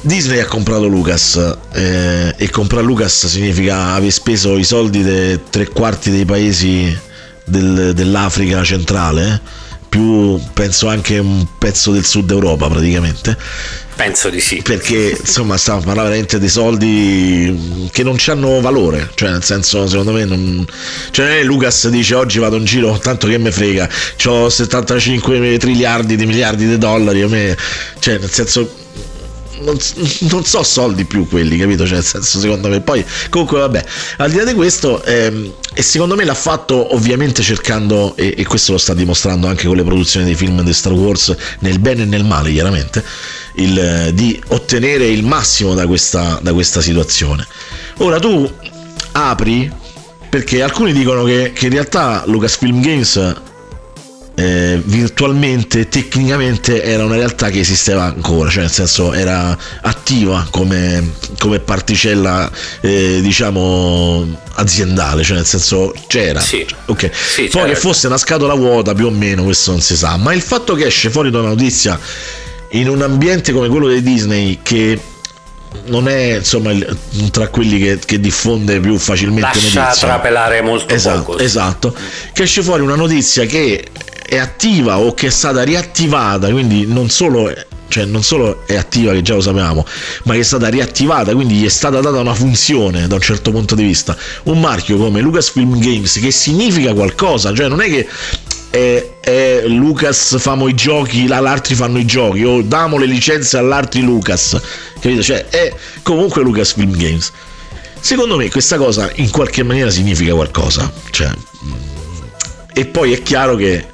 Disney 0.00 0.40
ha 0.40 0.46
comprato 0.46 0.86
Lucas 0.86 1.56
eh, 1.72 2.34
e 2.36 2.50
comprare 2.50 2.84
Lucas 2.84 3.26
significa 3.26 3.92
aver 3.92 4.10
speso 4.10 4.58
i 4.58 4.64
soldi 4.64 5.02
dei 5.02 5.38
tre 5.48 5.68
quarti 5.68 6.10
dei 6.10 6.24
paesi 6.24 6.98
del- 7.44 7.92
dell'Africa 7.94 8.64
centrale 8.64 9.34
eh, 9.34 9.60
più 9.92 10.40
penso 10.54 10.88
anche 10.88 11.18
un 11.18 11.46
pezzo 11.58 11.92
del 11.92 12.06
sud 12.06 12.30
Europa 12.30 12.66
praticamente 12.66 13.36
Penso 13.94 14.30
di 14.30 14.40
sì. 14.40 14.62
perché 14.62 15.16
insomma 15.18 15.56
stiamo 15.56 15.80
parlando 15.80 16.04
veramente 16.04 16.38
dei 16.38 16.48
soldi 16.48 17.88
che 17.92 18.02
non 18.02 18.16
hanno 18.26 18.60
valore 18.60 19.10
cioè 19.14 19.30
nel 19.30 19.44
senso 19.44 19.86
secondo 19.86 20.12
me 20.12 20.24
non 20.24 20.66
cioè 21.10 21.42
Lucas 21.44 21.88
dice 21.88 22.14
oggi 22.14 22.38
vado 22.38 22.56
in 22.56 22.64
giro 22.64 22.98
tanto 22.98 23.28
che 23.28 23.38
me 23.38 23.52
frega 23.52 23.88
ho 24.24 24.48
75 24.48 25.58
triliardi 25.58 26.16
di 26.16 26.26
miliardi 26.26 26.66
di 26.66 26.78
dollari 26.78 27.22
a 27.22 27.28
me 27.28 27.56
cioè 28.00 28.18
nel 28.18 28.30
senso 28.30 28.80
non, 29.62 29.78
non 30.30 30.44
so 30.44 30.62
soldi 30.62 31.04
più 31.04 31.26
quelli, 31.28 31.56
capito? 31.56 31.84
Cioè, 31.84 31.94
nel 31.94 32.04
senso, 32.04 32.38
secondo 32.38 32.68
me. 32.68 32.80
Poi, 32.80 33.04
comunque, 33.30 33.58
vabbè, 33.60 33.84
al 34.18 34.30
di 34.30 34.36
là 34.36 34.44
di 34.44 34.54
questo, 34.54 35.02
ehm, 35.02 35.52
e 35.74 35.82
secondo 35.82 36.14
me 36.14 36.24
l'ha 36.24 36.34
fatto 36.34 36.94
ovviamente 36.94 37.42
cercando, 37.42 38.14
e, 38.16 38.34
e 38.36 38.44
questo 38.44 38.72
lo 38.72 38.78
sta 38.78 38.94
dimostrando 38.94 39.46
anche 39.46 39.66
con 39.66 39.76
le 39.76 39.84
produzioni 39.84 40.26
dei 40.26 40.34
film 40.34 40.62
di 40.62 40.72
Star 40.72 40.92
Wars, 40.92 41.34
nel 41.60 41.78
bene 41.78 42.02
e 42.02 42.06
nel 42.06 42.24
male, 42.24 42.52
chiaramente, 42.52 43.04
il, 43.54 43.78
eh, 43.78 44.14
di 44.14 44.40
ottenere 44.48 45.06
il 45.06 45.24
massimo 45.24 45.74
da 45.74 45.86
questa, 45.86 46.38
da 46.42 46.52
questa 46.52 46.80
situazione. 46.80 47.46
Ora 47.98 48.18
tu 48.18 48.50
apri, 49.12 49.70
perché 50.28 50.62
alcuni 50.62 50.92
dicono 50.92 51.24
che, 51.24 51.52
che 51.54 51.66
in 51.66 51.72
realtà 51.72 52.24
Lucasfilm 52.26 52.80
Games 52.80 53.34
eh, 54.34 54.80
virtualmente, 54.84 55.88
tecnicamente 55.88 56.82
era 56.82 57.04
una 57.04 57.16
realtà 57.16 57.50
che 57.50 57.60
esisteva 57.60 58.04
ancora, 58.04 58.48
cioè 58.48 58.62
nel 58.62 58.70
senso 58.72 59.12
era 59.12 59.56
attiva 59.82 60.46
come, 60.50 61.12
come 61.38 61.58
particella 61.58 62.50
eh, 62.80 63.18
diciamo 63.20 64.26
aziendale, 64.54 65.22
cioè 65.22 65.36
nel 65.36 65.46
senso 65.46 65.94
c'era. 66.06 66.40
Sì. 66.40 66.66
Ok. 66.86 67.10
Sì, 67.12 67.48
Poi 67.48 67.68
che 67.68 67.76
fosse 67.76 68.06
una 68.06 68.18
scatola 68.18 68.54
vuota 68.54 68.94
più 68.94 69.06
o 69.06 69.10
meno, 69.10 69.44
questo 69.44 69.72
non 69.72 69.80
si 69.80 69.96
sa, 69.96 70.16
ma 70.16 70.32
il 70.32 70.42
fatto 70.42 70.74
che 70.74 70.86
esce 70.86 71.10
fuori 71.10 71.30
da 71.30 71.40
una 71.40 71.48
notizia 71.48 71.98
in 72.70 72.88
un 72.88 73.02
ambiente 73.02 73.52
come 73.52 73.68
quello 73.68 73.88
di 73.88 74.02
Disney 74.02 74.60
che 74.62 74.98
non 75.86 76.08
è 76.08 76.36
insomma 76.36 76.70
il- 76.70 76.98
tra 77.30 77.48
quelli 77.48 77.78
che, 77.78 77.98
che 78.04 78.18
diffonde 78.20 78.78
più 78.80 78.96
facilmente 78.98 79.58
Lascia 79.58 79.80
notizie 79.84 80.06
trapelare 80.06 80.60
molto 80.62 80.92
esatto, 80.94 81.22
poco. 81.22 81.38
esatto 81.38 81.94
che 82.32 82.42
esce 82.42 82.62
fuori 82.62 82.82
una 82.82 82.94
notizia 82.94 83.44
che 83.46 83.84
è 84.32 84.38
attiva 84.38 84.98
o 84.98 85.12
che 85.12 85.26
è 85.26 85.30
stata 85.30 85.62
riattivata 85.62 86.50
quindi 86.50 86.86
non 86.86 87.10
solo 87.10 87.50
è- 87.50 87.66
cioè 87.88 88.06
non 88.06 88.22
solo 88.22 88.66
è 88.66 88.76
attiva 88.76 89.12
che 89.12 89.20
già 89.20 89.34
lo 89.34 89.42
sapevamo 89.42 89.84
ma 90.22 90.32
che 90.32 90.40
è 90.40 90.42
stata 90.42 90.68
riattivata 90.68 91.34
quindi 91.34 91.56
gli 91.56 91.66
è 91.66 91.68
stata 91.68 92.00
data 92.00 92.18
una 92.18 92.32
funzione 92.32 93.06
da 93.06 93.16
un 93.16 93.20
certo 93.20 93.50
punto 93.50 93.74
di 93.74 93.82
vista. 93.84 94.16
Un 94.44 94.58
marchio 94.58 94.96
come 94.96 95.20
Lucasfilm 95.20 95.78
Games 95.78 96.18
che 96.18 96.30
significa 96.30 96.94
qualcosa 96.94 97.52
cioè 97.54 97.68
non 97.68 97.82
è 97.82 97.90
che 97.90 98.08
è, 98.70 99.18
è 99.20 99.64
Lucas 99.66 100.38
famo 100.38 100.66
i 100.66 100.74
giochi 100.74 101.26
l'altri 101.26 101.74
fanno 101.74 101.98
i 101.98 102.06
giochi 102.06 102.42
o 102.42 102.62
damo 102.62 102.96
le 102.96 103.04
licenze 103.04 103.58
all'altri 103.58 104.00
Lucas 104.00 104.58
capito? 104.98 105.22
Cioè 105.22 105.48
è 105.50 105.74
comunque 106.02 106.40
Lucasfilm 106.40 106.96
Games. 106.96 107.30
Secondo 108.00 108.38
me 108.38 108.48
questa 108.48 108.78
cosa 108.78 109.10
in 109.16 109.28
qualche 109.28 109.62
maniera 109.62 109.90
significa 109.90 110.32
qualcosa, 110.32 110.90
cioè 111.10 111.30
e 112.74 112.86
poi 112.86 113.12
è 113.12 113.22
chiaro 113.22 113.54
che 113.56 113.91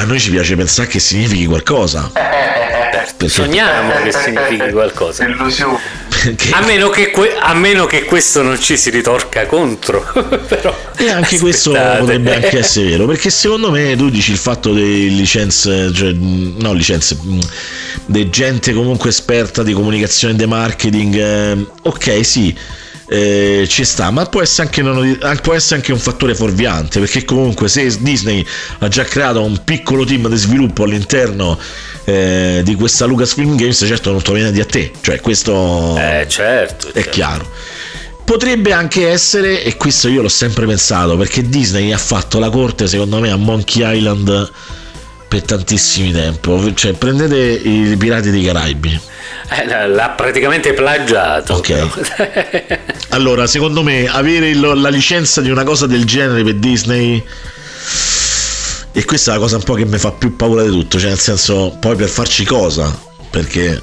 a 0.00 0.04
noi 0.04 0.18
ci 0.18 0.30
piace 0.30 0.56
pensare 0.56 0.88
che 0.88 0.98
significhi 0.98 1.44
qualcosa. 1.44 2.10
Perché... 2.10 3.28
Sogniamo 3.28 3.92
che 4.02 4.12
significhi 4.12 4.70
qualcosa. 4.70 5.24
Illusione. 5.24 5.78
A 6.52 6.62
meno, 6.62 6.88
que- 6.88 7.36
a, 7.38 7.52
meno 7.54 7.84
che 7.84 8.04
questo 8.04 8.40
non 8.40 8.58
ci 8.58 8.78
si 8.78 8.88
ritorca 8.88 9.44
contro. 9.44 10.00
Però, 10.48 10.74
e 10.96 11.10
anche 11.10 11.36
aspettate. 11.36 11.38
questo 11.38 11.72
potrebbe 11.72 12.34
anche 12.34 12.58
essere 12.58 12.88
vero, 12.88 13.06
perché 13.06 13.28
secondo 13.28 13.70
me 13.70 13.94
tu 13.94 14.08
dici 14.08 14.30
il 14.30 14.38
fatto 14.38 14.72
delle 14.72 15.08
licenze, 15.08 15.92
cioè, 15.92 16.12
no 16.12 16.72
licenze, 16.72 17.18
di 18.06 18.30
gente 18.30 18.72
comunque 18.72 19.10
esperta 19.10 19.62
di 19.62 19.74
comunicazione 19.74 20.32
e 20.32 20.36
di 20.36 20.46
marketing, 20.46 21.14
eh, 21.14 21.66
ok 21.82 22.24
sì, 22.24 22.56
eh, 23.12 23.66
ci 23.68 23.84
sta, 23.84 24.12
ma 24.12 24.24
può 24.26 24.40
essere, 24.40 24.68
anche 24.68 24.82
non, 24.82 25.18
può 25.42 25.52
essere 25.52 25.76
anche 25.80 25.90
un 25.90 25.98
fattore 25.98 26.32
fuorviante, 26.32 27.00
perché 27.00 27.24
comunque 27.24 27.68
se 27.68 27.84
Disney 27.98 28.46
ha 28.78 28.86
già 28.86 29.02
creato 29.02 29.42
un 29.42 29.64
piccolo 29.64 30.04
team 30.04 30.28
di 30.28 30.36
sviluppo 30.36 30.84
all'interno 30.84 31.58
eh, 32.04 32.60
di 32.62 32.74
questa 32.76 33.06
Lucasfilm 33.06 33.56
Games, 33.56 33.78
certo 33.84 34.12
non 34.12 34.22
viene 34.32 34.52
di 34.52 34.60
a 34.60 34.64
te, 34.64 34.92
cioè 35.00 35.18
questo 35.18 35.96
eh, 35.98 36.24
certo, 36.28 36.88
è 36.90 36.92
certo. 36.92 37.10
chiaro. 37.10 37.50
Potrebbe 38.24 38.72
anche 38.72 39.08
essere, 39.08 39.64
e 39.64 39.76
questo 39.76 40.06
io 40.06 40.22
l'ho 40.22 40.28
sempre 40.28 40.64
pensato, 40.64 41.16
perché 41.16 41.42
Disney 41.42 41.90
ha 41.90 41.98
fatto 41.98 42.38
la 42.38 42.48
corte 42.48 42.86
secondo 42.86 43.18
me 43.18 43.32
a 43.32 43.36
Monkey 43.36 43.96
Island 43.96 44.50
per 45.30 45.42
tantissimi 45.42 46.10
tempo. 46.10 46.74
Cioè, 46.74 46.94
prendete 46.94 47.38
i 47.38 47.94
Pirati 47.96 48.32
dei 48.32 48.42
Caraibi. 48.42 49.00
Eh, 49.48 49.86
l'ha 49.86 50.08
praticamente 50.10 50.72
plagiato. 50.72 51.54
Ok. 51.54 52.78
allora, 53.10 53.46
secondo 53.46 53.84
me, 53.84 54.08
avere 54.08 54.52
la 54.54 54.88
licenza 54.88 55.40
di 55.40 55.48
una 55.48 55.62
cosa 55.62 55.86
del 55.86 56.04
genere 56.04 56.42
per 56.42 56.54
Disney. 56.54 57.24
E 58.92 59.04
questa 59.04 59.30
è 59.30 59.34
la 59.34 59.40
cosa 59.40 59.54
un 59.54 59.62
po' 59.62 59.74
che 59.74 59.84
mi 59.84 59.98
fa 59.98 60.10
più 60.10 60.34
paura 60.34 60.64
di 60.64 60.70
tutto. 60.70 60.98
Cioè, 60.98 61.10
nel 61.10 61.20
senso, 61.20 61.76
poi 61.78 61.94
per 61.94 62.08
farci 62.08 62.44
cosa? 62.44 62.92
Perché. 63.30 63.80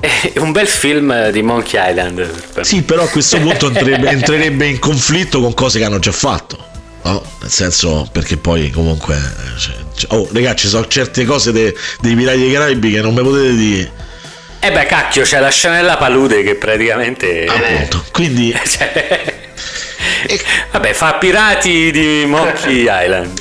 È 0.32 0.38
un 0.38 0.52
bel 0.52 0.68
film 0.68 1.30
di 1.30 1.40
Monkey 1.40 1.88
Island. 1.88 2.30
Sì, 2.60 2.82
però 2.82 3.04
a 3.04 3.08
questo 3.08 3.38
punto 3.38 3.68
entrerebbe, 3.68 4.10
entrerebbe 4.10 4.66
in 4.66 4.78
conflitto 4.78 5.40
con 5.40 5.54
cose 5.54 5.78
che 5.78 5.86
hanno 5.86 5.98
già 6.00 6.12
fatto. 6.12 6.68
No, 7.02 7.22
nel 7.40 7.50
senso, 7.50 8.08
perché 8.12 8.36
poi 8.36 8.70
comunque. 8.70 9.16
Cioè, 9.56 9.74
oh, 10.08 10.28
ragazzi, 10.32 10.64
ci 10.64 10.68
sono 10.68 10.86
certe 10.86 11.24
cose 11.24 11.52
dei, 11.52 11.74
dei 12.00 12.14
Pirati 12.14 12.38
dei 12.38 12.52
Caraibi 12.52 12.92
che 12.92 13.00
non 13.00 13.14
mi 13.14 13.22
potete 13.22 13.54
dire. 13.54 13.92
Eh 14.60 14.70
beh, 14.70 14.84
cacchio, 14.84 15.22
c'è 15.22 15.40
la 15.40 15.50
scenella 15.50 15.96
palude 15.96 16.42
che 16.42 16.54
praticamente. 16.56 17.46
Appunto. 17.46 18.04
Quindi. 18.12 18.54
cioè... 18.66 19.38
Vabbè, 20.72 20.92
fa 20.92 21.14
pirati 21.14 21.90
di 21.90 22.24
Monkey 22.26 22.82
Island. 22.88 23.38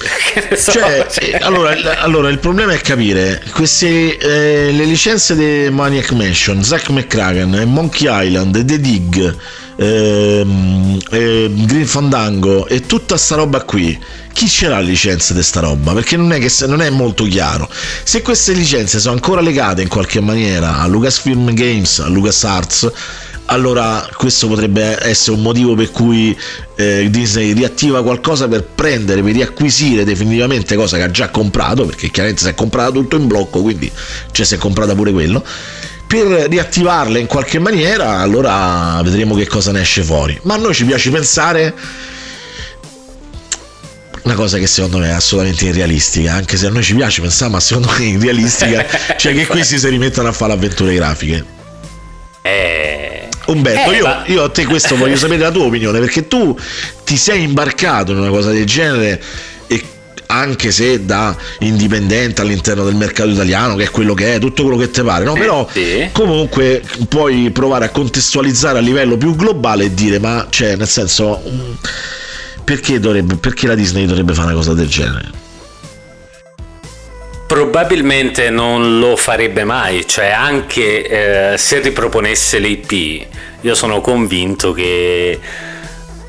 So, 0.55 0.71
cioè, 0.71 1.05
cioè. 1.09 1.37
Allora, 1.41 1.75
allora, 1.99 2.29
il 2.29 2.39
problema 2.39 2.73
è 2.73 2.79
capire 2.79 3.41
queste 3.51 4.17
eh, 4.17 4.71
le 4.71 4.85
licenze 4.85 5.35
di 5.35 5.69
Maniac 5.69 6.11
Mansion, 6.11 6.63
Zack 6.63 6.89
McCracken, 6.89 7.63
Monkey 7.65 8.07
Island, 8.09 8.65
The 8.65 8.79
Dig, 8.79 9.35
ehm, 9.79 10.99
eh, 11.09 11.51
Green 11.65 11.87
Fandango 11.87 12.67
e 12.67 12.81
tutta 12.81 13.17
sta 13.17 13.35
roba 13.35 13.63
qui. 13.63 13.97
Chi 14.33 14.47
ce 14.47 14.67
l'ha 14.67 14.79
licenze 14.79 15.33
di 15.33 15.41
sta 15.41 15.61
roba? 15.61 15.93
Perché 15.93 16.17
non 16.17 16.31
è 16.31 16.39
che 16.39 16.51
non 16.67 16.81
è 16.81 16.89
molto 16.89 17.23
chiaro. 17.23 17.69
Se 18.03 18.21
queste 18.21 18.53
licenze 18.53 18.99
sono 18.99 19.13
ancora 19.13 19.41
legate 19.41 19.81
in 19.81 19.87
qualche 19.87 20.19
maniera 20.19 20.79
a 20.79 20.87
Lucasfilm 20.87 21.53
Games, 21.53 21.99
a 21.99 22.07
LucasArts 22.07 22.91
allora 23.49 24.07
questo 24.15 24.47
potrebbe 24.47 24.97
essere 25.03 25.35
un 25.35 25.41
motivo 25.41 25.73
per 25.73 25.89
cui 25.91 26.37
eh, 26.75 27.07
Disney 27.09 27.53
riattiva 27.53 28.03
qualcosa 28.03 28.47
per 28.47 28.63
prendere, 28.63 29.23
per 29.23 29.33
riacquisire 29.33 30.03
definitivamente 30.03 30.75
cosa 30.75 30.97
che 30.97 31.03
ha 31.03 31.11
già 31.11 31.29
comprato, 31.29 31.85
perché 31.85 32.09
chiaramente 32.11 32.43
si 32.43 32.49
è 32.49 32.53
comprato 32.53 32.91
tutto 32.93 33.15
in 33.15 33.27
blocco, 33.27 33.61
quindi 33.61 33.91
cioè, 34.31 34.45
si 34.45 34.53
è 34.53 34.57
comprata 34.57 34.93
pure 34.93 35.11
quello. 35.11 35.43
Per 36.09 36.25
riattivarle 36.25 37.19
in 37.19 37.27
qualche 37.27 37.59
maniera, 37.59 38.17
allora 38.17 38.99
vedremo 39.03 39.35
che 39.35 39.45
cosa 39.45 39.71
ne 39.71 39.81
esce 39.81 40.01
fuori. 40.01 40.39
Ma 40.41 40.55
a 40.55 40.57
noi 40.57 40.73
ci 40.73 40.83
piace 40.83 41.11
pensare 41.11 41.71
una 44.23 44.33
cosa 44.33 44.57
che 44.57 44.65
secondo 44.65 44.97
me 44.97 45.09
è 45.09 45.11
assolutamente 45.11 45.65
irrealistica, 45.65 46.33
anche 46.33 46.57
se 46.57 46.65
a 46.65 46.71
noi 46.71 46.81
ci 46.81 46.95
piace 46.95 47.21
pensare, 47.21 47.51
ma 47.51 47.59
secondo 47.59 47.91
me 47.91 47.99
è 47.99 48.07
irrealistica, 48.07 48.87
cioè 49.17 49.35
che 49.35 49.45
questi 49.45 49.77
si 49.77 49.87
rimettano 49.87 50.29
a 50.29 50.31
fare 50.31 50.53
avventure 50.53 50.95
grafiche. 50.95 51.45
Eh 52.41 53.09
Umberto, 53.51 53.91
eh, 53.91 53.95
io, 53.95 54.03
ma... 54.03 54.23
io, 54.25 54.43
a 54.43 54.49
te 54.49 54.65
questo 54.65 54.95
voglio 54.95 55.15
sapere 55.15 55.39
la 55.39 55.51
tua 55.51 55.65
opinione 55.65 55.99
perché 55.99 56.27
tu 56.27 56.57
ti 57.03 57.17
sei 57.17 57.43
imbarcato 57.43 58.11
in 58.11 58.19
una 58.19 58.29
cosa 58.29 58.51
del 58.51 58.65
genere 58.65 59.21
e 59.67 59.83
anche 60.31 60.71
se 60.71 61.05
da 61.05 61.35
indipendente 61.59 62.41
all'interno 62.41 62.83
del 62.83 62.95
mercato 62.95 63.29
italiano, 63.29 63.75
che 63.75 63.85
è 63.85 63.89
quello 63.89 64.13
che 64.13 64.35
è, 64.35 64.39
tutto 64.39 64.63
quello 64.63 64.77
che 64.77 64.91
ti 64.91 65.01
pare, 65.01 65.23
no? 65.23 65.33
Però 65.33 65.67
sì. 65.71 66.09
comunque 66.11 66.83
puoi 67.07 67.49
provare 67.49 67.85
a 67.85 67.89
contestualizzare 67.89 68.77
a 68.77 68.81
livello 68.81 69.17
più 69.17 69.35
globale 69.35 69.85
e 69.85 69.93
dire, 69.93 70.19
ma 70.19 70.45
cioè, 70.49 70.75
nel 70.75 70.87
senso, 70.87 71.41
perché, 72.63 72.99
dovrebbe, 72.99 73.37
perché 73.37 73.65
la 73.65 73.73
Disney 73.73 74.05
dovrebbe 74.05 74.33
fare 74.33 74.47
una 74.47 74.55
cosa 74.55 74.73
del 74.73 74.87
genere? 74.87 75.31
Probabilmente 77.47 78.51
non 78.51 78.99
lo 78.99 79.15
farebbe 79.15 79.63
mai, 79.63 80.05
cioè 80.05 80.27
anche 80.27 81.53
eh, 81.53 81.57
se 81.57 81.79
riproponesse 81.79 82.59
l'IP, 82.59 83.25
io 83.61 83.73
sono 83.73 83.99
convinto 84.01 84.73
che 84.73 85.39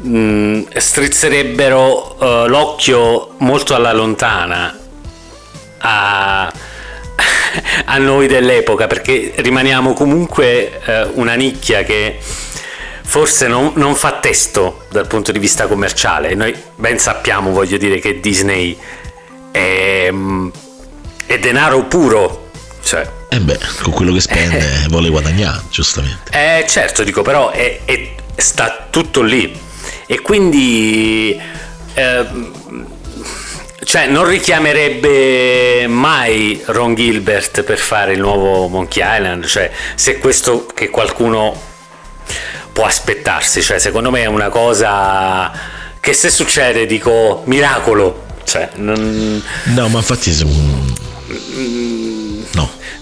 mh, 0.01 0.09
mm, 0.09 0.63
strizzerebbero 0.77 2.17
uh, 2.19 2.49
l'occhio 2.49 3.35
molto 3.39 3.75
alla 3.75 3.93
lontana 3.93 4.79
a, 5.79 6.53
a, 7.85 7.99
noi 7.99 8.27
dell'epoca, 8.27 8.87
perché 8.87 9.33
rimaniamo 9.37 9.93
comunque 9.93 10.81
uh, 10.85 11.21
una 11.21 11.35
nicchia 11.35 11.83
che 11.85 12.19
forse 13.03 13.49
non, 13.49 13.73
non, 13.75 13.95
fa 13.95 14.19
testo 14.21 14.87
dal 14.91 15.07
punto 15.07 15.33
di 15.33 15.39
vista 15.39 15.67
commerciale. 15.67 16.35
Noi 16.35 16.55
ben 16.77 16.99
sappiamo, 16.99 17.51
voglio 17.51 17.77
dire, 17.77 17.99
che 17.99 18.21
Disney 18.21 18.77
è... 19.51 20.11
Mh, 20.11 20.53
è 21.31 21.39
denaro 21.39 21.85
puro. 21.85 22.49
Cioè. 22.83 23.09
Eh 23.29 23.39
beh, 23.39 23.59
con 23.83 23.93
quello 23.93 24.13
che 24.13 24.21
spende 24.21 24.87
vuole 24.91 25.11
guadagnare, 25.11 25.63
giustamente. 25.71 26.33
Eh 26.33 26.67
certo, 26.67 27.05
dico, 27.05 27.23
però 27.23 27.51
è, 27.51 27.83
è, 27.85 28.15
sta 28.35 28.89
tutto 28.91 29.23
lì. 29.23 29.57
E 30.11 30.21
quindi... 30.23 31.41
Eh, 31.95 32.27
cioè, 33.85 34.09
non 34.09 34.27
richiamerebbe 34.27 35.87
mai 35.87 36.61
Ron 36.67 36.97
Gilbert 36.97 37.63
per 37.63 37.79
fare 37.79 38.15
il 38.15 38.19
nuovo 38.19 38.67
Monkey 38.67 39.05
Island. 39.05 39.47
Cioè, 39.47 39.71
se 39.95 40.19
questo 40.19 40.67
che 40.67 40.91
qualcuno 40.91 41.57
può 42.73 42.87
aspettarsi. 42.87 43.63
Cioè, 43.63 43.79
secondo 43.79 44.11
me 44.11 44.23
è 44.23 44.27
una 44.27 44.49
cosa 44.49 45.53
che 46.01 46.13
se 46.13 46.29
succede 46.29 46.87
dico 46.87 47.43
miracolo. 47.45 48.25
Cioè, 48.43 48.69
non... 48.79 49.41
No, 49.63 49.89
ma 49.91 49.99
infatti. 49.99 50.33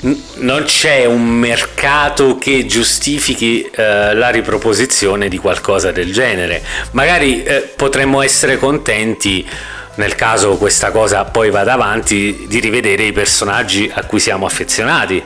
Non 0.01 0.63
c'è 0.65 1.05
un 1.05 1.27
mercato 1.27 2.37
che 2.39 2.67
giustifichi 2.67 3.63
eh, 3.63 4.15
la 4.15 4.31
riproposizione 4.31 5.29
di 5.29 5.39
qualcosa 5.39 5.91
del 5.91 6.13
genere. 6.13 6.63
Magari 6.93 7.43
eh, 7.43 7.73
potremmo 7.75 8.23
essere 8.23 8.59
contenti 8.59 9.47
nel 9.97 10.15
caso 10.15 10.57
questa 10.57 10.93
cosa 10.93 11.25
poi 11.25 11.51
vada 11.51 11.73
avanti 11.73 12.47
di 12.47 12.61
rivedere 12.61 13.05
i 13.05 13.13
personaggi 13.13 13.91
a 13.93 14.05
cui 14.05 14.21
siamo 14.21 14.47
affezionati. 14.47 15.23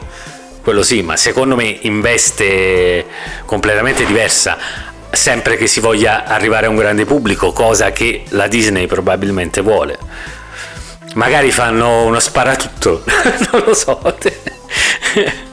Quello 0.63 0.83
sì, 0.83 1.03
ma 1.03 1.17
secondo 1.17 1.57
me 1.57 1.79
in 1.83 2.01
veste 2.01 3.05
completamente 3.45 4.07
diversa 4.07 4.57
sempre 5.11 5.57
che 5.57 5.67
si 5.67 5.81
voglia 5.81 6.25
arrivare 6.25 6.67
a 6.67 6.71
un 6.71 6.77
grande 6.77 7.05
pubblico, 7.05 7.53
cosa 7.53 7.91
che 7.91 8.23
la 8.31 8.47
Disney 8.47 8.87
probabilmente 8.87 9.61
vuole. 9.61 9.99
Magari 11.15 11.51
fanno 11.51 12.05
uno 12.05 12.21
sparatutto, 12.21 13.05
non 13.53 13.63
lo 13.67 13.75
so. 13.75 14.01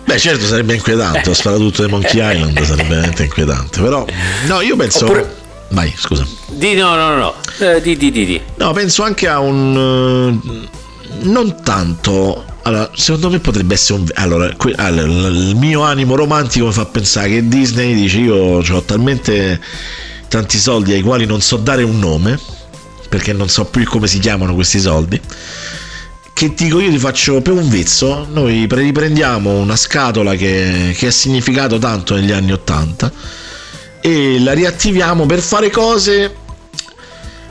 Beh, 0.05 0.17
certo 0.17 0.45
sarebbe 0.45 0.73
inquietante, 0.75 1.27
lo 1.27 1.33
sparatutto 1.33 1.85
di 1.85 1.91
Monkey 1.91 2.33
Island 2.35 2.61
sarebbe 2.61 2.89
veramente 2.89 3.23
inquietante, 3.23 3.81
però 3.81 4.05
no, 4.47 4.61
io 4.61 4.75
penso 4.75 5.05
Oppure... 5.05 5.37
Vai, 5.71 5.93
scusa. 5.95 6.25
Di 6.47 6.73
no, 6.73 6.95
no, 6.95 7.15
no. 7.15 7.35
Eh, 7.59 7.79
di, 7.81 7.95
di, 7.95 8.09
di, 8.09 8.25
di. 8.25 8.41
No, 8.55 8.71
penso 8.71 9.03
anche 9.03 9.27
a 9.27 9.39
un 9.39 9.75
uh, 9.75 10.67
non 11.21 11.61
tanto 11.61 12.43
allora, 12.63 12.89
secondo 12.93 13.29
me 13.29 13.39
potrebbe 13.39 13.75
essere 13.75 13.99
un. 13.99 14.07
Allora, 14.15 14.53
que... 14.55 14.73
allora, 14.75 15.27
il 15.27 15.55
mio 15.55 15.81
animo 15.81 16.15
romantico 16.15 16.65
mi 16.65 16.73
fa 16.73 16.85
pensare 16.85 17.29
che 17.29 17.47
Disney 17.47 17.93
dice: 17.93 18.19
Io 18.19 18.35
ho 18.35 18.81
talmente 18.83 19.61
tanti 20.27 20.57
soldi 20.57 20.93
ai 20.93 21.01
quali 21.01 21.25
non 21.25 21.41
so 21.41 21.57
dare 21.57 21.83
un 21.83 21.99
nome 21.99 22.39
perché 23.09 23.33
non 23.33 23.49
so 23.49 23.65
più 23.65 23.83
come 23.85 24.07
si 24.07 24.19
chiamano 24.19 24.53
questi 24.53 24.79
soldi 24.79 25.19
che 26.31 26.53
dico 26.53 26.79
io 26.79 26.89
ti 26.89 26.99
faccio 26.99 27.41
per 27.41 27.53
un 27.53 27.67
vezzo 27.67 28.25
noi 28.31 28.65
riprendiamo 28.69 29.57
una 29.57 29.75
scatola 29.75 30.35
che, 30.35 30.95
che 30.97 31.07
ha 31.07 31.11
significato 31.11 31.77
tanto 31.79 32.15
negli 32.15 32.31
anni 32.31 32.53
80 32.53 33.11
e 34.01 34.39
la 34.39 34.53
riattiviamo 34.53 35.25
per 35.25 35.41
fare 35.41 35.69
cose 35.69 36.33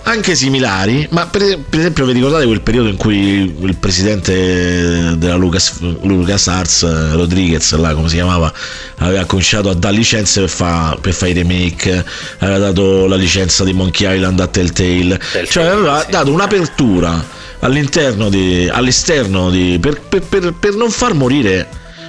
anche 0.02 0.34
similari, 0.34 1.06
ma 1.10 1.26
per, 1.26 1.58
per, 1.68 1.78
esempio 1.78 2.06
vi 2.06 2.12
ricordate 2.12 2.46
quel 2.46 2.60
periodo 2.60 2.88
in 2.88 2.96
cui 2.96 3.54
il 3.60 3.76
presidente 3.76 5.16
della 5.16 5.36
Lucas, 5.36 5.80
Lucas 5.80 6.46
Arts, 6.46 7.12
Rodriguez, 7.14 7.74
là 7.74 7.94
come 7.94 8.08
si 8.08 8.14
chiamava, 8.14 8.52
aveva 8.98 9.24
cominciato 9.24 9.68
a 9.68 9.74
dare 9.74 9.94
licenze 9.94 10.40
per, 10.40 10.48
fa, 10.48 10.96
per 11.00 11.12
fare 11.12 11.32
i 11.32 11.34
remake, 11.34 12.04
aveva 12.38 12.58
dato 12.58 13.06
la 13.06 13.16
licenza 13.16 13.64
di 13.64 13.72
Monkey 13.72 14.14
Island 14.14 14.40
a 14.40 14.46
Telltale, 14.46 15.20
cioè 15.48 15.64
aveva 15.64 16.06
dato 16.08 16.32
un'apertura 16.32 17.22
all'interno 17.60 18.28
di, 18.28 18.68
all'esterno 18.70 19.50
di, 19.50 19.78
per, 19.80 20.00
per, 20.00 20.22
per, 20.22 20.54
per 20.58 20.74
non 20.74 20.90
far 20.90 21.14
morire 21.14 21.68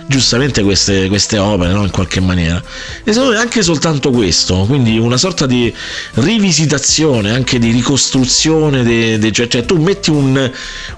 giustamente 0.10 0.64
queste, 0.64 1.08
queste 1.08 1.38
opere 1.38 1.72
no? 1.72 1.84
in 1.84 1.92
qualche 1.92 2.20
maniera 2.20 2.62
e 3.04 3.14
secondo 3.14 3.36
me 3.36 3.40
anche 3.40 3.62
soltanto 3.62 4.10
questo 4.10 4.66
quindi 4.66 4.98
una 4.98 5.18
sorta 5.18 5.46
di 5.46 5.72
rivisitazione 6.16 7.30
anche 7.30 7.60
di 7.60 7.70
ricostruzione 7.70 8.82
de, 8.82 9.20
de, 9.20 9.32
cioè, 9.32 9.48
cioè, 9.48 9.66
tu 9.66 9.80
metti 9.80 10.10
un, 10.10 10.52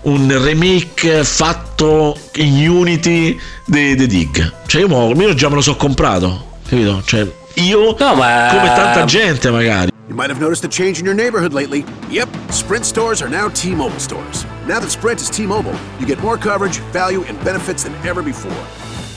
un, 0.04 0.42
remake 0.42 1.26
fatto 1.26 2.18
in 2.36 2.70
Unity 2.70 3.38
di 3.66 4.08
Dig 4.08 4.54
cioè 4.66 4.82
io, 4.82 5.12
io 5.12 5.34
già 5.34 5.50
me 5.50 5.56
lo 5.56 5.62
so 5.62 5.76
comprato 5.76 6.60
capito? 6.66 7.02
cioè 7.04 7.30
io 7.56 7.94
no, 8.00 8.16
ma... 8.16 8.48
come 8.50 8.68
tanta 8.74 9.04
gente 9.04 9.52
magari 9.52 9.90
You 10.08 10.16
might 10.16 10.30
have 10.30 10.42
noticed 10.42 10.66
a 10.66 10.68
change 10.68 11.00
in 11.00 11.06
your 11.06 11.14
neighborhood 11.14 11.54
lately. 11.54 11.86
Yep, 12.10 12.28
Sprint 12.50 12.86
stores 12.86 13.22
are 13.22 13.30
now 13.30 13.48
T 13.48 13.74
Mobile 13.74 13.98
stores. 13.98 14.44
Now 14.68 14.78
that 14.82 14.92
Sprint 14.92 15.22
is 15.22 15.30
T 15.30 15.46
Mobile, 15.46 15.74
you 16.02 16.06
get 16.06 16.20
more 16.20 16.36
coverage, 16.36 16.80
value, 16.92 17.24
and 17.24 17.42
benefits 17.46 17.84
than 17.84 17.96
ever 18.06 18.22
before. 18.22 18.81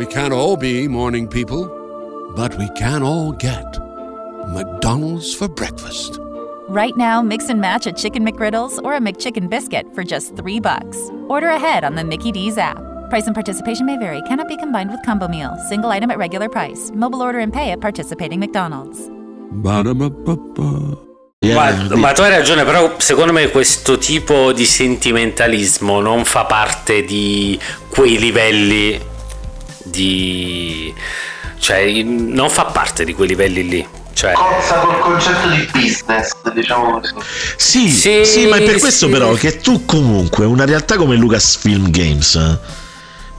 We 0.00 0.06
can't 0.06 0.32
all 0.32 0.56
be 0.56 0.88
morning 0.88 1.28
people, 1.28 1.68
but 2.34 2.56
we 2.56 2.70
can 2.70 3.02
all 3.02 3.32
get 3.32 3.78
McDonald's 4.48 5.34
for 5.34 5.46
breakfast. 5.46 6.18
Right 6.70 6.96
now, 6.96 7.20
mix 7.20 7.50
and 7.50 7.60
match 7.60 7.86
a 7.86 7.92
chicken 7.92 8.24
McGriddles 8.24 8.82
or 8.82 8.94
a 8.94 8.98
McChicken 8.98 9.50
biscuit 9.50 9.84
for 9.94 10.02
just 10.02 10.34
three 10.36 10.58
bucks. 10.58 10.96
Order 11.28 11.48
ahead 11.48 11.84
on 11.84 11.96
the 11.96 12.04
Mickey 12.04 12.32
D's 12.32 12.56
app. 12.56 12.80
Price 13.10 13.26
and 13.26 13.34
participation 13.34 13.84
may 13.84 13.98
vary. 13.98 14.22
Cannot 14.22 14.48
be 14.48 14.56
combined 14.56 14.90
with 14.90 15.04
combo 15.04 15.28
meal. 15.28 15.54
Single 15.68 15.90
item 15.90 16.10
at 16.10 16.16
regular 16.16 16.48
price. 16.48 16.90
Mobile 16.94 17.20
order 17.20 17.40
and 17.40 17.52
pay 17.52 17.70
at 17.70 17.82
participating 17.82 18.40
McDonald's. 18.40 18.98
Ba-da-ba-ba-ba. 19.52 20.96
Ma, 21.44 21.72
ma, 21.96 22.12
tu 22.12 22.22
hai 22.22 22.30
ragione, 22.30 22.64
però 22.64 22.94
secondo 22.98 23.34
me 23.34 23.50
questo 23.50 23.98
tipo 23.98 24.52
di 24.52 24.64
sentimentalismo 24.64 26.00
non 26.00 26.24
fa 26.24 26.46
parte 26.46 27.04
di 27.04 27.60
quei 27.90 28.18
livelli 28.18 29.18
di... 29.90 30.94
cioè 31.58 32.02
non 32.02 32.48
fa 32.48 32.66
parte 32.66 33.04
di 33.04 33.12
quei 33.12 33.28
livelli 33.28 33.68
lì. 33.68 33.86
Cioè... 34.12 34.32
Cozza 34.32 34.74
col 34.80 34.98
concetto 34.98 35.48
di 35.48 35.68
business, 35.72 36.32
diciamo 36.52 37.00
così. 37.00 37.14
Sì, 37.56 37.90
sì, 37.90 38.24
sì 38.24 38.46
ma 38.46 38.56
è 38.56 38.62
per 38.62 38.78
questo 38.78 39.06
sì. 39.06 39.12
però 39.12 39.32
che 39.32 39.58
tu 39.58 39.84
comunque 39.84 40.44
una 40.44 40.64
realtà 40.64 40.96
come 40.96 41.16
Lucasfilm 41.16 41.90
Games 41.90 42.58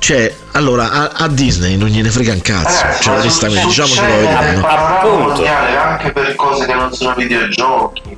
cioè, 0.01 0.35
allora, 0.53 0.89
a, 0.89 1.11
a, 1.13 1.27
Disney 1.27 1.77
non 1.77 1.87
gliene 1.87 2.09
frega 2.09 2.33
un 2.33 2.41
cazzo. 2.41 2.87
Eh, 2.87 3.01
cioè, 3.01 3.19
onestamente, 3.19 3.67
diciamocelo 3.67 4.07
verità. 4.07 4.51
No? 4.53 4.65
Appunto. 4.65 5.45
anche 5.45 6.11
per 6.11 6.33
cose 6.33 6.65
che 6.65 6.73
non 6.73 6.91
sono 6.91 7.13
videogiochi. 7.13 8.17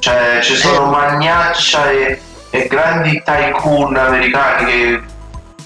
Cioè, 0.00 0.40
ci 0.42 0.56
sono 0.56 0.88
eh. 0.88 0.90
magnaccia 0.90 1.88
e, 1.88 2.20
e 2.50 2.66
grandi 2.66 3.22
tycoon 3.24 3.96
americani 3.96 4.64
che 4.66 5.02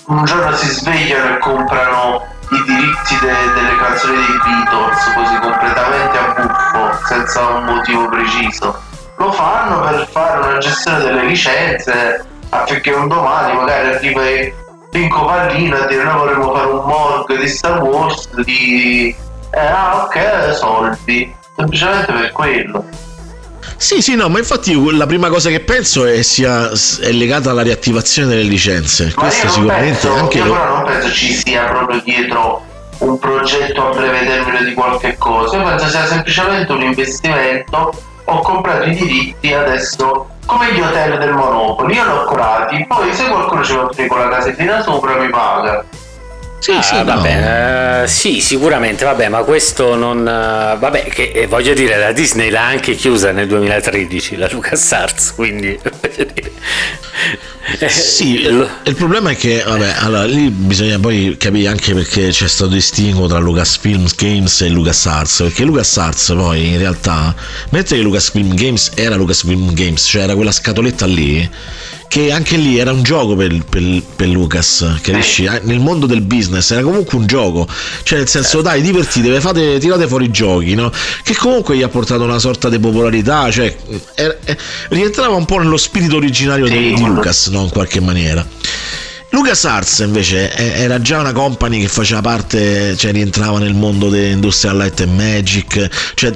un 0.06 0.24
giorno 0.24 0.55
si 0.56 0.66
svegliano 0.66 1.36
e 1.36 1.39
comprano 1.39 2.26
i 2.51 2.62
diritti 2.66 3.18
de, 3.20 3.32
delle 3.55 3.76
canzoni 3.76 4.16
dei 4.16 4.39
Beatles 4.44 5.12
così 5.14 5.39
completamente 5.39 6.18
a 6.18 6.35
buffo, 6.36 7.06
senza 7.06 7.47
un 7.48 7.64
motivo 7.64 8.09
preciso. 8.09 8.78
Lo 9.16 9.32
fanno 9.32 9.81
per 9.81 10.06
fare 10.10 10.40
una 10.47 10.59
gestione 10.59 10.98
delle 10.98 11.24
licenze 11.24 12.24
affinché 12.51 12.90
un 12.93 13.09
domani 13.09 13.56
magari 13.56 13.94
arriva 13.94 14.22
Pinco 14.90 15.24
Pallino 15.24 15.76
a 15.76 15.86
dire 15.86 16.05
noi 16.05 16.18
vorremmo 16.18 16.55
fare 16.55 16.66
un 16.68 16.85
morgue 16.85 17.36
di 17.39 17.48
Star 17.48 17.82
Wars 17.82 18.28
di 18.43 19.16
eh, 19.51 19.59
ah 19.59 20.05
ok 20.05 20.55
soldi 20.55 21.35
semplicemente 21.56 22.12
per 22.12 22.31
quello 22.31 22.85
sì, 23.76 24.02
sì, 24.02 24.14
no, 24.14 24.28
ma 24.28 24.38
infatti 24.38 24.74
la 24.92 25.06
prima 25.06 25.28
cosa 25.28 25.51
che 25.51 25.60
penso 25.60 26.05
è 26.05 26.22
sia 26.22 26.70
è 27.01 27.10
legata 27.10 27.51
alla 27.51 27.62
riattivazione 27.62 28.28
delle 28.28 28.42
licenze. 28.42 29.12
Ma 29.16 29.22
Questo 29.22 29.48
sicuramente 29.48 30.06
penso, 30.06 30.14
anche 30.14 30.38
io 30.38 30.44
lo... 30.44 30.52
però 30.52 30.68
non 30.76 30.84
penso 30.84 31.10
ci 31.10 31.32
sia 31.32 31.64
proprio 31.64 32.01
dietro 32.05 32.62
un 32.98 33.18
progetto 33.18 33.88
a 33.88 33.94
breve 33.94 34.24
termine 34.24 34.64
di 34.64 34.74
qualche 34.74 35.16
cosa. 35.18 35.56
Io 35.56 35.64
penso 35.64 35.88
sia 35.88 36.06
semplicemente 36.06 36.72
un 36.72 36.82
investimento. 36.82 37.92
Ho 38.26 38.40
comprato 38.40 38.88
i 38.88 38.94
diritti, 38.94 39.52
adesso 39.52 40.28
come 40.46 40.72
gli 40.72 40.80
hotel 40.80 41.18
del 41.18 41.32
Monopoli, 41.32 41.94
io 41.94 42.05
l'ho 42.05 42.24
curati, 42.24 42.84
poi 42.86 43.12
se 43.14 43.28
qualcuno 43.28 43.62
ci 43.62 43.74
va 43.74 43.90
con 44.09 44.18
la 44.18 44.28
casettina 44.28 44.82
sopra 44.82 45.16
mi 45.16 45.28
paga. 45.28 45.84
Sì, 46.65 46.70
ah, 46.70 46.81
sì, 46.81 46.95
vabbè, 46.95 47.99
no. 47.99 48.05
uh, 48.05 48.07
sì, 48.07 48.41
sicuramente, 48.41 49.05
vabbè, 49.05 49.28
ma 49.28 49.43
questo 49.43 49.97
non... 49.97 50.20
Uh, 50.20 50.78
vabbè, 50.78 51.05
che 51.11 51.31
eh, 51.35 51.47
voglio 51.47 51.74
dire, 51.74 51.99
la 51.99 52.12
Disney 52.12 52.49
l'ha 52.49 52.65
anche 52.65 52.95
chiusa 52.95 53.32
nel 53.32 53.47
2013, 53.49 54.36
la 54.36 54.49
LucasArts, 54.51 55.35
quindi... 55.35 55.78
sì, 57.86 58.41
il, 58.41 58.66
il, 58.82 58.95
problema 58.95 59.32
è 59.32 59.36
che, 59.36 59.62
vabbè, 59.62 59.97
allora, 59.99 60.24
lì 60.24 60.49
bisogna 60.49 60.99
poi 60.99 61.36
capire 61.39 61.69
anche 61.69 61.93
perché 61.93 62.28
c'è 62.28 62.49
stato 62.49 62.70
distinguo 62.70 63.27
tra 63.27 63.36
Lucasfilm 63.36 64.07
Games 64.16 64.62
e 64.62 64.70
LucasArts, 64.70 65.43
perché 65.43 65.65
LucasArts 65.65 66.32
poi 66.35 66.69
in 66.69 66.78
realtà, 66.78 67.35
mentre 67.73 67.99
Lucasfilm 67.99 68.55
Games 68.55 68.91
era 68.95 69.16
Lucasfilm 69.16 69.74
Games, 69.74 70.03
cioè 70.03 70.23
era 70.23 70.35
quella 70.35 70.51
scatoletta 70.51 71.05
lì, 71.05 71.47
che 72.09 72.31
anche 72.31 72.56
lì 72.56 72.78
era 72.78 72.93
un 72.93 73.02
gioco 73.02 73.35
per, 73.35 73.64
per, 73.68 74.02
per 74.14 74.28
Lucas, 74.28 74.98
capisci? 75.02 75.44
Eh. 75.44 75.60
Nel 75.64 75.81
mondo 75.81 76.06
del 76.06 76.20
business 76.20 76.70
era 76.70 76.82
comunque 76.82 77.18
un 77.18 77.26
gioco, 77.26 77.66
cioè 78.02 78.18
nel 78.18 78.28
senso 78.28 78.62
dai 78.62 78.82
divertitevi, 78.82 79.40
fate, 79.40 79.78
tirate 79.78 80.06
fuori 80.06 80.26
i 80.26 80.31
giochi, 80.31 80.74
no? 80.74 80.93
Che 81.22 81.35
comunque 81.35 81.76
gli 81.76 81.82
ha 81.82 81.89
portato 81.89 82.22
una 82.22 82.39
sorta 82.39 82.68
di 82.68 82.78
popolarità, 82.78 83.51
cioè 83.51 83.74
era, 84.14 84.36
rientrava 84.90 85.35
un 85.35 85.44
po' 85.44 85.59
nello 85.59 85.76
spirito 85.76 86.16
originario 86.16 86.68
di, 86.68 86.94
di 86.94 87.05
Lucas, 87.05 87.48
no? 87.48 87.62
In 87.62 87.70
qualche 87.70 88.01
maniera. 88.01 88.47
LucasArts 89.35 89.98
invece 89.98 90.55
era 90.55 91.01
già 91.01 91.19
una 91.19 91.32
company 91.32 91.81
che 91.81 91.89
faceva 91.89 92.20
parte, 92.20 92.97
cioè 92.97 93.11
rientrava 93.11 93.59
nel 93.59 93.74
mondo 93.74 94.09
dell'Industrial 94.09 94.77
Light 94.77 95.01
and 95.01 95.12
Magic, 95.12 95.89
cioè 96.15 96.32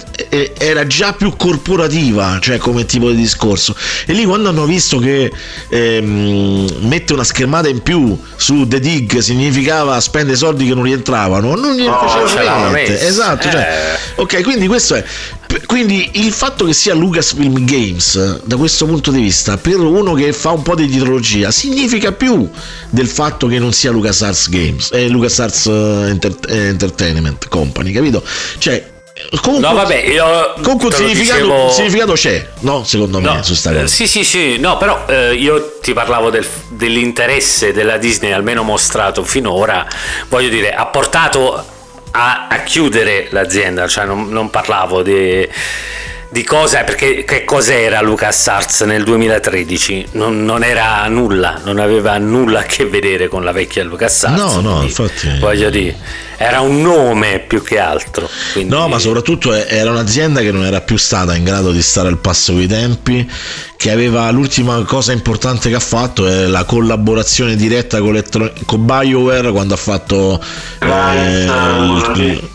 era 0.58 0.84
già 0.84 1.12
più 1.12 1.36
corporativa, 1.36 2.38
cioè 2.40 2.58
come 2.58 2.84
tipo 2.86 3.10
di 3.10 3.16
discorso. 3.16 3.76
E 4.04 4.12
lì 4.12 4.24
quando 4.24 4.48
hanno 4.48 4.64
visto 4.64 4.98
che 4.98 5.30
ehm, 5.68 6.68
mette 6.80 7.12
una 7.12 7.22
schermata 7.22 7.68
in 7.68 7.82
più 7.82 8.20
su 8.34 8.66
The 8.66 8.80
Dig 8.80 9.18
significava 9.18 10.00
spendere 10.00 10.36
soldi 10.36 10.66
che 10.66 10.74
non 10.74 10.82
rientravano, 10.82 11.54
non 11.54 11.76
gli 11.76 11.86
oh, 11.86 12.08
faceva 12.08 12.70
niente. 12.70 13.06
Esatto, 13.06 13.48
cioè, 13.48 13.60
eh. 13.60 13.62
cioè, 13.62 13.98
ok, 14.16 14.42
quindi 14.42 14.66
questo 14.66 14.96
è 14.96 15.04
quindi 15.66 16.10
il 16.14 16.32
fatto 16.32 16.64
che 16.66 16.74
sia 16.74 16.94
Lucasfilm 16.94 17.64
Games 17.64 18.42
da 18.44 18.56
questo 18.56 18.86
punto 18.86 19.10
di 19.10 19.22
vista 19.22 19.56
per 19.56 19.78
uno 19.78 20.12
che 20.12 20.32
fa 20.32 20.50
un 20.50 20.62
po' 20.62 20.74
di 20.74 20.86
dietrologia 20.86 21.50
significa 21.50 22.12
più 22.12 22.48
del 22.90 23.08
fatto 23.08 23.46
che 23.46 23.58
non 23.58 23.72
sia 23.72 23.90
LucasArts 23.90 24.48
Games 24.50 24.90
eh, 24.92 25.08
LucasArts 25.08 25.66
eh, 25.66 26.08
Enter- 26.08 26.38
eh, 26.48 26.66
Entertainment 26.68 27.48
Company 27.48 27.92
capito? 27.92 28.22
cioè 28.58 28.96
Comunque, 29.40 29.68
no, 29.68 29.74
vabbè, 29.74 29.96
io 29.96 30.54
comunque 30.62 30.86
un 30.86 30.92
significato, 30.92 31.42
dicevo... 31.42 31.70
significato, 31.70 32.12
c'è, 32.12 32.48
no? 32.60 32.84
Secondo 32.84 33.20
me, 33.20 33.34
no, 33.34 33.42
su 33.42 33.54
sta 33.54 33.72
cosa. 33.72 33.86
Sì, 33.88 34.06
sì, 34.06 34.22
sì, 34.22 34.58
no, 34.58 34.76
però 34.76 35.06
eh, 35.08 35.34
io 35.34 35.78
ti 35.82 35.92
parlavo 35.92 36.30
del, 36.30 36.46
dell'interesse 36.68 37.72
della 37.72 37.96
Disney, 37.96 38.30
almeno 38.30 38.62
mostrato 38.62 39.24
finora. 39.24 39.84
Voglio 40.28 40.48
dire, 40.48 40.72
ha 40.72 40.86
portato 40.86 41.66
a, 42.12 42.48
a 42.48 42.62
chiudere 42.62 43.28
l'azienda, 43.30 43.86
cioè 43.86 44.04
non, 44.04 44.28
non 44.28 44.50
parlavo 44.50 45.02
di 45.02 45.48
di 46.30 46.44
cosa, 46.44 46.84
perché 46.84 47.24
che 47.24 47.44
cos'era 47.44 48.02
LucasArts 48.02 48.82
nel 48.82 49.02
2013? 49.02 50.08
Non, 50.12 50.44
non, 50.44 50.62
era 50.62 51.06
nulla, 51.08 51.60
non 51.64 51.78
aveva 51.78 52.18
nulla 52.18 52.60
a 52.60 52.62
che 52.64 52.84
vedere 52.84 53.28
con 53.28 53.44
la 53.44 53.52
vecchia 53.52 53.82
LucasArts. 53.82 54.56
No, 54.56 54.60
no, 54.60 54.82
infatti. 54.82 55.38
Voglio 55.38 55.70
dire, 55.70 55.96
era 56.36 56.60
un 56.60 56.82
nome 56.82 57.38
più 57.38 57.62
che 57.62 57.78
altro. 57.78 58.28
Quindi... 58.52 58.74
No, 58.74 58.88
ma 58.88 58.98
soprattutto 58.98 59.54
era 59.54 59.90
un'azienda 59.90 60.40
che 60.40 60.52
non 60.52 60.66
era 60.66 60.82
più 60.82 60.98
stata 60.98 61.34
in 61.34 61.44
grado 61.44 61.72
di 61.72 61.80
stare 61.80 62.08
al 62.08 62.18
passo 62.18 62.52
coi 62.52 62.66
tempi, 62.66 63.28
che 63.78 63.90
aveva 63.90 64.30
l'ultima 64.30 64.82
cosa 64.84 65.12
importante 65.12 65.70
che 65.70 65.76
ha 65.76 65.80
fatto 65.80 66.26
è 66.26 66.46
la 66.46 66.64
collaborazione 66.64 67.56
diretta 67.56 68.00
con, 68.00 68.22
con 68.66 68.84
BioWare 68.84 69.50
quando 69.50 69.72
ha 69.72 69.78
fatto... 69.78 70.44
Eh, 70.80 71.44
il, 71.44 72.50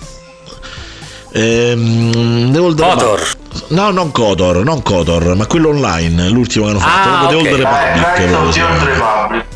Ehm, 1.35 2.51
The 2.51 2.60
Old 2.60 2.80
Kotor. 2.80 3.27
No, 3.69 3.89
non 3.89 4.11
Kotor, 4.11 4.64
non 4.64 4.84
Kotor, 4.84 5.35
ma 5.35 5.47
quello 5.47 5.69
online, 5.69 6.30
l'ultimo 6.30 6.65
che 6.65 6.72
hanno 6.72 6.80
fatto, 6.80 7.10
ah, 7.10 7.27
The 7.27 7.35
okay. 7.35 7.51
Old 7.51 7.60
Republic. 7.60 8.19
Eh, 8.19 8.34
Old 8.35 8.55
Republic. 8.55 9.53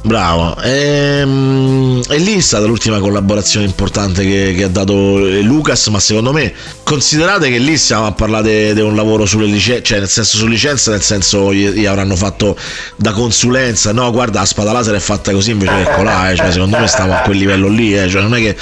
Bravo, 0.00 0.56
e, 0.62 1.18
ehm, 1.20 2.02
e, 2.08 2.18
lì 2.18 2.36
è 2.36 2.40
stata 2.40 2.66
l'ultima 2.66 3.00
collaborazione 3.00 3.66
importante 3.66 4.24
che, 4.24 4.54
che, 4.56 4.62
ha 4.62 4.68
dato 4.68 4.94
Lucas, 5.42 5.88
ma 5.88 5.98
secondo 5.98 6.32
me 6.32 6.52
considerate 6.84 7.50
che 7.50 7.58
lì 7.58 7.76
stiamo 7.76 8.06
a 8.06 8.12
parlare 8.12 8.74
di 8.74 8.80
un 8.80 8.94
lavoro 8.94 9.26
sulle 9.26 9.46
licenze, 9.46 9.82
cioè 9.82 9.98
nel 9.98 10.08
senso 10.08 10.36
su 10.36 10.46
licenza, 10.46 10.92
nel 10.92 11.02
senso 11.02 11.52
gli, 11.52 11.68
gli, 11.70 11.84
avranno 11.84 12.14
fatto 12.14 12.56
da 12.94 13.12
consulenza, 13.12 13.92
no 13.92 14.10
guarda 14.12 14.38
la 14.38 14.46
spada 14.46 14.72
laser 14.72 14.94
è 14.94 15.00
fatta 15.00 15.32
così 15.32 15.50
invece 15.50 15.80
ecco 15.80 16.02
là, 16.02 16.30
eh, 16.30 16.36
cioè, 16.36 16.52
secondo 16.52 16.78
me 16.78 16.86
stiamo 16.86 17.14
a 17.14 17.18
quel 17.18 17.36
livello 17.36 17.68
lì, 17.68 17.98
eh, 17.98 18.08
cioè 18.08 18.22
non 18.22 18.36
è 18.36 18.38
che 18.38 18.56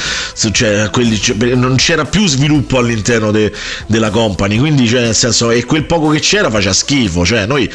cioè, 0.53 0.89
quelli, 0.91 1.21
non 1.55 1.77
c'era 1.77 2.07
più 2.07 2.27
sviluppo 2.27 2.79
all'interno 2.79 3.31
de, 3.31 3.53
della 3.87 4.09
company, 4.09 4.57
quindi 4.57 4.89
cioè, 4.89 5.03
nel 5.03 5.15
senso 5.15 5.51
e 5.51 5.67
quel 5.67 5.85
poco 5.85 6.09
che 6.09 6.19
c'era 6.21 6.51
faceva 6.51 6.73
schifo, 6.73 7.27
cioè 7.27 7.45
noi 7.45 7.71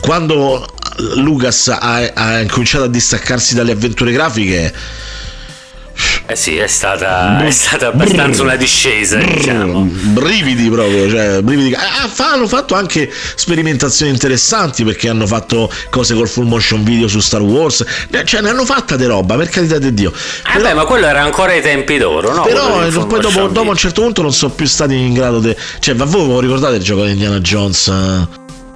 quando 0.00 0.66
Lucas 1.16 1.68
ha, 1.68 2.10
ha 2.12 2.46
cominciato 2.46 2.84
a 2.84 2.88
distaccarsi 2.88 3.54
dalle 3.54 3.72
avventure 3.72 4.12
grafiche 4.12 4.72
eh 6.26 6.36
sì, 6.36 6.56
è 6.56 6.68
stata, 6.68 7.44
è 7.44 7.50
stata 7.50 7.88
abbastanza 7.88 8.42
una 8.42 8.54
discesa, 8.54 9.16
diciamo. 9.18 9.82
Brividi 9.82 10.70
proprio, 10.70 11.10
cioè, 11.10 11.42
brividi. 11.42 11.74
Ah, 11.74 12.08
hanno 12.32 12.46
fatto 12.46 12.74
anche 12.74 13.10
sperimentazioni 13.34 14.12
interessanti 14.12 14.84
perché 14.84 15.08
hanno 15.08 15.26
fatto 15.26 15.68
cose 15.90 16.14
col 16.14 16.28
full 16.28 16.46
motion 16.46 16.84
video 16.84 17.08
su 17.08 17.18
Star 17.18 17.40
Wars. 17.40 17.84
Cioè, 18.24 18.40
ne 18.42 18.50
hanno 18.50 18.64
fatta 18.64 18.94
di 18.94 19.06
roba, 19.06 19.36
per 19.36 19.48
carità 19.48 19.78
di 19.78 19.92
Dio. 19.92 20.12
Eh 20.12 20.52
però, 20.52 20.68
beh, 20.68 20.74
ma 20.74 20.84
quello 20.84 21.06
era 21.06 21.22
ancora 21.22 21.50
ai 21.50 21.62
tempi 21.62 21.98
d'oro, 21.98 22.32
no? 22.32 22.42
Però 22.42 22.84
eh, 22.84 22.90
poi 22.90 23.20
dopo, 23.20 23.48
dopo, 23.48 23.60
a 23.68 23.70
un 23.70 23.76
certo 23.76 24.02
punto 24.02 24.22
non 24.22 24.32
sono 24.32 24.52
più 24.52 24.66
stati 24.66 24.94
in 24.94 25.12
grado 25.12 25.40
di. 25.40 25.54
Cioè, 25.80 25.94
ma 25.94 26.04
voi 26.04 26.28
vi 26.28 26.46
ricordate 26.46 26.76
il 26.76 26.82
gioco 26.82 27.04
di 27.04 27.10
Indiana 27.10 27.40
Jones? 27.40 27.88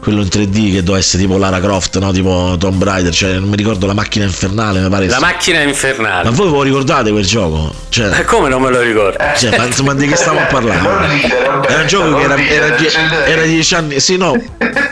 Quello 0.05 0.21
in 0.21 0.29
3D 0.29 0.71
che 0.71 0.83
doveva 0.83 0.99
essere 0.99 1.23
tipo 1.23 1.37
Lara 1.39 1.59
Croft, 1.59 1.99
no? 1.99 2.13
Tipo 2.13 2.55
Tomb 2.59 2.81
Raider, 2.85 3.13
cioè 3.13 3.33
non 3.39 3.49
mi 3.49 3.57
ricordo 3.57 3.87
la 3.87 3.95
macchina 3.95 4.25
infernale, 4.25 4.81
mi 4.81 4.89
pare. 4.89 5.09
La 5.09 5.19
macchina 5.19 5.63
infernale. 5.63 6.29
Ma 6.29 6.37
voi 6.37 6.47
ve 6.47 6.53
lo 6.53 6.63
ricordate 6.63 7.11
quel 7.11 7.27
gioco? 7.27 7.75
Cioè, 7.89 8.11
ma 8.11 8.25
come 8.25 8.49
non 8.49 8.63
me 8.63 8.71
lo 8.71 8.81
ricordo? 8.81 9.19
Cioè, 9.37 9.57
ma, 9.57 9.67
ma 9.83 9.95
di 9.95 10.07
che 10.07 10.17
stiamo 10.17 10.41
a 10.41 10.45
parlare? 10.45 10.81
Era 11.67 11.81
un 11.81 11.87
gioco 11.87 12.17
che 12.17 12.23
era, 12.23 12.37
era, 12.37 13.27
era, 13.27 13.43
dieci 13.43 13.75
anni. 13.75 13.99
Sì, 13.99 14.17
no. 14.17 14.41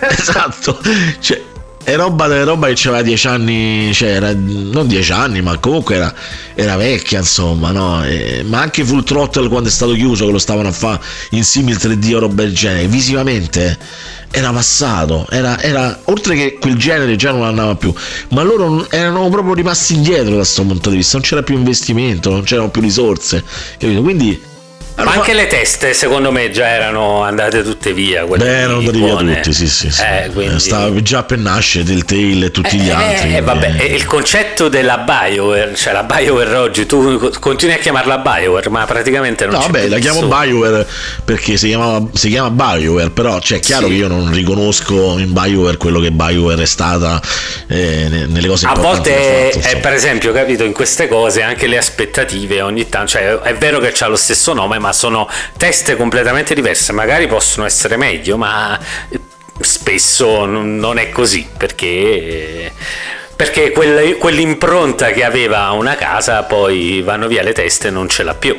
esatto. 0.09 0.81
Cioè, 1.21 1.41
è 1.85 1.97
roba, 1.97 2.27
è 2.27 2.45
roba 2.45 2.69
che 2.69 2.89
aveva 2.89 3.03
dieci 3.03 3.27
anni, 3.27 3.93
cioè 3.93 4.11
era, 4.11 4.33
non 4.35 4.87
dieci 4.87 5.11
anni, 5.11 5.43
ma 5.43 5.59
comunque 5.59 5.97
era, 5.97 6.15
era 6.55 6.77
vecchia, 6.77 7.19
insomma, 7.19 7.73
no? 7.73 8.05
E, 8.05 8.45
ma 8.47 8.61
anche 8.61 8.85
Full 8.85 9.03
Throttle 9.03 9.49
quando 9.49 9.69
è 9.69 9.73
stato 9.73 9.93
chiuso, 9.93 10.27
che 10.27 10.33
lo 10.33 10.39
stavano 10.39 10.69
a 10.69 10.73
fare 10.73 11.01
in 11.31 11.45
simil 11.45 11.77
3D 11.77 12.15
o 12.15 12.21
roba 12.21 12.43
del 12.43 12.55
genere, 12.55 12.87
visivamente 12.87 13.77
era 14.33 14.51
passato, 14.51 15.27
era, 15.31 15.61
era, 15.61 16.01
oltre 16.05 16.35
che 16.35 16.59
quel 16.59 16.77
genere 16.77 17.17
già 17.17 17.31
non 17.31 17.43
andava 17.43 17.77
più, 17.77 17.93
ma 18.31 18.43
loro 18.43 18.91
erano 18.91 19.29
proprio 19.29 19.55
rimasti 19.55 19.95
indietro 19.95 20.31
da 20.31 20.37
questo 20.37 20.65
punto 20.65 20.91
di 20.91 20.97
vista, 20.97 21.19
non 21.19 21.27
c'era 21.27 21.43
più 21.43 21.55
investimento, 21.55 22.31
non 22.31 22.43
c'erano 22.43 22.71
più 22.71 22.81
risorse, 22.81 23.45
capito? 23.79 24.03
Quindi 24.03 24.51
ma 24.97 25.13
anche 25.13 25.33
le 25.33 25.47
teste, 25.47 25.95
secondo 25.95 26.31
me, 26.31 26.51
già 26.51 26.69
erano 26.69 27.23
andate 27.23 27.63
tutte 27.63 27.93
via. 27.93 28.25
Beh, 28.25 28.45
erano 28.45 28.79
andati 28.79 28.99
via 28.99 29.17
tutti, 29.17 29.53
sì, 29.53 29.69
sì. 29.69 29.91
sì. 29.91 30.03
Eh, 30.03 30.31
quindi... 30.33 30.61
Stava 30.61 31.03
già 31.03 31.23
per 31.23 31.39
nascere 31.39 31.85
Telltale 31.85 32.47
e 32.47 32.51
tutti 32.51 32.79
gli 32.79 32.89
eh, 32.89 32.93
altri. 32.93 33.37
Eh, 33.37 33.41
vabbè, 33.41 33.83
il 33.83 34.05
concetto 34.05 34.69
della 34.69 34.99
BioWare, 34.99 35.75
cioè 35.75 35.93
la 35.93 36.03
BioWare 36.03 36.55
oggi, 36.57 36.87
tu 36.87 37.31
continui 37.41 37.75
a 37.75 37.79
chiamarla 37.79 38.19
BioWare, 38.19 38.69
ma 38.69 38.85
praticamente 38.85 39.47
non 39.47 39.55
no, 39.55 39.61
c'è 39.61 39.71
vabbè, 39.71 39.89
la 39.89 39.99
chiamo 39.99 40.27
BioWare 40.27 40.87
perché 41.25 41.57
si, 41.57 41.69
chiamava, 41.69 42.07
si 42.13 42.29
chiama 42.29 42.51
BioWare, 42.51 43.11
però 43.11 43.41
cioè, 43.41 43.59
è 43.59 43.61
chiaro 43.61 43.87
sì. 43.87 43.93
che 43.93 43.99
io 43.99 44.09
non 44.09 44.33
riconosco 44.33 45.19
in 45.19 45.33
BioWare 45.33 45.77
quello 45.77 46.01
che 46.01 46.11
BioWare 46.11 46.63
è 46.63 46.67
stata 46.67 47.21
eh, 47.67 48.27
nelle 48.27 48.47
cose 48.47 48.67
A 48.67 48.75
volte, 48.75 49.51
fatto, 49.53 49.67
è, 49.67 49.81
per 49.81 49.93
esempio, 49.93 50.33
capito, 50.33 50.65
in 50.65 50.73
queste 50.73 51.09
cose 51.09 51.43
anche 51.43 51.67
le 51.67 51.79
aspettative 51.79 52.61
ogni 52.61 52.89
tanto, 52.89 53.13
cioè 53.13 53.39
è 53.39 53.55
vero 53.55 53.79
che 53.79 53.91
c'ha 53.93 54.07
lo 54.07 54.17
stesso 54.17 54.53
nome, 54.53 54.79
ma 54.83 54.93
sono 54.93 55.29
teste 55.57 55.97
completamente 55.97 56.55
diverse, 56.55 56.93
magari 56.93 57.27
possono 57.29 57.65
essere 57.65 57.97
meglio, 57.97 58.37
ma 58.37 58.79
spesso 59.61 60.45
non 60.45 60.99
è 60.99 61.11
così 61.11 61.47
perché 61.57 62.73
perché 63.35 63.73
quell'impronta 63.73 65.11
che 65.11 65.25
aveva 65.25 65.71
una 65.71 65.95
casa 65.95 66.43
poi 66.43 67.01
vanno 67.03 67.29
via 67.29 67.43
le 67.43 67.53
teste 67.53 67.89
e 67.89 67.91
non 67.91 68.09
ce 68.09 68.23
l'ha 68.23 68.35
più. 68.35 68.57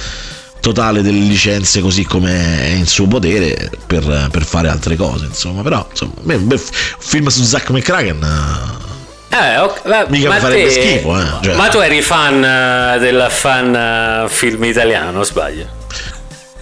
totale 0.62 1.02
delle 1.02 1.18
licenze 1.18 1.80
così 1.80 2.04
come 2.04 2.30
è 2.62 2.68
in 2.68 2.86
suo 2.86 3.08
potere 3.08 3.68
per, 3.84 4.28
per 4.30 4.44
fare 4.44 4.68
altre 4.68 4.94
cose 4.94 5.24
insomma 5.26 5.60
però 5.62 5.84
insomma 5.90 6.12
un 6.22 6.46
bel 6.46 6.60
film 6.60 7.26
su 7.26 7.42
Zack 7.42 7.70
McCracken 7.70 8.80
eh, 9.28 9.58
okay, 9.58 10.06
mica 10.08 10.28
ma 10.28 10.36
farebbe 10.36 10.68
te, 10.68 10.70
schifo 10.70 11.18
eh. 11.18 11.26
cioè. 11.42 11.56
ma 11.56 11.68
tu 11.68 11.78
eri 11.78 12.00
fan 12.00 12.36
uh, 12.36 12.98
del 13.00 13.26
fan 13.28 14.24
uh, 14.24 14.28
film 14.28 14.62
italiano 14.62 15.24
sbaglio 15.24 15.66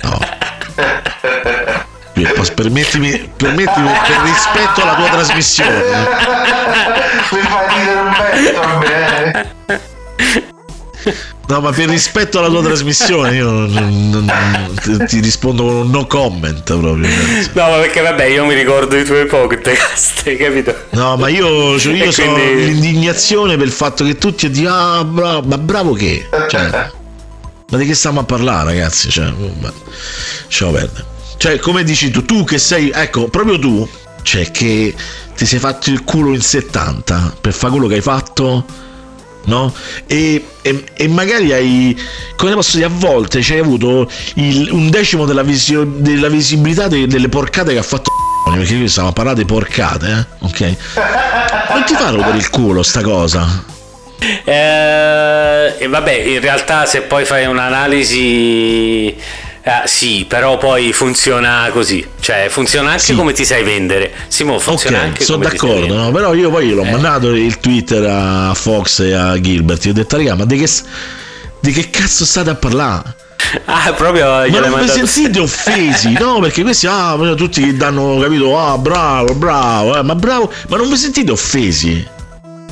no 0.02 0.18
permettimi, 2.55 3.31
permettimi 3.36 3.90
per 4.06 4.20
rispetto 4.24 4.82
alla 4.82 4.94
tua 4.94 5.09
trasmissione 5.10 5.77
mi 7.32 7.40
fa 7.40 7.66
ridere 7.68 8.01
un 8.01 8.78
pezzo 9.66 10.48
No, 11.47 11.60
ma 11.60 11.72
per 11.72 11.89
rispetto 11.89 12.39
alla 12.39 12.48
tua 12.48 12.62
trasmissione, 12.62 13.35
io 13.35 13.51
non, 13.51 14.10
non, 14.10 14.24
non, 14.85 15.06
ti 15.06 15.18
rispondo 15.20 15.64
con 15.64 15.74
un 15.77 15.90
no 15.90 16.06
comment 16.06 16.62
proprio. 16.62 17.09
No, 17.55 17.70
ma 17.70 17.78
perché 17.78 18.01
vabbè, 18.01 18.24
io 18.24 18.44
mi 18.44 18.55
ricordo 18.55 18.97
i 18.97 19.05
tuoi 19.05 19.27
podcast, 19.27 20.22
capito? 20.39 20.74
No, 20.90 21.16
ma 21.16 21.28
io, 21.28 21.78
cioè, 21.78 21.94
io 21.94 22.12
so 22.12 22.22
quindi... 22.22 22.66
l'indignazione 22.66 23.56
per 23.56 23.66
il 23.66 23.72
fatto 23.72 24.05
che 24.05 24.16
tutti 24.16 24.48
dicono, 24.48 24.74
ah, 24.74 25.05
bravo, 25.05 25.48
ma 25.48 25.59
bravo 25.59 25.93
che? 25.93 26.28
Cioè, 26.48 26.90
ma 27.70 27.77
di 27.78 27.86
che 27.86 27.94
stiamo 27.94 28.20
a 28.20 28.24
parlare, 28.24 28.72
ragazzi? 28.72 29.10
Cioè, 29.10 29.32
lasciamo 30.47 30.72
perdere. 30.72 31.05
Cioè, 31.36 31.59
come 31.59 31.82
dici 31.82 32.10
tu, 32.10 32.24
tu 32.24 32.44
che 32.44 32.59
sei, 32.59 32.90
ecco, 32.94 33.28
proprio 33.28 33.59
tu, 33.59 33.89
cioè, 34.22 34.51
che 34.51 34.94
ti 35.36 35.47
sei 35.47 35.59
fatto 35.59 35.90
il 35.90 36.05
culo 36.05 36.35
in 36.35 36.43
70 36.43 37.36
per 37.40 37.52
fare 37.55 37.72
quello 37.72 37.86
che 37.86 37.94
hai 37.94 38.02
fatto 38.02 38.64
no? 39.45 39.73
E, 40.07 40.45
e, 40.62 40.85
e, 40.95 41.09
magari 41.09 41.53
hai, 41.53 41.99
come 42.37 42.53
posso 42.53 42.77
dire, 42.77 42.89
a 42.89 42.93
volte 42.93 43.41
c'hai 43.43 43.59
avuto 43.59 44.11
il, 44.35 44.69
un 44.73 44.91
decimo 44.91 45.25
della, 45.25 45.43
visio, 45.43 45.85
della 45.85 46.29
visibilità 46.29 46.89
de, 46.89 47.07
delle 47.07 47.29
porcate 47.29 47.73
che 47.73 47.79
ha 47.79 47.83
fatto 47.83 48.11
perché 48.55 48.77
qui 48.77 48.89
stiamo 48.89 49.09
a 49.09 49.12
parlare 49.12 49.37
di 49.37 49.45
porcate, 49.45 50.07
eh? 50.07 50.47
ok? 50.47 50.61
Non 51.73 51.85
ti 51.85 51.95
fa 51.95 52.12
per 52.12 52.35
il 52.35 52.51
culo 52.51 52.83
sta 52.83 53.01
cosa? 53.03 53.65
Eh, 54.45 55.87
vabbè, 55.89 56.12
in 56.12 56.41
realtà 56.41 56.85
se 56.85 57.03
poi 57.03 57.25
fai 57.25 57.47
un'analisi 57.47 59.17
Ah, 59.62 59.82
sì, 59.87 60.24
però 60.27 60.57
poi 60.57 60.93
funziona 60.95 61.69
così, 61.70 62.05
cioè 62.20 62.47
funziona 62.49 62.91
anche 62.93 63.03
Sì. 63.03 63.15
come 63.15 63.32
ti 63.35 63.45
sai 63.45 63.62
vendere. 63.62 64.11
Simo, 64.28 64.59
funziona 64.59 64.99
Ok, 64.99 65.05
anche 65.05 65.24
sono 65.24 65.43
d'accordo, 65.43 65.95
no? 65.95 66.11
però 66.12 66.32
io 66.35 66.51
poi 66.51 66.70
l'ho 66.70 66.82
Eh. 66.82 66.91
mandato 66.91 67.28
il 67.35 67.59
Twitter 67.59 68.03
a 68.09 68.55
Fox 68.55 69.01
e 69.01 69.12
a 69.12 69.39
Gilbert. 69.39 69.85
Gli 69.85 69.91
ho 69.91 69.93
detto, 69.93 70.16
raga, 70.16 70.35
ma 70.35 70.45
di 70.47 70.57
che, 70.59 70.69
di 71.61 71.73
che 71.73 71.91
cazzo 71.91 72.24
state 72.24 72.51
a 72.51 72.55
parlare? 72.55 73.15
Ah, 73.66 73.93
proprio 73.95 74.27
Ma 74.27 74.47
non 74.47 74.62
vi 74.62 74.69
mandato- 74.69 75.07
sentite 75.07 75.41
offesi? 75.41 76.12
No, 76.12 76.39
perché 76.41 76.62
questi, 76.62 76.87
ah, 76.87 77.16
tutti 77.37 77.62
che 77.62 77.77
danno, 77.77 78.19
capito, 78.20 78.57
ah, 78.59 78.78
bravo, 78.78 79.35
bravo, 79.35 79.99
eh, 79.99 80.03
ma 80.03 80.15
bravo, 80.15 80.51
ma 80.69 80.77
non 80.77 80.89
vi 80.89 80.97
sentite 80.97 81.32
offesi? 81.32 82.07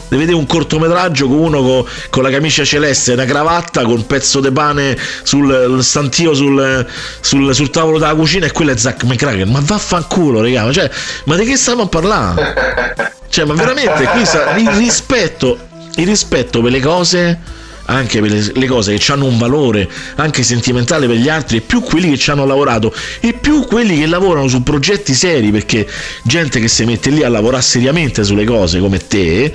Vedete 0.08 0.32
un 0.32 0.46
cortometraggio 0.46 1.28
con 1.28 1.38
uno 1.38 1.60
co- 1.62 1.86
con, 2.10 2.22
la 2.22 2.30
camicia 2.30 2.64
celeste 2.64 3.10
e 3.10 3.14
una 3.14 3.24
cravatta 3.24 3.82
con 3.82 3.92
un 3.92 4.06
pezzo 4.06 4.40
di 4.40 4.50
pane 4.50 4.96
sul 5.22 5.78
stantio 5.82 6.34
sul, 6.34 6.86
sul- 7.20 7.54
sul 7.54 7.70
tavolo 7.70 7.98
della 7.98 8.14
cucina 8.14 8.46
e 8.46 8.52
quello 8.52 8.72
è 8.72 8.76
Zack 8.76 9.04
McCracken. 9.04 9.50
Ma 9.50 9.60
vaffanculo, 9.62 10.40
raga, 10.40 10.64
ma, 10.64 10.72
cioè, 10.72 10.90
ma 11.24 11.36
di 11.36 11.44
che 11.44 11.56
stiamo 11.56 11.82
a 11.82 11.88
parlare? 11.88 13.12
Cioè, 13.28 13.44
ma 13.44 13.54
veramente 13.54 14.04
qui 14.06 14.24
sta 14.24 14.56
il 14.56 14.70
rispetto, 14.70 15.58
il 15.96 16.06
rispetto 16.06 16.62
per 16.62 16.72
le 16.72 16.80
cose, 16.80 17.38
anche 17.90 18.20
per 18.20 18.50
le, 18.54 18.66
cose 18.66 18.96
che 18.96 19.12
hanno 19.12 19.26
un 19.26 19.38
valore 19.38 19.88
anche 20.16 20.42
sentimentale 20.42 21.06
per 21.06 21.16
gli 21.16 21.28
altri, 21.28 21.58
e 21.58 21.60
più 21.60 21.80
quelli 21.80 22.10
che 22.10 22.18
ci 22.18 22.30
hanno 22.30 22.46
lavorato, 22.46 22.92
e 23.20 23.32
più 23.34 23.64
quelli 23.66 23.98
che 23.98 24.06
lavorano 24.06 24.48
su 24.48 24.62
progetti 24.62 25.14
seri, 25.14 25.50
perché 25.50 25.86
gente 26.22 26.60
che 26.60 26.68
si 26.68 26.84
mette 26.84 27.10
lì 27.10 27.22
a 27.22 27.28
lavorare 27.28 27.62
seriamente 27.62 28.24
sulle 28.24 28.44
cose 28.44 28.78
come 28.80 28.98
te, 29.06 29.52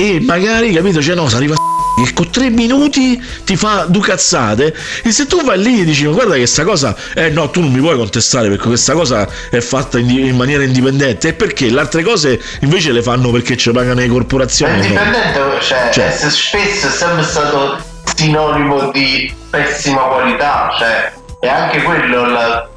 e 0.00 0.18
magari, 0.20 0.72
capito, 0.72 1.02
cioè 1.02 1.14
no, 1.14 1.28
si 1.28 1.34
arriva 1.36 1.54
che 2.02 2.12
con 2.14 2.30
tre 2.30 2.48
minuti 2.48 3.22
ti 3.44 3.54
fa 3.56 3.84
due 3.86 4.00
cazzate 4.00 4.74
e 5.02 5.10
se 5.12 5.26
tu 5.26 5.44
vai 5.44 5.60
lì 5.60 5.82
e 5.82 5.84
dici 5.84 6.06
ma 6.06 6.12
guarda 6.12 6.36
che 6.36 6.46
sta 6.46 6.64
cosa 6.64 6.96
eh 7.14 7.28
no 7.28 7.50
tu 7.50 7.60
non 7.60 7.70
mi 7.70 7.80
puoi 7.80 7.96
contestare 7.96 8.48
perché 8.48 8.68
questa 8.68 8.94
cosa 8.94 9.28
è 9.50 9.60
fatta 9.60 9.98
in, 9.98 10.08
in 10.08 10.34
maniera 10.34 10.62
indipendente 10.62 11.28
e 11.28 11.32
perché 11.34 11.68
le 11.68 11.78
altre 11.78 12.02
cose 12.02 12.40
invece 12.60 12.92
le 12.92 13.02
fanno 13.02 13.30
perché 13.30 13.54
ci 13.58 13.70
pagano 13.70 14.00
le 14.00 14.08
corporazioni 14.08 14.78
no? 14.78 14.84
indipendente, 14.84 15.40
cioè, 15.60 15.90
Cioè. 15.92 16.06
è- 16.06 16.30
spesso 16.30 16.86
è 16.86 16.90
sempre 16.90 17.24
stato 17.24 17.76
sinonimo 18.14 18.90
di 18.92 19.34
pessima 19.50 20.00
qualità, 20.02 20.70
cioè 20.78 21.12
è 21.40 21.48
anche 21.48 21.82
quello 21.82 22.24
la, 22.30 22.69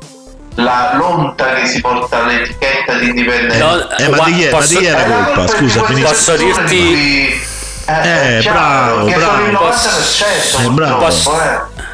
la 0.55 0.93
l'onta 0.95 1.53
che 1.53 1.65
si 1.67 1.81
porta 1.81 2.23
all'etichetta 2.23 2.93
di 2.95 3.07
indipendente. 3.09 3.57
No, 3.57 3.89
eh 3.97 4.07
ma 4.09 4.15
gua- 4.17 4.25
di 4.25 4.33
chi 4.33 4.43
è, 4.45 4.51
ma 4.51 4.57
posso- 4.57 4.67
di 4.69 4.77
chi 4.77 4.85
è 4.85 4.91
la 4.91 4.97
la 5.07 5.23
colpa 5.25 5.47
scusa 5.47 5.81
Posso 5.81 6.35
dirti- 6.35 7.51
Eh, 7.85 8.37
è 8.37 8.39
chiaro, 8.39 8.59
bravo, 8.95 9.05
che 9.05 9.19
sono 9.19 9.45
il 9.45 9.51
bravo. 9.51 9.65
90% 9.65 10.57
Eh, 10.61 10.69
bravo. 10.69 11.05
eh. 11.41 11.91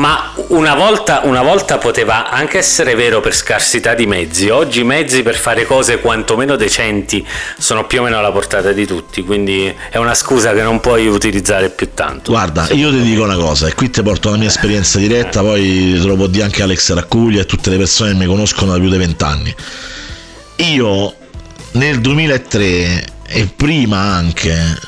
Ma 0.00 0.32
una 0.48 0.74
volta, 0.74 1.20
una 1.24 1.42
volta 1.42 1.76
poteva 1.76 2.30
anche 2.30 2.56
essere 2.56 2.94
vero 2.94 3.20
per 3.20 3.34
scarsità 3.34 3.92
di 3.92 4.06
mezzi, 4.06 4.48
oggi 4.48 4.80
i 4.80 4.84
mezzi 4.84 5.22
per 5.22 5.36
fare 5.36 5.66
cose 5.66 6.00
quantomeno 6.00 6.56
decenti 6.56 7.22
sono 7.58 7.84
più 7.84 8.00
o 8.00 8.04
meno 8.04 8.16
alla 8.16 8.32
portata 8.32 8.72
di 8.72 8.86
tutti, 8.86 9.22
quindi 9.22 9.70
è 9.90 9.98
una 9.98 10.14
scusa 10.14 10.54
che 10.54 10.62
non 10.62 10.80
puoi 10.80 11.06
utilizzare 11.06 11.68
più 11.68 11.90
tanto. 11.92 12.30
Guarda, 12.30 12.66
io 12.70 12.90
ti 12.90 13.02
dico 13.02 13.24
una 13.24 13.36
cosa, 13.36 13.68
e 13.68 13.74
qui 13.74 13.90
ti 13.90 14.02
porto 14.02 14.30
la 14.30 14.38
mia 14.38 14.48
esperienza 14.48 14.96
diretta, 14.96 15.40
poi 15.42 15.98
te 16.00 16.06
lo 16.06 16.16
può 16.16 16.28
dire 16.28 16.44
anche 16.44 16.62
Alex 16.62 16.94
Raccuglia 16.94 17.42
e 17.42 17.44
tutte 17.44 17.68
le 17.68 17.76
persone 17.76 18.12
che 18.12 18.16
mi 18.16 18.24
conoscono 18.24 18.72
da 18.72 18.78
più 18.78 18.88
di 18.88 18.96
vent'anni. 18.96 19.54
Io 20.56 21.14
nel 21.72 22.00
2003 22.00 23.04
e 23.26 23.48
prima 23.54 23.98
anche, 23.98 24.78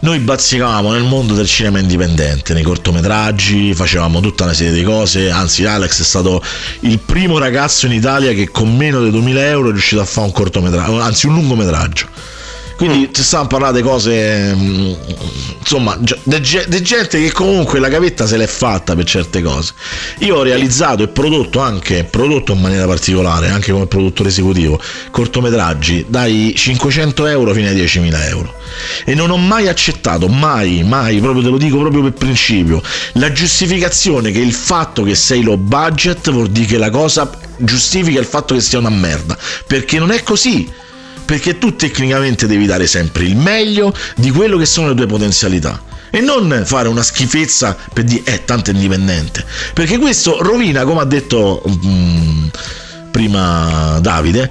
noi 0.00 0.18
bazzicavamo 0.20 0.92
nel 0.92 1.02
mondo 1.02 1.34
del 1.34 1.46
cinema 1.46 1.80
indipendente, 1.80 2.54
nei 2.54 2.62
cortometraggi, 2.62 3.74
facevamo 3.74 4.20
tutta 4.20 4.44
una 4.44 4.52
serie 4.52 4.72
di 4.72 4.84
cose, 4.84 5.30
anzi 5.30 5.64
Alex 5.64 6.00
è 6.00 6.04
stato 6.04 6.42
il 6.80 6.98
primo 6.98 7.38
ragazzo 7.38 7.86
in 7.86 7.92
Italia 7.92 8.32
che 8.32 8.48
con 8.48 8.76
meno 8.76 9.02
di 9.02 9.10
2000 9.10 9.46
euro 9.48 9.68
è 9.68 9.72
riuscito 9.72 10.00
a 10.00 10.04
fare 10.04 10.26
un 10.26 10.32
cortometraggio, 10.32 11.00
anzi 11.00 11.26
un 11.26 11.34
lungometraggio. 11.34 12.36
Quindi 12.78 13.10
ci 13.12 13.24
stavamo 13.24 13.48
a 13.48 13.50
parlare 13.50 13.74
di 13.74 13.82
cose, 13.82 14.54
mm, 14.54 14.92
insomma, 15.58 15.98
di 15.98 16.82
gente 16.82 17.20
che 17.20 17.32
comunque 17.32 17.80
la 17.80 17.88
gavetta 17.88 18.24
se 18.24 18.36
l'è 18.36 18.46
fatta 18.46 18.94
per 18.94 19.04
certe 19.04 19.42
cose. 19.42 19.72
Io 20.20 20.36
ho 20.36 20.42
realizzato 20.44 21.02
e 21.02 21.08
prodotto 21.08 21.58
anche, 21.58 22.04
prodotto 22.04 22.52
in 22.52 22.60
maniera 22.60 22.86
particolare, 22.86 23.48
anche 23.48 23.72
come 23.72 23.88
produttore 23.88 24.28
esecutivo, 24.28 24.80
cortometraggi 25.10 26.06
dai 26.08 26.54
500 26.54 27.26
euro 27.26 27.52
fino 27.52 27.66
ai 27.66 27.74
10.000 27.74 28.28
euro. 28.28 28.54
E 29.04 29.12
non 29.16 29.30
ho 29.30 29.36
mai 29.36 29.66
accettato, 29.66 30.28
mai, 30.28 30.84
mai, 30.84 31.18
proprio 31.18 31.42
te 31.42 31.48
lo 31.48 31.58
dico 31.58 31.78
proprio 31.78 32.02
per 32.02 32.12
principio, 32.12 32.80
la 33.14 33.32
giustificazione 33.32 34.30
che 34.30 34.38
il 34.38 34.52
fatto 34.52 35.02
che 35.02 35.16
sei 35.16 35.42
low 35.42 35.56
budget 35.56 36.30
vuol 36.30 36.48
dire 36.48 36.66
che 36.66 36.78
la 36.78 36.90
cosa 36.90 37.28
giustifica 37.56 38.20
il 38.20 38.26
fatto 38.26 38.54
che 38.54 38.60
sia 38.60 38.78
una 38.78 38.88
merda. 38.88 39.36
Perché 39.66 39.98
non 39.98 40.12
è 40.12 40.22
così 40.22 40.86
perché 41.28 41.58
tu 41.58 41.76
tecnicamente 41.76 42.46
devi 42.46 42.64
dare 42.64 42.86
sempre 42.86 43.24
il 43.24 43.36
meglio 43.36 43.94
di 44.16 44.30
quello 44.30 44.56
che 44.56 44.64
sono 44.64 44.88
le 44.88 44.94
tue 44.94 45.04
potenzialità. 45.04 45.78
E 46.08 46.20
non 46.20 46.62
fare 46.64 46.88
una 46.88 47.02
schifezza 47.02 47.76
per 47.92 48.04
dire 48.04 48.22
eh 48.24 48.44
tanto 48.46 48.70
è 48.70 48.72
indipendente. 48.72 49.44
Perché 49.74 49.98
questo 49.98 50.42
rovina 50.42 50.84
come 50.84 51.02
ha 51.02 51.04
detto 51.04 51.62
mm, 51.68 52.46
prima 53.10 53.98
Davide 54.00 54.50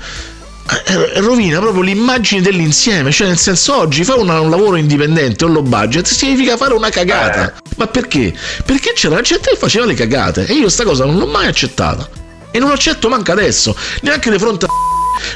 eh, 0.85 1.19
rovina 1.19 1.59
proprio 1.59 1.81
l'immagine 1.81 2.41
dell'insieme. 2.41 3.11
Cioè 3.11 3.25
nel 3.25 3.39
senso 3.39 3.75
oggi 3.75 4.03
fare 4.03 4.19
un 4.19 4.27
lavoro 4.27 4.75
indipendente 4.75 5.45
o 5.45 5.47
low 5.47 5.63
budget 5.63 6.05
significa 6.05 6.57
fare 6.57 6.75
una 6.75 6.89
cagata. 6.89 7.55
Ma 7.77 7.87
perché? 7.87 8.35
perché 8.63 8.93
c'era 8.93 9.15
la 9.15 9.21
gente 9.21 9.49
che 9.49 9.57
faceva 9.57 9.87
le 9.87 9.95
cagate 9.95 10.45
e 10.45 10.53
io 10.53 10.69
sta 10.69 10.83
cosa 10.83 11.05
non 11.05 11.17
l'ho 11.17 11.25
mai 11.25 11.47
accettata. 11.47 12.07
E 12.51 12.59
non 12.59 12.67
lo 12.67 12.75
accetto 12.75 13.09
manca 13.09 13.31
adesso 13.31 13.75
neanche 14.01 14.29
di 14.29 14.37
fronte 14.37 14.65
a 14.65 14.69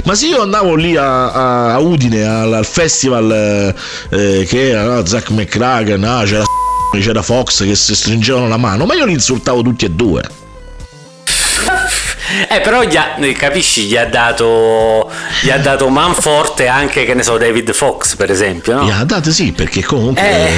ma 0.03 0.15
se 0.15 0.27
io 0.27 0.41
andavo 0.41 0.75
lì 0.75 0.95
a, 0.95 1.31
a- 1.31 1.73
a 1.73 1.79
Udine 1.79 2.23
al, 2.25 2.53
al 2.53 2.65
festival 2.65 3.31
eh, 3.31 3.75
eh, 4.39 4.45
che 4.45 4.69
era 4.69 4.83
no, 4.83 5.05
Zack 5.05 5.29
McCracken, 5.29 6.03
ah, 6.03 6.23
c'era 6.25 6.43
c'era 6.99 7.21
Fox 7.21 7.63
che 7.63 7.75
si 7.75 7.95
stringevano 7.95 8.47
la 8.49 8.57
mano, 8.57 8.85
ma 8.85 8.93
io 8.95 9.05
li 9.05 9.13
insultavo 9.13 9.61
tutti 9.61 9.85
e 9.85 9.89
due. 9.91 10.21
Eh, 12.49 12.61
però 12.61 12.83
gli 12.83 12.95
ha- 12.95 13.15
capisci, 13.37 13.83
gli 13.85 13.95
ha 13.97 14.05
dato 14.05 15.09
gli 15.41 15.49
ha 15.49 15.57
dato 15.57 15.89
man 15.89 16.13
forte 16.15 16.67
anche, 16.67 17.03
che 17.05 17.13
ne 17.13 17.23
so, 17.23 17.37
David 17.37 17.71
Fox, 17.73 18.15
per 18.15 18.31
esempio, 18.31 18.75
no? 18.75 18.83
Yeah, 18.83 19.03
date 19.03 19.31
sì, 19.31 19.51
perché 19.51 19.83
comunque. 19.83 20.21
Eh. 20.21 20.51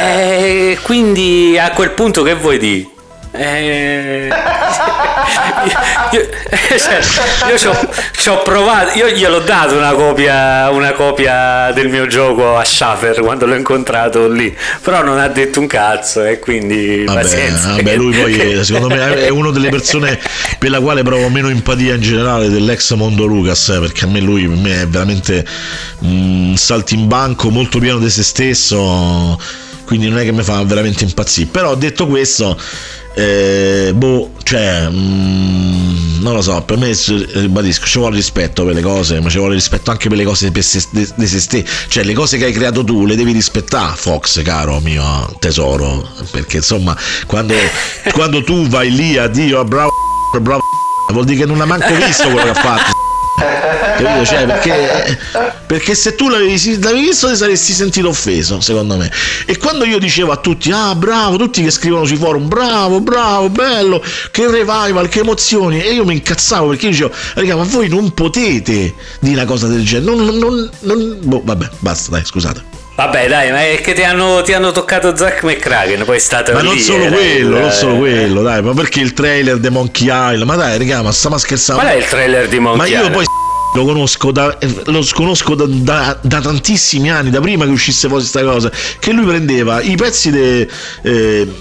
eh, 0.00 0.70
Eh, 0.72 0.78
quindi 0.82 1.56
a 1.58 1.70
quel 1.70 1.90
punto 1.92 2.22
che 2.22 2.34
vuoi 2.34 2.58
dire? 2.58 2.86
Eh, 3.32 4.28
io, 5.64 6.20
io- 6.20 6.78
cioè, 6.78 7.00
io 7.50 7.58
ci 8.12 8.28
ho- 8.28 8.42
provato, 8.42 8.96
io 8.98 9.08
gliel'ho 9.08 9.40
dato 9.40 9.76
una 9.76 9.92
copia, 9.92 10.70
una 10.70 10.92
copia 10.92 11.70
del 11.72 11.88
mio 11.88 12.06
gioco 12.06 12.56
a 12.56 12.64
Schaffer 12.64 13.20
quando 13.20 13.46
l'ho 13.46 13.54
incontrato 13.54 14.28
lì, 14.28 14.54
però 14.82 15.02
non 15.02 15.18
ha 15.18 15.28
detto 15.28 15.60
un 15.60 15.66
cazzo 15.66 16.24
e 16.24 16.38
quindi 16.38 17.04
Vabbè, 17.04 17.22
pazienza. 17.22 17.68
vabbè, 17.70 17.96
lui 17.96 18.14
poi 18.16 18.64
secondo 18.64 18.88
me 18.94 19.24
è 19.26 19.28
una 19.28 19.50
delle 19.50 19.68
persone 19.68 20.18
per 20.58 20.70
la 20.70 20.80
quale 20.80 21.02
provo 21.02 21.28
meno 21.28 21.48
empatia 21.48 21.94
in 21.94 22.00
generale 22.00 22.48
dell'ex 22.48 22.92
mondo 22.94 23.24
Lucas, 23.26 23.68
eh, 23.70 23.78
perché 23.80 24.04
a 24.04 24.08
me 24.08 24.20
lui 24.20 24.46
per 24.46 24.56
me 24.56 24.82
è 24.82 24.86
veramente 24.86 25.44
un 26.00 26.54
saltimbanco 26.56 27.50
molto 27.50 27.78
pieno 27.78 27.98
di 27.98 28.10
se 28.10 28.22
stesso, 28.22 29.38
quindi 29.84 30.08
non 30.08 30.18
è 30.18 30.24
che 30.24 30.32
mi 30.32 30.42
fa 30.42 30.62
veramente 30.64 31.04
impazzire. 31.04 31.48
Però 31.50 31.74
detto 31.74 32.06
questo, 32.06 32.58
eh, 33.14 33.92
boh, 33.94 34.30
cioè, 34.42 34.88
mm, 34.90 36.20
non 36.20 36.34
lo 36.34 36.42
so, 36.42 36.60
per 36.62 36.78
me 36.78 36.92
ribadisco, 37.32 37.86
ci 37.86 37.98
vuole 37.98 38.16
rispetto 38.16 38.64
per 38.64 38.74
le 38.74 38.82
cose, 38.82 39.20
ma 39.20 39.28
ci 39.28 39.38
vuole 39.38 39.54
rispetto 39.54 39.90
anche 39.90 40.08
per 40.08 40.18
le 40.18 40.24
cose 40.24 40.50
per 40.50 40.62
se, 40.62 40.84
de, 40.90 41.08
de 41.14 41.26
se 41.26 41.40
ste- 41.40 41.64
cioè 41.88 42.02
le 42.02 42.12
cose 42.12 42.38
che 42.38 42.46
hai 42.46 42.52
creato 42.52 42.82
tu 42.82 43.06
le 43.06 43.14
devi 43.16 43.32
rispettare, 43.32 43.94
Fox, 43.96 44.42
caro 44.42 44.80
mio 44.80 45.34
tesoro, 45.38 46.06
perché 46.30 46.56
insomma, 46.56 46.96
quando, 47.26 47.54
quando 48.12 48.42
tu 48.42 48.66
vai 48.68 48.90
lì 48.90 49.16
a 49.16 49.28
Dio, 49.28 49.60
ah, 49.60 49.64
bravo, 49.64 49.90
bravo, 50.40 50.62
vuol 51.12 51.24
dire 51.24 51.40
che 51.40 51.46
non 51.46 51.60
ha 51.60 51.66
manco 51.66 51.94
visto 51.94 52.24
quello 52.24 52.42
che 52.42 52.50
ha 52.50 52.54
fatto. 52.54 53.03
Capito? 53.36 54.24
Cioè, 54.24 54.46
perché, 54.46 55.18
perché 55.66 55.94
se 55.94 56.14
tu 56.14 56.28
l'avevi, 56.28 56.80
l'avevi 56.80 57.06
visto 57.06 57.28
ti 57.28 57.36
saresti 57.36 57.72
sentito 57.72 58.08
offeso, 58.08 58.60
secondo 58.60 58.96
me. 58.96 59.10
E 59.44 59.56
quando 59.58 59.84
io 59.84 59.98
dicevo 59.98 60.32
a 60.32 60.36
tutti, 60.36 60.70
ah 60.70 60.94
bravo, 60.94 61.36
tutti 61.36 61.62
che 61.62 61.70
scrivono 61.70 62.04
sui 62.04 62.16
forum, 62.16 62.48
bravo, 62.48 63.00
bravo, 63.00 63.48
bello, 63.50 64.02
che 64.30 64.50
revival, 64.50 65.08
che 65.08 65.20
emozioni, 65.20 65.82
e 65.82 65.92
io 65.92 66.04
mi 66.04 66.14
incazzavo 66.14 66.68
perché 66.68 66.86
io 66.86 66.90
dicevo, 66.92 67.12
raga, 67.34 67.56
ma 67.56 67.64
voi 67.64 67.88
non 67.88 68.12
potete 68.12 68.94
dire 69.20 69.34
una 69.34 69.44
cosa 69.44 69.66
del 69.66 69.84
genere, 69.84 70.14
non, 70.14 70.38
non, 70.38 70.70
non, 70.80 71.18
boh, 71.22 71.42
vabbè, 71.44 71.70
basta, 71.80 72.10
dai, 72.10 72.24
scusate. 72.24 72.73
Vabbè, 72.96 73.28
dai, 73.28 73.50
ma 73.50 73.60
è 73.66 73.80
che 73.80 73.92
ti 73.92 74.02
hanno, 74.04 74.42
ti 74.42 74.52
hanno 74.52 74.70
toccato 74.70 75.16
Zack 75.16 75.42
McCracken, 75.42 76.04
poi 76.04 76.16
è 76.16 76.20
stato 76.20 76.52
Ma 76.52 76.60
lì, 76.60 76.66
non 76.68 76.78
solo 76.78 77.04
era 77.04 77.16
quello, 77.16 77.56
il- 77.56 77.62
non 77.62 77.70
solo 77.72 77.96
quello, 77.96 78.42
dai, 78.42 78.62
ma 78.62 78.72
perché 78.72 79.00
il 79.00 79.12
trailer 79.12 79.58
di 79.58 79.68
Monkey 79.68 80.06
Island? 80.06 80.42
Ma 80.44 80.54
dai, 80.54 80.78
raga, 80.78 81.02
ma 81.02 81.10
stiamo 81.10 81.36
scherzando. 81.36 81.82
Qual 81.82 81.92
è 81.92 81.96
il 81.96 82.06
trailer 82.06 82.46
di 82.46 82.58
Monkey 82.60 82.78
Ma 82.78 82.86
io 82.86 82.96
Island? 82.98 83.12
poi 83.14 83.24
lo 83.74 83.84
conosco 83.84 84.30
da, 84.30 84.56
eh, 84.60 84.72
lo 84.84 85.04
conosco 85.12 85.54
da, 85.56 85.64
da- 85.66 86.18
da 86.20 86.40
tantissimi 86.40 87.10
anni, 87.10 87.30
da 87.30 87.40
prima 87.40 87.64
che 87.64 87.72
uscisse 87.72 88.06
fuori 88.06 88.22
questa 88.22 88.44
cosa, 88.48 88.70
che 89.00 89.10
lui 89.10 89.24
prendeva 89.26 89.80
i 89.80 89.96
pezzi 89.96 90.30
de, 90.30 90.68
eh, 91.02 91.52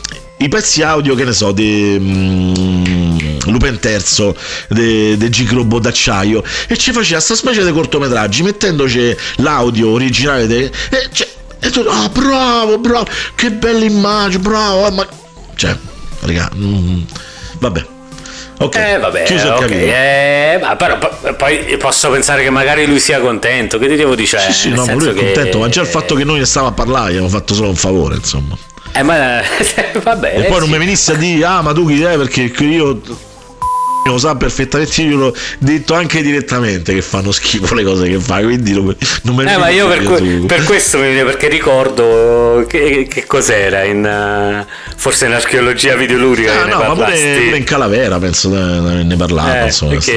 i 0.44 0.50
pezzi 0.50 0.82
audio, 0.82 1.16
che 1.16 1.24
ne 1.24 1.34
so, 1.34 1.52
di 1.52 1.98
Lupin 3.46 3.80
III 3.82 4.34
de, 4.70 5.18
de 5.18 5.30
Gigrobo 5.30 5.80
d'acciaio 5.80 6.44
e 6.68 6.78
ci 6.78 6.92
faceva 6.92 7.20
sta 7.20 7.36
specie 7.36 7.64
di 7.66 7.72
cortometraggi 7.72 8.44
mettendoci 8.44 9.16
l'audio 9.38 9.90
originale 9.90 10.48
de, 10.48 10.66
e, 10.90 11.10
cioè, 11.12 11.28
e 11.60 11.70
tu, 11.70 11.82
ah 11.88 12.10
bravo 12.10 12.78
bravo 12.78 13.08
che 13.36 13.52
bella 13.52 13.84
immagine 13.86 14.42
bravo 14.42 14.88
eh, 14.88 14.92
ma 14.92 15.08
cioè 15.56 15.76
raga 16.22 16.50
mm, 16.56 17.02
vabbè 17.60 17.86
Ok, 18.56 18.76
Eh 18.78 18.98
vabbè, 19.00 19.24
chiuso 19.24 19.48
il 19.48 19.52
ok, 19.54 19.60
capitolo. 19.62 19.86
eh, 19.92 20.60
ma 20.62 20.76
però 20.78 20.98
po- 20.98 21.34
poi 21.36 21.76
posso 21.78 22.10
pensare 22.12 22.44
che 22.44 22.50
magari 22.52 22.86
lui 22.86 23.00
sia 23.00 23.20
contento, 23.20 23.78
che 23.78 23.88
ti 23.90 23.96
devo 23.96 24.16
dire? 24.16 24.40
Sì, 24.40 24.54
sì, 24.54 24.70
no, 24.70 24.86
ma 24.86 24.94
lui 24.94 25.10
è 25.10 25.14
che- 25.14 25.20
contento, 25.20 25.58
ma 25.58 25.68
già 25.70 25.82
il 25.82 25.88
fatto 25.88 26.16
che 26.16 26.24
noi 26.24 26.38
ne 26.40 26.46
stavamo 26.46 26.72
a 26.72 26.76
parlare 26.76 27.08
gli 27.08 27.16
abbiamo 27.16 27.30
fatto 27.30 27.54
solo 27.56 27.70
un 27.70 27.76
favore, 27.76 28.16
insomma. 28.16 28.56
Eh, 28.96 29.04
ma 29.04 29.42
vabbè. 30.04 30.40
E 30.40 30.44
poi 30.44 30.60
non 30.60 30.70
mi 30.70 30.78
venisse 30.78 31.14
a 31.14 31.16
dire, 31.16 31.46
ah, 31.46 31.62
ma 31.62 31.74
tu 31.74 31.88
chi 31.88 31.98
sei? 31.98 32.18
Perché 32.18 32.64
io 32.64 33.02
lo 34.06 34.18
sa 34.18 34.36
perfettamente, 34.36 35.02
io 35.02 35.16
l'ho 35.16 35.36
detto 35.60 35.94
anche 35.94 36.22
direttamente 36.22 36.94
che 36.94 37.02
fanno 37.02 37.32
schifo 37.32 37.74
le 37.74 37.84
cose 37.84 38.08
che 38.10 38.20
fai, 38.20 38.44
quindi 38.44 38.74
non, 38.74 38.96
non 39.24 39.36
me 39.36 39.44
ne 39.46 39.54
Eh, 39.54 39.58
ma 39.58 39.70
io 39.70 39.88
per, 39.88 40.04
que- 40.04 40.44
per 40.46 40.64
questo 40.66 40.98
mi 40.98 41.06
viene 41.06 41.24
perché 41.24 41.48
ricordo 41.48 42.66
che, 42.68 43.08
che 43.10 43.26
cos'era 43.26 43.84
in 43.84 44.06
eh, 44.06 44.66
forse 44.98 45.26
in 45.26 45.32
archeologia 45.34 45.96
videoludica 45.96 46.52
Ah, 46.62 46.64
che 46.66 46.70
no, 46.72 46.78
ma 46.80 46.94
pure, 46.94 47.42
pure 47.46 47.58
in 47.58 47.64
Calavera 47.64 48.20
penso 48.20 48.50
ne, 48.50 49.04
ne- 49.04 49.16
parlava, 49.16 49.62
Eh, 49.62 49.66
insomma. 49.68 49.94
questa 49.94 50.12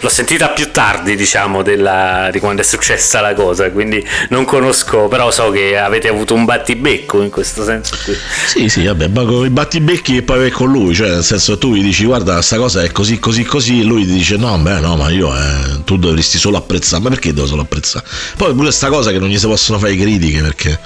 l'ho 0.00 0.08
sentita 0.08 0.48
più 0.48 0.70
tardi, 0.70 1.14
diciamo, 1.14 1.62
della- 1.62 2.30
di 2.32 2.38
quando 2.40 2.62
è 2.62 2.64
successa 2.64 3.20
la 3.20 3.34
cosa, 3.34 3.70
quindi 3.70 4.02
non 4.30 4.44
conosco, 4.46 5.06
però 5.08 5.30
so 5.30 5.50
che 5.50 5.76
avete 5.78 6.08
avuto 6.08 6.32
un 6.34 6.44
battibecco 6.46 7.20
in 7.22 7.28
questo 7.30 7.62
senso 7.62 7.94
qui. 8.04 8.16
Sì, 8.46 8.68
sì, 8.70 8.84
vabbè, 8.86 9.08
ma 9.08 9.24
con 9.24 9.44
i 9.44 9.50
battibecchi 9.50 10.16
e 10.16 10.22
poi 10.22 10.50
con 10.50 10.70
lui, 10.70 10.94
cioè 10.94 11.10
nel 11.10 11.24
senso 11.24 11.58
tu 11.58 11.74
gli 11.74 11.82
dici 11.82 12.04
guarda 12.04 12.40
sta 12.40 12.56
cosa 12.56 12.82
è 12.82 12.90
così 12.90 13.17
così 13.18 13.44
così 13.44 13.82
lui 13.84 14.04
dice 14.06 14.36
no, 14.36 14.56
beh 14.58 14.80
no, 14.80 14.96
ma 14.96 15.08
io 15.10 15.34
eh, 15.36 15.82
tu 15.84 15.96
dovresti 15.98 16.38
solo 16.38 16.56
apprezzare, 16.56 17.02
ma 17.02 17.08
perché 17.10 17.32
devo 17.32 17.46
solo 17.46 17.62
apprezzare? 17.62 18.04
Poi 18.36 18.54
pure 18.54 18.70
sta 18.72 18.88
cosa 18.88 19.10
che 19.10 19.18
non 19.18 19.28
gli 19.28 19.38
si 19.38 19.46
possono 19.46 19.78
fare 19.78 19.96
critiche 19.96 20.40
perché 20.42 20.78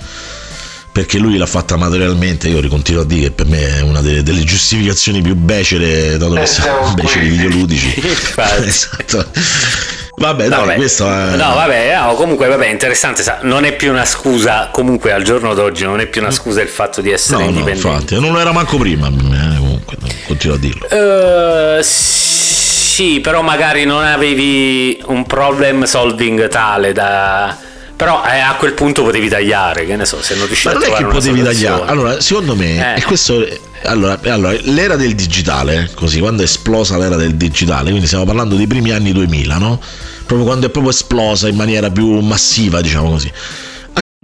perché 0.93 1.17
lui 1.19 1.39
l'ha 1.39 1.47
fatta 1.47 1.77
materialmente, 1.79 2.49
io 2.49 2.69
continuo 2.69 3.01
a 3.01 3.05
dire 3.07 3.23
che 3.23 3.31
per 3.31 3.47
me 3.47 3.79
è 3.79 3.81
una 3.81 4.03
delle, 4.03 4.23
delle 4.23 4.45
giustificazioni 4.45 5.23
più 5.23 5.35
becere, 5.35 6.19
dato 6.19 6.35
che 6.35 6.43
Eh, 6.43 6.47
siamo 6.47 6.79
siamo 6.83 6.95
beceri 7.01 7.29
videoludici. 7.31 7.95
Esatto. 8.67 9.27
Vabbè, 10.15 10.49
no, 10.49 10.57
Vabbè. 10.59 10.75
questo 10.75 11.07
è... 11.11 11.31
No, 11.37 11.55
vabbè, 11.55 11.97
no, 11.99 12.13
comunque 12.15 12.47
vabbè, 12.47 12.69
interessante, 12.69 13.23
sa, 13.23 13.39
non 13.43 13.65
è 13.65 13.75
più 13.75 13.91
una 13.91 14.05
scusa, 14.05 14.69
comunque 14.71 15.13
al 15.13 15.23
giorno 15.23 15.55
d'oggi 15.55 15.85
non 15.85 15.99
è 16.01 16.07
più 16.07 16.21
una 16.21 16.31
scusa 16.31 16.61
il 16.61 16.69
fatto 16.69 17.01
di 17.01 17.11
essere 17.11 17.39
No, 17.39 17.45
no, 17.45 17.51
indipendenti. 17.51 17.87
infatti, 17.89 18.21
non 18.21 18.33
lo 18.33 18.39
era 18.39 18.53
manco 18.53 18.77
prima, 18.77 19.09
eh, 19.09 19.59
comunque, 19.85 20.15
continuo 20.27 20.57
a 20.57 20.59
dirlo. 20.59 20.89
Eh, 20.89 21.83
sì, 21.83 23.21
però 23.21 23.43
magari 23.43 23.85
non 23.85 24.05
avevi 24.05 25.01
un 25.07 25.25
problem 25.27 25.85
solving 25.85 26.49
tale 26.49 26.93
da... 26.93 27.57
Però 27.95 28.23
eh, 28.25 28.41
a 28.41 28.55
quel 28.57 28.73
punto 28.73 29.03
potevi 29.05 29.29
tagliare, 29.29 29.87
che 29.87 29.95
ne 29.95 30.05
so, 30.05 30.21
se 30.21 30.35
non 30.35 30.47
riuscivi 30.47 30.75
Ma 30.75 30.81
a 30.81 30.83
non 30.83 30.89
è 30.89 30.91
che 30.91 30.97
trovare 31.03 31.19
potevi 31.19 31.39
soluzione. 31.41 31.75
tagliare. 31.77 31.91
Allora, 31.93 32.21
secondo 32.21 32.57
me, 32.57 32.95
Eh. 32.95 32.99
e 32.99 33.03
questo. 33.05 33.47
Allora, 33.85 34.19
allora, 34.25 34.57
l'era 34.63 34.97
del 34.97 35.15
digitale, 35.15 35.91
così, 35.95 36.19
quando 36.19 36.43
è 36.43 36.45
esplosa 36.45 36.99
l'era 36.99 37.15
del 37.17 37.35
digitale, 37.37 37.91
quindi 37.91 38.07
stiamo 38.07 38.25
parlando 38.25 38.57
dei 38.57 38.67
primi 38.67 38.91
anni 38.91 39.13
2000, 39.13 39.57
no? 39.59 39.81
Proprio 40.27 40.45
quando 40.47 40.67
è 40.67 40.71
proprio 40.71 40.93
esplosa 40.93 41.47
in 41.49 41.55
maniera 41.57 41.91
più 41.91 42.19
massiva, 42.21 42.81
diciamo 42.81 43.11
così. 43.11 43.31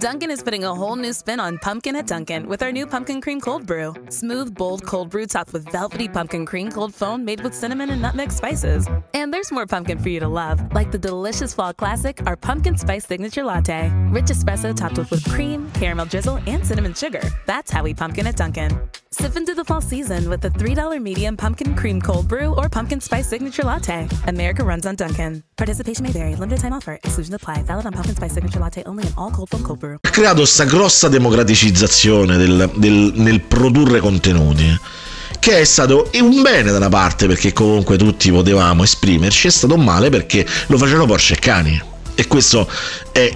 Dunkin' 0.00 0.30
is 0.30 0.44
putting 0.44 0.62
a 0.62 0.72
whole 0.72 0.94
new 0.94 1.12
spin 1.12 1.40
on 1.40 1.58
pumpkin 1.58 1.96
at 1.96 2.06
Dunkin' 2.06 2.46
with 2.46 2.62
our 2.62 2.70
new 2.70 2.86
pumpkin 2.86 3.20
cream 3.20 3.40
cold 3.40 3.66
brew. 3.66 3.92
Smooth, 4.10 4.54
bold 4.54 4.86
cold 4.86 5.10
brew 5.10 5.26
topped 5.26 5.52
with 5.52 5.66
velvety 5.72 6.06
pumpkin 6.06 6.46
cream 6.46 6.70
cold 6.70 6.94
foam 6.94 7.24
made 7.24 7.40
with 7.40 7.52
cinnamon 7.52 7.90
and 7.90 8.00
nutmeg 8.00 8.30
spices. 8.30 8.86
And 9.12 9.34
there's 9.34 9.50
more 9.50 9.66
pumpkin 9.66 9.98
for 9.98 10.08
you 10.08 10.20
to 10.20 10.28
love, 10.28 10.72
like 10.72 10.92
the 10.92 10.98
delicious 10.98 11.52
fall 11.52 11.74
classic, 11.74 12.22
our 12.28 12.36
pumpkin 12.36 12.78
spice 12.78 13.06
signature 13.06 13.42
latte. 13.42 13.90
Rich 14.12 14.26
espresso 14.26 14.72
topped 14.72 14.98
with 14.98 15.10
whipped 15.10 15.28
cream, 15.30 15.68
caramel 15.72 16.06
drizzle, 16.06 16.38
and 16.46 16.64
cinnamon 16.64 16.94
sugar. 16.94 17.22
That's 17.46 17.72
how 17.72 17.82
we 17.82 17.92
pumpkin 17.92 18.28
at 18.28 18.36
Dunkin'. 18.36 18.78
Sip 19.10 19.34
into 19.34 19.54
the 19.54 19.64
fall 19.64 19.80
season 19.80 20.28
with 20.30 20.42
the 20.42 20.50
$3 20.50 21.02
medium 21.02 21.36
pumpkin 21.36 21.74
cream 21.74 22.00
cold 22.00 22.28
brew 22.28 22.54
or 22.54 22.68
pumpkin 22.68 23.00
spice 23.00 23.26
signature 23.26 23.64
latte. 23.64 24.06
America 24.28 24.62
runs 24.62 24.86
on 24.86 24.94
Dunkin'. 24.94 25.42
Participation 25.56 26.04
may 26.04 26.12
vary. 26.12 26.36
Limited 26.36 26.60
time 26.60 26.74
offer. 26.74 26.94
Exclusions 27.02 27.34
apply. 27.34 27.62
Valid 27.62 27.86
on 27.86 27.92
pumpkin 27.94 28.14
spice 28.14 28.34
signature 28.34 28.60
latte 28.60 28.84
only 28.84 29.06
in 29.06 29.12
all 29.16 29.30
cold 29.30 29.50
foam 29.50 29.64
cold 29.64 29.80
brew. 29.80 29.87
Ha 30.00 30.10
creato 30.10 30.38
questa 30.38 30.64
grossa 30.64 31.08
democraticizzazione 31.08 32.36
del, 32.36 32.70
del- 32.74 33.12
nel 33.16 33.40
produrre 33.40 34.00
contenuti. 34.00 34.78
Che 35.38 35.58
è 35.60 35.64
stato 35.64 36.10
un 36.14 36.42
bene 36.42 36.70
da 36.70 36.78
una 36.78 36.88
parte 36.88 37.26
perché 37.26 37.52
comunque 37.52 37.96
tutti 37.96 38.30
potevamo 38.30 38.82
esprimerci, 38.82 39.46
è 39.46 39.50
stato 39.50 39.74
un 39.74 39.84
male 39.84 40.10
perché 40.10 40.44
lo 40.66 40.76
facevano 40.78 41.06
Porsche 41.06 41.34
e 41.34 41.38
cani. 41.38 41.82
E 42.14 42.26
questo 42.26 42.68
è, 43.12 43.32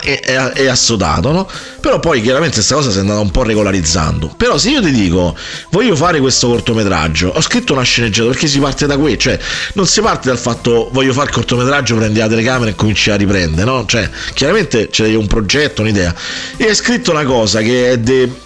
è, 0.00 0.20
è, 0.20 0.66
assodato, 0.66 1.30
no? 1.30 1.48
Però 1.80 2.00
poi 2.00 2.20
chiaramente 2.20 2.56
questa 2.56 2.74
cosa 2.74 2.90
si 2.90 2.96
è 2.96 3.00
andata 3.00 3.20
un 3.20 3.30
po' 3.30 3.44
regolarizzando. 3.44 4.34
Però 4.36 4.58
se 4.58 4.70
io 4.70 4.82
ti 4.82 4.90
dico 4.90 5.36
voglio 5.70 5.94
fare 5.94 6.18
questo 6.20 6.48
cortometraggio, 6.48 7.28
ho 7.28 7.40
scritto 7.40 7.72
una 7.72 7.82
sceneggiatura 7.82 8.32
perché 8.32 8.48
si 8.48 8.58
parte 8.58 8.86
da 8.86 8.96
qui, 8.96 9.18
cioè 9.18 9.38
non 9.74 9.86
si 9.86 10.00
parte 10.00 10.28
dal 10.28 10.38
fatto 10.38 10.88
voglio 10.92 11.12
fare 11.12 11.28
il 11.28 11.34
cortometraggio, 11.34 11.96
prendi 11.96 12.18
la 12.18 12.28
telecamera 12.28 12.70
e 12.70 12.74
cominci 12.74 13.10
a 13.10 13.16
riprendere, 13.16 13.64
no? 13.64 13.84
Cioè, 13.86 14.08
chiaramente 14.34 14.88
c'è 14.88 15.14
un 15.14 15.26
progetto, 15.26 15.82
un'idea. 15.82 16.14
E 16.56 16.68
hai 16.68 16.74
scritto 16.74 17.12
una 17.12 17.24
cosa 17.24 17.60
che 17.60 17.92
è 17.92 17.98
de 17.98 18.44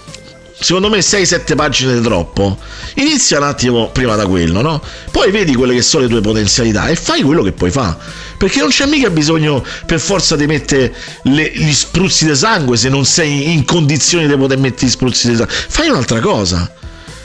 secondo 0.61 0.89
me 0.89 0.99
6-7 0.99 1.57
pagine 1.57 1.95
di 1.95 2.01
troppo. 2.01 2.57
Inizia 2.95 3.39
un 3.39 3.45
attimo 3.45 3.89
prima 3.91 4.15
da 4.15 4.27
quello, 4.27 4.61
no? 4.61 4.83
Poi 5.11 5.31
vedi 5.31 5.55
quelle 5.55 5.75
che 5.75 5.83
sono 5.83 6.05
le 6.05 6.11
tue 6.11 6.21
potenzialità 6.21 6.87
e 6.89 6.95
fai 6.97 7.23
quello 7.23 7.43
che 7.43 7.53
puoi 7.53 7.71
fare. 7.71 7.97
Perché 8.37 8.61
non 8.61 8.69
c'è 8.69 8.87
mica 8.87 9.11
bisogno 9.11 9.65
per 9.87 10.01
forza 10.01 10.37
di 10.37 10.47
mettere 10.47 10.95
le- 11.25 11.51
gli 11.55 11.73
spruzzi 11.73 12.27
di 12.27 12.35
sangue 12.37 12.77
se 12.77 12.89
non 12.89 13.05
sei 13.05 13.53
in 13.53 13.65
condizioni 13.65 14.27
di 14.27 14.37
poter 14.37 14.59
mettere 14.59 14.87
gli 14.87 14.91
spruzzi 14.91 15.31
di 15.31 15.37
sangue. 15.37 15.53
Fai 15.55 15.89
un'altra 15.89 16.21
cosa. 16.21 16.73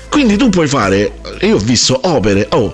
Quindi 0.10 0.38
tu 0.38 0.50
puoi 0.50 0.68
fare. 0.68 1.20
Io 1.42 1.56
ho 1.56 1.60
visto 1.60 2.00
opere. 2.04 2.48
Oh, 2.52 2.74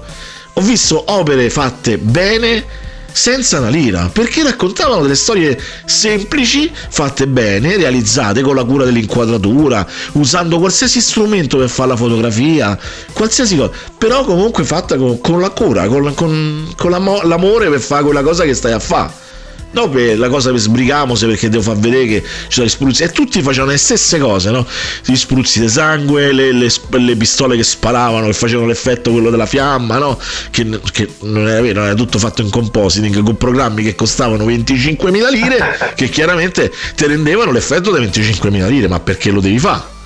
ho 0.53 0.61
visto 0.61 1.03
opere 1.11 1.49
fatte 1.49 1.97
bene 1.97 2.63
senza 3.11 3.59
una 3.59 3.69
lira 3.69 4.09
perché 4.11 4.43
raccontavano 4.43 5.01
delle 5.01 5.15
storie 5.15 5.59
semplici 5.85 6.71
fatte 6.73 7.27
bene 7.27 7.75
realizzate 7.77 8.41
con 8.41 8.55
la 8.55 8.63
cura 8.63 8.85
dell'inquadratura 8.85 9.85
usando 10.13 10.59
qualsiasi 10.59 11.01
strumento 11.01 11.57
per 11.57 11.69
fare 11.69 11.89
la 11.89 11.95
fotografia 11.95 12.77
qualsiasi 13.13 13.55
cosa 13.57 13.71
però 13.97 14.23
comunque 14.23 14.63
fatta 14.63 14.95
con, 14.97 15.19
con 15.21 15.39
la 15.39 15.49
cura 15.49 15.87
con, 15.87 16.13
con- 16.13 16.73
con 16.75 16.91
l'amo- 16.91 17.21
l'amore 17.23 17.69
per 17.69 17.79
fare 17.79 18.03
quella 18.03 18.21
cosa 18.23 18.43
che 18.43 18.53
stai 18.53 18.71
a 18.73 18.79
fare 18.79 19.29
No, 19.73 19.89
per 19.89 20.17
la 20.17 20.27
cosa 20.27 20.51
per 20.51 20.59
sbrighamose 20.59 21.27
perché 21.27 21.47
devo 21.47 21.63
far 21.63 21.77
vedere 21.77 22.05
che 22.05 22.21
ci 22.21 22.47
sono 22.49 22.65
gli 22.65 22.69
spruzzi. 22.69 23.03
E 23.03 23.11
tutti 23.11 23.41
facevano 23.41 23.71
le 23.71 23.77
stesse 23.77 24.19
cose, 24.19 24.51
no? 24.51 24.65
Gli 25.05 25.15
spruzzi 25.15 25.61
di 25.61 25.69
sangue, 25.69 26.33
le, 26.33 26.51
le 26.51 26.69
le 26.89 27.15
pistole 27.15 27.55
che 27.55 27.63
sparavano, 27.63 28.27
che 28.27 28.33
facevano 28.33 28.67
l'effetto 28.67 29.11
quello 29.11 29.29
della 29.29 29.45
fiamma, 29.45 29.97
no? 29.97 30.19
Che, 30.49 30.79
che 30.91 31.07
non 31.21 31.47
era 31.47 31.61
vero, 31.61 31.83
era 31.83 31.93
tutto 31.93 32.19
fatto 32.19 32.41
in 32.41 32.49
compositing 32.49 33.23
con 33.23 33.37
programmi 33.37 33.83
che 33.83 33.95
costavano 33.95 34.45
25.000 34.45 35.31
lire, 35.31 35.93
che 35.95 36.09
chiaramente 36.09 36.71
ti 36.95 37.05
rendevano 37.05 37.51
l'effetto 37.51 37.91
delle 37.91 38.07
25.000 38.07 38.67
lire. 38.67 38.87
Ma 38.89 38.99
perché 38.99 39.31
lo 39.31 39.39
devi 39.39 39.59
fare? 39.59 39.99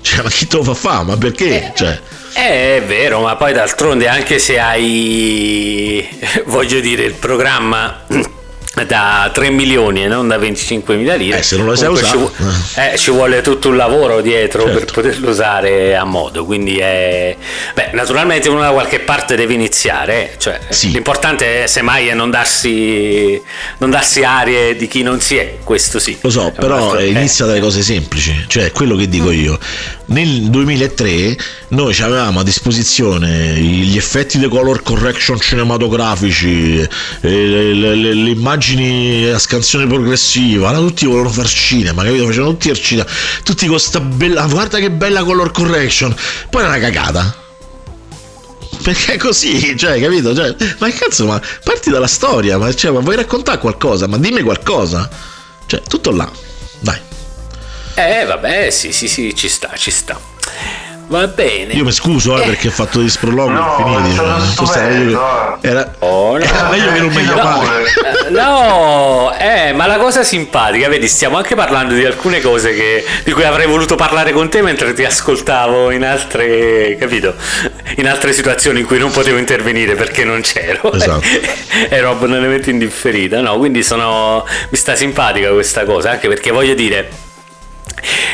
Cioè, 0.00 0.22
ma 0.22 0.28
chi 0.28 0.46
te 0.48 0.56
lo 0.56 0.64
fa 0.64 0.74
fare? 0.74 1.04
Ma 1.04 1.16
perché? 1.16 1.72
Cioè. 1.76 2.00
Eh, 2.34 2.78
è 2.78 2.82
vero, 2.84 3.20
ma 3.20 3.36
poi 3.36 3.52
d'altronde 3.52 4.08
anche 4.08 4.40
se 4.40 4.58
hai, 4.58 6.06
voglio 6.46 6.80
dire, 6.80 7.04
il 7.04 7.14
programma 7.14 8.04
da 8.86 9.30
3 9.32 9.50
milioni 9.50 10.02
e 10.04 10.08
non 10.08 10.26
da 10.26 10.36
25 10.36 10.96
mila 10.96 11.14
lire, 11.14 11.38
Eh, 11.38 11.42
se 11.42 11.56
non 11.56 11.66
lo 11.66 11.76
sai 11.76 11.90
usare. 11.92 12.06
ci, 12.08 12.16
vu- 12.16 12.32
eh, 12.76 12.98
ci 12.98 13.10
vuole 13.12 13.40
tutto 13.40 13.68
un 13.68 13.76
lavoro 13.76 14.20
dietro 14.20 14.64
per 14.64 14.78
Certo. 14.78 14.92
poterlo 14.94 15.30
usare 15.30 15.94
a 15.96 16.04
modo, 16.04 16.44
quindi 16.44 16.78
è... 16.78 17.36
Beh, 17.74 17.90
naturalmente 17.92 18.48
uno 18.48 18.60
da 18.60 18.70
qualche 18.70 18.98
parte 19.00 19.36
deve 19.36 19.54
iniziare, 19.54 20.32
eh, 20.32 20.38
cioè, 20.38 20.58
Sì. 20.70 20.90
l'importante 20.90 21.64
è 21.64 21.66
semmai 21.68 22.08
è 22.08 22.14
non 22.14 22.30
darsi, 22.30 23.40
non 23.78 23.90
darsi 23.90 24.24
arie 24.24 24.74
di 24.76 24.88
chi 24.88 25.02
non 25.02 25.20
si 25.20 25.36
è, 25.36 25.58
questo 25.62 25.98
sì. 26.00 26.18
Lo 26.20 26.30
so, 26.30 26.48
È 26.48 26.52
però 26.58 26.96
eh, 26.96 27.04
eh. 27.04 27.10
inizia 27.10 27.44
dalle 27.44 27.60
cose 27.60 27.82
semplici, 27.82 28.44
cioè 28.48 28.72
quello 28.72 28.96
che 28.96 29.08
dico 29.08 29.30
io. 29.30 29.56
Nel 30.06 30.50
2003 30.50 31.36
noi 31.68 31.96
avevamo 32.00 32.40
a 32.40 32.44
disposizione 32.44 33.54
gli 33.54 33.96
effetti 33.96 34.38
di 34.38 34.48
color 34.48 34.82
correction 34.82 35.38
cinematografici, 35.40 36.80
eh, 36.80 36.88
le, 37.20 37.72
le- 37.72 37.94
le- 37.94 38.14
le 38.14 38.30
immagini 38.30 38.62
a 39.32 39.38
scansione 39.38 39.86
progressiva, 39.86 40.68
allora 40.70 40.86
tutti 40.86 41.04
volevano 41.04 41.30
far 41.30 41.48
cinema, 41.48 42.02
capito? 42.02 42.26
Facevano 42.26 42.52
tutti 42.52 42.68
il 42.68 42.80
cinema, 42.80 43.08
tutti 43.42 43.66
con 43.66 43.78
sta 43.78 44.00
bella, 44.00 44.46
guarda 44.46 44.78
che 44.78 44.90
bella 44.90 45.22
color 45.22 45.50
correction, 45.50 46.14
poi 46.50 46.62
è 46.62 46.66
una 46.66 46.78
cagata. 46.78 47.42
Perché 48.82 49.14
è 49.14 49.16
così, 49.16 49.76
cioè, 49.76 50.00
capito? 50.00 50.34
Cioè, 50.34 50.54
ma 50.78 50.90
cazzo, 50.90 51.26
ma 51.26 51.40
parti 51.62 51.90
dalla 51.90 52.06
storia, 52.06 52.58
ma, 52.58 52.74
cioè, 52.74 52.90
ma 52.90 53.00
vuoi 53.00 53.16
raccontare 53.16 53.58
qualcosa? 53.58 54.06
Ma 54.06 54.18
dimmi 54.18 54.42
qualcosa. 54.42 55.08
Cioè, 55.66 55.82
tutto 55.82 56.10
là. 56.10 56.30
Dai. 56.80 56.98
Eh 57.94 58.24
vabbè, 58.24 58.70
sì, 58.70 58.92
sì, 58.92 59.08
sì, 59.08 59.34
ci 59.34 59.48
sta, 59.48 59.72
ci 59.76 59.90
sta. 59.90 60.32
Va 61.06 61.26
bene. 61.26 61.74
Io 61.74 61.84
mi 61.84 61.92
scuso 61.92 62.40
eh, 62.40 62.46
perché 62.46 62.68
ho 62.68 62.70
fatto 62.70 62.98
dei 62.98 63.08
sproloqui 63.08 63.52
No, 63.52 63.76
infiniti. 63.78 64.10
è 64.10 64.12
stato 64.14 64.36
eh, 64.42 64.46
stupendo, 64.46 65.58
Era, 65.60 65.94
Oh, 66.00 66.36
no. 66.38 66.42
era 66.44 66.68
meglio 66.70 66.92
che 66.92 66.98
non 67.00 67.08
mi 67.12 67.22
No. 67.24 67.34
chiamare. 67.34 67.84
Eh, 68.26 68.30
No, 68.30 69.32
eh, 69.38 69.72
ma 69.74 69.86
la 69.86 69.98
cosa 69.98 70.22
simpatica, 70.24 70.88
vedi, 70.88 71.06
stiamo 71.06 71.36
anche 71.36 71.54
parlando 71.54 71.94
di 71.94 72.04
alcune 72.04 72.40
cose 72.40 72.74
che- 72.74 73.04
di 73.22 73.32
cui 73.32 73.44
avrei 73.44 73.66
voluto 73.66 73.94
parlare 73.96 74.32
con 74.32 74.48
te 74.48 74.62
mentre 74.62 74.92
ti 74.94 75.04
ascoltavo 75.04 75.90
in 75.90 76.04
altre, 76.04 76.96
capito? 76.98 77.34
In 77.96 78.08
altre 78.08 78.32
situazioni 78.32 78.80
in 78.80 78.86
cui 78.86 78.98
non 78.98 79.10
potevo 79.10 79.36
intervenire 79.38 79.94
perché 79.94 80.24
non 80.24 80.40
c'ero. 80.40 80.90
Esatto. 80.92 81.22
Ero 81.90 82.10
abbondantemente 82.12 82.70
indifferita, 82.70 83.40
no? 83.40 83.58
Quindi 83.58 83.82
sono, 83.82 84.44
mi 84.70 84.76
sta 84.78 84.94
simpatica 84.96 85.50
questa 85.50 85.84
cosa, 85.84 86.10
anche 86.12 86.28
perché 86.28 86.50
voglio 86.50 86.74
dire, 86.74 87.08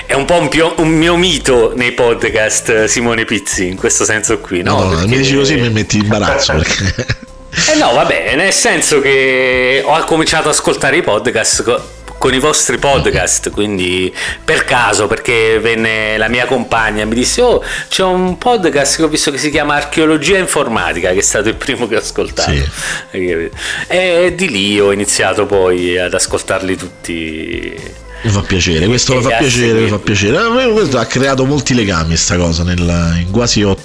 è 0.07 0.15
un 0.15 0.25
po' 0.25 0.35
un, 0.41 0.49
pio- 0.49 0.75
un 0.79 0.89
mio 0.89 1.17
mito 1.17 1.73
nei 1.77 1.93
podcast 1.93 2.69
eh, 2.71 2.89
Simone 2.89 3.25
Pizzi, 3.25 3.67
in 3.69 3.77
questo 3.77 4.05
senso 4.05 4.39
qui, 4.39 4.63
no? 4.63 4.79
No, 4.79 4.83
no, 4.85 4.91
Perché- 4.91 5.07
mi 5.07 5.17
dici 5.19 5.35
così 5.35 5.55
mi 5.57 5.71
metti 5.71 5.97
in 5.97 6.03
imbarazzo 6.05 6.53
perché 6.55 6.95
eh 7.73 7.77
no, 7.77 7.93
vabbè, 7.93 8.35
nel 8.37 8.53
senso 8.53 9.01
che 9.01 9.83
ho 9.85 10.05
cominciato 10.05 10.49
ad 10.49 10.55
ascoltare 10.55 10.97
i 10.97 11.03
podcast 11.03 11.63
co- 11.63 11.99
con 12.19 12.35
i 12.35 12.39
vostri 12.39 12.77
podcast, 12.77 13.49
quindi 13.51 14.13
per 14.45 14.67
caso, 14.67 15.07
perché 15.07 15.59
venne 15.59 16.19
la 16.19 16.29
mia 16.29 16.45
compagna 16.45 17.01
e 17.01 17.07
mi 17.07 17.15
disse, 17.15 17.41
oh, 17.41 17.65
c'è 17.89 18.03
un 18.03 18.37
podcast 18.37 18.97
che 18.97 19.03
ho 19.05 19.09
visto 19.09 19.31
che 19.31 19.39
si 19.39 19.49
chiama 19.49 19.77
Archeologia 19.77 20.37
Informatica, 20.37 21.13
che 21.13 21.21
è 21.21 21.23
stato 21.23 21.49
il 21.49 21.55
primo 21.55 21.89
che 21.89 21.97
ho 21.97 21.99
ascoltato. 22.01 22.53
Sì. 22.53 23.51
E 23.89 24.35
di 24.37 24.51
lì 24.51 24.79
ho 24.79 24.93
iniziato 24.93 25.47
poi 25.47 25.97
ad 25.99 26.13
ascoltarli 26.13 26.77
tutti. 26.77 27.75
Mi 28.23 28.31
fa 28.31 28.41
piacere, 28.43 28.87
questo 28.87 29.15
mi 29.17 29.23
fa 29.23 29.29
piacere, 29.39 29.81
mi 29.81 29.89
fa 29.89 29.99
piacere. 29.99 30.73
Questo 30.73 30.99
ha 30.99 31.05
creato 31.07 31.45
molti 31.45 31.75
legami 31.75 32.17
sta 32.17 32.37
cosa 32.37 32.63
nel- 32.63 33.17
in 33.21 33.31
quasi 33.31 33.63
ot- 33.63 33.81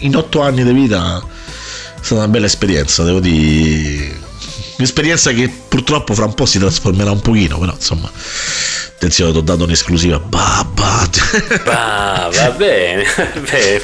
in 0.00 0.14
otto 0.16 0.40
anni 0.42 0.62
di 0.64 0.72
vita 0.72 1.18
è 1.18 1.98
stata 2.04 2.22
una 2.22 2.28
bella 2.28 2.46
esperienza, 2.46 3.02
devo 3.02 3.20
dire. 3.20 4.19
Un'esperienza 4.80 5.32
che 5.32 5.52
purtroppo 5.68 6.14
fra 6.14 6.24
un 6.24 6.32
po' 6.32 6.46
si 6.46 6.58
trasformerà 6.58 7.10
un 7.10 7.20
pochino, 7.20 7.58
però 7.58 7.72
insomma. 7.72 8.10
Attenzione, 8.94 9.32
ti 9.32 9.38
ho 9.38 9.42
dato 9.42 9.64
un'esclusiva. 9.64 10.18
Babba. 10.18 11.06
Ah, 11.66 12.30
va 12.32 12.50
bene, 12.52 13.04
va 13.16 13.40
bene. 13.40 13.82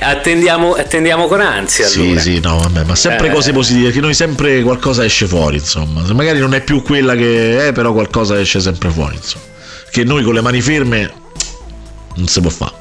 Attendiamo, 0.00 0.72
attendiamo 0.74 1.26
con 1.26 1.40
ansia. 1.40 1.86
Sì, 1.86 2.00
allora. 2.00 2.20
sì, 2.20 2.40
no, 2.40 2.58
vabbè, 2.58 2.84
ma 2.84 2.94
sempre 2.94 3.28
Eh. 3.28 3.30
cose 3.30 3.52
positive, 3.52 3.90
che 3.90 4.00
noi 4.00 4.14
sempre 4.14 4.62
qualcosa 4.62 5.04
esce 5.04 5.26
fuori, 5.26 5.56
insomma. 5.58 6.04
Se 6.06 6.14
Magari 6.14 6.38
non 6.38 6.54
è 6.54 6.62
più 6.62 6.82
quella 6.82 7.14
che 7.14 7.68
è, 7.68 7.72
però 7.72 7.92
qualcosa 7.92 8.38
esce 8.40 8.60
sempre 8.60 8.88
fuori, 8.90 9.16
insomma. 9.16 9.44
Che 9.90 10.04
noi 10.04 10.22
con 10.22 10.32
le 10.34 10.40
mani 10.40 10.60
ferme 10.62 11.12
non 12.14 12.26
si 12.26 12.40
può 12.40 12.50
fare. 12.50 12.72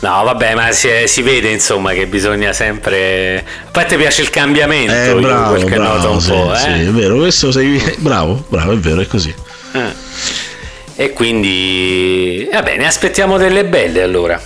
No, 0.00 0.24
vabbè, 0.24 0.54
ma 0.54 0.72
si, 0.72 0.88
si 1.04 1.20
vede 1.20 1.50
insomma 1.50 1.92
che 1.92 2.06
bisogna 2.06 2.52
sempre. 2.52 3.44
A 3.66 3.70
parte 3.70 3.96
piace 3.96 4.22
il 4.22 4.30
cambiamento, 4.30 4.92
Eh, 4.92 5.14
bravo, 5.20 5.50
quel 5.50 5.64
che 5.64 5.76
noto 5.76 5.98
bravo, 5.98 6.12
un 6.12 6.20
sì, 6.20 6.30
po', 6.30 6.54
sì, 6.54 6.66
eh. 6.68 6.80
è 6.80 6.90
vero, 6.90 7.16
questo 7.16 7.52
sei 7.52 7.96
bravo, 7.98 8.44
bravo, 8.48 8.72
è 8.72 8.76
vero, 8.76 9.02
è 9.02 9.06
così. 9.06 9.34
Eh. 9.72 9.92
E 10.96 11.12
quindi, 11.12 12.48
va 12.50 12.62
bene, 12.62 12.86
aspettiamo 12.86 13.36
delle 13.36 13.64
belle 13.64 14.02
allora. 14.02 14.40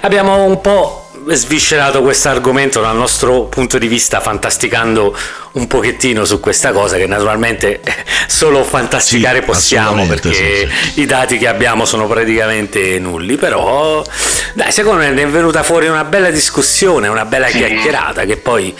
Abbiamo 0.00 0.44
un 0.44 0.60
po' 0.62 1.10
sviscerato 1.28 2.02
questo 2.02 2.28
argomento 2.28 2.80
dal 2.80 2.96
nostro 2.96 3.44
punto 3.44 3.78
di 3.78 3.88
vista, 3.88 4.20
fantasticando 4.20 5.16
un 5.56 5.66
pochettino 5.66 6.24
su 6.24 6.38
questa 6.38 6.72
cosa 6.72 6.96
che 6.96 7.06
naturalmente 7.06 7.80
solo 8.28 8.62
fantasticare 8.62 9.40
Sì, 9.40 9.44
possiamo 9.44 10.06
perché 10.06 10.68
sì, 10.92 11.00
i 11.00 11.06
dati 11.06 11.38
che 11.38 11.46
abbiamo 11.48 11.84
sono 11.84 12.06
praticamente 12.06 12.98
nulli, 12.98 13.36
però 13.36 14.04
dai, 14.52 14.70
secondo 14.70 15.00
me 15.00 15.14
è 15.14 15.26
venuta 15.26 15.62
fuori 15.62 15.88
una 15.88 16.04
bella 16.04 16.30
discussione, 16.30 17.08
una 17.08 17.24
bella 17.24 17.48
Sì. 17.48 17.58
chiacchierata 17.58 18.24
che 18.24 18.36
poi, 18.36 18.74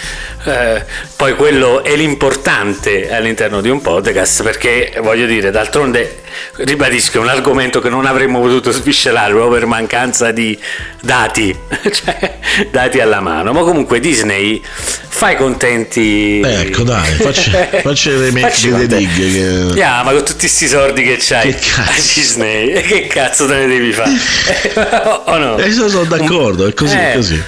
eh, 0.45 0.85
poi 1.17 1.35
quello 1.35 1.83
è 1.83 1.97
l'importante 1.97 3.11
all'interno 3.13 3.61
di 3.61 3.71
un 3.71 3.81
podcast 3.81 4.43
perché 4.43 4.93
voglio 5.03 5.27
dire, 5.27 5.51
d'altronde 5.51 6.25
ribadisco 6.57 7.17
è 7.19 7.21
un 7.21 7.29
argomento 7.29 7.81
che 7.81 7.89
non 7.89 8.05
avremmo 8.05 8.41
potuto 8.41 8.71
sviscerare 8.71 9.33
proprio 9.33 9.53
per 9.59 9.67
mancanza 9.67 10.31
di 10.31 10.59
dati, 11.01 11.57
cioè 11.91 12.39
dati 12.71 13.01
alla 13.01 13.21
mano, 13.21 13.53
ma 13.53 13.61
comunque 13.63 13.99
Disney 14.01 14.63
fai 14.63 15.37
contenti. 15.37 16.41
Eh, 16.41 16.66
ecco, 16.67 16.83
dai, 16.83 17.13
facci- 17.15 17.51
facci 17.83 18.11
le 18.17 18.31
me- 18.33 18.41
Facci 18.41 18.71
le 18.71 18.79
contenti. 18.79 19.07
dighe 19.07 19.31
che- 19.33 19.75
Yeah, 19.75 20.03
ma 20.03 20.13
con 20.13 20.25
tutti 20.25 20.39
questi 20.41 20.69
soldi 20.69 21.03
che 21.03 21.17
c'hai 21.21 21.53
Che 21.55 21.59
cazzo? 21.59 21.91
a 21.91 21.95
Disney, 22.15 22.73
e 22.73 22.81
che 22.83 23.07
cazzo 23.07 23.47
te 23.47 23.55
ne 23.55 23.67
devi 23.67 23.93
fare? 23.93 24.11
o 25.27 25.39
no? 25.39 25.57
Eh, 25.59 25.73
sono, 25.73 25.89
sono 25.89 26.05
d'accordo, 26.05 26.67
è 26.67 26.75
così, 26.75 26.97
Eh, 26.97 27.13
è 27.13 27.15
così. 27.15 27.43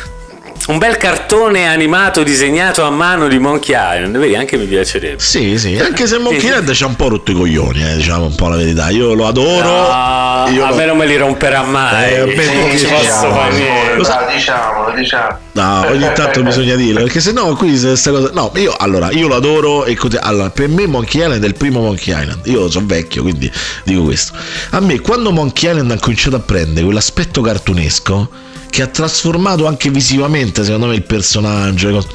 Un 0.68 0.76
bel 0.76 0.98
cartone 0.98 1.66
animato 1.66 2.22
disegnato 2.22 2.84
a 2.84 2.90
mano 2.90 3.26
di 3.26 3.38
Monkey 3.38 3.74
Island, 3.74 4.18
vedi, 4.18 4.34
anche 4.36 4.58
mi 4.58 4.66
piacerebbe. 4.66 5.18
Sì, 5.18 5.56
sì, 5.58 5.78
anche 5.78 6.06
se 6.06 6.18
Monkey 6.18 6.40
Sì, 6.40 6.46
sì. 6.46 6.52
Island 6.52 6.72
ci 6.72 6.82
ha 6.82 6.86
un 6.86 6.94
po' 6.94 7.08
rotto 7.08 7.30
i 7.30 7.34
coglioni, 7.34 7.82
eh, 7.90 7.96
diciamo 7.96 8.26
un 8.26 8.34
po' 8.34 8.48
la 8.48 8.56
verità. 8.56 8.90
Io 8.90 9.14
lo 9.14 9.26
adoro. 9.26 9.88
Ah, 9.90 10.46
io 10.50 10.66
a 10.66 10.68
lo- 10.68 10.76
me 10.76 10.84
non 10.84 10.98
me 10.98 11.06
li 11.06 11.16
romperà 11.16 11.62
mai. 11.62 12.12
Eh, 12.12 12.24
me 12.36 12.44
non 12.52 12.76
ci 12.76 12.84
posso 12.84 13.30
fare 13.32 13.54
niente. 13.54 13.94
Lo 13.96 14.02
Dai, 14.02 14.34
diciamolo, 14.34 14.94
diciamo. 14.94 15.38
No, 15.52 15.86
ogni 15.88 16.10
tanto 16.14 16.42
bisogna 16.42 16.74
dirlo, 16.74 17.00
perché 17.02 17.20
se 17.20 17.32
no 17.32 17.54
qui 17.56 17.74
se 17.78 17.96
sta 17.96 18.10
cosa. 18.10 18.30
No, 18.34 18.52
io 18.56 18.74
allora 18.78 19.10
io 19.10 19.26
lo 19.26 19.36
adoro 19.36 19.86
e 19.86 19.94
così. 19.96 20.18
Allora, 20.20 20.50
per 20.50 20.68
me 20.68 20.86
Monkey 20.86 21.22
Island 21.22 21.42
è 21.42 21.46
il 21.46 21.54
primo 21.54 21.80
Monkey 21.80 22.12
Island. 22.14 22.40
Io 22.44 22.70
sono 22.70 22.84
vecchio, 22.86 23.22
quindi 23.22 23.50
dico 23.84 24.02
questo. 24.02 24.34
A 24.72 24.80
me 24.80 25.00
quando 25.00 25.32
Monkey 25.32 25.70
Island 25.70 25.90
ha 25.92 25.98
cominciato 25.98 26.36
a 26.36 26.40
prendere 26.40 26.84
quell'aspetto 26.84 27.40
cartunesco 27.40 28.28
che 28.70 28.82
ha 28.82 28.86
trasformato 28.86 29.66
anche 29.66 29.90
visivamente, 29.90 30.64
secondo 30.64 30.86
me, 30.86 30.94
il 30.94 31.02
personaggio. 31.02 31.90
cose, 31.90 32.08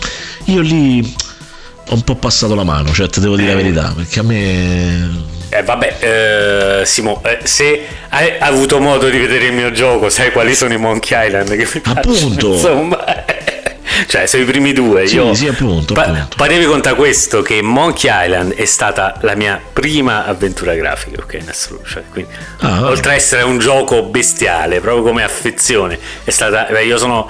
Io 0.46 0.62
lì 0.62 1.16
ho 1.88 1.94
un 1.94 2.02
po' 2.04 2.16
passato 2.16 2.56
la 2.56 2.64
mano, 2.64 2.94
cioè 2.94 3.08
te 3.10 3.20
devo 3.20 3.36
dire 3.36 3.50
la 3.50 3.56
verità, 3.56 3.94
perché 3.96 4.20
a 4.20 4.24
me 4.24 5.32
Eh, 5.50 5.62
vabbè, 5.64 5.98
eh, 6.82 6.86
Simo, 6.86 7.22
eh, 7.26 7.40
se 7.44 7.82
hai 8.10 8.34
avuto 8.40 8.80
modo 8.80 9.10
di 9.10 9.18
vedere 9.20 9.46
il 9.46 9.54
mio 9.54 9.72
gioco, 9.72 10.10
sai 10.10 10.32
quali 10.32 10.56
sono 10.56 10.74
i 10.74 10.78
Monkey 10.78 11.28
Island 11.28 11.50
che 11.56 11.68
mi 11.74 11.80
piacciono, 11.82 12.16
Appunto. 12.16 12.54
Insomma, 12.54 13.26
cioè, 14.08 14.26
sono 14.26 14.44
i 14.44 14.46
primi 14.46 14.74
due. 14.74 15.08
Sì, 15.08 15.16
Io 15.16 15.34
sì, 15.34 15.48
appunto, 15.48 15.94
appunto. 15.94 16.36
Parevi 16.38 16.66
conta 16.66 16.94
questo 16.96 17.42
che 17.42 17.62
Monkey 17.62 18.10
Island 18.26 18.54
è 18.56 18.66
stata 18.66 19.18
la 19.22 19.36
mia 19.36 19.62
prima 19.74 20.26
avventura 20.26 20.74
grafica, 20.76 21.22
ok, 21.22 21.34
in 21.42 21.50
assoluto. 21.50 21.88
Cioè, 21.88 22.04
quindi, 22.12 22.32
Ah, 22.60 22.86
oltre 22.88 23.12
a 23.12 23.16
essere 23.16 23.44
un 23.44 23.60
gioco 23.60 24.04
bestiale, 24.04 24.80
proprio 24.80 25.04
come 25.04 25.24
affezione, 25.24 25.98
è 26.24 26.30
stata. 26.32 26.68
beh, 26.70 26.84
io 26.86 26.98
sono. 26.98 27.30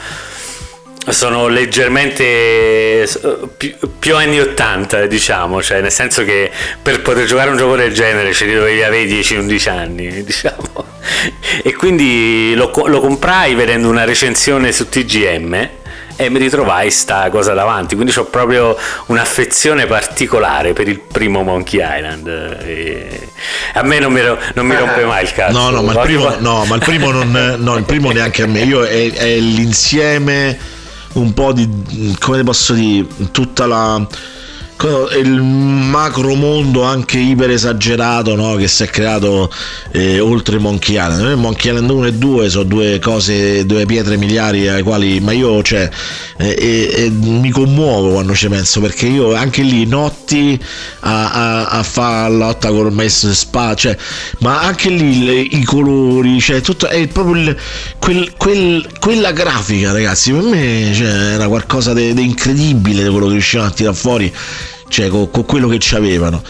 Sono 1.06 1.50
leggermente 1.50 3.06
più, 3.58 3.74
più 4.00 4.16
anni 4.16 4.40
80, 4.40 5.06
diciamo, 5.08 5.62
cioè 5.62 5.82
nel 5.82 5.92
senso 5.92 6.24
che 6.24 6.50
per 6.82 7.02
poter 7.02 7.26
giocare 7.26 7.50
un 7.50 7.58
gioco 7.58 7.76
del 7.76 7.94
genere 7.94 8.34
ci 8.34 8.50
dovevi 8.50 8.82
avere 8.84 9.04
10-11 9.04 9.70
anni, 9.70 10.08
diciamo. 10.24 10.86
E 11.62 11.74
quindi 11.74 12.54
lo, 12.56 12.72
lo 12.86 13.02
comprai 13.02 13.54
vedendo 13.54 13.90
una 13.90 14.06
recensione 14.06 14.72
su 14.72 14.88
TGM 14.88 15.70
e 16.16 16.30
mi 16.30 16.40
ritrovai 16.40 16.92
sta 16.92 17.30
cosa 17.30 17.54
davanti, 17.54 17.96
quindi 17.96 18.14
ho 18.18 18.26
proprio 18.26 18.78
un'affezione 19.08 19.86
particolare 19.86 20.74
per 20.74 20.88
il 20.88 21.00
primo 21.00 21.44
Monkey 21.44 21.82
Island. 21.82 22.28
E 22.28 23.30
a 23.74 23.84
me 23.84 24.00
non 24.00 24.14
mi, 24.14 24.22
non 24.54 24.66
mi 24.66 24.76
rompe 24.76 25.06
mai 25.06 25.24
il 25.24 25.32
cazzo. 25.34 25.58
No, 25.58 25.70
no, 25.70 25.82
ma 25.82 25.94
il 25.94 26.00
primo, 26.00 26.36
no, 26.40 26.66
ma 26.66 26.76
il 26.76 26.82
primo 26.82 27.12
non, 27.12 27.56
no, 27.60 27.76
il 27.78 27.84
primo 27.84 28.12
neanche 28.12 28.44
a 28.44 28.48
me. 28.48 28.62
Io 28.62 28.84
è, 28.84 29.12
è 29.12 29.38
l'insieme 29.38 30.58
un 31.14 31.34
po' 31.34 31.54
di 31.54 32.16
come 32.20 32.38
ne 32.38 32.44
posso 32.44 32.74
dire, 32.74 33.08
tutta 33.32 33.66
la 33.66 34.06
il 35.16 35.42
macro 35.42 36.36
mondo 36.36 36.84
anche 36.84 37.18
iper 37.18 37.52
esagerato 37.52 38.36
no? 38.36 38.56
che 38.56 38.68
si 38.68 38.84
è 38.84 38.88
creato 38.88 39.52
eh, 39.92 40.20
oltre 40.20 40.58
Monkey 40.60 40.96
Island 40.96 41.38
Monkey 41.40 41.72
Island 41.72 41.90
1 41.90 42.06
e 42.08 42.14
2 42.14 42.50
sono 42.50 42.64
due 42.64 43.00
cose 43.00 43.66
due 43.66 43.86
pietre 43.86 44.18
miliari 44.18 44.68
ai 44.68 44.84
quali 44.84 45.20
ma 45.20 45.32
io 45.32 45.62
cioè 45.64 45.90
eh, 46.38 46.94
eh, 46.96 47.10
mi 47.12 47.50
commuovo 47.50 48.12
quando 48.12 48.34
ci 48.36 48.48
penso 48.50 48.82
perché 48.82 49.06
io 49.08 49.34
anche 49.36 49.62
lì 49.62 49.86
notti 49.86 50.60
a, 51.02 51.32
a, 51.32 51.66
a 51.68 51.84
fare 51.84 52.34
lotta 52.34 52.70
col 52.70 52.92
maestro 52.92 53.34
spa 53.34 53.76
cioè, 53.76 53.96
ma 54.40 54.62
anche 54.62 54.90
lì 54.90 55.24
le- 55.26 55.40
i 55.40 55.64
colori 55.64 56.40
cioè 56.40 56.62
tutto 56.62 56.88
è 56.88 57.08
proprio 57.08 57.36
il- 57.42 57.58
quel- 58.00 58.34
quel- 58.38 58.88
quella 59.00 59.32
grafica 59.32 59.92
ragazzi 59.92 60.32
per 60.32 60.42
me 60.42 60.92
cioè, 60.94 61.08
era 61.34 61.48
qualcosa 61.48 61.94
di 61.94 62.10
incredibile 62.22 63.10
quello 63.10 63.28
che 63.28 63.32
riuscivano 63.34 63.70
a 63.70 63.72
tirare 63.72 63.96
fuori 63.96 64.34
cioè 64.94 65.08
con, 65.08 65.32
con 65.32 65.44
quello 65.46 65.68
che 65.68 65.80
ci 65.80 65.96
avevano 65.96 66.42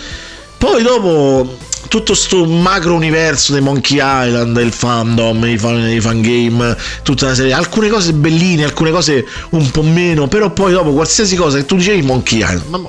poi 0.58 0.84
dopo 0.84 1.58
tutto 1.88 2.14
sto 2.14 2.46
macro 2.46 2.94
universo 2.94 3.52
dei 3.52 3.62
Monkey 3.62 3.98
Island, 3.98 4.58
il 4.58 4.72
fandom, 4.72 5.46
i 5.46 5.58
fan, 5.58 5.90
i 5.90 6.00
fangame, 6.00 6.76
tutta 7.04 7.26
una 7.26 7.36
serie, 7.36 7.54
alcune 7.54 7.90
cose 7.90 8.14
belline, 8.14 8.64
alcune 8.64 8.90
cose 8.90 9.26
un 9.52 9.70
po' 9.70 9.84
meno, 9.84 10.28
però 10.28 10.50
poi 10.52 10.72
dopo 10.72 10.94
qualsiasi 10.94 11.36
cosa 11.36 11.58
che 11.58 11.66
tu 11.66 11.76
dicevi 11.76 12.02
Monkey 12.02 12.40
Island, 12.40 12.64
ma, 12.68 12.82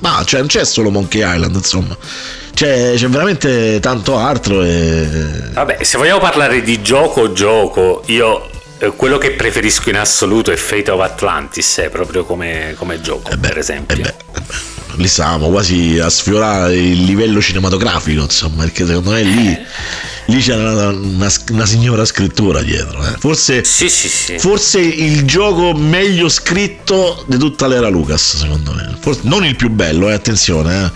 ma 0.00 0.22
cioè, 0.26 0.40
non 0.40 0.48
c'è 0.48 0.64
solo 0.64 0.90
Monkey 0.90 1.22
Island, 1.22 1.54
insomma, 1.54 1.96
c'è, 2.52 2.94
c'è 2.96 3.08
veramente 3.08 3.78
tanto 3.80 4.18
altro 4.18 4.62
e... 4.62 5.08
Vabbè, 5.52 5.82
se 5.82 5.96
vogliamo 5.96 6.20
parlare 6.20 6.60
di 6.62 6.82
gioco 6.82 7.32
gioco, 7.32 8.02
io 8.06 8.50
eh, 8.78 8.88
quello 8.96 9.16
che 9.16 9.30
preferisco 9.30 9.88
in 9.88 9.96
assoluto 9.96 10.50
è 10.50 10.56
Fate 10.56 10.90
of 10.90 11.00
Atlantis, 11.00 11.78
è 11.78 11.88
proprio 11.88 12.24
come, 12.24 12.74
come 12.76 13.00
gioco, 13.00 13.30
Eh 13.30 13.36
beh, 13.36 13.48
per 13.48 13.58
esempio. 13.58 13.96
eh 13.96 14.00
beh, 14.00 14.08
eh 14.08 14.40
beh. 14.44 14.75
Lì 14.96 15.08
stavamo 15.08 15.48
quasi 15.50 15.98
a 15.98 16.08
sfiorare 16.08 16.74
il 16.76 17.04
livello 17.04 17.40
cinematografico, 17.40 18.22
insomma, 18.22 18.62
perché 18.64 18.86
secondo 18.86 19.10
me 19.10 19.22
lì, 19.22 19.56
lì 20.26 20.40
c'era 20.40 20.72
una, 20.72 20.88
una- 20.88 21.32
una 21.50 21.66
signora 21.66 22.04
scrittura 22.04 22.62
dietro. 22.62 23.04
eh. 23.06 23.14
Forse, 23.18 23.62
Sì, 23.64 23.88
sì, 23.90 24.08
sì. 24.08 24.38
forse 24.38 24.78
il 24.80 25.24
gioco 25.24 25.74
meglio 25.74 26.28
scritto 26.28 27.24
di 27.28 27.36
tutta 27.36 27.66
l'era 27.66 27.88
Lucas, 27.88 28.36
secondo 28.38 28.72
me. 28.72 28.96
Forse- 29.00 29.20
non 29.24 29.44
il 29.44 29.54
più 29.56 29.68
bello, 29.70 30.08
eh, 30.08 30.14
attenzione, 30.14 30.84
eh. 30.84 30.90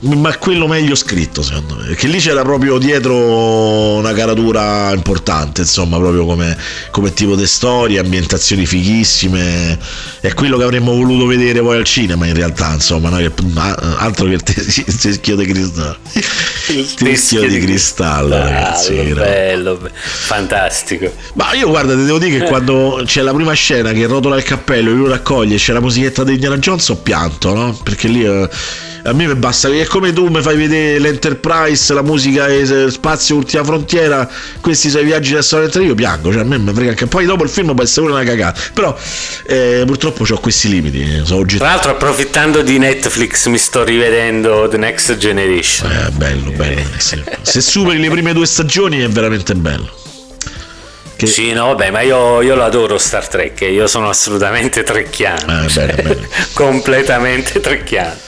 Ma 0.00 0.36
quello 0.36 0.68
meglio 0.68 0.94
scritto, 0.94 1.42
secondo 1.42 1.74
me. 1.74 1.86
Perché 1.86 2.06
lì 2.06 2.18
c'era 2.18 2.42
proprio 2.42 2.78
dietro 2.78 3.96
una 3.96 4.12
caratura 4.12 4.92
importante, 4.92 5.62
insomma, 5.62 5.98
proprio 5.98 6.24
come, 6.24 6.56
come 6.90 7.12
tipo 7.12 7.34
di 7.34 7.46
storia, 7.46 8.00
ambientazioni 8.00 8.64
fighissime. 8.64 9.78
È 10.20 10.32
quello 10.34 10.56
che 10.56 10.64
avremmo 10.64 10.92
voluto 10.94 11.26
vedere 11.26 11.60
poi 11.60 11.78
al 11.78 11.84
cinema, 11.84 12.26
in 12.26 12.34
realtà, 12.34 12.72
insomma, 12.74 13.08
no? 13.08 13.16
Che- 13.16 13.32
altro 13.96 14.26
che 14.26 14.32
il 14.34 14.42
tes- 14.42 14.76
il 14.86 14.96
teschio 14.96 15.34
di 15.34 15.46
cristallo. 15.46 15.96
Il 16.68 16.94
teschio 16.94 17.48
di 17.48 17.58
cristallo, 17.58 18.36
ragazzi. 18.36 18.94
Bello, 18.94 19.80
fantastico. 19.92 21.12
Ma 21.34 21.54
io 21.54 21.68
guarda, 21.68 21.94
ti 21.94 22.04
devo 22.04 22.18
dire 22.18 22.38
che 22.38 22.44
quando 22.44 23.02
c'è 23.04 23.22
la 23.22 23.32
prima 23.32 23.52
scena 23.52 23.92
che 23.92 24.06
rotola 24.06 24.36
il 24.36 24.44
cappello 24.44 24.90
e 24.90 24.92
lui 24.92 25.06
lo 25.06 25.08
raccoglie 25.08 25.56
e 25.56 25.58
c'è 25.58 25.72
la 25.72 25.80
musichetta 25.80 26.22
di 26.22 26.34
Indiana 26.34 26.58
Jones 26.58 26.88
ho 26.88 26.96
pianto, 26.96 27.52
no? 27.52 27.78
Perché 27.82 28.08
lì 28.08 28.24
eh, 28.24 28.48
a 29.08 29.12
me 29.12 29.34
basta, 29.34 29.68
è 29.68 29.84
come 29.86 30.12
tu 30.12 30.26
mi 30.28 30.42
fai 30.42 30.56
vedere 30.56 30.98
l'Enterprise, 30.98 31.94
la 31.94 32.02
musica 32.02 32.46
e 32.46 32.90
Spazio 32.90 33.36
Ultima 33.36 33.64
Frontiera, 33.64 34.28
questi 34.60 34.90
sono 34.90 35.02
i 35.02 35.06
viaggi 35.06 35.32
da 35.32 35.42
storia 35.42 35.68
io 35.80 35.94
piango, 35.94 36.30
cioè 36.32 36.42
a 36.42 36.44
me 36.44 36.58
mi 36.58 36.72
frega 36.72 36.90
anche 36.90 37.06
poi 37.06 37.24
dopo 37.24 37.42
il 37.44 37.48
film 37.48 37.74
può 37.74 37.82
essere 37.82 38.06
una 38.06 38.22
cagata, 38.22 38.60
però 38.72 38.96
eh, 39.46 39.84
purtroppo 39.86 40.24
ho 40.28 40.38
questi 40.40 40.68
limiti, 40.68 41.22
sono 41.24 41.40
oggetti. 41.40 41.58
Tra 41.58 41.68
l'altro, 41.68 41.90
approfittando 41.92 42.62
di 42.62 42.78
Netflix, 42.78 43.46
mi 43.46 43.58
sto 43.58 43.84
rivedendo 43.84 44.68
The 44.68 44.76
Next 44.76 45.16
Generation. 45.16 45.90
Eh, 45.90 46.10
bello, 46.10 46.50
bello. 46.50 46.82
sì. 46.98 47.22
Se 47.42 47.60
superi 47.60 47.98
le 47.98 48.10
prime 48.10 48.32
due 48.32 48.46
stagioni 48.46 49.00
è 49.00 49.08
veramente 49.08 49.54
bello. 49.54 49.90
Che- 51.16 51.26
Sì, 51.26 51.52
no, 51.52 51.66
vabbè, 51.66 51.90
ma 51.90 52.00
io, 52.02 52.42
io 52.42 52.54
lo 52.54 52.64
adoro 52.64 52.96
Star 52.98 53.26
Trek, 53.26 53.62
io 53.62 53.86
sono 53.88 54.08
assolutamente 54.08 54.84
trecchiano. 54.84 55.64
Eh, 55.64 55.72
bene, 55.72 55.94
bene. 55.94 56.28
completamente 56.52 57.60
trecchiano. 57.60 58.26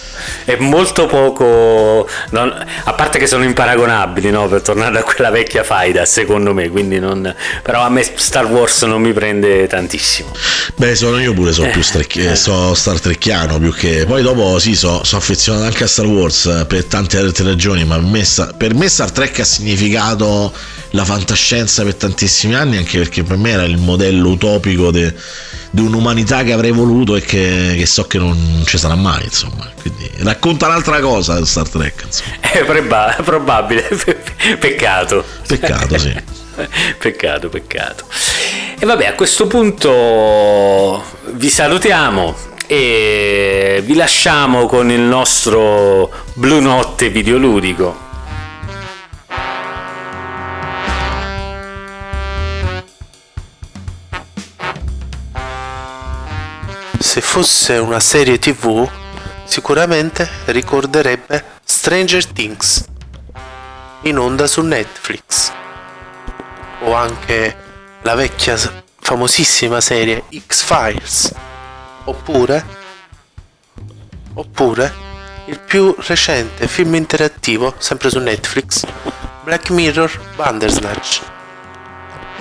È 0.51 0.57
molto 0.59 1.07
poco, 1.07 2.09
non- 2.31 2.53
a 2.85 2.93
parte 2.95 3.21
che 3.21 3.29
sono 3.29 3.45
imparagonabili, 3.45 4.33
no? 4.33 4.49
Per 4.49 4.63
tornare 4.63 4.99
a 4.99 5.03
quella 5.05 5.31
vecchia 5.31 5.63
faida, 5.63 6.05
secondo 6.05 6.53
me, 6.53 6.69
quindi 6.71 6.99
non, 6.99 7.33
però 7.63 7.83
a 7.83 7.89
me 7.89 8.05
Star 8.17 8.47
Wars 8.47 8.83
non 8.83 9.01
mi 9.01 9.13
prende 9.13 9.69
tantissimo. 9.69 10.33
Beh, 10.75 10.97
sono 10.97 11.21
io 11.21 11.33
pure, 11.35 11.53
sono 11.53 11.71
più 11.71 11.83
strecchi- 11.83 12.25
eh, 12.27 12.35
so 12.35 12.75
Star 12.75 12.99
Trekkiano 12.99 13.61
più 13.61 13.73
che. 13.73 14.05
Poi 14.09 14.23
dopo 14.23 14.59
sì, 14.59 14.75
so, 14.75 15.05
so 15.05 15.17
affezionato 15.19 15.67
anche 15.67 15.85
a 15.85 15.87
Star 15.87 16.07
Wars 16.07 16.47
eh, 16.47 16.65
per 16.67 16.85
tante 16.87 17.19
altre 17.19 17.45
ragioni, 17.45 17.85
ma 17.85 17.99
me, 17.99 18.25
per 18.57 18.75
me 18.75 18.89
Star 18.89 19.13
Trek 19.13 19.39
ha 19.39 19.45
significato 19.45 20.53
la 20.91 21.05
fantascienza 21.05 21.83
per 21.85 21.95
tantissimi 21.95 22.55
anni, 22.55 22.77
anche 22.77 22.99
perché 22.99 23.23
per 23.23 23.37
me 23.37 23.51
era 23.51 23.65
il 23.65 23.79
modello 23.79 24.31
utopico 24.31 24.91
di 24.91 25.12
un'umanità 25.73 26.43
che 26.43 26.53
avrei 26.53 26.73
voluto 26.73 27.17
e 27.17 27.21
che, 27.21 27.75
che 27.77 27.87
so 27.87 28.07
che 28.07 28.19
non 28.19 28.62
ci 28.67 28.79
sarà 28.79 28.95
mai, 28.97 29.25
insomma. 29.25 29.71
Quindi 29.81 30.11
racconta 30.19 30.67
un'altra 30.67 31.01
cosa 31.01 31.45
Star 31.45 31.69
Trek, 31.69 32.03
insomma. 32.05 32.35
È 32.41 32.65
proba- 32.65 33.17
probabile, 33.23 33.89
peccato. 34.59 35.25
Peccato, 35.47 35.99
sì. 35.99 36.15
peccato, 36.99 37.49
peccato. 37.49 38.05
E 38.79 38.87
vabbè, 38.87 39.07
a 39.07 39.15
questo 39.15 39.47
punto 39.47 41.05
vi 41.33 41.49
salutiamo 41.49 42.49
e 42.67 43.83
vi 43.85 43.95
lasciamo 43.95 44.67
con 44.67 44.91
il 44.91 45.01
nostro 45.01 46.11
Blu 46.35 46.61
Notte 46.61 47.11
videoludico. 47.11 48.09
Se 57.03 57.23
fosse 57.23 57.79
una 57.79 57.99
serie 57.99 58.39
tv, 58.39 58.87
sicuramente 59.45 60.29
ricorderebbe 60.45 61.43
Stranger 61.65 62.27
Things, 62.27 62.85
in 64.03 64.19
onda 64.19 64.47
su 64.47 64.61
Netflix, 64.61 65.51
o 66.83 66.93
anche 66.93 67.57
la 68.03 68.15
vecchia 68.15 68.59
famosissima 69.01 69.81
serie 69.81 70.25
X-Files, 70.47 71.35
oppure, 72.05 72.67
oppure 74.35 74.93
il 75.47 75.59
più 75.59 75.95
recente 76.01 76.69
film 76.69 76.95
interattivo, 76.97 77.75
sempre 77.79 78.11
su 78.11 78.19
Netflix, 78.19 78.85
Black 79.43 79.71
Mirror 79.71 80.35
Bandersnatch. 80.37 81.23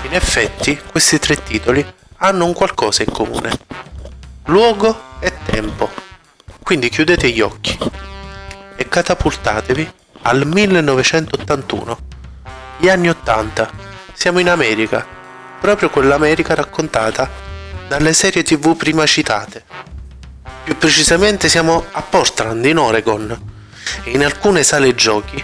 In 0.01 0.13
effetti, 0.13 0.77
questi 0.91 1.17
tre 1.17 1.41
titoli 1.41 1.93
hanno 2.17 2.45
un 2.45 2.53
qualcosa 2.53 3.03
in 3.03 3.11
comune 3.11 3.87
luogo 4.49 4.99
e 5.19 5.31
tempo. 5.45 5.87
Quindi 6.63 6.89
chiudete 6.89 7.29
gli 7.29 7.39
occhi 7.39 7.77
e 8.75 8.87
catapultatevi 8.87 9.93
al 10.23 10.45
1981, 10.45 11.97
gli 12.77 12.89
anni 12.89 13.09
80. 13.09 13.69
Siamo 14.11 14.39
in 14.39 14.49
America, 14.49 15.05
proprio 15.61 15.89
quell'America 15.91 16.55
raccontata 16.55 17.29
dalle 17.87 18.13
serie 18.13 18.41
tv 18.41 18.75
prima 18.75 19.05
citate. 19.05 19.63
Più 20.63 20.75
precisamente 20.77 21.47
siamo 21.47 21.85
a 21.91 22.01
Portland, 22.01 22.65
in 22.65 22.77
Oregon, 22.77 23.39
in 24.05 24.23
alcune 24.23 24.63
sale 24.63 24.95
giochi 24.95 25.41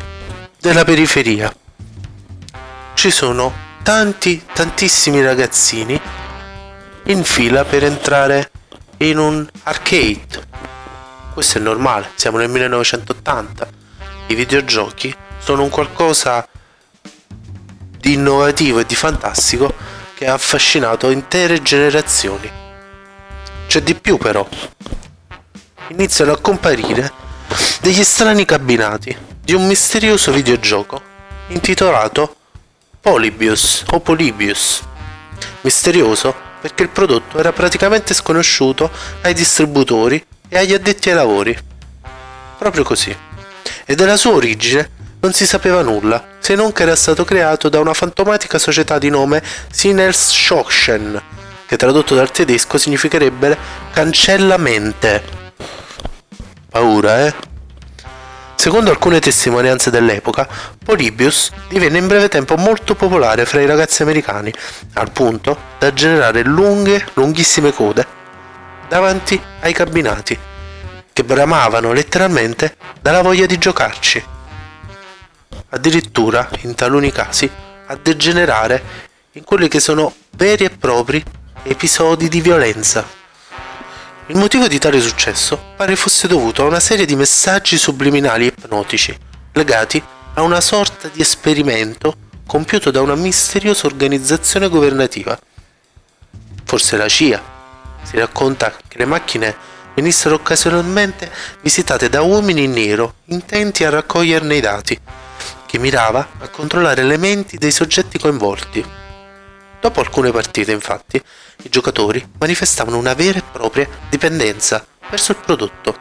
della 0.60 0.84
periferia. 0.84 1.54
Ci 2.96 3.12
sono 3.12 3.54
tanti, 3.84 4.44
tantissimi 4.52 5.24
ragazzini 5.24 6.00
in 7.04 7.24
fila 7.24 7.64
per 7.66 7.84
entrare 7.84 8.50
in 8.98 9.18
un 9.18 9.48
arcade. 9.64 10.54
Questo 11.34 11.58
è 11.58 11.62
normale, 11.62 12.12
siamo 12.16 12.38
nel 12.38 12.50
1980. 12.50 13.68
I 14.28 14.36
videogiochi 14.36 15.14
sono 15.38 15.64
un 15.64 15.70
qualcosa 15.70 16.48
di 18.00 18.14
innovativo 18.14 18.80
e 18.80 18.86
di 18.86 18.96
fantastico 18.96 19.74
che 20.14 20.28
ha 20.28 20.34
affascinato 20.34 21.10
intere 21.10 21.62
generazioni. 21.62 22.50
C'è 23.68 23.82
di 23.82 23.96
più 23.96 24.18
però. 24.18 24.48
Iniziano 25.90 26.32
a 26.32 26.40
comparire 26.40 27.12
degli 27.82 28.04
strani 28.04 28.46
cabinati 28.46 29.16
di 29.42 29.54
un 29.54 29.68
misterioso 29.68 30.32
videogioco 30.32 31.02
intitolato 31.48 32.36
Polybius 33.02 33.84
o 33.92 34.00
Polybius. 34.00 34.82
Misterioso 35.62 36.34
perché 36.66 36.82
il 36.82 36.90
prodotto 36.90 37.38
era 37.38 37.54
praticamente 37.54 38.16
sconosciuto 38.16 38.90
ai 39.22 39.36
distributori 39.36 40.26
e 40.50 40.58
agli 40.58 40.74
addetti 40.74 41.10
ai 41.10 41.16
lavori. 41.16 41.56
Proprio 42.58 42.84
così. 42.84 43.16
E 43.86 43.94
della 43.94 44.18
sua 44.18 44.32
origine 44.32 44.90
non 45.20 45.32
si 45.32 45.46
sapeva 45.46 45.84
nulla, 45.84 46.30
se 46.40 46.56
non 46.56 46.72
che 46.72 46.82
era 46.82 46.96
stato 46.96 47.24
creato 47.24 47.70
da 47.70 47.80
una 47.80 47.94
fantomatica 47.94 48.58
società 48.58 48.98
di 48.98 49.10
nome 49.12 49.44
Sinelschokchen, 49.70 51.22
che 51.68 51.78
tradotto 51.78 52.16
dal 52.16 52.32
tedesco 52.32 52.80
significherebbe 52.80 53.56
cancella 53.94 54.58
mente. 54.58 55.24
Paura, 56.68 57.28
eh? 57.28 57.34
Secondo 58.66 58.90
alcune 58.90 59.20
testimonianze 59.20 59.92
dell'epoca, 59.92 60.50
Polybius 60.84 61.52
divenne 61.70 62.00
in 62.00 62.08
breve 62.08 62.30
tempo 62.30 62.56
molto 62.56 62.96
popolare 62.96 63.46
fra 63.46 63.62
i 63.62 63.68
ragazzi 63.68 64.02
americani, 64.02 64.52
al 64.94 65.12
punto 65.12 65.56
da 65.78 65.94
generare 65.94 66.42
lunghe, 66.42 67.06
lunghissime 67.14 67.72
code 67.72 68.08
davanti 68.88 69.40
ai 69.60 69.72
cabinati, 69.72 70.36
che 71.14 71.24
bramavano 71.24 71.94
letteralmente 71.94 72.76
dalla 73.00 73.22
voglia 73.22 73.46
di 73.46 73.60
giocarci. 73.60 74.24
Addirittura, 75.70 76.50
in 76.62 76.74
taluni 76.74 77.12
casi, 77.12 77.48
a 77.86 77.96
degenerare 77.96 78.82
in 79.34 79.44
quelli 79.44 79.68
che 79.68 79.80
sono 79.80 80.12
veri 80.32 80.66
e 80.66 80.72
propri 80.72 81.24
episodi 81.62 82.28
di 82.30 82.42
violenza. 82.42 83.25
Il 84.28 84.38
motivo 84.38 84.68
di 84.68 84.80
tale 84.80 85.00
successo 85.00 85.74
pare 85.76 85.96
fosse 85.96 86.28
dovuto 86.28 86.64
a 86.64 86.66
una 86.66 86.80
serie 86.80 87.06
di 87.06 87.16
messaggi 87.16 87.78
subliminali 87.78 88.48
ipnotici, 88.48 89.16
legati 89.52 90.02
a 90.34 90.42
una 90.42 90.62
sorta 90.62 91.10
di 91.10 91.22
esperimento 91.22 92.16
compiuto 92.48 92.90
da 92.90 93.02
una 93.02 93.14
misteriosa 93.14 93.86
organizzazione 93.86 94.68
governativa. 94.68 95.38
Forse 96.64 96.98
la 96.98 97.08
CIA. 97.08 97.40
Si 98.02 98.18
racconta 98.18 98.76
che 98.88 98.98
le 98.98 99.06
macchine 99.06 99.56
venissero 99.94 100.34
occasionalmente 100.34 101.32
visitate 101.62 102.10
da 102.10 102.24
uomini 102.24 102.64
in 102.64 102.72
nero 102.72 103.18
intenti 103.26 103.84
a 103.84 103.92
raccoglierne 103.92 104.56
i 104.56 104.60
dati, 104.60 105.00
che 105.68 105.78
mirava 105.78 106.30
a 106.40 106.48
controllare 106.48 107.04
le 107.04 107.18
menti 107.18 107.58
dei 107.58 107.72
soggetti 107.72 108.18
coinvolti. 108.18 109.05
Dopo 109.86 110.00
alcune 110.00 110.32
partite, 110.32 110.72
infatti, 110.72 111.22
i 111.62 111.70
giocatori 111.70 112.28
manifestavano 112.40 112.98
una 112.98 113.14
vera 113.14 113.38
e 113.38 113.44
propria 113.52 113.88
dipendenza 114.10 114.84
verso 115.12 115.32
il 115.34 115.38
prodotto, 115.38 115.96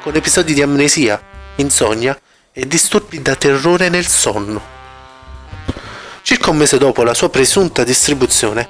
con 0.00 0.14
episodi 0.14 0.54
di 0.54 0.62
amnesia, 0.62 1.20
insonnia 1.56 2.16
e 2.52 2.64
disturbi 2.68 3.20
da 3.22 3.34
terrore 3.34 3.88
nel 3.88 4.06
sonno. 4.06 4.62
Circa 6.22 6.50
un 6.50 6.58
mese 6.58 6.78
dopo 6.78 7.02
la 7.02 7.12
sua 7.12 7.28
presunta 7.28 7.82
distribuzione, 7.82 8.68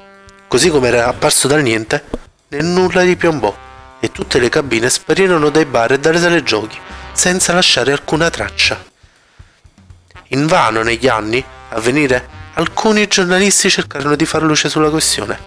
così 0.48 0.70
come 0.70 0.88
era 0.88 1.08
apparso 1.08 1.46
dal 1.46 1.60
niente, 1.60 2.02
nel 2.48 2.64
nulla 2.64 3.02
ripiombò 3.02 3.54
e 4.00 4.12
tutte 4.12 4.38
le 4.38 4.48
cabine 4.48 4.88
sparirono 4.88 5.50
dai 5.50 5.66
bar 5.66 5.92
e 5.92 5.98
dalle 5.98 6.18
sale 6.18 6.42
giochi, 6.42 6.78
senza 7.12 7.52
lasciare 7.52 7.92
alcuna 7.92 8.30
traccia. 8.30 8.82
Invano 10.28 10.82
negli 10.82 11.06
anni 11.06 11.44
a 11.68 11.80
venire 11.80 12.43
alcuni 12.54 13.06
giornalisti 13.06 13.70
cercarono 13.70 14.16
di 14.16 14.26
far 14.26 14.42
luce 14.42 14.68
sulla 14.68 14.90
questione. 14.90 15.38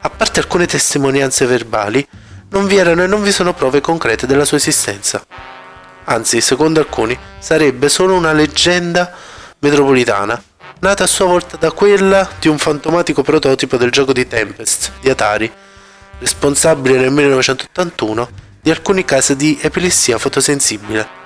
A 0.00 0.10
parte 0.10 0.40
alcune 0.40 0.66
testimonianze 0.66 1.46
verbali, 1.46 2.06
non 2.50 2.66
vi 2.66 2.76
erano 2.76 3.02
e 3.02 3.06
non 3.06 3.22
vi 3.22 3.32
sono 3.32 3.54
prove 3.54 3.80
concrete 3.80 4.26
della 4.26 4.44
sua 4.44 4.58
esistenza. 4.58 5.24
Anzi, 6.04 6.40
secondo 6.40 6.80
alcuni, 6.80 7.18
sarebbe 7.38 7.88
solo 7.88 8.14
una 8.14 8.32
leggenda 8.32 9.12
metropolitana 9.60 10.42
nata 10.80 11.04
a 11.04 11.06
sua 11.06 11.26
volta 11.26 11.56
da 11.56 11.70
quella 11.70 12.28
di 12.40 12.48
un 12.48 12.58
fantomatico 12.58 13.22
prototipo 13.22 13.76
del 13.76 13.90
gioco 13.90 14.12
di 14.12 14.26
Tempest 14.26 14.92
di 15.00 15.08
Atari, 15.08 15.50
responsabile 16.18 16.98
nel 16.98 17.12
1981 17.12 18.28
di 18.60 18.70
alcuni 18.70 19.04
casi 19.04 19.36
di 19.36 19.58
epilessia 19.62 20.18
fotosensibile. 20.18 21.21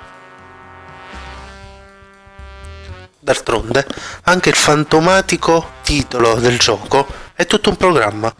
D'altronde, 3.26 3.84
anche 4.26 4.50
il 4.50 4.54
fantomatico 4.54 5.72
titolo 5.82 6.36
del 6.36 6.60
gioco 6.60 7.08
è 7.34 7.44
tutto 7.44 7.70
un 7.70 7.76
programma. 7.76 8.32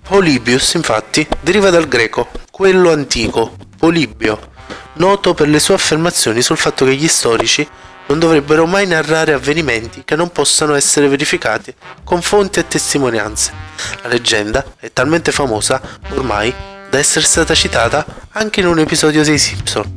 Polybius, 0.00 0.74
infatti, 0.74 1.26
deriva 1.40 1.70
dal 1.70 1.88
greco, 1.88 2.28
quello 2.52 2.92
antico, 2.92 3.56
Polibio, 3.76 4.52
noto 4.94 5.34
per 5.34 5.48
le 5.48 5.58
sue 5.58 5.74
affermazioni 5.74 6.40
sul 6.40 6.56
fatto 6.56 6.84
che 6.84 6.94
gli 6.94 7.08
storici 7.08 7.68
non 8.06 8.20
dovrebbero 8.20 8.64
mai 8.64 8.86
narrare 8.86 9.32
avvenimenti 9.32 10.04
che 10.04 10.14
non 10.14 10.30
possano 10.30 10.76
essere 10.76 11.08
verificati 11.08 11.74
con 12.04 12.22
fonti 12.22 12.60
e 12.60 12.68
testimonianze. 12.68 13.52
La 14.02 14.08
leggenda 14.08 14.64
è 14.78 14.92
talmente 14.92 15.32
famosa 15.32 15.80
ormai 16.10 16.54
da 16.88 16.96
essere 16.96 17.24
stata 17.24 17.56
citata 17.56 18.06
anche 18.30 18.60
in 18.60 18.66
un 18.66 18.78
episodio 18.78 19.24
dei 19.24 19.38
Simpson. 19.38 19.92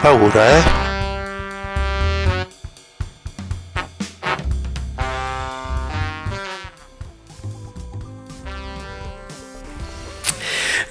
Paura, 0.00 0.56
eh? 0.56 0.91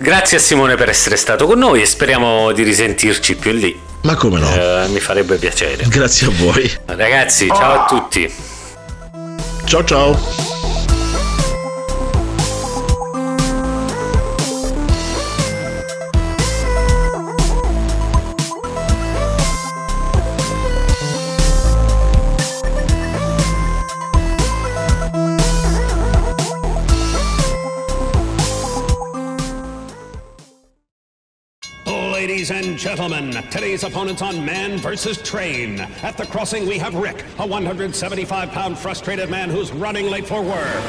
Grazie 0.02 0.38
a 0.38 0.40
Simone 0.40 0.74
per 0.74 0.90
essere 0.90 1.16
stato 1.16 1.46
con 1.46 1.60
noi 1.60 1.84
e 1.84 1.86
speriamo 1.86 2.52
di 2.54 2.64
risentirci 2.64 3.36
più 3.36 3.52
in 3.52 3.60
lì. 3.60 3.80
Ma 4.02 4.16
come 4.16 4.40
no? 4.40 4.52
Eh, 4.52 4.88
mi 4.88 5.00
farebbe 5.00 5.38
piacere. 5.38 5.86
Grazie 5.88 6.26
a 6.26 6.32
voi. 6.32 6.72
Ragazzi, 6.86 7.46
ciao 7.46 7.84
a 7.84 7.86
tutti. 7.86 8.34
Ciao 9.66 9.84
ciao. 9.84 10.91
And 32.72 32.80
gentlemen, 32.80 33.32
today's 33.50 33.84
opponents 33.84 34.22
on 34.22 34.46
Man 34.46 34.78
versus 34.78 35.22
Train. 35.22 35.82
At 36.04 36.16
the 36.16 36.26
crossing, 36.26 36.66
we 36.66 36.78
have 36.78 36.96
Rick, 36.96 37.26
a 37.38 37.46
175 37.46 38.52
pound 38.52 38.78
frustrated 38.78 39.30
man 39.30 39.50
who's 39.50 39.74
running 39.74 40.06
late 40.10 40.26
for 40.26 40.42
work. 40.42 40.84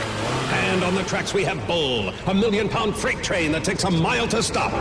And 0.52 0.84
on 0.84 0.94
the 0.94 1.02
tracks, 1.02 1.34
we 1.34 1.42
have 1.42 1.66
Bull, 1.66 2.10
a 2.28 2.34
million 2.34 2.68
pound 2.68 2.94
freight 2.94 3.20
train 3.20 3.50
that 3.50 3.64
takes 3.64 3.82
a 3.82 3.90
mile 3.90 4.28
to 4.28 4.44
stop. 4.44 4.72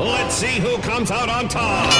Let's 0.00 0.34
see 0.34 0.58
who 0.58 0.78
comes 0.78 1.12
out 1.12 1.28
on 1.28 1.46
top. 1.46 1.92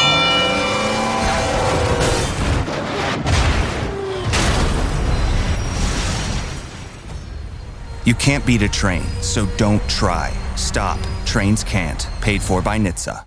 You 8.04 8.14
can't 8.14 8.44
beat 8.44 8.62
a 8.62 8.68
train, 8.68 9.04
so 9.20 9.46
don't 9.56 9.86
try. 9.88 10.32
Stop. 10.56 10.98
Trains 11.26 11.62
can't. 11.62 12.08
Paid 12.20 12.42
for 12.42 12.60
by 12.60 12.76
NHTSA. 12.76 13.24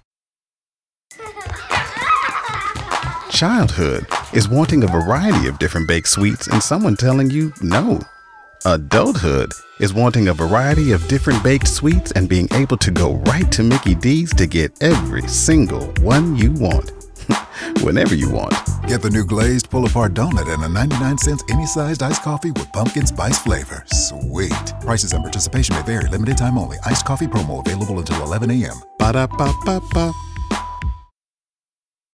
Childhood 3.35 4.07
is 4.33 4.47
wanting 4.47 4.83
a 4.83 4.87
variety 4.87 5.47
of 5.47 5.59
different 5.59 5.89
baked 5.89 6.07
sweets 6.07 6.47
and 6.47 6.63
someone 6.63 6.95
telling 6.95 7.29
you 7.29 7.51
no. 7.61 7.99
Adulthood 8.65 9.51
is 9.79 9.93
wanting 9.93 10.29
a 10.29 10.33
variety 10.33 10.93
of 10.93 11.05
different 11.07 11.43
baked 11.43 11.67
sweets 11.67 12.11
and 12.13 12.29
being 12.29 12.47
able 12.53 12.77
to 12.77 12.91
go 12.91 13.15
right 13.27 13.51
to 13.51 13.61
Mickey 13.61 13.93
D's 13.93 14.33
to 14.35 14.47
get 14.47 14.81
every 14.81 15.21
single 15.27 15.85
one 15.99 16.35
you 16.35 16.51
want. 16.53 16.91
Whenever 17.81 18.15
you 18.15 18.31
want. 18.31 18.53
Get 18.87 19.01
the 19.01 19.09
new 19.09 19.25
glazed 19.25 19.69
pull 19.69 19.85
apart 19.85 20.13
donut 20.13 20.51
and 20.51 20.63
a 20.63 20.69
99 20.69 21.17
cents 21.17 21.43
any 21.49 21.65
sized 21.65 22.01
iced 22.01 22.23
coffee 22.23 22.51
with 22.51 22.71
pumpkin 22.71 23.05
spice 23.05 23.37
flavor. 23.37 23.83
Sweet. 23.87 24.73
Prices 24.81 25.13
and 25.13 25.23
participation 25.23 25.75
may 25.75 25.83
vary. 25.83 26.09
Limited 26.09 26.37
time 26.37 26.57
only. 26.57 26.77
Iced 26.85 27.05
coffee 27.05 27.27
promo 27.27 27.65
available 27.65 27.99
until 27.99 28.23
11 28.23 28.49
a.m. 28.49 28.81
Ba 28.97 29.13
da 29.13 29.27
ba 29.27 29.53
ba 29.65 29.81
ba. 29.93 30.13